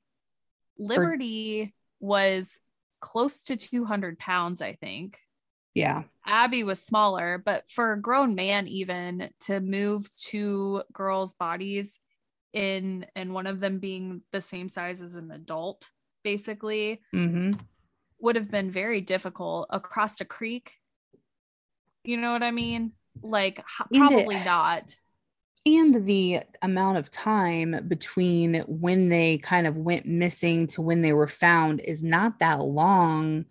Liberty 0.77 1.73
was 1.99 2.59
close 2.99 3.43
to 3.45 3.55
200 3.57 4.17
pounds, 4.19 4.61
I 4.61 4.73
think. 4.73 5.19
Yeah. 5.73 6.03
Abby 6.25 6.63
was 6.63 6.81
smaller, 6.81 7.41
but 7.43 7.69
for 7.69 7.93
a 7.93 8.01
grown 8.01 8.35
man, 8.35 8.67
even 8.67 9.29
to 9.41 9.59
move 9.59 10.07
two 10.15 10.83
girls' 10.93 11.33
bodies 11.33 11.99
in 12.53 13.05
and 13.15 13.33
one 13.33 13.47
of 13.47 13.59
them 13.59 13.79
being 13.79 14.21
the 14.31 14.41
same 14.41 14.69
size 14.69 15.01
as 15.01 15.15
an 15.15 15.31
adult, 15.31 15.89
basically, 16.23 17.01
Mm-hmm. 17.13 17.53
would 18.19 18.35
have 18.35 18.51
been 18.51 18.69
very 18.71 19.01
difficult 19.01 19.67
across 19.71 20.21
a 20.21 20.25
creek. 20.25 20.73
You 22.03 22.17
know 22.17 22.31
what 22.31 22.43
I 22.43 22.51
mean? 22.51 22.91
Like, 23.21 23.59
h- 23.59 23.65
And 23.91 23.95
it- 23.95 23.99
probably 23.99 24.35
not. 24.35 24.95
And 25.65 26.05
the 26.05 26.41
amount 26.61 26.97
of 26.97 27.09
time 27.09 27.85
between 27.87 28.55
when 28.67 29.09
they 29.09 29.37
kind 29.37 29.65
of 29.65 29.77
went 29.77 30.05
missing 30.05 30.67
to 30.67 30.81
when 30.81 31.01
they 31.01 31.13
were 31.13 31.27
found 31.27 31.79
is 31.79 32.03
not 32.03 32.39
that 32.39 32.59
long 32.61 33.45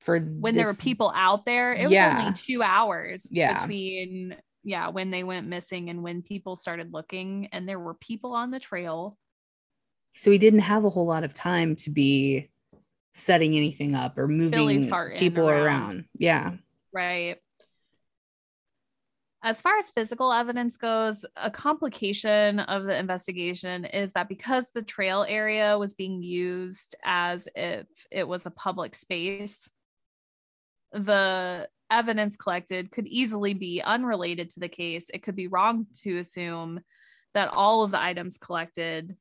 for 0.00 0.20
When 0.20 0.54
there 0.54 0.66
were 0.66 0.74
people 0.74 1.10
out 1.14 1.44
there, 1.44 1.72
it 1.72 1.88
was 1.88 1.96
only 1.98 2.32
two 2.34 2.62
hours 2.62 3.26
Yeah. 3.30 3.58
between, 3.60 4.36
yeah, 4.62 4.88
when 4.88 5.10
they 5.10 5.24
went 5.24 5.46
missing 5.48 5.88
and 5.90 6.02
when 6.02 6.22
people 6.22 6.54
started 6.54 6.92
looking, 6.92 7.48
and 7.52 7.68
there 7.68 7.80
were 7.80 7.94
people 7.94 8.34
on 8.34 8.50
the 8.50 8.60
trail. 8.60 9.16
so 10.14 10.30
he 10.30 10.38
didn't 10.38 10.60
have 10.60 10.84
a 10.84 10.90
whole 10.90 11.06
lot 11.06 11.24
of 11.24 11.32
time 11.32 11.76
to 11.76 11.90
be 11.90 12.48
setting 13.14 13.54
anything 13.56 13.94
up 13.94 14.18
or 14.18 14.28
moving 14.28 14.90
people 15.16 15.48
around. 15.48 15.64
around. 15.64 16.04
yeah 16.14 16.52
Right. 16.92 17.36
As 19.42 19.62
far 19.62 19.78
as 19.78 19.90
physical 19.92 20.32
evidence 20.32 20.76
goes, 20.76 21.24
a 21.36 21.50
complication 21.50 22.58
of 22.58 22.84
the 22.84 22.98
investigation 22.98 23.84
is 23.84 24.12
that 24.12 24.28
because 24.28 24.70
the 24.70 24.82
trail 24.82 25.24
area 25.28 25.78
was 25.78 25.94
being 25.94 26.22
used 26.22 26.96
as 27.04 27.48
if 27.54 27.86
it 28.10 28.26
was 28.26 28.46
a 28.46 28.50
public 28.50 28.96
space, 28.96 29.70
the 30.92 31.68
evidence 31.88 32.36
collected 32.36 32.90
could 32.90 33.06
easily 33.06 33.54
be 33.54 33.80
unrelated 33.80 34.50
to 34.50 34.60
the 34.60 34.68
case. 34.68 35.08
It 35.14 35.22
could 35.22 35.36
be 35.36 35.46
wrong 35.46 35.86
to 36.02 36.18
assume 36.18 36.80
that 37.34 37.52
all 37.52 37.84
of 37.84 37.92
the 37.92 38.00
items 38.00 38.38
collected 38.38 39.16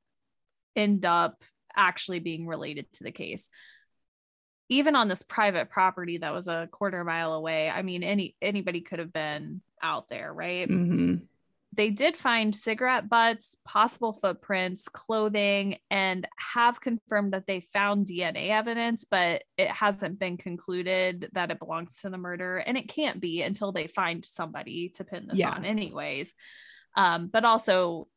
end 0.76 1.06
up 1.06 1.44
actually 1.76 2.20
being 2.20 2.48
related 2.48 2.92
to 2.94 3.04
the 3.04 3.12
case 3.12 3.50
even 4.70 4.96
on 4.96 5.08
this 5.08 5.22
private 5.22 5.70
property 5.70 6.18
that 6.18 6.34
was 6.34 6.48
a 6.48 6.68
quarter 6.72 7.04
mile 7.04 7.34
away 7.34 7.70
i 7.70 7.82
mean 7.82 8.04
any 8.04 8.36
anybody 8.42 8.82
could 8.82 9.00
have 9.00 9.14
been 9.14 9.62
out 9.82 10.10
there 10.10 10.34
right 10.34 10.68
hmm 10.68 11.16
they 11.74 11.92
did 11.92 12.18
find 12.18 12.56
cigarette 12.56 13.08
butts, 13.08 13.56
possible 13.64 14.12
footprints, 14.12 14.88
clothing, 14.88 15.78
and 15.92 16.28
have 16.38 16.82
confirmed 16.82 17.34
that 17.34 17.46
they 17.46 17.60
found 17.60 18.08
DNA 18.08 18.50
evidence, 18.50 19.06
but 19.06 19.44
it 19.58 19.68
hasn't 19.70 20.18
been 20.18 20.38
concluded 20.38 21.30
that 21.34 21.52
it 21.52 21.60
belongs 21.60 22.02
to 22.02 22.10
the 22.10 22.18
murder. 22.18 22.58
And 22.58 22.78
it 22.78 22.88
can't 22.88 23.22
be 23.22 23.44
until 23.44 23.72
they 23.72 23.86
find 23.86 24.26
somebody 24.26 24.90
to 24.96 25.04
pin 25.04 25.28
this 25.28 25.38
Yeah. 25.38 25.52
on, 25.52 25.66
anyways. 25.66 26.34
Um, 26.96 27.28
but 27.28 27.46
also, 27.46 28.08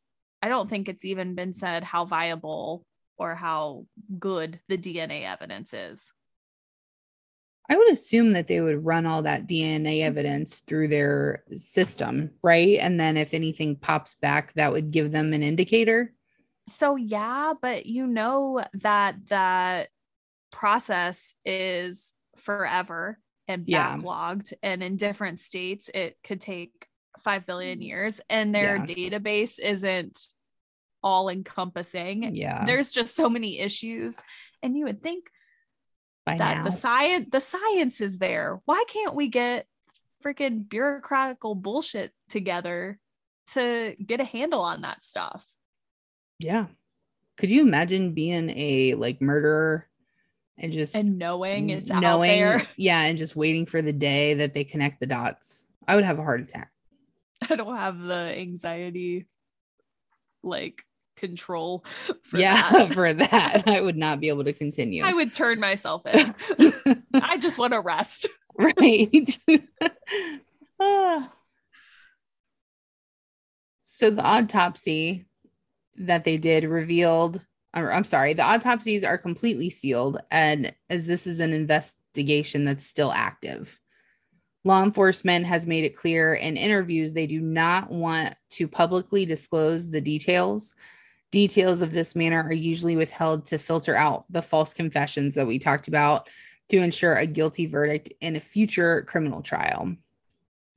I 0.41 0.47
don't 0.47 0.69
think 0.69 0.89
it's 0.89 1.05
even 1.05 1.35
been 1.35 1.53
said 1.53 1.83
how 1.83 2.05
viable 2.05 2.83
or 3.17 3.35
how 3.35 3.85
good 4.17 4.59
the 4.69 4.77
DNA 4.77 5.23
evidence 5.23 5.71
is. 5.73 6.11
I 7.69 7.77
would 7.77 7.91
assume 7.91 8.33
that 8.33 8.47
they 8.47 8.59
would 8.59 8.85
run 8.85 9.05
all 9.05 9.21
that 9.21 9.47
DNA 9.47 10.01
evidence 10.01 10.59
through 10.67 10.89
their 10.89 11.43
system, 11.55 12.31
right? 12.43 12.77
And 12.79 12.99
then 12.99 13.15
if 13.15 13.33
anything 13.33 13.77
pops 13.77 14.15
back, 14.15 14.53
that 14.53 14.73
would 14.73 14.91
give 14.91 15.11
them 15.11 15.31
an 15.33 15.41
indicator. 15.43 16.13
So 16.67 16.95
yeah, 16.95 17.53
but 17.61 17.85
you 17.85 18.07
know 18.07 18.63
that 18.73 19.27
that 19.27 19.89
process 20.51 21.33
is 21.45 22.13
forever 22.37 23.19
and 23.47 23.63
Yeah. 23.67 23.97
backlogged 23.97 24.53
and 24.61 24.83
in 24.83 24.95
different 24.97 25.39
states 25.39 25.89
it 25.93 26.17
could 26.23 26.41
take 26.41 26.87
5 27.19 27.45
billion 27.45 27.79
mm. 27.79 27.85
years 27.85 28.21
and 28.29 28.53
their 28.53 28.77
Yeah. 28.77 28.85
database 28.85 29.59
isn't 29.59 30.19
all 31.03 31.29
encompassing. 31.29 32.35
Yeah. 32.35 32.63
There's 32.65 32.91
just 32.91 33.15
so 33.15 33.29
many 33.29 33.59
issues 33.59 34.17
and 34.61 34.77
you 34.77 34.85
would 34.85 34.99
think 34.99 35.29
by 36.31 36.37
that 36.37 36.57
now. 36.59 36.63
the 36.65 36.71
science 36.71 37.27
the 37.31 37.39
science 37.39 38.01
is 38.01 38.17
there. 38.19 38.61
Why 38.65 38.83
can't 38.87 39.15
we 39.15 39.27
get 39.27 39.65
freaking 40.23 40.67
bureaucratical 40.67 41.61
bullshit 41.61 42.11
together 42.29 42.99
to 43.53 43.95
get 44.05 44.19
a 44.21 44.25
handle 44.25 44.61
on 44.61 44.81
that 44.81 45.03
stuff? 45.03 45.45
yeah. 46.39 46.67
Could 47.37 47.49
you 47.49 47.61
imagine 47.61 48.13
being 48.13 48.51
a 48.55 48.93
like 48.95 49.19
murderer 49.21 49.87
and 50.59 50.71
just 50.73 50.95
And 50.95 51.17
knowing 51.17 51.71
it's 51.71 51.89
out 51.89 52.01
knowing, 52.01 52.29
there. 52.29 52.61
yeah, 52.77 53.01
and 53.03 53.17
just 53.17 53.35
waiting 53.35 53.65
for 53.65 53.81
the 53.81 53.93
day 53.93 54.35
that 54.35 54.53
they 54.53 54.63
connect 54.63 54.99
the 54.99 55.07
dots? 55.07 55.65
I 55.87 55.95
would 55.95 56.03
have 56.03 56.19
a 56.19 56.23
heart 56.23 56.41
attack. 56.41 56.69
I 57.49 57.55
don't 57.55 57.75
have 57.75 57.99
the 57.99 58.35
anxiety 58.37 59.25
like 60.43 60.83
control 61.21 61.85
for 62.23 62.37
yeah, 62.37 62.69
that. 62.71 62.93
for 62.93 63.13
that, 63.13 63.63
I 63.67 63.79
would 63.79 63.95
not 63.95 64.19
be 64.19 64.27
able 64.27 64.43
to 64.43 64.53
continue. 64.53 65.05
I 65.05 65.13
would 65.13 65.31
turn 65.31 65.59
myself 65.59 66.05
in. 66.05 66.35
I 67.13 67.37
just 67.37 67.57
want 67.57 67.71
to 67.71 67.79
rest. 67.79 68.27
right. 68.57 69.39
Ah. 70.83 71.31
so 73.79 74.09
the 74.09 74.23
autopsy 74.23 75.27
that 75.95 76.23
they 76.23 76.37
did 76.37 76.63
revealed, 76.63 77.45
or 77.75 77.93
I'm 77.93 78.03
sorry, 78.03 78.33
the 78.33 78.43
autopsies 78.43 79.03
are 79.03 79.17
completely 79.17 79.69
sealed, 79.69 80.17
and 80.31 80.75
as 80.89 81.05
this 81.05 81.27
is 81.27 81.39
an 81.39 81.53
investigation 81.53 82.65
that's 82.65 82.85
still 82.85 83.11
active. 83.11 83.79
Law 84.63 84.83
enforcement 84.83 85.45
has 85.47 85.65
made 85.65 85.85
it 85.85 85.95
clear 85.95 86.35
in 86.35 86.55
interviews 86.55 87.13
they 87.13 87.25
do 87.25 87.41
not 87.41 87.89
want 87.89 88.35
to 88.51 88.67
publicly 88.67 89.25
disclose 89.25 89.89
the 89.89 90.01
details. 90.01 90.75
Details 91.31 91.81
of 91.81 91.93
this 91.93 92.15
manner 92.15 92.43
are 92.43 92.53
usually 92.53 92.95
withheld 92.95 93.45
to 93.47 93.57
filter 93.57 93.95
out 93.95 94.25
the 94.29 94.41
false 94.41 94.73
confessions 94.73 95.35
that 95.35 95.47
we 95.47 95.59
talked 95.59 95.87
about 95.87 96.29
to 96.69 96.77
ensure 96.77 97.15
a 97.15 97.25
guilty 97.25 97.65
verdict 97.65 98.13
in 98.21 98.35
a 98.35 98.39
future 98.39 99.03
criminal 99.03 99.41
trial. 99.41 99.95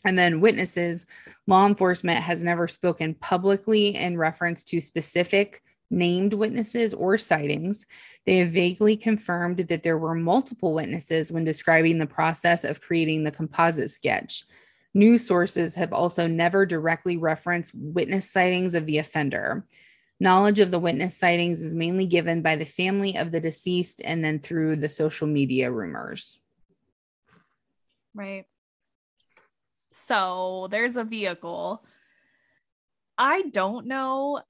And 0.04 0.18
then 0.18 0.40
witnesses, 0.40 1.06
law 1.46 1.66
enforcement 1.66 2.20
has 2.20 2.44
never 2.44 2.68
spoken 2.68 3.14
publicly 3.14 3.96
in 3.96 4.18
reference 4.18 4.64
to 4.64 4.80
specific 4.80 5.62
named 5.90 6.34
witnesses 6.34 6.92
or 6.92 7.16
sightings. 7.16 7.86
They 8.26 8.38
have 8.38 8.48
vaguely 8.48 8.96
confirmed 8.96 9.58
that 9.58 9.82
there 9.82 9.98
were 9.98 10.14
multiple 10.14 10.74
witnesses 10.74 11.32
when 11.32 11.44
describing 11.44 11.98
the 11.98 12.06
process 12.06 12.64
of 12.64 12.80
creating 12.80 13.24
the 13.24 13.30
composite 13.30 13.90
sketch. 13.90 14.44
News 14.92 15.26
sources 15.26 15.74
have 15.74 15.92
also 15.92 16.26
never 16.26 16.66
directly 16.66 17.16
referenced 17.16 17.74
witness 17.74 18.30
sightings 18.30 18.74
of 18.74 18.86
the 18.86 18.98
offender. 18.98 19.66
Knowledge 20.24 20.58
of 20.60 20.70
the 20.70 20.78
witness 20.78 21.14
sightings 21.14 21.62
is 21.62 21.74
mainly 21.74 22.06
given 22.06 22.40
by 22.40 22.56
the 22.56 22.64
family 22.64 23.14
of 23.18 23.30
the 23.30 23.40
deceased 23.40 24.00
and 24.02 24.24
then 24.24 24.38
through 24.38 24.76
the 24.76 24.88
social 24.88 25.26
media 25.26 25.70
rumors. 25.70 26.40
Right. 28.14 28.46
So 29.92 30.68
there's 30.70 30.96
a 30.96 31.04
vehicle. 31.04 31.84
I 33.18 33.42
don't 33.42 33.86
know 33.86 34.40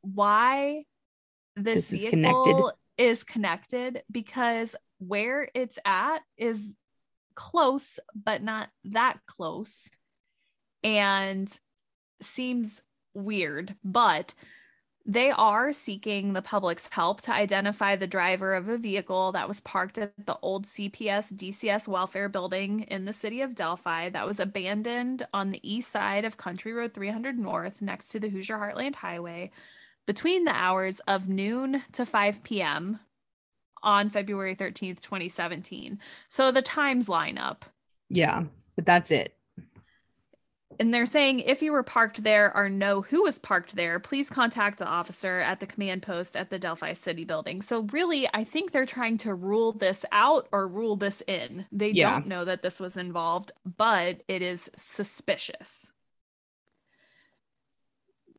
why 0.00 0.82
this, 1.54 1.90
This 1.90 1.92
is 1.92 2.00
vehicle 2.10 2.44
connected. 2.44 2.72
is 2.98 3.22
connected 3.22 4.02
because 4.10 4.74
where 4.98 5.48
it's 5.54 5.78
at 5.84 6.22
is 6.36 6.74
close, 7.36 8.00
but 8.16 8.42
not 8.42 8.68
that 8.86 9.18
close. 9.28 9.88
And 10.82 11.48
seems 12.20 12.82
weird, 13.14 13.76
but 13.84 14.34
they 15.04 15.30
are 15.30 15.72
seeking 15.72 16.32
the 16.32 16.42
public's 16.42 16.88
help 16.92 17.20
to 17.22 17.32
identify 17.32 17.96
the 17.96 18.06
driver 18.06 18.54
of 18.54 18.68
a 18.68 18.78
vehicle 18.78 19.32
that 19.32 19.48
was 19.48 19.60
parked 19.60 19.98
at 19.98 20.12
the 20.26 20.36
old 20.42 20.66
CPS 20.66 21.32
DCS 21.32 21.88
welfare 21.88 22.28
building 22.28 22.82
in 22.82 23.04
the 23.04 23.12
city 23.12 23.40
of 23.40 23.54
Delphi 23.54 24.08
that 24.10 24.26
was 24.26 24.38
abandoned 24.38 25.26
on 25.34 25.50
the 25.50 25.60
east 25.68 25.90
side 25.90 26.24
of 26.24 26.36
Country 26.36 26.72
Road 26.72 26.94
300 26.94 27.38
North 27.38 27.82
next 27.82 28.08
to 28.08 28.20
the 28.20 28.28
Hoosier 28.28 28.58
Heartland 28.58 28.96
Highway 28.96 29.50
between 30.06 30.44
the 30.44 30.54
hours 30.54 31.00
of 31.00 31.28
noon 31.28 31.82
to 31.92 32.06
5 32.06 32.44
p.m. 32.44 33.00
on 33.82 34.08
February 34.08 34.54
13th, 34.54 35.00
2017. 35.00 35.98
So 36.28 36.52
the 36.52 36.62
times 36.62 37.08
line 37.08 37.38
up. 37.38 37.64
Yeah, 38.08 38.44
but 38.76 38.86
that's 38.86 39.10
it. 39.10 39.34
And 40.80 40.92
they're 40.92 41.06
saying 41.06 41.40
if 41.40 41.62
you 41.62 41.72
were 41.72 41.82
parked 41.82 42.22
there 42.22 42.56
or 42.56 42.68
know 42.68 43.02
who 43.02 43.22
was 43.22 43.38
parked 43.38 43.76
there, 43.76 44.00
please 44.00 44.30
contact 44.30 44.78
the 44.78 44.86
officer 44.86 45.40
at 45.40 45.60
the 45.60 45.66
command 45.66 46.02
post 46.02 46.36
at 46.36 46.50
the 46.50 46.58
Delphi 46.58 46.92
City 46.92 47.24
building. 47.24 47.62
So, 47.62 47.82
really, 47.92 48.28
I 48.34 48.44
think 48.44 48.72
they're 48.72 48.86
trying 48.86 49.18
to 49.18 49.34
rule 49.34 49.72
this 49.72 50.04
out 50.12 50.48
or 50.52 50.66
rule 50.66 50.96
this 50.96 51.22
in. 51.26 51.66
They 51.70 51.90
Yeah. 51.90 52.10
don't 52.14 52.26
know 52.26 52.44
that 52.44 52.62
this 52.62 52.80
was 52.80 52.96
involved, 52.96 53.52
but 53.64 54.22
it 54.28 54.42
is 54.42 54.70
suspicious. 54.76 55.92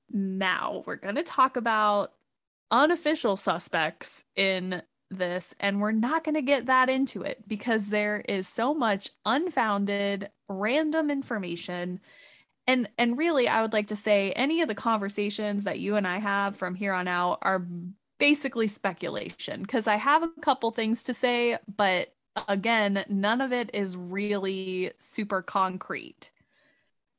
Now, 0.10 0.84
we're 0.86 0.96
going 0.98 1.16
to 1.16 1.24
talk 1.24 1.56
about 1.56 2.14
unofficial 2.70 3.36
suspects 3.36 4.24
in 4.36 4.84
this, 5.10 5.56
and 5.60 5.80
we're 5.80 5.92
not 5.92 6.24
going 6.24 6.36
to 6.36 6.42
get 6.42 6.66
that 6.66 6.90
into 6.90 7.22
it 7.24 7.48
because 7.48 7.90
there 7.90 8.20
is 8.28 8.48
so 8.48 8.74
much 8.74 9.10
unfounded, 9.26 10.30
random 10.48 11.10
information 11.10 12.00
and 12.68 12.90
and 12.98 13.18
really 13.18 13.48
i 13.48 13.62
would 13.62 13.74
like 13.74 13.88
to 13.88 13.96
say 13.96 14.32
any 14.34 14.62
of 14.62 14.68
the 14.68 14.76
conversations 14.76 15.64
that 15.66 15.80
you 15.80 15.96
and 15.96 16.08
i 16.08 16.18
have 16.18 16.56
from 16.56 16.76
here 16.76 16.94
on 16.94 17.08
out 17.08 17.40
are 17.42 17.66
basically 18.20 18.68
speculation 18.68 19.62
because 19.62 19.88
i 19.88 19.96
have 19.96 20.24
a 20.24 20.30
couple 20.42 20.72
things 20.72 21.04
to 21.04 21.14
say 21.14 21.58
but 21.76 22.14
again 22.48 23.04
none 23.10 23.42
of 23.42 23.52
it 23.52 23.70
is 23.74 23.96
really 23.98 24.92
super 24.98 25.42
concrete 25.42 26.30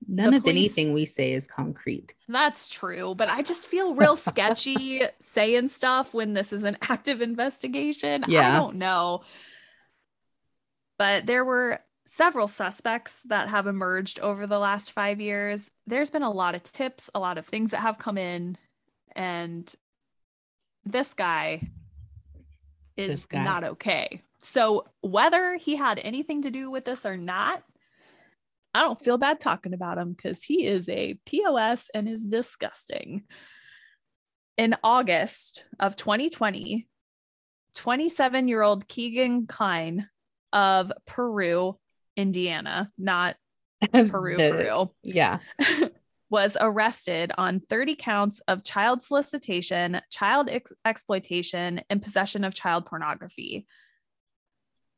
None 0.06 0.32
The 0.32 0.36
of 0.36 0.46
anything 0.46 0.92
we 0.92 1.06
say 1.06 1.32
is 1.32 1.46
concrete. 1.46 2.12
that's 2.28 2.68
true 2.68 3.14
but 3.14 3.28
i 3.30 3.40
just 3.42 3.66
feel 3.66 3.94
real 3.94 4.16
sketchy 4.30 5.02
saying 5.18 5.68
stuff 5.68 6.12
when 6.12 6.34
this 6.34 6.52
is 6.52 6.64
an 6.64 6.76
active 6.82 7.22
investigation 7.22 8.24
yeah. 8.28 8.54
i 8.54 8.58
don't 8.58 8.76
know 8.76 9.22
but 10.98 11.26
there 11.26 11.44
were 11.44 11.80
several 12.06 12.48
suspects 12.48 13.22
that 13.24 13.48
have 13.48 13.66
emerged 13.66 14.20
over 14.20 14.46
the 14.46 14.58
last 14.58 14.92
five 14.92 15.20
years. 15.20 15.70
There's 15.86 16.10
been 16.10 16.22
a 16.22 16.30
lot 16.30 16.54
of 16.54 16.62
tips, 16.62 17.10
a 17.14 17.18
lot 17.18 17.38
of 17.38 17.46
things 17.46 17.70
that 17.70 17.80
have 17.80 17.98
come 17.98 18.18
in, 18.18 18.58
and 19.16 19.72
this 20.84 21.14
guy 21.14 21.62
is 22.96 23.08
This 23.08 23.26
guy. 23.26 23.44
not 23.44 23.64
okay. 23.64 24.22
So, 24.38 24.84
whether 25.00 25.56
he 25.56 25.76
had 25.76 25.98
anything 26.02 26.42
to 26.42 26.50
do 26.50 26.70
with 26.70 26.84
this 26.84 27.06
or 27.06 27.16
not, 27.16 27.62
I 28.74 28.80
don't 28.82 29.00
feel 29.00 29.18
bad 29.18 29.40
talking 29.40 29.72
about 29.72 29.98
him 29.98 30.12
because 30.12 30.42
he 30.42 30.66
is 30.66 30.88
a 30.88 31.14
POS 31.26 31.90
and 31.94 32.08
is 32.08 32.26
disgusting. 32.26 33.22
In 34.56 34.76
August 34.84 35.64
of 35.80 35.96
2020, 35.96 36.86
27 37.74 38.48
year 38.48 38.62
old 38.62 38.86
Kegan 38.86 39.46
Kline 39.46 40.08
of 40.52 40.92
Peru, 41.06 41.78
Indiana, 42.16 42.90
not 42.98 43.36
Peru, 43.92 44.36
The- 44.36 44.50
Peru, 44.50 44.90
Yeah. 45.02 45.38
was 46.30 46.56
arrested 46.60 47.30
on 47.38 47.60
30 47.68 47.94
counts 47.94 48.40
of 48.48 48.64
child 48.64 49.02
solicitation, 49.02 50.00
child 50.10 50.48
ex- 50.50 50.72
exploitation, 50.84 51.80
and 51.88 52.02
possession 52.02 52.42
of 52.44 52.54
child 52.54 52.86
pornography. 52.86 53.66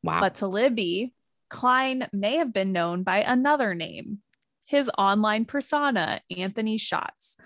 Wow. 0.02 0.20
But 0.20 0.36
to 0.36 0.46
Libby, 0.46 1.12
Kline 1.50 2.08
may 2.12 2.36
have 2.36 2.52
been 2.52 2.72
known 2.72 3.02
by 3.02 3.18
another 3.18 3.74
name, 3.74 4.18
his 4.64 4.90
online 4.96 5.44
persona, 5.44 6.20
Anthony 6.34 6.78
Shots, 6.78 7.36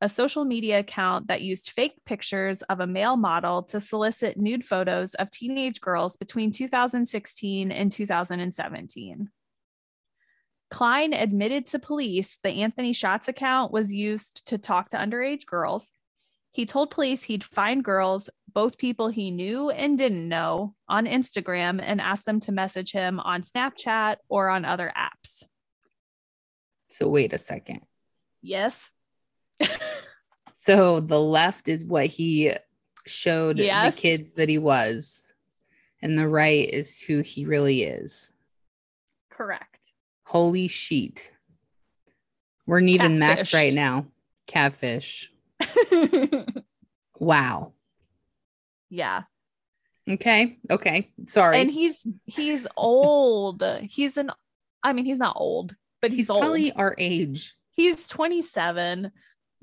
a 0.00 0.08
social 0.08 0.44
media 0.44 0.80
account 0.80 1.28
that 1.28 1.42
used 1.42 1.70
fake 1.70 1.94
pictures 2.04 2.62
of 2.62 2.80
a 2.80 2.86
male 2.86 3.16
model 3.16 3.62
to 3.62 3.80
solicit 3.80 4.36
nude 4.36 4.64
photos 4.64 5.14
of 5.14 5.30
teenage 5.30 5.80
girls 5.80 6.16
between 6.16 6.50
2016 6.50 7.72
and 7.72 7.90
2017. 7.90 9.30
Kline 10.70 11.14
admitted 11.14 11.66
to 11.66 11.78
police 11.78 12.38
the 12.42 12.62
Anthony 12.62 12.92
Shots 12.92 13.28
account 13.28 13.72
was 13.72 13.94
used 13.94 14.46
to 14.48 14.58
talk 14.58 14.90
to 14.90 14.96
underage 14.96 15.46
girls. 15.46 15.90
He 16.52 16.66
told 16.66 16.90
police 16.90 17.22
he'd 17.22 17.44
find 17.44 17.84
girls, 17.84 18.28
both 18.52 18.78
people 18.78 19.08
he 19.08 19.30
knew 19.30 19.70
and 19.70 19.96
didn't 19.96 20.28
know, 20.28 20.74
on 20.88 21.06
Instagram 21.06 21.80
and 21.82 22.00
ask 22.00 22.24
them 22.24 22.40
to 22.40 22.52
message 22.52 22.92
him 22.92 23.20
on 23.20 23.42
Snapchat 23.42 24.16
or 24.28 24.48
on 24.48 24.64
other 24.64 24.92
apps. 24.96 25.44
So 26.90 27.08
wait 27.08 27.32
a 27.32 27.38
second. 27.38 27.82
Yes. 28.42 28.90
So 30.58 30.98
the 30.98 31.20
left 31.20 31.68
is 31.68 31.84
what 31.84 32.06
he 32.06 32.52
showed 33.06 33.58
Yes. 33.58 33.94
the 33.94 34.00
kids 34.00 34.34
that 34.34 34.48
he 34.48 34.58
was, 34.58 35.32
and 36.02 36.18
the 36.18 36.26
right 36.28 36.68
is 36.68 36.98
who 37.00 37.20
he 37.20 37.44
really 37.46 37.84
is. 37.84 38.32
Correct. 39.30 39.92
Holy 40.24 40.66
sheet. 40.66 41.30
We're 42.66 42.80
even 42.80 43.20
max 43.20 43.54
right 43.54 43.72
now. 43.72 44.06
Catfish. 44.48 45.32
Wow. 47.18 47.72
yeah. 48.90 49.22
Okay. 50.08 50.58
Okay. 50.70 51.10
Sorry. 51.26 51.60
And 51.60 51.70
he's 51.70 52.06
he's 52.24 52.66
old. 52.76 53.62
He's 53.88 54.16
an 54.16 54.30
I 54.82 54.92
mean, 54.92 55.04
he's 55.04 55.18
not 55.18 55.36
old, 55.38 55.74
but 56.02 56.10
he's, 56.10 56.16
he's 56.18 56.30
old. 56.30 56.40
probably 56.42 56.72
our 56.72 56.94
age. 56.98 57.56
he's 57.70 58.06
27, 58.08 59.10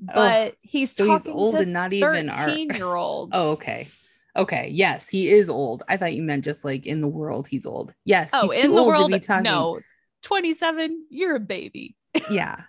Oh, 0.10 0.14
but 0.14 0.56
he's 0.62 0.92
So 0.96 1.06
he's 1.06 1.20
talking 1.20 1.32
old 1.34 1.56
to 1.56 1.62
and 1.62 1.74
not 1.74 1.94
even 1.94 2.30
our 2.30 2.38
13 2.50 2.70
year 2.72 2.94
olds. 2.96 3.32
Oh, 3.34 3.52
okay. 3.54 3.88
Okay. 4.36 4.70
Yes, 4.74 5.10
he 5.10 5.30
is 5.30 5.50
old. 5.50 5.84
I 5.88 5.98
thought 5.98 6.14
you 6.14 6.24
meant 6.24 6.44
just 6.44 6.66
like 6.66 6.86
in 6.86 7.02
the 7.02 7.08
world 7.08 7.48
he's 7.48 7.66
old. 7.66 7.94
Yes. 8.06 8.32
Oh, 8.34 8.50
in 8.52 8.72
the 8.72 8.78
old 8.78 8.88
world, 8.88 9.12
to 9.12 9.18
be 9.18 9.20
talking. 9.20 9.44
no. 9.44 9.80
27, 10.24 11.06
you're 11.10 11.36
a 11.36 11.40
baby. 11.40 11.96
Yeah. 12.30 12.62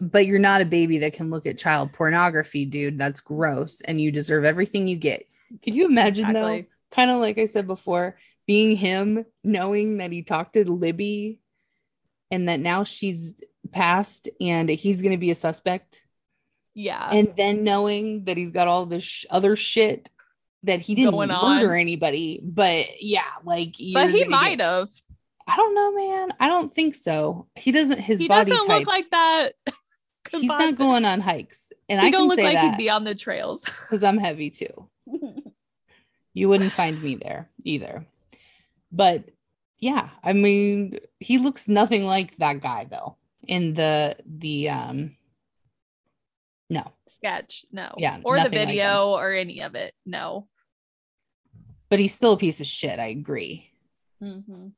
but 0.00 0.24
you're 0.26 0.38
not 0.38 0.60
a 0.60 0.64
baby 0.66 0.98
that 0.98 1.14
can 1.14 1.30
look 1.30 1.46
at 1.46 1.58
child 1.58 1.92
pornography, 1.92 2.64
dude. 2.64 2.96
That's 2.98 3.20
gross. 3.20 3.80
And 3.80 4.00
you 4.00 4.12
deserve 4.12 4.44
everything 4.44 4.86
you 4.86 4.96
get. 4.96 5.26
Could 5.64 5.74
you 5.74 5.86
imagine 5.86 6.32
though? 6.32 6.64
Kind 6.92 7.10
of 7.10 7.18
like 7.18 7.38
I 7.38 7.46
said 7.46 7.66
before, 7.66 8.16
being 8.46 8.76
him, 8.76 9.24
knowing 9.42 9.98
that 9.98 10.12
he 10.12 10.22
talked 10.22 10.54
to 10.54 10.64
Libby 10.70 11.40
and 12.30 12.48
that 12.48 12.60
now 12.60 12.84
she's 12.84 13.40
passed 13.72 14.28
and 14.40 14.68
he's 14.68 15.02
going 15.02 15.12
to 15.12 15.18
be 15.18 15.30
a 15.30 15.34
suspect. 15.34 16.04
Yeah. 16.74 17.08
and 17.12 17.34
then 17.36 17.64
knowing 17.64 18.24
that 18.24 18.36
he's 18.36 18.50
got 18.52 18.68
all 18.68 18.86
this 18.86 19.04
sh- 19.04 19.26
other 19.30 19.56
shit 19.56 20.08
that 20.62 20.80
he 20.80 20.94
didn't 20.94 21.12
Going 21.12 21.28
murder 21.30 21.72
on. 21.72 21.78
anybody, 21.80 22.40
but 22.42 22.86
yeah, 23.02 23.24
like 23.44 23.74
but 23.94 24.10
he 24.10 24.24
might 24.24 24.58
get- 24.58 24.66
have. 24.66 24.88
I 25.48 25.56
don't 25.56 25.74
know, 25.74 25.92
man. 25.92 26.32
I 26.38 26.46
don't 26.48 26.72
think 26.72 26.94
so. 26.94 27.46
He 27.56 27.72
doesn't. 27.72 27.98
His 27.98 28.20
He 28.20 28.28
body 28.28 28.50
doesn't 28.50 28.68
type. 28.68 28.80
look 28.80 28.86
like 28.88 29.10
that. 29.10 29.48
he's 30.30 30.44
not 30.44 30.76
going 30.78 31.04
on 31.04 31.20
hikes, 31.20 31.72
and 31.88 32.00
He 32.00 32.06
I 32.06 32.10
don't 32.10 32.28
look 32.28 32.38
like 32.38 32.56
he'd 32.58 32.76
be 32.76 32.88
on 32.90 33.02
the 33.04 33.14
trails. 33.16 33.62
because 33.64 34.04
I'm 34.04 34.18
heavy 34.18 34.50
too. 34.50 34.88
You 36.34 36.48
wouldn't 36.48 36.72
find 36.72 37.02
me 37.02 37.16
there 37.16 37.48
either. 37.64 38.06
But 38.92 39.24
yeah, 39.78 40.10
I 40.22 40.34
mean, 40.34 40.98
he 41.18 41.38
looks 41.38 41.66
nothing 41.66 42.04
like 42.06 42.36
that 42.36 42.60
guy 42.60 42.86
though. 42.88 43.16
In 43.48 43.74
the 43.74 44.16
the 44.26 44.68
um, 44.68 45.16
Sketch, 47.10 47.64
no. 47.72 47.94
Yeah, 47.96 48.18
Or 48.24 48.36
the 48.36 48.44
nothing 48.44 48.58
like 48.58 48.68
video 48.68 49.10
or 49.10 49.32
any 49.32 49.60
of 49.60 49.74
it. 49.74 49.92
No. 50.06 50.48
but 51.88 51.98
he's 51.98 52.14
still 52.14 52.32
a 52.32 52.38
piece 52.38 52.60
of 52.60 52.66
shit. 52.66 52.98
I 52.98 53.06
agree. 53.06 53.70
Mm-hmm. 54.22 54.68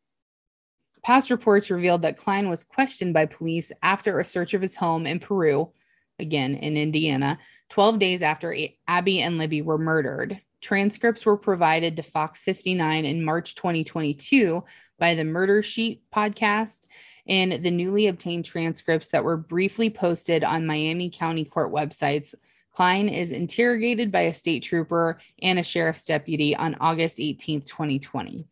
Past 1.05 1.31
reports 1.31 1.71
revealed 1.71 2.03
that 2.03 2.17
Kline 2.17 2.49
was 2.49 2.65
questioned 2.65 3.13
by 3.13 3.27
police 3.27 3.73
after 3.83 4.19
a 4.19 4.25
search 4.25 4.55
of 4.55 4.63
his 4.63 4.77
home 4.77 5.07
in 5.07 5.19
Peru, 5.19 5.71
again 6.19 6.55
in 6.55 6.77
Indiana, 6.77 7.39
12 7.71 7.99
days 7.99 8.23
after 8.23 8.55
Abby 8.87 9.21
and 9.21 9.37
Libby 9.39 9.63
were 9.63 9.79
murdered. 9.79 10.41
Transcripts 10.61 11.27
were 11.27 11.37
provided 11.37 11.97
to 11.97 12.03
Fox 12.05 12.43
59 12.45 13.05
in 13.05 13.25
March 13.25 13.57
2022 13.57 14.63
by 14.99 15.15
the 15.17 15.25
Murder 15.25 15.61
Sheet 15.61 16.03
podcast 16.15 16.87
and 17.27 17.53
the 17.53 17.70
newly 17.70 18.09
obtained 18.09 18.44
transcripts 18.44 19.09
that 19.09 19.24
were 19.24 19.36
briefly 19.36 19.90
posted 19.90 20.44
on 20.44 20.66
Miami 20.66 21.11
County 21.11 21.44
Court 21.44 21.73
websites. 21.73 22.35
Kline 22.73 23.09
is 23.09 23.31
interrogated 23.31 24.11
by 24.11 24.23
a 24.23 24.35
state 24.35 24.62
trooper 24.62 25.19
and 25.43 25.59
a 25.59 25.62
sheriff's 25.62 26.05
deputy 26.05 26.57
on 26.57 26.77
August 26.81 27.19
18th, 27.19 27.66
2020. 27.66 28.47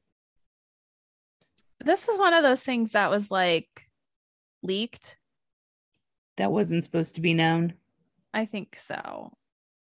This 1.83 2.09
is 2.09 2.19
one 2.19 2.35
of 2.35 2.43
those 2.43 2.63
things 2.63 2.93
that 2.93 3.11
was 3.11 3.31
like 3.31 3.89
leaked. 4.63 5.19
That 6.37 6.53
wasn't 6.53 6.85
supposed 6.85 7.15
to 7.17 7.21
be 7.21 7.35
known. 7.35 7.75
I 8.33 8.45
think 8.45 8.77
so. 8.77 9.33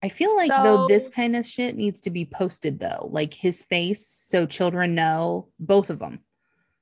I 0.04 0.08
feel 0.08 0.34
like 0.36 0.50
though 0.50 0.88
this 0.88 1.08
kind 1.08 1.36
of 1.36 1.46
shit 1.46 1.76
needs 1.76 2.00
to 2.02 2.10
be 2.10 2.24
posted 2.24 2.80
though, 2.80 3.08
like 3.12 3.34
his 3.34 3.62
face, 3.62 4.06
so 4.06 4.46
children 4.46 4.94
know 4.94 5.48
both 5.60 5.90
of 5.90 6.00
them. 6.00 6.20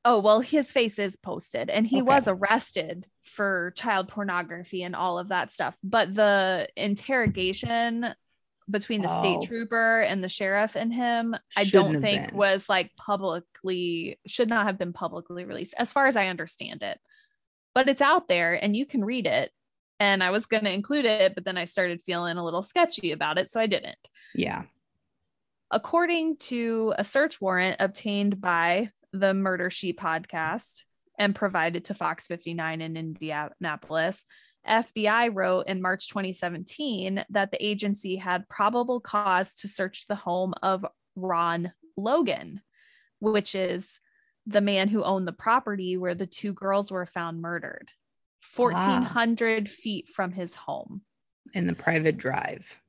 Oh, 0.05 0.19
well, 0.21 0.41
his 0.41 0.73
face 0.73 0.99
is 0.99 1.17
posted 1.17 1.69
and 1.69 1.87
he 1.87 1.97
Okay. 2.01 2.03
was 2.11 2.27
arrested 2.27 3.07
for 3.23 3.73
child 3.77 4.09
pornography 4.09 4.83
and 4.83 4.97
all 4.97 5.19
of 5.19 5.29
that 5.29 5.53
stuff. 5.53 5.77
But 5.83 6.15
the 6.15 6.69
interrogation 6.77 8.15
between 8.71 9.03
the 9.03 9.11
Oh. 9.11 9.21
state 9.21 9.43
trooper 9.49 10.01
and 10.01 10.25
the 10.25 10.29
sheriff 10.29 10.75
and 10.77 10.95
him, 10.95 11.35
I 11.57 11.65
Shouldn't 11.65 11.93
don't 11.95 12.01
think 12.03 12.29
been. 12.29 12.37
was 12.37 12.69
like 12.69 12.95
publicly, 12.97 14.19
should 14.27 14.49
not 14.49 14.67
have 14.67 14.79
been 14.79 14.93
publicly 14.93 15.45
released, 15.45 15.75
as 15.77 15.93
far 15.93 16.07
as 16.07 16.17
I 16.17 16.29
understand 16.29 16.83
it. 16.83 16.99
But 17.75 17.89
it's 17.89 18.01
out 18.03 18.27
there 18.29 18.55
and 18.55 18.75
you 18.75 18.87
can 18.87 19.05
read 19.05 19.27
it. 19.27 19.53
And 19.99 20.23
I 20.25 20.31
was 20.31 20.47
going 20.47 20.65
to 20.65 20.73
include 20.73 21.05
it, 21.05 21.35
but 21.35 21.45
then 21.45 21.59
I 21.59 21.67
started 21.67 22.01
feeling 22.03 22.39
a 22.39 22.45
little 22.45 22.63
sketchy 22.63 23.13
about 23.13 23.39
it. 23.39 23.51
So 23.51 23.61
I 23.61 23.67
didn't. 23.67 23.99
Yeah. 24.35 24.63
According 25.71 26.39
to 26.39 26.95
a 26.97 27.05
search 27.05 27.39
warrant 27.41 27.77
obtained 27.81 28.41
by 28.41 28.91
the 29.13 29.35
Murder 29.35 29.71
Sheet 29.71 29.99
podcast 29.99 30.83
and 31.19 31.35
provided 31.35 31.85
to 31.87 31.95
Fox 31.95 32.27
59 32.27 32.81
in 32.81 32.97
Indianapolis, 32.97 34.25
FBI 34.69 35.31
wrote 35.35 35.69
in 35.69 35.83
March 35.83 36.09
2017 36.09 37.25
that 37.31 37.51
the 37.51 37.65
agency 37.67 38.17
had 38.17 38.49
probable 38.49 39.01
cause 39.01 39.55
to 39.57 39.69
search 39.69 40.07
the 40.07 40.15
home 40.15 40.55
of 40.63 40.85
Ron 41.17 41.73
Logan, 41.97 42.61
which 43.21 43.55
is 43.55 44.01
the 44.47 44.61
man 44.61 44.89
who 44.89 45.03
owned 45.03 45.27
the 45.27 45.33
property 45.33 45.97
where 45.97 46.15
the 46.15 46.27
two 46.27 46.53
girls 46.53 46.91
were 46.91 47.07
found 47.07 47.41
murdered, 47.41 47.91
1,400 48.57 49.69
feet 49.69 50.09
from 50.09 50.33
his 50.33 50.55
home 50.55 51.03
In 51.55 51.67
the 51.67 51.75
private 51.75 52.17
drive. 52.17 52.81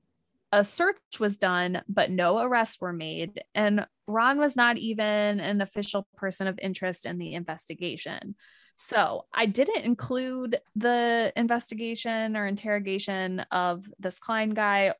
a 0.52 0.64
search 0.64 0.98
was 1.19 1.38
done, 1.38 1.81
but 1.88 2.11
no 2.11 2.39
arrests 2.39 2.80
were 2.81 2.93
made. 2.93 3.41
And 3.56 3.85
Ron 4.12 4.38
was 4.38 4.56
not 4.56 4.78
even 4.78 5.40
an 5.40 5.62
official 5.62 6.08
person 6.18 6.48
of 6.48 6.60
interest 6.62 7.06
in 7.06 7.18
the 7.18 7.34
investigation. 7.34 8.36
So 8.76 9.26
I 9.34 9.46
didn't 9.46 9.86
include 9.86 10.60
the 10.76 11.32
investigation 11.36 12.36
or 12.36 12.48
interrogation 12.48 13.42
of 13.52 13.86
this 14.00 14.18
Kline 14.20 14.52
guy. 14.52 14.94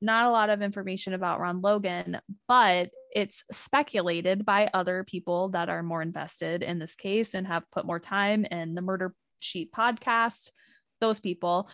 Not 0.00 0.26
a 0.26 0.30
lot 0.30 0.50
of 0.50 0.62
information 0.62 1.12
about 1.12 1.40
Ron 1.40 1.60
Logan, 1.60 2.20
but 2.46 2.90
it's 3.14 3.44
speculated 3.50 4.44
by 4.44 4.70
other 4.72 5.04
people 5.04 5.48
that 5.50 5.68
are 5.68 5.82
more 5.82 6.02
invested 6.02 6.62
in 6.62 6.78
this 6.78 6.94
case 6.94 7.34
and 7.34 7.46
have 7.46 7.70
put 7.70 7.86
more 7.86 7.98
time 7.98 8.44
in 8.44 8.74
the 8.74 8.82
Murder 8.82 9.14
Sheet 9.40 9.72
podcast, 9.72 10.50
those 11.00 11.20
people 11.20 11.68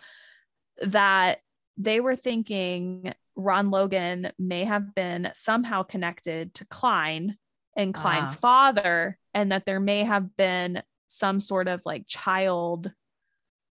that 0.81 1.39
they 1.77 1.99
were 1.99 2.15
thinking 2.15 3.13
Ron 3.35 3.69
Logan 3.71 4.31
may 4.39 4.63
have 4.63 4.95
been 4.95 5.31
somehow 5.33 5.83
connected 5.83 6.53
to 6.55 6.65
Kline 6.65 7.37
and 7.75 7.93
Kline's 7.93 8.35
Ah. 8.35 8.39
father, 8.39 9.17
and 9.33 9.51
that 9.51 9.65
there 9.65 9.79
may 9.79 10.03
have 10.03 10.35
been 10.35 10.81
some 11.07 11.39
sort 11.39 11.67
of 11.67 11.85
like 11.85 12.05
child 12.07 12.91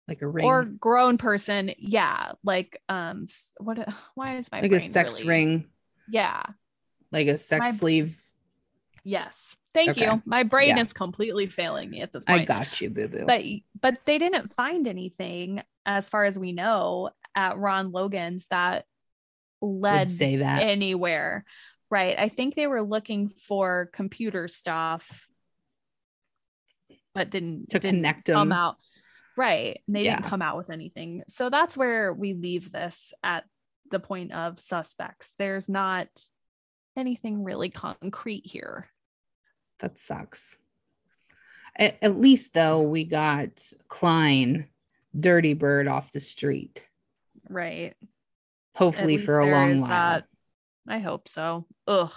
Like 0.07 0.21
a 0.21 0.27
ring. 0.27 0.45
or 0.45 0.63
grown 0.63 1.17
person. 1.17 1.71
Yeah. 1.77 2.33
Like, 2.43 2.81
um, 2.89 3.25
what, 3.57 3.77
why 4.15 4.37
is 4.37 4.51
my 4.51 4.61
like 4.61 4.71
a 4.71 4.79
sex 4.79 5.19
really- 5.19 5.27
ring, 5.29 5.69
Yeah. 6.09 6.43
like 7.11 7.27
a 7.27 7.37
sex 7.37 7.59
My- 7.65 7.71
sleeve. 7.71 8.23
Yes. 9.03 9.55
Thank 9.73 9.91
Okay. 9.91 10.05
you. 10.05 10.21
My 10.25 10.43
brain 10.43 10.77
Yeah. 10.77 10.81
is 10.81 10.93
completely 10.93 11.45
failing 11.45 11.89
me 11.89 12.01
at 12.01 12.11
this 12.11 12.25
point 12.25 12.41
I 12.41 12.45
got 12.45 12.81
you, 12.81 12.89
boo 12.89 13.07
boo. 13.07 13.25
but 13.25 13.43
but 13.79 14.05
they 14.05 14.17
didn't 14.17 14.53
find 14.55 14.87
anything 14.87 15.61
as 15.85 16.09
far 16.09 16.25
as 16.25 16.37
we 16.39 16.51
know 16.53 17.11
at 17.35 17.57
Ron 17.57 17.91
Logan's 17.91 18.47
that 18.47 18.85
led 19.61 20.09
say 20.09 20.37
that. 20.37 20.61
anywhere. 20.61 21.45
Right. 21.89 22.17
I 22.19 22.29
think 22.29 22.55
they 22.55 22.67
were 22.67 22.83
looking 22.83 23.29
for 23.29 23.89
computer 23.93 24.47
stuff, 24.47 25.27
but 27.15 27.29
didn't 27.29 27.69
To 27.71 27.79
didn't 27.79 27.97
connect 27.97 28.27
come 28.27 28.51
'em. 28.51 28.57
out. 28.57 28.77
Right. 29.35 29.81
And 29.87 29.95
they 29.95 30.03
Yeah. 30.05 30.17
didn't 30.17 30.27
come 30.29 30.41
out 30.41 30.57
with 30.57 30.69
anything. 30.69 31.23
So 31.27 31.49
that's 31.49 31.75
where 31.77 32.13
we 32.13 32.33
leave 32.33 32.71
this 32.71 33.13
at 33.23 33.45
the 33.89 33.99
point 33.99 34.31
of 34.33 34.59
suspects. 34.59 35.33
There's 35.37 35.67
not 35.67 36.07
anything 36.95 37.43
really 37.43 37.69
concrete 37.69 38.45
here. 38.45 38.87
That 39.79 39.97
sucks. 39.97 40.57
At, 41.75 41.97
at 42.03 42.19
least 42.19 42.53
though, 42.53 42.81
we 42.81 43.03
got 43.05 43.63
Kline, 43.87 44.69
Dirty 45.17 45.53
Bird 45.53 45.87
off 45.87 46.11
the 46.11 46.19
street. 46.19 46.87
Right. 47.49 47.95
Hopefully 48.79 49.17
for 49.17 49.39
a 49.39 49.45
long 49.45 49.81
while. 49.81 49.89
that. 49.89 50.25
I 50.87 50.99
hope 50.99 51.27
so. 51.27 51.65
Ugh. 51.85 52.13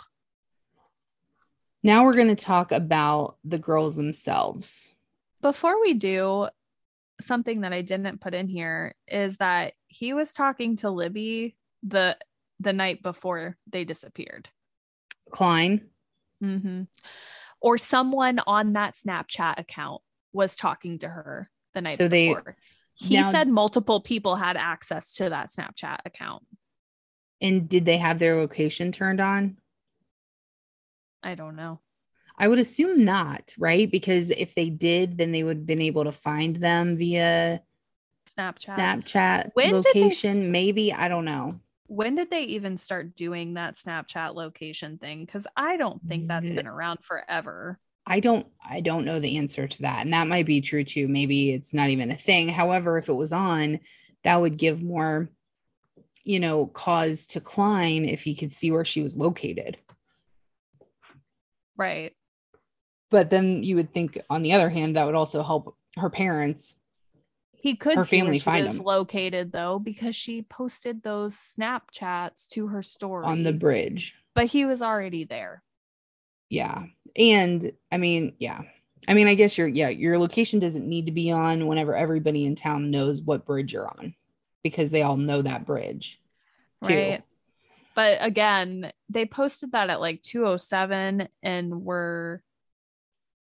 Now 1.83 2.05
we're 2.05 2.15
going 2.15 2.29
to 2.29 2.37
talk 2.37 2.71
about 2.71 3.39
the 3.45 3.59
girls 3.59 3.97
themselves. 3.97 4.95
Before 5.41 5.81
we 5.81 5.95
do, 5.95 6.49
something 7.21 7.63
that 7.63 7.73
I 7.73 7.83
didn't 7.83 8.21
put 8.21 8.33
in 8.33 8.47
here 8.47 8.95
is 9.09 9.39
that 9.39 9.73
he 9.89 10.13
was 10.15 10.33
talking 10.33 10.77
to 10.77 10.91
Libby 10.91 11.57
the 11.83 12.17
the 12.61 12.73
night 12.73 13.03
before 13.03 13.57
they 13.69 13.83
disappeared. 13.83 14.49
Kline, 15.33 15.89
hmm 16.41 16.83
Or 17.61 17.77
someone 17.77 18.39
on 18.47 18.75
that 18.75 18.95
Snapchat 18.95 19.59
account 19.59 20.01
was 20.33 20.55
talking 20.55 20.99
to 21.01 21.09
her 21.09 21.51
the 21.75 21.81
night 21.81 21.99
So 21.99 22.09
before. 22.09 22.57
He 22.95 23.17
now- 23.17 23.31
said 23.31 23.49
multiple 23.49 24.01
people 24.01 24.37
had 24.37 24.57
access 24.57 25.15
to 25.15 25.31
that 25.31 25.51
Snapchat 25.51 25.99
account. 26.05 26.45
and 27.41 27.69
did 27.69 27.85
they 27.85 27.99
have 27.99 28.21
their 28.21 28.37
location 28.37 28.93
turned 28.93 29.21
on? 29.21 29.57
I 31.23 31.35
don't 31.35 31.57
know. 31.57 31.81
I 32.39 32.49
would 32.49 32.59
assume 32.59 33.05
not, 33.05 33.53
right? 33.59 33.91
Because 33.91 34.31
if 34.31 34.55
they 34.55 34.71
did, 34.71 35.19
then 35.19 35.33
they 35.33 35.43
would 35.43 35.59
have 35.59 35.67
been 35.67 35.81
able 35.81 36.05
to 36.05 36.13
find 36.13 36.57
them 36.57 36.97
via 36.97 37.63
Snapchat. 38.29 38.77
Snapchat 38.77 39.51
When 39.55 39.71
did 39.71 39.85
they 39.93 40.03
location. 40.03 40.51
Maybe 40.51 40.93
I 40.93 41.09
don't 41.09 41.25
know. 41.25 41.61
When 41.87 42.15
did 42.15 42.31
they 42.31 42.45
even 42.45 42.77
start 42.77 43.17
doing 43.17 43.55
that 43.55 43.75
Snapchat 43.75 44.35
location 44.35 44.99
thing? 44.99 45.25
Because 45.25 45.47
I 45.57 45.77
don't 45.77 46.03
think 46.03 46.27
that's 46.27 46.51
been 46.51 46.67
around 46.67 47.01
forever. 47.03 47.79
I 48.13 48.21
don't 48.21 48.47
I 48.63 48.83
don't 48.83 49.07
know 49.07 49.21
the 49.21 49.39
answer 49.39 49.67
to 49.67 49.83
that. 49.83 50.05
And 50.05 50.13
that 50.13 50.27
might 50.27 50.45
be 50.45 50.61
true 50.61 50.85
too. 50.85 51.09
Maybe 51.09 51.53
it's 51.53 51.73
not 51.73 51.89
even 51.89 52.11
a 52.11 52.17
thing. 52.17 52.51
However, 52.51 52.99
if 52.99 53.09
it 53.09 53.15
was 53.15 53.33
on, 53.33 53.81
that 54.23 54.39
would 54.39 54.59
give 54.59 54.83
more, 54.83 55.31
you 56.23 56.39
know, 56.39 56.67
cause 56.67 57.27
to 57.29 57.41
Kline 57.41 58.05
if 58.05 58.23
he 58.23 58.35
could 58.35 58.53
see 58.53 58.71
where 58.71 58.85
she 58.85 59.01
was 59.03 59.17
located. 59.17 59.79
Right. 61.77 62.13
But 63.11 63.31
then 63.31 63.63
you 63.63 63.77
would 63.77 63.95
think 63.95 64.19
on 64.29 64.43
the 64.43 64.53
other 64.53 64.69
hand, 64.69 64.97
that 64.97 65.07
would 65.07 65.15
also 65.15 65.43
help 65.43 65.75
her 65.97 66.11
parents. 66.11 66.75
He 67.53 67.77
could 67.77 67.95
Her 67.97 68.05
see 68.05 68.17
where 68.19 68.25
family 68.27 68.39
she 68.39 68.45
find 68.45 68.65
was 68.67 68.77
him. 68.77 68.85
located 68.85 69.53
though, 69.53 69.79
because 69.79 70.15
she 70.17 70.43
posted 70.43 71.03
those 71.03 71.35
Snapchats 71.35 72.47
to 72.49 72.67
her 72.69 72.83
story 72.83 73.25
on 73.25 73.43
the 73.43 73.53
bridge. 73.55 74.15
but 74.35 74.47
he 74.47 74.67
was 74.67 74.83
already 74.83 75.25
there. 75.25 75.63
Yeah. 76.51 76.85
And 77.17 77.73
I 77.91 77.99
mean, 77.99 78.35
yeah. 78.39 78.63
I 79.09 79.15
mean, 79.15 79.27
I 79.27 79.35
guess 79.35 79.59
your 79.59 79.67
yeah, 79.69 79.89
your 79.89 80.19
location 80.19 80.59
doesn't 80.61 80.89
need 80.89 81.07
to 81.07 81.13
be 81.13 81.31
on 81.31 81.67
whenever 81.67 81.95
everybody 81.95 82.45
in 82.45 82.55
town 82.55 82.91
knows 82.91 83.21
what 83.21 83.45
bridge 83.45 83.73
you're 83.73 83.89
on 83.89 84.15
because 84.63 84.91
they 84.91 85.03
all 85.03 85.17
know 85.17 85.43
that 85.43 85.67
bridge. 85.67 86.21
too. 86.85 86.95
Right. 86.95 87.23
But 87.95 88.19
again, 88.21 88.93
they 89.11 89.27
posted 89.27 89.73
that 89.73 89.91
at 89.91 90.01
like 90.01 90.23
207 90.23 91.29
and 91.43 91.85
were 91.85 92.43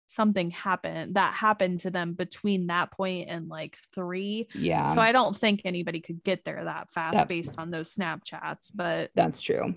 something 0.08 0.52
happened 0.52 1.16
that 1.16 1.34
happened 1.34 1.80
to 1.80 1.90
them 1.90 2.14
between 2.14 2.68
that 2.68 2.92
point 2.92 3.30
and 3.30 3.48
like 3.48 3.78
three. 3.96 4.48
Yeah. 4.54 4.94
So 4.94 5.00
I 5.00 5.12
don't 5.12 5.36
think 5.36 5.62
anybody 5.66 6.02
could 6.02 6.24
get 6.24 6.46
there 6.46 6.64
that 6.66 6.92
fast 6.92 7.14
That- 7.14 7.28
based 7.28 7.56
on 7.58 7.72
those 7.72 7.94
Snapchats. 7.96 8.72
But 8.74 9.12
That's 9.16 9.42
true. 9.42 9.76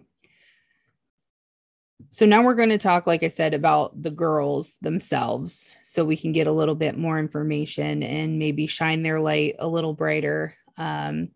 So 2.11 2.27
now 2.27 2.43
we're 2.45 2.55
going 2.55 2.69
to 2.71 2.79
talk, 2.79 3.07
like 3.07 3.23
I 3.23 3.29
said, 3.29 3.55
about 3.55 4.03
the 4.03 4.11
girls 4.11 4.79
themselves 4.83 5.77
so 5.83 6.05
we 6.05 6.17
can 6.17 6.33
get 6.33 6.47
a 6.47 6.53
little 6.53 6.75
bit 6.75 6.97
more 6.97 7.19
information 7.19 8.03
and 8.03 8.39
maybe 8.39 8.67
shine 8.67 9.03
their 9.03 9.21
light 9.21 9.57
a 9.59 9.69
little 9.69 9.95
brighter. 9.95 10.55
Um, 10.77 11.31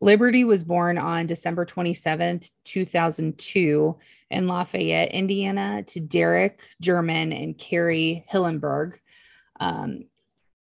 Liberty 0.00 0.44
was 0.44 0.64
born 0.64 0.98
on 0.98 1.26
December 1.26 1.64
27th, 1.64 2.50
2002, 2.64 3.96
in 4.30 4.46
Lafayette, 4.48 5.12
Indiana, 5.12 5.82
to 5.86 6.00
Derek 6.00 6.62
German 6.80 7.32
and 7.32 7.56
Carrie 7.56 8.26
Hillenberg. 8.30 8.98
Um, 9.60 10.04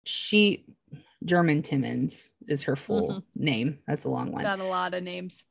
she, 0.04 0.64
German 1.24 1.62
Timmons 1.62 2.30
is 2.48 2.62
her 2.64 2.76
full 2.76 3.08
Mhm. 3.10 3.22
name. 3.34 3.78
That's 3.86 4.04
a 4.04 4.08
long 4.08 4.32
one. 4.32 4.42
got 4.44 4.60
a 4.60 4.64
lot 4.64 4.94
of 4.94 5.02
names. 5.02 5.44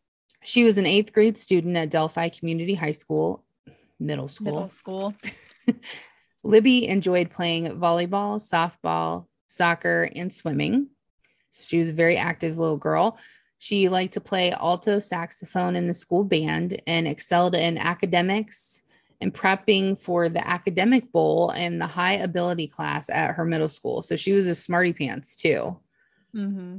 She 0.44 0.64
was 0.64 0.78
an 0.78 0.86
eighth 0.86 1.12
grade 1.14 1.38
student 1.38 1.76
at 1.78 1.90
Delphi 1.90 2.30
Community 2.30 2.74
High 2.76 2.92
School, 2.92 3.44
middle 4.00 4.28
school. 4.28 4.46
Middle 4.54 4.70
school. 4.70 5.14
Libby 6.44 6.88
enjoyed 6.88 7.32
playing 7.32 7.80
volleyball, 7.80 8.40
softball, 8.40 9.26
soccer, 9.48 10.10
and 10.16 10.32
swimming. 10.32 10.88
She 11.52 11.78
was 11.78 11.90
a 11.90 11.94
very 11.94 12.18
active 12.18 12.58
little 12.58 12.78
girl. 12.78 13.18
She 13.58 13.90
liked 13.90 14.14
to 14.14 14.22
play 14.22 14.52
alto 14.52 15.00
saxophone 15.00 15.76
in 15.76 15.88
the 15.88 15.94
school 15.94 16.24
band 16.24 16.82
and 16.86 17.08
excelled 17.08 17.56
in 17.56 17.78
academics 17.78 18.84
and 19.22 19.34
prepping 19.34 19.98
for 19.98 20.30
the 20.30 20.46
academic 20.46 21.12
bowl 21.12 21.50
and 21.52 21.82
the 21.82 21.88
high 21.88 22.14
ability 22.14 22.68
class 22.68 23.10
at 23.10 23.36
her 23.36 23.46
middle 23.46 23.70
school. 23.70 24.02
So 24.02 24.16
she 24.16 24.34
was 24.34 24.46
a 24.46 24.54
smarty 24.54 24.94
pants 24.94 25.36
too. 25.36 25.80
Mm-hmm. 26.36 26.78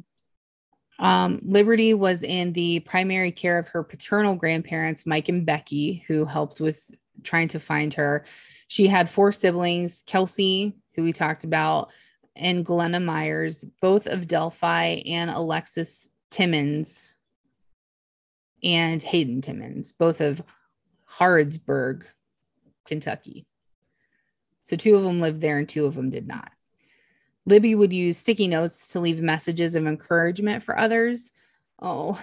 Um, 0.98 1.40
Liberty 1.42 1.92
was 1.94 2.22
in 2.22 2.52
the 2.52 2.80
primary 2.80 3.30
care 3.30 3.58
of 3.58 3.68
her 3.68 3.82
paternal 3.82 4.34
grandparents, 4.34 5.06
Mike 5.06 5.28
and 5.28 5.44
Becky, 5.44 6.04
who 6.06 6.24
helped 6.24 6.60
with 6.60 6.90
trying 7.22 7.48
to 7.48 7.60
find 7.60 7.94
her. 7.94 8.24
She 8.68 8.86
had 8.86 9.10
four 9.10 9.32
siblings 9.32 10.02
Kelsi, 10.04 10.74
who 10.94 11.02
we 11.02 11.12
talked 11.12 11.44
about, 11.44 11.90
and 12.34 12.64
Glenna 12.64 13.00
Myers, 13.00 13.64
both 13.80 14.06
of 14.06 14.28
Delphi, 14.28 15.02
and 15.06 15.30
Alexis 15.30 16.10
Timmons 16.30 17.14
and 18.62 19.02
Hayden 19.02 19.40
Timmons, 19.40 19.92
both 19.92 20.20
of 20.20 20.42
Harrodsburg, 21.18 22.04
Kentucky. 22.84 23.46
So 24.62 24.76
two 24.76 24.96
of 24.96 25.02
them 25.02 25.20
lived 25.20 25.40
there 25.40 25.58
and 25.58 25.68
two 25.68 25.86
of 25.86 25.94
them 25.94 26.10
did 26.10 26.26
not. 26.26 26.50
Libby 27.46 27.74
would 27.74 27.92
use 27.92 28.18
sticky 28.18 28.48
notes 28.48 28.88
to 28.88 29.00
leave 29.00 29.22
messages 29.22 29.76
of 29.76 29.86
encouragement 29.86 30.64
for 30.64 30.76
others. 30.76 31.30
Oh, 31.80 32.20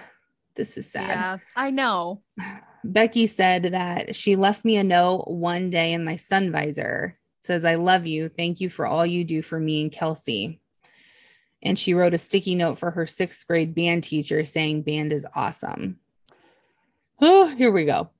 this 0.54 0.76
is 0.76 0.90
sad. 0.90 1.08
Yeah, 1.08 1.36
I 1.56 1.70
know. 1.70 2.22
Becky 2.84 3.26
said 3.26 3.64
that 3.72 4.14
she 4.14 4.36
left 4.36 4.64
me 4.64 4.76
a 4.76 4.84
note 4.84 5.24
one 5.26 5.70
day 5.70 5.94
in 5.94 6.04
my 6.04 6.16
sun 6.16 6.52
visor. 6.52 7.18
It 7.40 7.46
says, 7.46 7.64
I 7.64 7.76
love 7.76 8.06
you. 8.06 8.28
Thank 8.28 8.60
you 8.60 8.68
for 8.68 8.86
all 8.86 9.06
you 9.06 9.24
do 9.24 9.40
for 9.40 9.58
me 9.58 9.82
and 9.82 9.90
Kelsi. 9.90 10.58
And 11.62 11.78
she 11.78 11.94
wrote 11.94 12.12
a 12.12 12.18
sticky 12.18 12.56
note 12.56 12.78
for 12.78 12.90
her 12.90 13.06
sixth 13.06 13.46
grade 13.46 13.74
band 13.74 14.04
teacher 14.04 14.44
saying, 14.44 14.82
Band 14.82 15.12
is 15.12 15.26
awesome. 15.34 15.98
Oh, 17.20 17.46
here 17.46 17.70
we 17.70 17.84
go. 17.84 18.10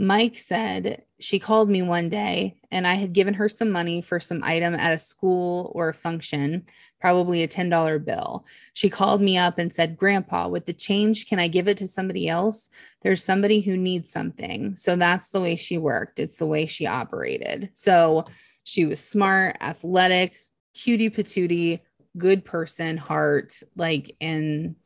Mike 0.00 0.38
said 0.38 1.02
she 1.18 1.38
called 1.38 1.68
me 1.68 1.82
one 1.82 2.08
day 2.08 2.56
and 2.70 2.86
I 2.86 2.94
had 2.94 3.12
given 3.12 3.34
her 3.34 3.50
some 3.50 3.70
money 3.70 4.00
for 4.00 4.18
some 4.18 4.42
item 4.42 4.72
at 4.72 4.94
a 4.94 4.98
school 4.98 5.70
or 5.74 5.90
a 5.90 5.94
function, 5.94 6.64
probably 7.02 7.42
a 7.42 7.48
$10 7.48 8.02
bill. 8.02 8.46
She 8.72 8.88
called 8.88 9.20
me 9.20 9.36
up 9.36 9.58
and 9.58 9.70
said, 9.70 9.98
Grandpa, 9.98 10.48
with 10.48 10.64
the 10.64 10.72
change, 10.72 11.26
can 11.26 11.38
I 11.38 11.48
give 11.48 11.68
it 11.68 11.76
to 11.76 11.86
somebody 11.86 12.30
else? 12.30 12.70
There's 13.02 13.22
somebody 13.22 13.60
who 13.60 13.76
needs 13.76 14.10
something. 14.10 14.74
So 14.74 14.96
that's 14.96 15.28
the 15.28 15.40
way 15.42 15.54
she 15.54 15.76
worked. 15.76 16.18
It's 16.18 16.38
the 16.38 16.46
way 16.46 16.64
she 16.64 16.86
operated. 16.86 17.68
So 17.74 18.24
she 18.64 18.86
was 18.86 19.00
smart, 19.00 19.58
athletic, 19.60 20.34
cutie 20.72 21.10
patootie, 21.10 21.80
good 22.16 22.46
person, 22.46 22.96
heart, 22.96 23.62
like, 23.76 24.16
and 24.18 24.76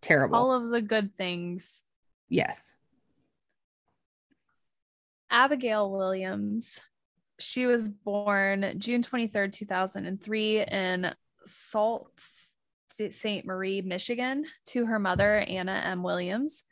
terrible. 0.00 0.38
All 0.38 0.52
of 0.52 0.70
the 0.70 0.80
good 0.80 1.14
things. 1.14 1.82
yes. 2.30 2.74
Abigail 5.30 5.90
Williams. 5.90 6.80
She 7.38 7.66
was 7.66 7.88
born 7.88 8.74
June 8.78 9.02
23rd, 9.02 9.52
2003 9.52 10.62
in 10.62 11.14
Sault 11.46 12.10
Ste. 12.90 13.44
Marie, 13.44 13.80
Michigan, 13.82 14.44
to 14.66 14.86
her 14.86 14.98
mother, 14.98 15.36
Anna 15.38 15.82
M. 15.84 16.02
Williams. 16.02 16.64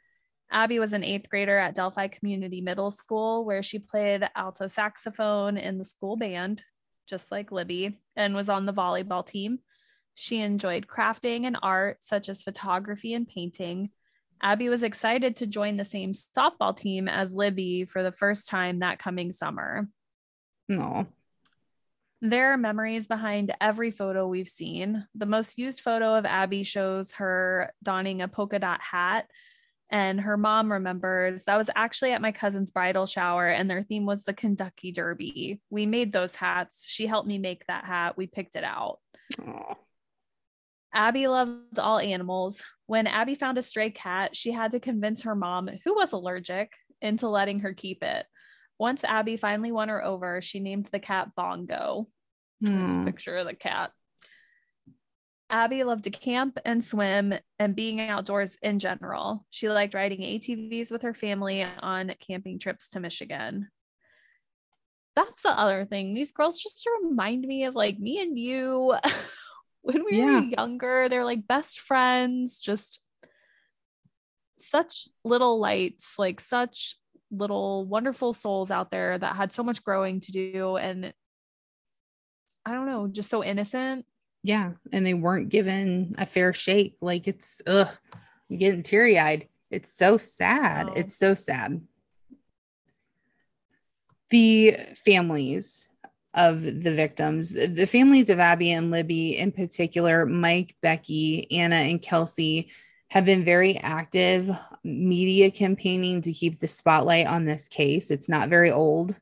Abby 0.50 0.78
was 0.78 0.92
an 0.92 1.04
eighth 1.04 1.28
grader 1.28 1.58
at 1.58 1.74
Delphi 1.74 2.08
Community 2.08 2.60
Middle 2.60 2.90
School, 2.90 3.44
where 3.44 3.62
she 3.62 3.78
played 3.78 4.28
alto 4.34 4.66
saxophone 4.66 5.56
in 5.56 5.78
the 5.78 5.84
school 5.84 6.16
band, 6.16 6.62
just 7.08 7.30
like 7.30 7.52
Libby, 7.52 7.98
and 8.16 8.34
was 8.34 8.48
on 8.48 8.66
the 8.66 8.72
volleyball 8.72 9.26
team. 9.26 9.58
She 10.14 10.40
enjoyed 10.40 10.86
crafting 10.86 11.46
and 11.46 11.58
art, 11.62 12.02
such 12.02 12.28
as 12.28 12.42
photography 12.42 13.12
and 13.14 13.28
painting. 13.28 13.90
Abby 14.42 14.68
was 14.68 14.82
excited 14.82 15.36
to 15.36 15.46
join 15.46 15.76
the 15.76 15.84
same 15.84 16.12
softball 16.12 16.76
team 16.76 17.08
as 17.08 17.34
Libby 17.34 17.84
for 17.84 18.02
the 18.02 18.12
first 18.12 18.48
time 18.48 18.80
that 18.80 18.98
coming 18.98 19.32
summer. 19.32 19.88
No. 20.68 21.06
There 22.22 22.52
are 22.52 22.58
memories 22.58 23.06
behind 23.06 23.54
every 23.60 23.90
photo 23.90 24.26
we've 24.26 24.48
seen. 24.48 25.06
The 25.14 25.26
most 25.26 25.58
used 25.58 25.80
photo 25.80 26.14
of 26.14 26.24
Abby 26.24 26.62
shows 26.62 27.12
her 27.14 27.72
donning 27.82 28.22
a 28.22 28.28
polka 28.28 28.58
dot 28.58 28.80
hat. 28.80 29.28
And 29.88 30.20
her 30.20 30.36
mom 30.36 30.72
remembers 30.72 31.44
that 31.44 31.56
was 31.56 31.70
actually 31.76 32.12
at 32.12 32.20
my 32.20 32.32
cousin's 32.32 32.72
bridal 32.72 33.06
shower, 33.06 33.46
and 33.46 33.70
their 33.70 33.84
theme 33.84 34.04
was 34.04 34.24
the 34.24 34.34
Kentucky 34.34 34.90
Derby. 34.90 35.60
We 35.70 35.86
made 35.86 36.12
those 36.12 36.34
hats. 36.34 36.84
She 36.88 37.06
helped 37.06 37.28
me 37.28 37.38
make 37.38 37.64
that 37.66 37.84
hat. 37.84 38.16
We 38.16 38.26
picked 38.26 38.56
it 38.56 38.64
out. 38.64 38.98
Aww. 39.38 39.76
Abby 40.92 41.28
loved 41.28 41.78
all 41.78 42.00
animals. 42.00 42.64
When 42.86 43.06
Abby 43.06 43.34
found 43.34 43.58
a 43.58 43.62
stray 43.62 43.90
cat, 43.90 44.36
she 44.36 44.52
had 44.52 44.72
to 44.72 44.80
convince 44.80 45.22
her 45.22 45.34
mom, 45.34 45.68
who 45.84 45.94
was 45.94 46.12
allergic, 46.12 46.72
into 47.02 47.28
letting 47.28 47.60
her 47.60 47.74
keep 47.74 48.02
it. 48.02 48.26
Once 48.78 49.04
Abby 49.04 49.36
finally 49.36 49.72
won 49.72 49.88
her 49.88 50.04
over, 50.04 50.40
she 50.40 50.60
named 50.60 50.88
the 50.92 50.98
cat 50.98 51.34
Bongo. 51.34 52.08
Mm. 52.64 53.04
picture 53.04 53.36
of 53.36 53.46
the 53.46 53.54
cat. 53.54 53.92
Abby 55.48 55.84
loved 55.84 56.04
to 56.04 56.10
camp 56.10 56.58
and 56.64 56.84
swim 56.84 57.34
and 57.58 57.76
being 57.76 58.00
outdoors 58.00 58.56
in 58.62 58.78
general. 58.78 59.44
She 59.50 59.68
liked 59.68 59.94
riding 59.94 60.20
ATVs 60.20 60.90
with 60.90 61.02
her 61.02 61.14
family 61.14 61.66
on 61.80 62.14
camping 62.18 62.58
trips 62.58 62.88
to 62.90 63.00
Michigan. 63.00 63.68
That's 65.14 65.42
the 65.42 65.50
other 65.50 65.84
thing. 65.84 66.14
These 66.14 66.32
girls 66.32 66.60
just 66.60 66.86
remind 67.02 67.46
me 67.46 67.64
of 67.64 67.74
like 67.74 67.98
me 67.98 68.20
and 68.20 68.38
you 68.38 68.94
when 69.86 70.04
we 70.04 70.18
yeah. 70.18 70.40
were 70.40 70.46
younger. 70.46 71.08
They're 71.08 71.24
like 71.24 71.46
best 71.46 71.80
friends, 71.80 72.58
just 72.58 73.00
such 74.58 75.08
little 75.24 75.60
lights, 75.60 76.18
like 76.18 76.40
such 76.40 76.96
little 77.30 77.84
wonderful 77.84 78.32
souls 78.32 78.70
out 78.70 78.90
there 78.90 79.16
that 79.16 79.36
had 79.36 79.52
so 79.52 79.62
much 79.62 79.84
growing 79.84 80.20
to 80.20 80.32
do 80.32 80.76
and 80.76 81.12
I 82.64 82.72
don't 82.72 82.86
know, 82.86 83.06
just 83.06 83.30
so 83.30 83.44
innocent. 83.44 84.06
Yeah, 84.42 84.72
and 84.92 85.06
they 85.06 85.14
weren't 85.14 85.50
given 85.50 86.14
a 86.18 86.26
fair 86.26 86.52
shake. 86.52 86.96
Like 87.00 87.28
it's 87.28 87.62
ugh, 87.66 87.88
I'm 88.50 88.58
getting 88.58 88.82
teary 88.82 89.18
eyed. 89.20 89.48
It's 89.70 89.96
so 89.96 90.16
sad. 90.16 90.88
Oh. 90.88 90.92
It's 90.96 91.14
so 91.14 91.34
sad. 91.34 91.80
The 94.30 94.76
families 94.96 95.88
of 96.36 96.62
the 96.62 96.92
victims, 96.92 97.52
the 97.52 97.86
families 97.86 98.30
of 98.30 98.38
Abby 98.38 98.70
and 98.72 98.90
Libby 98.90 99.36
in 99.36 99.50
particular, 99.50 100.26
Mike, 100.26 100.76
Becky, 100.82 101.50
Anna, 101.50 101.76
and 101.76 102.00
Kelsi 102.00 102.70
have 103.08 103.24
been 103.24 103.44
very 103.44 103.78
active 103.78 104.50
media 104.84 105.50
campaigning 105.50 106.20
to 106.22 106.32
keep 106.32 106.60
the 106.60 106.68
spotlight 106.68 107.26
on 107.26 107.46
this 107.46 107.68
case. 107.68 108.10
It's 108.10 108.28
not 108.28 108.50
very 108.50 108.70
old. 108.70 109.18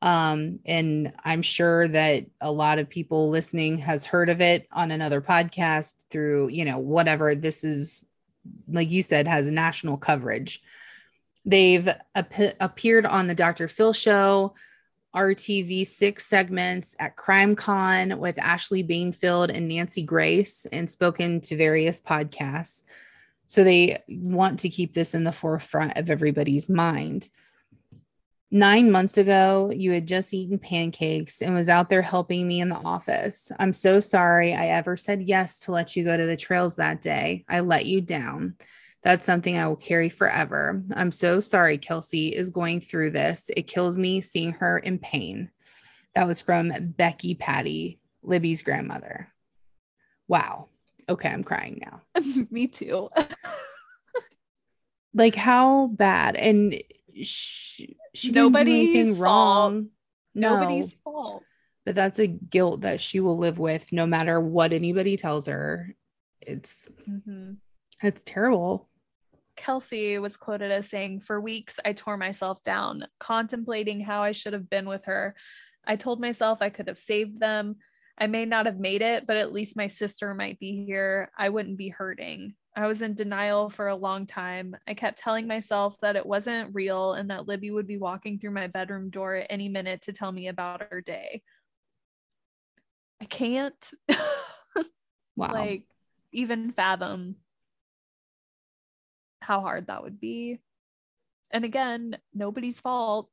Um, 0.00 0.60
and 0.64 1.12
I'm 1.24 1.42
sure 1.42 1.88
that 1.88 2.26
a 2.40 2.52
lot 2.52 2.78
of 2.78 2.90
people 2.90 3.30
listening 3.30 3.78
has 3.78 4.04
heard 4.04 4.28
of 4.28 4.40
it 4.40 4.66
on 4.70 4.90
another 4.90 5.20
podcast 5.20 5.94
through, 6.10 6.48
you 6.48 6.64
know, 6.64 6.78
whatever. 6.78 7.34
This 7.34 7.64
is, 7.64 8.04
like 8.68 8.90
you 8.90 9.02
said, 9.02 9.26
has 9.26 9.46
national 9.46 9.96
coverage. 9.96 10.62
They've 11.44 11.88
ap- 12.14 12.56
appeared 12.60 13.06
on 13.06 13.26
the 13.26 13.34
Dr. 13.34 13.68
Phil 13.68 13.92
show, 13.92 14.54
RTV 15.14 15.86
six 15.86 16.26
segments 16.26 16.96
at 16.98 17.16
Crime 17.16 17.54
Con 17.54 18.18
with 18.18 18.36
Ashleigh 18.36 18.86
Banfield 18.86 19.50
and 19.50 19.68
Nancy 19.68 20.02
Grace, 20.02 20.66
and 20.66 20.88
spoken 20.88 21.40
to 21.42 21.56
various 21.56 22.00
podcasts. 22.00 22.82
So 23.46 23.62
they 23.62 24.02
want 24.08 24.60
to 24.60 24.68
keep 24.68 24.94
this 24.94 25.14
in 25.14 25.24
the 25.24 25.32
forefront 25.32 25.96
of 25.96 26.10
everybody's 26.10 26.68
mind. 26.68 27.28
Nine 28.50 28.90
months 28.90 29.18
ago, 29.18 29.70
you 29.74 29.90
had 29.90 30.06
just 30.06 30.32
eaten 30.32 30.58
pancakes 30.58 31.42
and 31.42 31.54
was 31.54 31.68
out 31.68 31.88
there 31.88 32.02
helping 32.02 32.46
me 32.46 32.60
in 32.60 32.68
the 32.68 32.76
office. 32.76 33.50
I'm 33.58 33.72
so 33.72 33.98
sorry 33.98 34.54
I 34.54 34.68
ever 34.68 34.96
said 34.96 35.22
yes 35.22 35.58
to 35.60 35.72
let 35.72 35.96
you 35.96 36.04
go 36.04 36.16
to 36.16 36.26
the 36.26 36.36
trails 36.36 36.76
that 36.76 37.00
day. 37.00 37.44
I 37.48 37.60
let 37.60 37.86
you 37.86 38.00
down. 38.00 38.54
That's 39.04 39.26
something 39.26 39.58
I 39.58 39.68
will 39.68 39.76
carry 39.76 40.08
forever. 40.08 40.82
I'm 40.94 41.12
so 41.12 41.38
sorry 41.38 41.76
Kelsi 41.76 42.32
is 42.32 42.48
going 42.48 42.80
through 42.80 43.10
this. 43.10 43.50
It 43.54 43.66
kills 43.66 43.98
me 43.98 44.22
seeing 44.22 44.52
her 44.52 44.78
in 44.78 44.98
pain. 44.98 45.50
That 46.14 46.26
was 46.26 46.40
from 46.40 46.72
Becky 46.96 47.34
Patty, 47.34 48.00
Libby's 48.22 48.62
grandmother. 48.62 49.28
Wow. 50.26 50.68
Okay, 51.06 51.28
I'm 51.28 51.44
crying 51.44 51.82
now. 51.84 52.00
Me 52.50 52.66
too. 52.66 53.10
like 55.14 55.34
how 55.34 55.88
bad 55.88 56.36
and 56.36 56.74
she, 57.14 57.98
she 58.14 58.30
nobody's 58.30 58.74
didn't 58.74 58.94
do 58.94 59.00
anything 59.00 59.20
wrong. 59.20 59.88
No. 60.34 60.54
Nobody's 60.54 60.94
fault. 61.04 61.42
But 61.84 61.94
that's 61.94 62.18
a 62.18 62.26
guilt 62.26 62.80
that 62.80 63.02
she 63.02 63.20
will 63.20 63.36
live 63.36 63.58
with 63.58 63.92
no 63.92 64.06
matter 64.06 64.40
what 64.40 64.72
anybody 64.72 65.18
tells 65.18 65.46
her. 65.46 65.94
It's 66.40 66.88
mm-hmm. 67.06 67.52
it's 68.02 68.22
terrible. 68.24 68.88
Kelsi 69.56 70.20
was 70.20 70.36
quoted 70.36 70.70
as 70.70 70.88
saying, 70.88 71.20
For 71.20 71.40
weeks, 71.40 71.78
I 71.84 71.92
tore 71.92 72.16
myself 72.16 72.62
down, 72.62 73.06
contemplating 73.18 74.00
how 74.00 74.22
I 74.22 74.32
should 74.32 74.52
have 74.52 74.68
been 74.68 74.86
with 74.86 75.04
her. 75.06 75.34
I 75.86 75.96
told 75.96 76.20
myself 76.20 76.62
I 76.62 76.70
could 76.70 76.88
have 76.88 76.98
saved 76.98 77.40
them. 77.40 77.76
I 78.16 78.26
may 78.26 78.44
not 78.44 78.66
have 78.66 78.78
made 78.78 79.02
it, 79.02 79.26
but 79.26 79.36
at 79.36 79.52
least 79.52 79.76
my 79.76 79.86
sister 79.86 80.34
might 80.34 80.58
be 80.58 80.84
here. 80.84 81.30
I 81.36 81.48
wouldn't 81.48 81.78
be 81.78 81.88
hurting. 81.88 82.54
I 82.76 82.86
was 82.86 83.02
in 83.02 83.14
denial 83.14 83.70
for 83.70 83.88
a 83.88 83.96
long 83.96 84.26
time. 84.26 84.76
I 84.86 84.94
kept 84.94 85.18
telling 85.18 85.46
myself 85.46 85.96
that 86.02 86.16
it 86.16 86.26
wasn't 86.26 86.74
real 86.74 87.12
and 87.12 87.30
that 87.30 87.46
Libby 87.46 87.70
would 87.70 87.86
be 87.86 87.98
walking 87.98 88.38
through 88.38 88.50
my 88.50 88.66
bedroom 88.66 89.10
door 89.10 89.34
at 89.36 89.46
any 89.50 89.68
minute 89.68 90.02
to 90.02 90.12
tell 90.12 90.32
me 90.32 90.48
about 90.48 90.82
her 90.90 91.00
day. 91.00 91.42
I 93.20 93.26
can't 93.26 93.90
wow. 95.36 95.52
like 95.52 95.84
even 96.32 96.72
fathom 96.72 97.36
how 99.44 99.60
hard 99.60 99.86
that 99.86 100.02
would 100.02 100.20
be. 100.20 100.60
And 101.50 101.64
again, 101.64 102.18
nobody's 102.34 102.80
fault. 102.80 103.28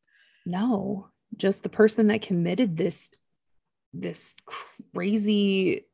No, 0.46 1.10
just 1.38 1.64
the 1.64 1.70
person 1.70 2.08
that 2.08 2.22
committed 2.22 2.78
this 2.78 3.10
this 3.94 4.36
crazy 4.94 5.86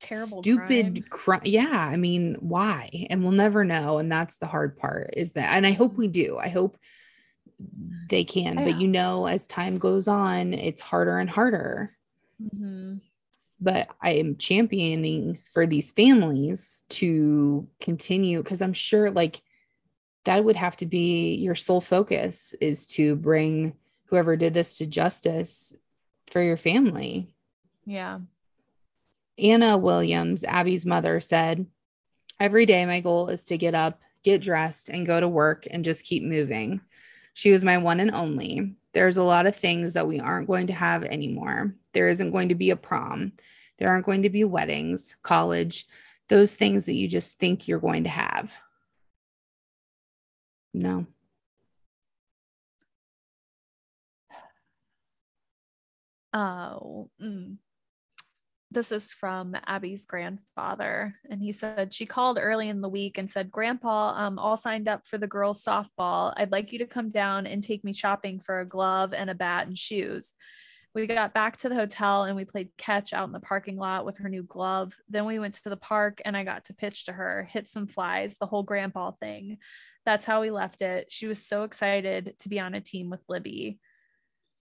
terrible 0.00 0.42
stupid 0.42 1.10
crime. 1.10 1.40
Cr- 1.42 1.48
yeah 1.48 1.88
i 1.92 1.96
mean 1.96 2.36
why 2.38 2.88
and 3.10 3.22
we'll 3.22 3.32
never 3.32 3.64
know 3.64 3.98
and 3.98 4.12
that's 4.12 4.38
the 4.38 4.46
hard 4.46 4.76
part 4.76 5.14
is 5.16 5.32
that 5.32 5.56
and 5.56 5.66
i 5.66 5.72
hope 5.72 5.96
we 5.96 6.06
do 6.06 6.38
i 6.38 6.48
hope 6.48 6.76
they 8.08 8.22
can 8.22 8.54
but 8.54 8.80
you 8.80 8.86
know 8.86 9.26
as 9.26 9.44
time 9.48 9.78
goes 9.78 10.06
on 10.06 10.54
it's 10.54 10.80
harder 10.80 11.18
and 11.18 11.28
harder 11.28 11.90
mm-hmm. 12.40 12.98
But 13.60 13.88
i 14.00 14.10
am 14.10 14.36
championing 14.36 15.38
for 15.52 15.66
these 15.66 15.92
families 15.92 16.82
to 16.88 17.66
continue 17.80 18.42
because 18.42 18.62
i'm 18.62 18.72
sure 18.72 19.10
like 19.10 19.42
that 20.24 20.44
would 20.44 20.56
have 20.56 20.76
to 20.76 20.86
be 20.86 21.36
your 21.36 21.54
sole 21.54 21.80
focus 21.80 22.54
is 22.60 22.86
to 22.86 23.16
bring 23.16 23.74
whoever 24.08 24.36
did 24.36 24.54
this 24.54 24.78
to 24.78 24.86
justice 24.86 25.74
for 26.26 26.42
your 26.42 26.56
family. 26.56 27.34
Yeah. 27.84 28.18
Anna 29.38 29.78
Williams, 29.78 30.44
Abby's 30.44 30.84
mother, 30.84 31.20
said, 31.20 31.66
Every 32.40 32.66
day, 32.66 32.86
my 32.86 33.00
goal 33.00 33.28
is 33.28 33.46
to 33.46 33.58
get 33.58 33.74
up, 33.74 34.02
get 34.22 34.42
dressed, 34.42 34.88
and 34.90 35.06
go 35.06 35.18
to 35.18 35.28
work 35.28 35.66
and 35.70 35.84
just 35.84 36.04
keep 36.04 36.22
moving. 36.22 36.80
She 37.38 37.52
was 37.52 37.62
my 37.62 37.78
one 37.78 38.00
and 38.00 38.10
only. 38.10 38.74
There's 38.94 39.16
a 39.16 39.22
lot 39.22 39.46
of 39.46 39.54
things 39.54 39.92
that 39.92 40.08
we 40.08 40.18
aren't 40.18 40.48
going 40.48 40.66
to 40.66 40.72
have 40.72 41.04
anymore. 41.04 41.72
There 41.94 42.08
isn't 42.08 42.32
going 42.32 42.48
to 42.48 42.56
be 42.56 42.70
a 42.70 42.76
prom. 42.76 43.30
There 43.78 43.88
aren't 43.88 44.06
going 44.06 44.22
to 44.22 44.28
be 44.28 44.42
weddings, 44.42 45.14
college, 45.22 45.86
those 46.28 46.56
things 46.56 46.86
that 46.86 46.94
you 46.94 47.06
just 47.06 47.38
think 47.38 47.68
you're 47.68 47.78
going 47.78 48.02
to 48.02 48.10
have. 48.10 48.58
No. 50.74 51.06
Oh, 56.32 57.08
mm. 57.22 57.58
This 58.70 58.92
is 58.92 59.10
from 59.10 59.56
Abby's 59.66 60.04
grandfather. 60.04 61.14
And 61.30 61.42
he 61.42 61.52
said, 61.52 61.92
She 61.92 62.04
called 62.04 62.38
early 62.40 62.68
in 62.68 62.80
the 62.80 62.88
week 62.88 63.16
and 63.16 63.28
said, 63.28 63.50
Grandpa, 63.50 64.14
I'm 64.14 64.38
all 64.38 64.56
signed 64.56 64.88
up 64.88 65.06
for 65.06 65.16
the 65.16 65.26
girls' 65.26 65.64
softball. 65.64 66.34
I'd 66.36 66.52
like 66.52 66.72
you 66.72 66.78
to 66.80 66.86
come 66.86 67.08
down 67.08 67.46
and 67.46 67.62
take 67.62 67.82
me 67.82 67.92
shopping 67.92 68.40
for 68.40 68.60
a 68.60 68.68
glove 68.68 69.14
and 69.14 69.30
a 69.30 69.34
bat 69.34 69.66
and 69.66 69.76
shoes. 69.76 70.34
We 70.94 71.06
got 71.06 71.34
back 71.34 71.58
to 71.58 71.68
the 71.68 71.74
hotel 71.74 72.24
and 72.24 72.36
we 72.36 72.44
played 72.44 72.70
catch 72.76 73.12
out 73.12 73.26
in 73.26 73.32
the 73.32 73.40
parking 73.40 73.76
lot 73.76 74.04
with 74.04 74.18
her 74.18 74.28
new 74.28 74.42
glove. 74.42 74.94
Then 75.08 75.24
we 75.24 75.38
went 75.38 75.54
to 75.54 75.68
the 75.70 75.76
park 75.76 76.20
and 76.24 76.36
I 76.36 76.44
got 76.44 76.66
to 76.66 76.74
pitch 76.74 77.06
to 77.06 77.12
her, 77.12 77.48
hit 77.50 77.68
some 77.68 77.86
flies, 77.86 78.36
the 78.36 78.46
whole 78.46 78.62
grandpa 78.62 79.12
thing. 79.12 79.58
That's 80.04 80.24
how 80.24 80.40
we 80.40 80.50
left 80.50 80.82
it. 80.82 81.10
She 81.10 81.26
was 81.26 81.44
so 81.44 81.62
excited 81.62 82.34
to 82.40 82.48
be 82.48 82.58
on 82.58 82.74
a 82.74 82.80
team 82.80 83.10
with 83.10 83.20
Libby. 83.28 83.78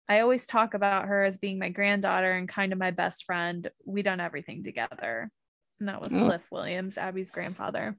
I 0.10 0.22
always 0.22 0.48
talk 0.48 0.73
about 0.73 1.06
her 1.06 1.23
as 1.23 1.38
being 1.38 1.60
my 1.60 1.69
granddaughter 1.69 2.31
and 2.31 2.49
kind 2.49 2.73
of 2.73 2.80
my 2.80 2.90
best 2.90 3.26
friend. 3.26 3.69
We 3.86 4.02
done 4.02 4.19
everything 4.19 4.64
together. 4.64 5.30
And 5.80 5.88
that 5.88 6.02
was 6.02 6.18
oh. 6.18 6.26
Cliff 6.26 6.41
Williams, 6.52 6.98
Abby's 6.98 7.30
grandfather. 7.30 7.95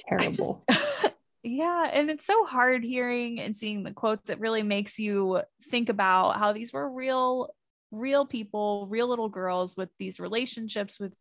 Terrible. 0.00 0.64
Just, 0.68 1.14
Yeah. 1.46 1.88
And 1.92 2.10
it's 2.10 2.26
so 2.26 2.44
hard 2.44 2.82
hearing 2.82 3.40
and 3.40 3.54
seeing 3.54 3.84
the 3.84 3.92
quotes. 3.92 4.30
It 4.30 4.40
really 4.40 4.64
makes 4.64 4.98
you 4.98 5.42
think 5.70 5.88
about 5.88 6.38
how 6.38 6.52
these 6.52 6.72
were 6.72 6.90
real, 6.90 7.50
real 7.92 8.26
people, 8.26 8.88
real 8.90 9.06
little 9.06 9.28
girls 9.28 9.76
with 9.76 9.88
these 9.96 10.18
relationships 10.18 10.98
with 10.98 11.14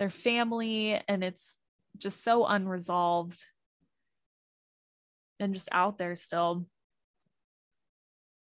their 0.00 0.10
family. 0.10 1.00
And 1.06 1.22
it's 1.22 1.56
just 1.98 2.24
so 2.24 2.46
unresolved 2.46 3.40
and 5.40 5.54
just 5.54 5.68
out 5.72 5.98
there 5.98 6.16
still. 6.16 6.66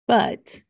But 0.07 0.61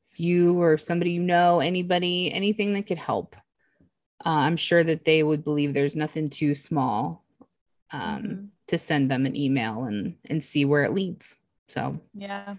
if 0.10 0.20
you 0.20 0.62
or 0.62 0.78
somebody 0.78 1.12
you 1.12 1.22
know, 1.22 1.60
anybody, 1.60 2.32
anything 2.32 2.74
that 2.74 2.88
could 2.88 2.98
help, 2.98 3.36
uh, 4.26 4.30
I'm 4.30 4.56
sure 4.56 4.82
that 4.82 5.04
they 5.04 5.22
would 5.22 5.44
believe 5.44 5.74
there's 5.74 5.96
nothing 5.96 6.30
too 6.30 6.56
small 6.56 7.26
um, 7.92 8.24
Mhm. 8.24 8.48
to 8.68 8.80
send 8.80 9.12
them 9.12 9.26
an 9.26 9.36
email 9.36 9.84
and 9.84 10.16
and 10.30 10.42
see 10.42 10.64
where 10.64 10.86
it 10.86 10.94
leads. 10.94 11.36
So, 11.68 12.00
yeah, 12.14 12.56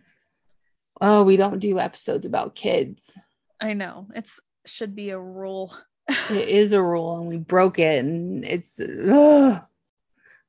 oh, 1.01 1.23
we 1.25 1.37
don't 1.39 1.59
do 1.59 1.79
episodes 1.81 2.27
about 2.27 2.55
kids. 2.55 3.17
I 3.59 3.73
know. 3.73 4.07
It's 4.15 4.39
should 4.67 4.95
be 4.95 5.11
a 5.11 5.19
rule. 5.19 5.75
It 6.09 6.49
is 6.49 6.73
a 6.73 6.83
rule, 6.83 7.19
and 7.19 7.27
we 7.29 7.37
broke 7.39 7.79
it, 7.79 8.05
and 8.05 8.45
it's. 8.45 8.81
ugh. 8.81 9.63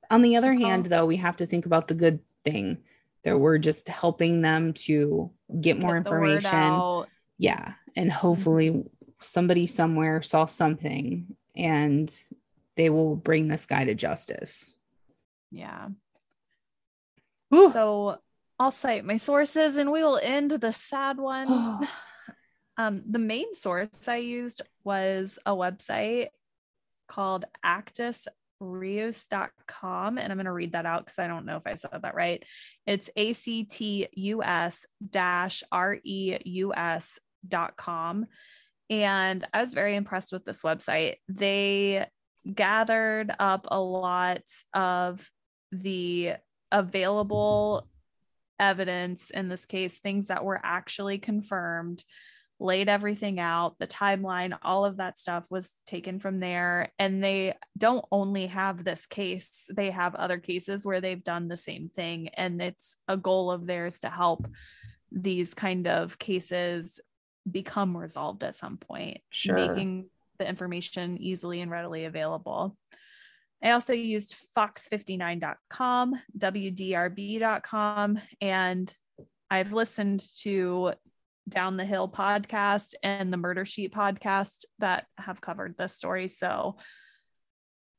On 0.10 0.22
the 0.22 0.36
other 0.38 0.54
So- 0.54 0.60
hand, 0.60 0.86
though, 0.88 1.06
we 1.06 1.18
have 1.18 1.38
to 1.38 1.46
think 1.46 1.66
about 1.66 1.88
the 1.88 1.94
good 1.96 2.20
thing 2.46 2.78
that 3.24 3.38
we're 3.40 3.58
just 3.58 3.88
helping 3.88 4.42
them 4.42 4.74
to 4.74 5.32
get 5.60 5.78
more 5.80 6.00
Get 6.00 6.08
information. 6.08 7.04
yeah 7.38 7.74
and 7.96 8.12
hopefully 8.12 8.70
mm-hmm. 8.70 8.88
somebody 9.22 9.68
somewhere 9.68 10.22
saw 10.22 10.46
something 10.46 11.36
and 11.56 12.14
they 12.76 12.90
will 12.90 13.16
bring 13.18 13.48
this 13.50 13.66
guy 13.66 13.84
to 13.86 13.96
justice 13.96 14.76
Yeah. 15.52 15.90
Whew. 17.50 17.72
So 17.72 18.20
I'll 18.60 18.72
cite 18.72 19.04
my 19.06 19.18
sources 19.18 19.78
and 19.78 19.92
we 19.92 20.04
will 20.04 20.20
end 20.24 20.52
the 20.52 20.72
sad 20.72 21.18
one. 21.36 21.86
Um, 22.78 23.04
the 23.10 23.20
main 23.20 23.54
source 23.54 24.08
I 24.08 24.18
used 24.18 24.62
was 24.84 25.40
a 25.46 25.52
website 25.52 26.28
called 27.08 27.46
actusreus.com. 27.66 30.18
And 30.18 30.32
I'm 30.32 30.38
going 30.38 30.46
to 30.46 30.52
read 30.52 30.74
that 30.74 30.86
out 30.86 31.06
because 31.06 31.20
I 31.20 31.28
don't 31.28 31.46
know 31.46 31.58
if 31.58 31.66
I 31.66 31.76
said 31.76 32.02
that 32.02 32.16
right. 32.16 32.44
It's 32.86 33.10
A 33.16 33.34
C 33.34 33.64
T 33.64 34.08
U 34.14 34.44
S 34.44 34.86
dash 35.10 35.64
R 35.72 35.98
E 36.04 36.38
U 36.46 36.74
S 36.76 37.20
dot 37.48 37.78
com. 37.78 38.28
And 38.90 39.46
I 39.54 39.62
was 39.62 39.74
very 39.74 39.96
impressed 39.96 40.32
with 40.32 40.46
this 40.46 40.62
website. 40.62 41.16
They 41.28 42.08
gathered 42.54 43.34
up 43.40 43.68
a 43.70 43.80
lot 43.80 44.44
of 44.74 45.30
the 45.72 46.34
available 46.72 47.88
evidence 48.60 49.30
in 49.30 49.50
this 49.50 49.66
case, 49.66 50.00
things 50.00 50.28
that 50.28 50.44
were 50.44 50.60
actually 50.64 51.18
confirmed, 51.18 52.04
laid 52.60 52.90
everything 52.90 53.40
out, 53.40 53.78
the 53.78 53.88
timeline, 53.88 54.58
all 54.64 54.84
of 54.86 54.98
that 54.98 55.18
stuff 55.18 55.46
was 55.50 55.82
taken 55.86 56.20
from 56.20 56.40
there. 56.40 56.92
And 56.98 57.24
they 57.24 57.54
don't 57.78 58.06
only 58.12 58.48
have 58.48 58.84
this 58.84 59.06
case, 59.06 59.70
they 59.76 59.92
have 59.92 60.16
other 60.16 60.40
cases 60.40 60.86
where 60.86 61.00
they've 61.02 61.24
done 61.24 61.48
the 61.48 61.58
same 61.58 61.90
thing. 61.90 62.30
And 62.30 62.62
it's 62.62 62.98
a 63.08 63.16
goal 63.18 63.52
of 63.52 63.68
theirs 63.68 64.00
to 64.02 64.10
help 64.10 64.48
these 65.12 65.54
kind 65.54 65.88
of 65.88 66.18
cases 66.18 67.00
become 67.50 67.96
resolved 67.96 68.44
at 68.44 68.56
some 68.56 68.78
point, 68.78 69.20
Sure. 69.30 69.56
making 69.56 70.10
the 70.40 70.48
information 70.48 71.18
easily 71.18 71.62
and 71.62 71.72
readily 71.72 72.06
available. 72.06 72.76
I 73.64 73.72
also 73.72 73.94
used 73.94 74.36
fox59.com, 74.56 76.16
WDRB.com, 76.38 78.20
and 78.42 78.96
I've 79.50 79.74
listened 79.74 80.24
to 80.42 80.94
Down 81.48 81.78
the 81.78 81.86
Hill 81.86 82.10
podcast 82.10 82.94
and 83.04 83.32
the 83.32 83.38
Murder 83.38 83.64
Sheet 83.66 83.94
podcast 83.94 84.66
that 84.80 85.06
have 85.18 85.40
covered 85.42 85.76
this 85.78 85.94
story. 85.96 86.28
So 86.28 86.78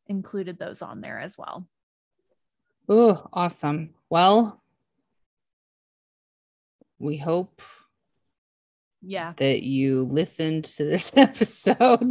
included 0.06 0.58
those 0.58 0.82
on 0.82 1.00
there 1.00 1.18
as 1.20 1.36
well. 1.38 1.66
oh 2.88 3.26
awesome 3.32 3.90
well 4.08 4.62
we 6.98 7.16
hope 7.18 7.60
Yeah. 9.02 9.34
that 9.36 9.62
you 9.62 10.04
listened 10.04 10.64
to 10.64 10.84
this 10.84 11.12
episode 11.16 12.08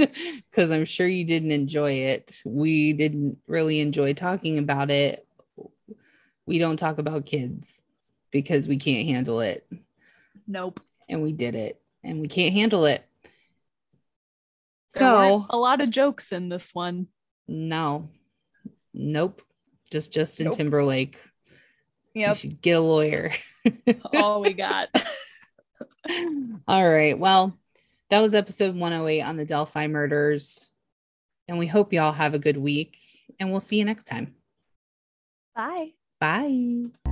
because 0.51 0.72
i'm 0.72 0.85
sure 0.85 1.07
you 1.07 1.26
didn't 1.26 1.51
enjoy 1.51 1.91
it 1.93 2.39
we 2.45 2.93
didn't 2.93 3.39
really 3.47 3.80
enjoy 3.80 4.14
talking 4.14 4.59
about 4.59 4.91
it 4.91 5.27
we 6.45 6.59
don't 6.59 6.77
talk 6.77 6.99
about 6.99 7.26
kids 7.26 7.81
because 8.31 8.68
we 8.68 8.77
can't 8.77 9.07
handle 9.07 9.41
it 9.41 9.68
Nope. 10.47 10.80
And 11.10 11.22
we 11.22 11.34
did 11.34 11.56
it 11.56 11.82
and 12.04 12.22
we 12.22 12.28
can't 12.28 12.54
handle 12.54 12.86
it. 12.86 13.04
So 14.90 15.46
a 15.50 15.58
lot 15.58 15.82
of 15.82 15.90
jokes 15.90 16.32
in 16.32 16.50
this 16.50 16.74
one. 16.74 17.08
no. 17.48 18.10
Nope. 18.94 19.44
Just 19.92 20.12
justin 20.12 20.46
Nope. 20.48 20.58
timberlake. 20.58 21.22
You 22.16 22.34
should 22.34 22.62
get 22.62 22.78
a 22.78 22.82
lawyer. 22.82 23.32
All 24.14 24.42
we 24.42 24.54
got. 24.54 24.90
all 26.68 26.90
right. 26.90 27.18
Well 27.18 27.58
that 28.10 28.22
was 28.22 28.34
episode 28.34 28.76
108 28.76 29.22
on 29.22 29.38
the 29.38 29.46
delphi 29.46 29.88
murders. 29.88 30.72
And 31.48 31.60
we 31.60 31.68
hope 31.68 31.94
y'all 31.94 32.12
have 32.12 32.34
a 32.34 32.40
good 32.40 32.58
week 32.58 32.98
and 33.40 33.52
we'll 33.52 33.60
see 33.60 33.78
you 33.78 33.86
next 33.86 34.06
time. 34.06 34.34
Bye. 35.56 35.92
bye 36.20 37.07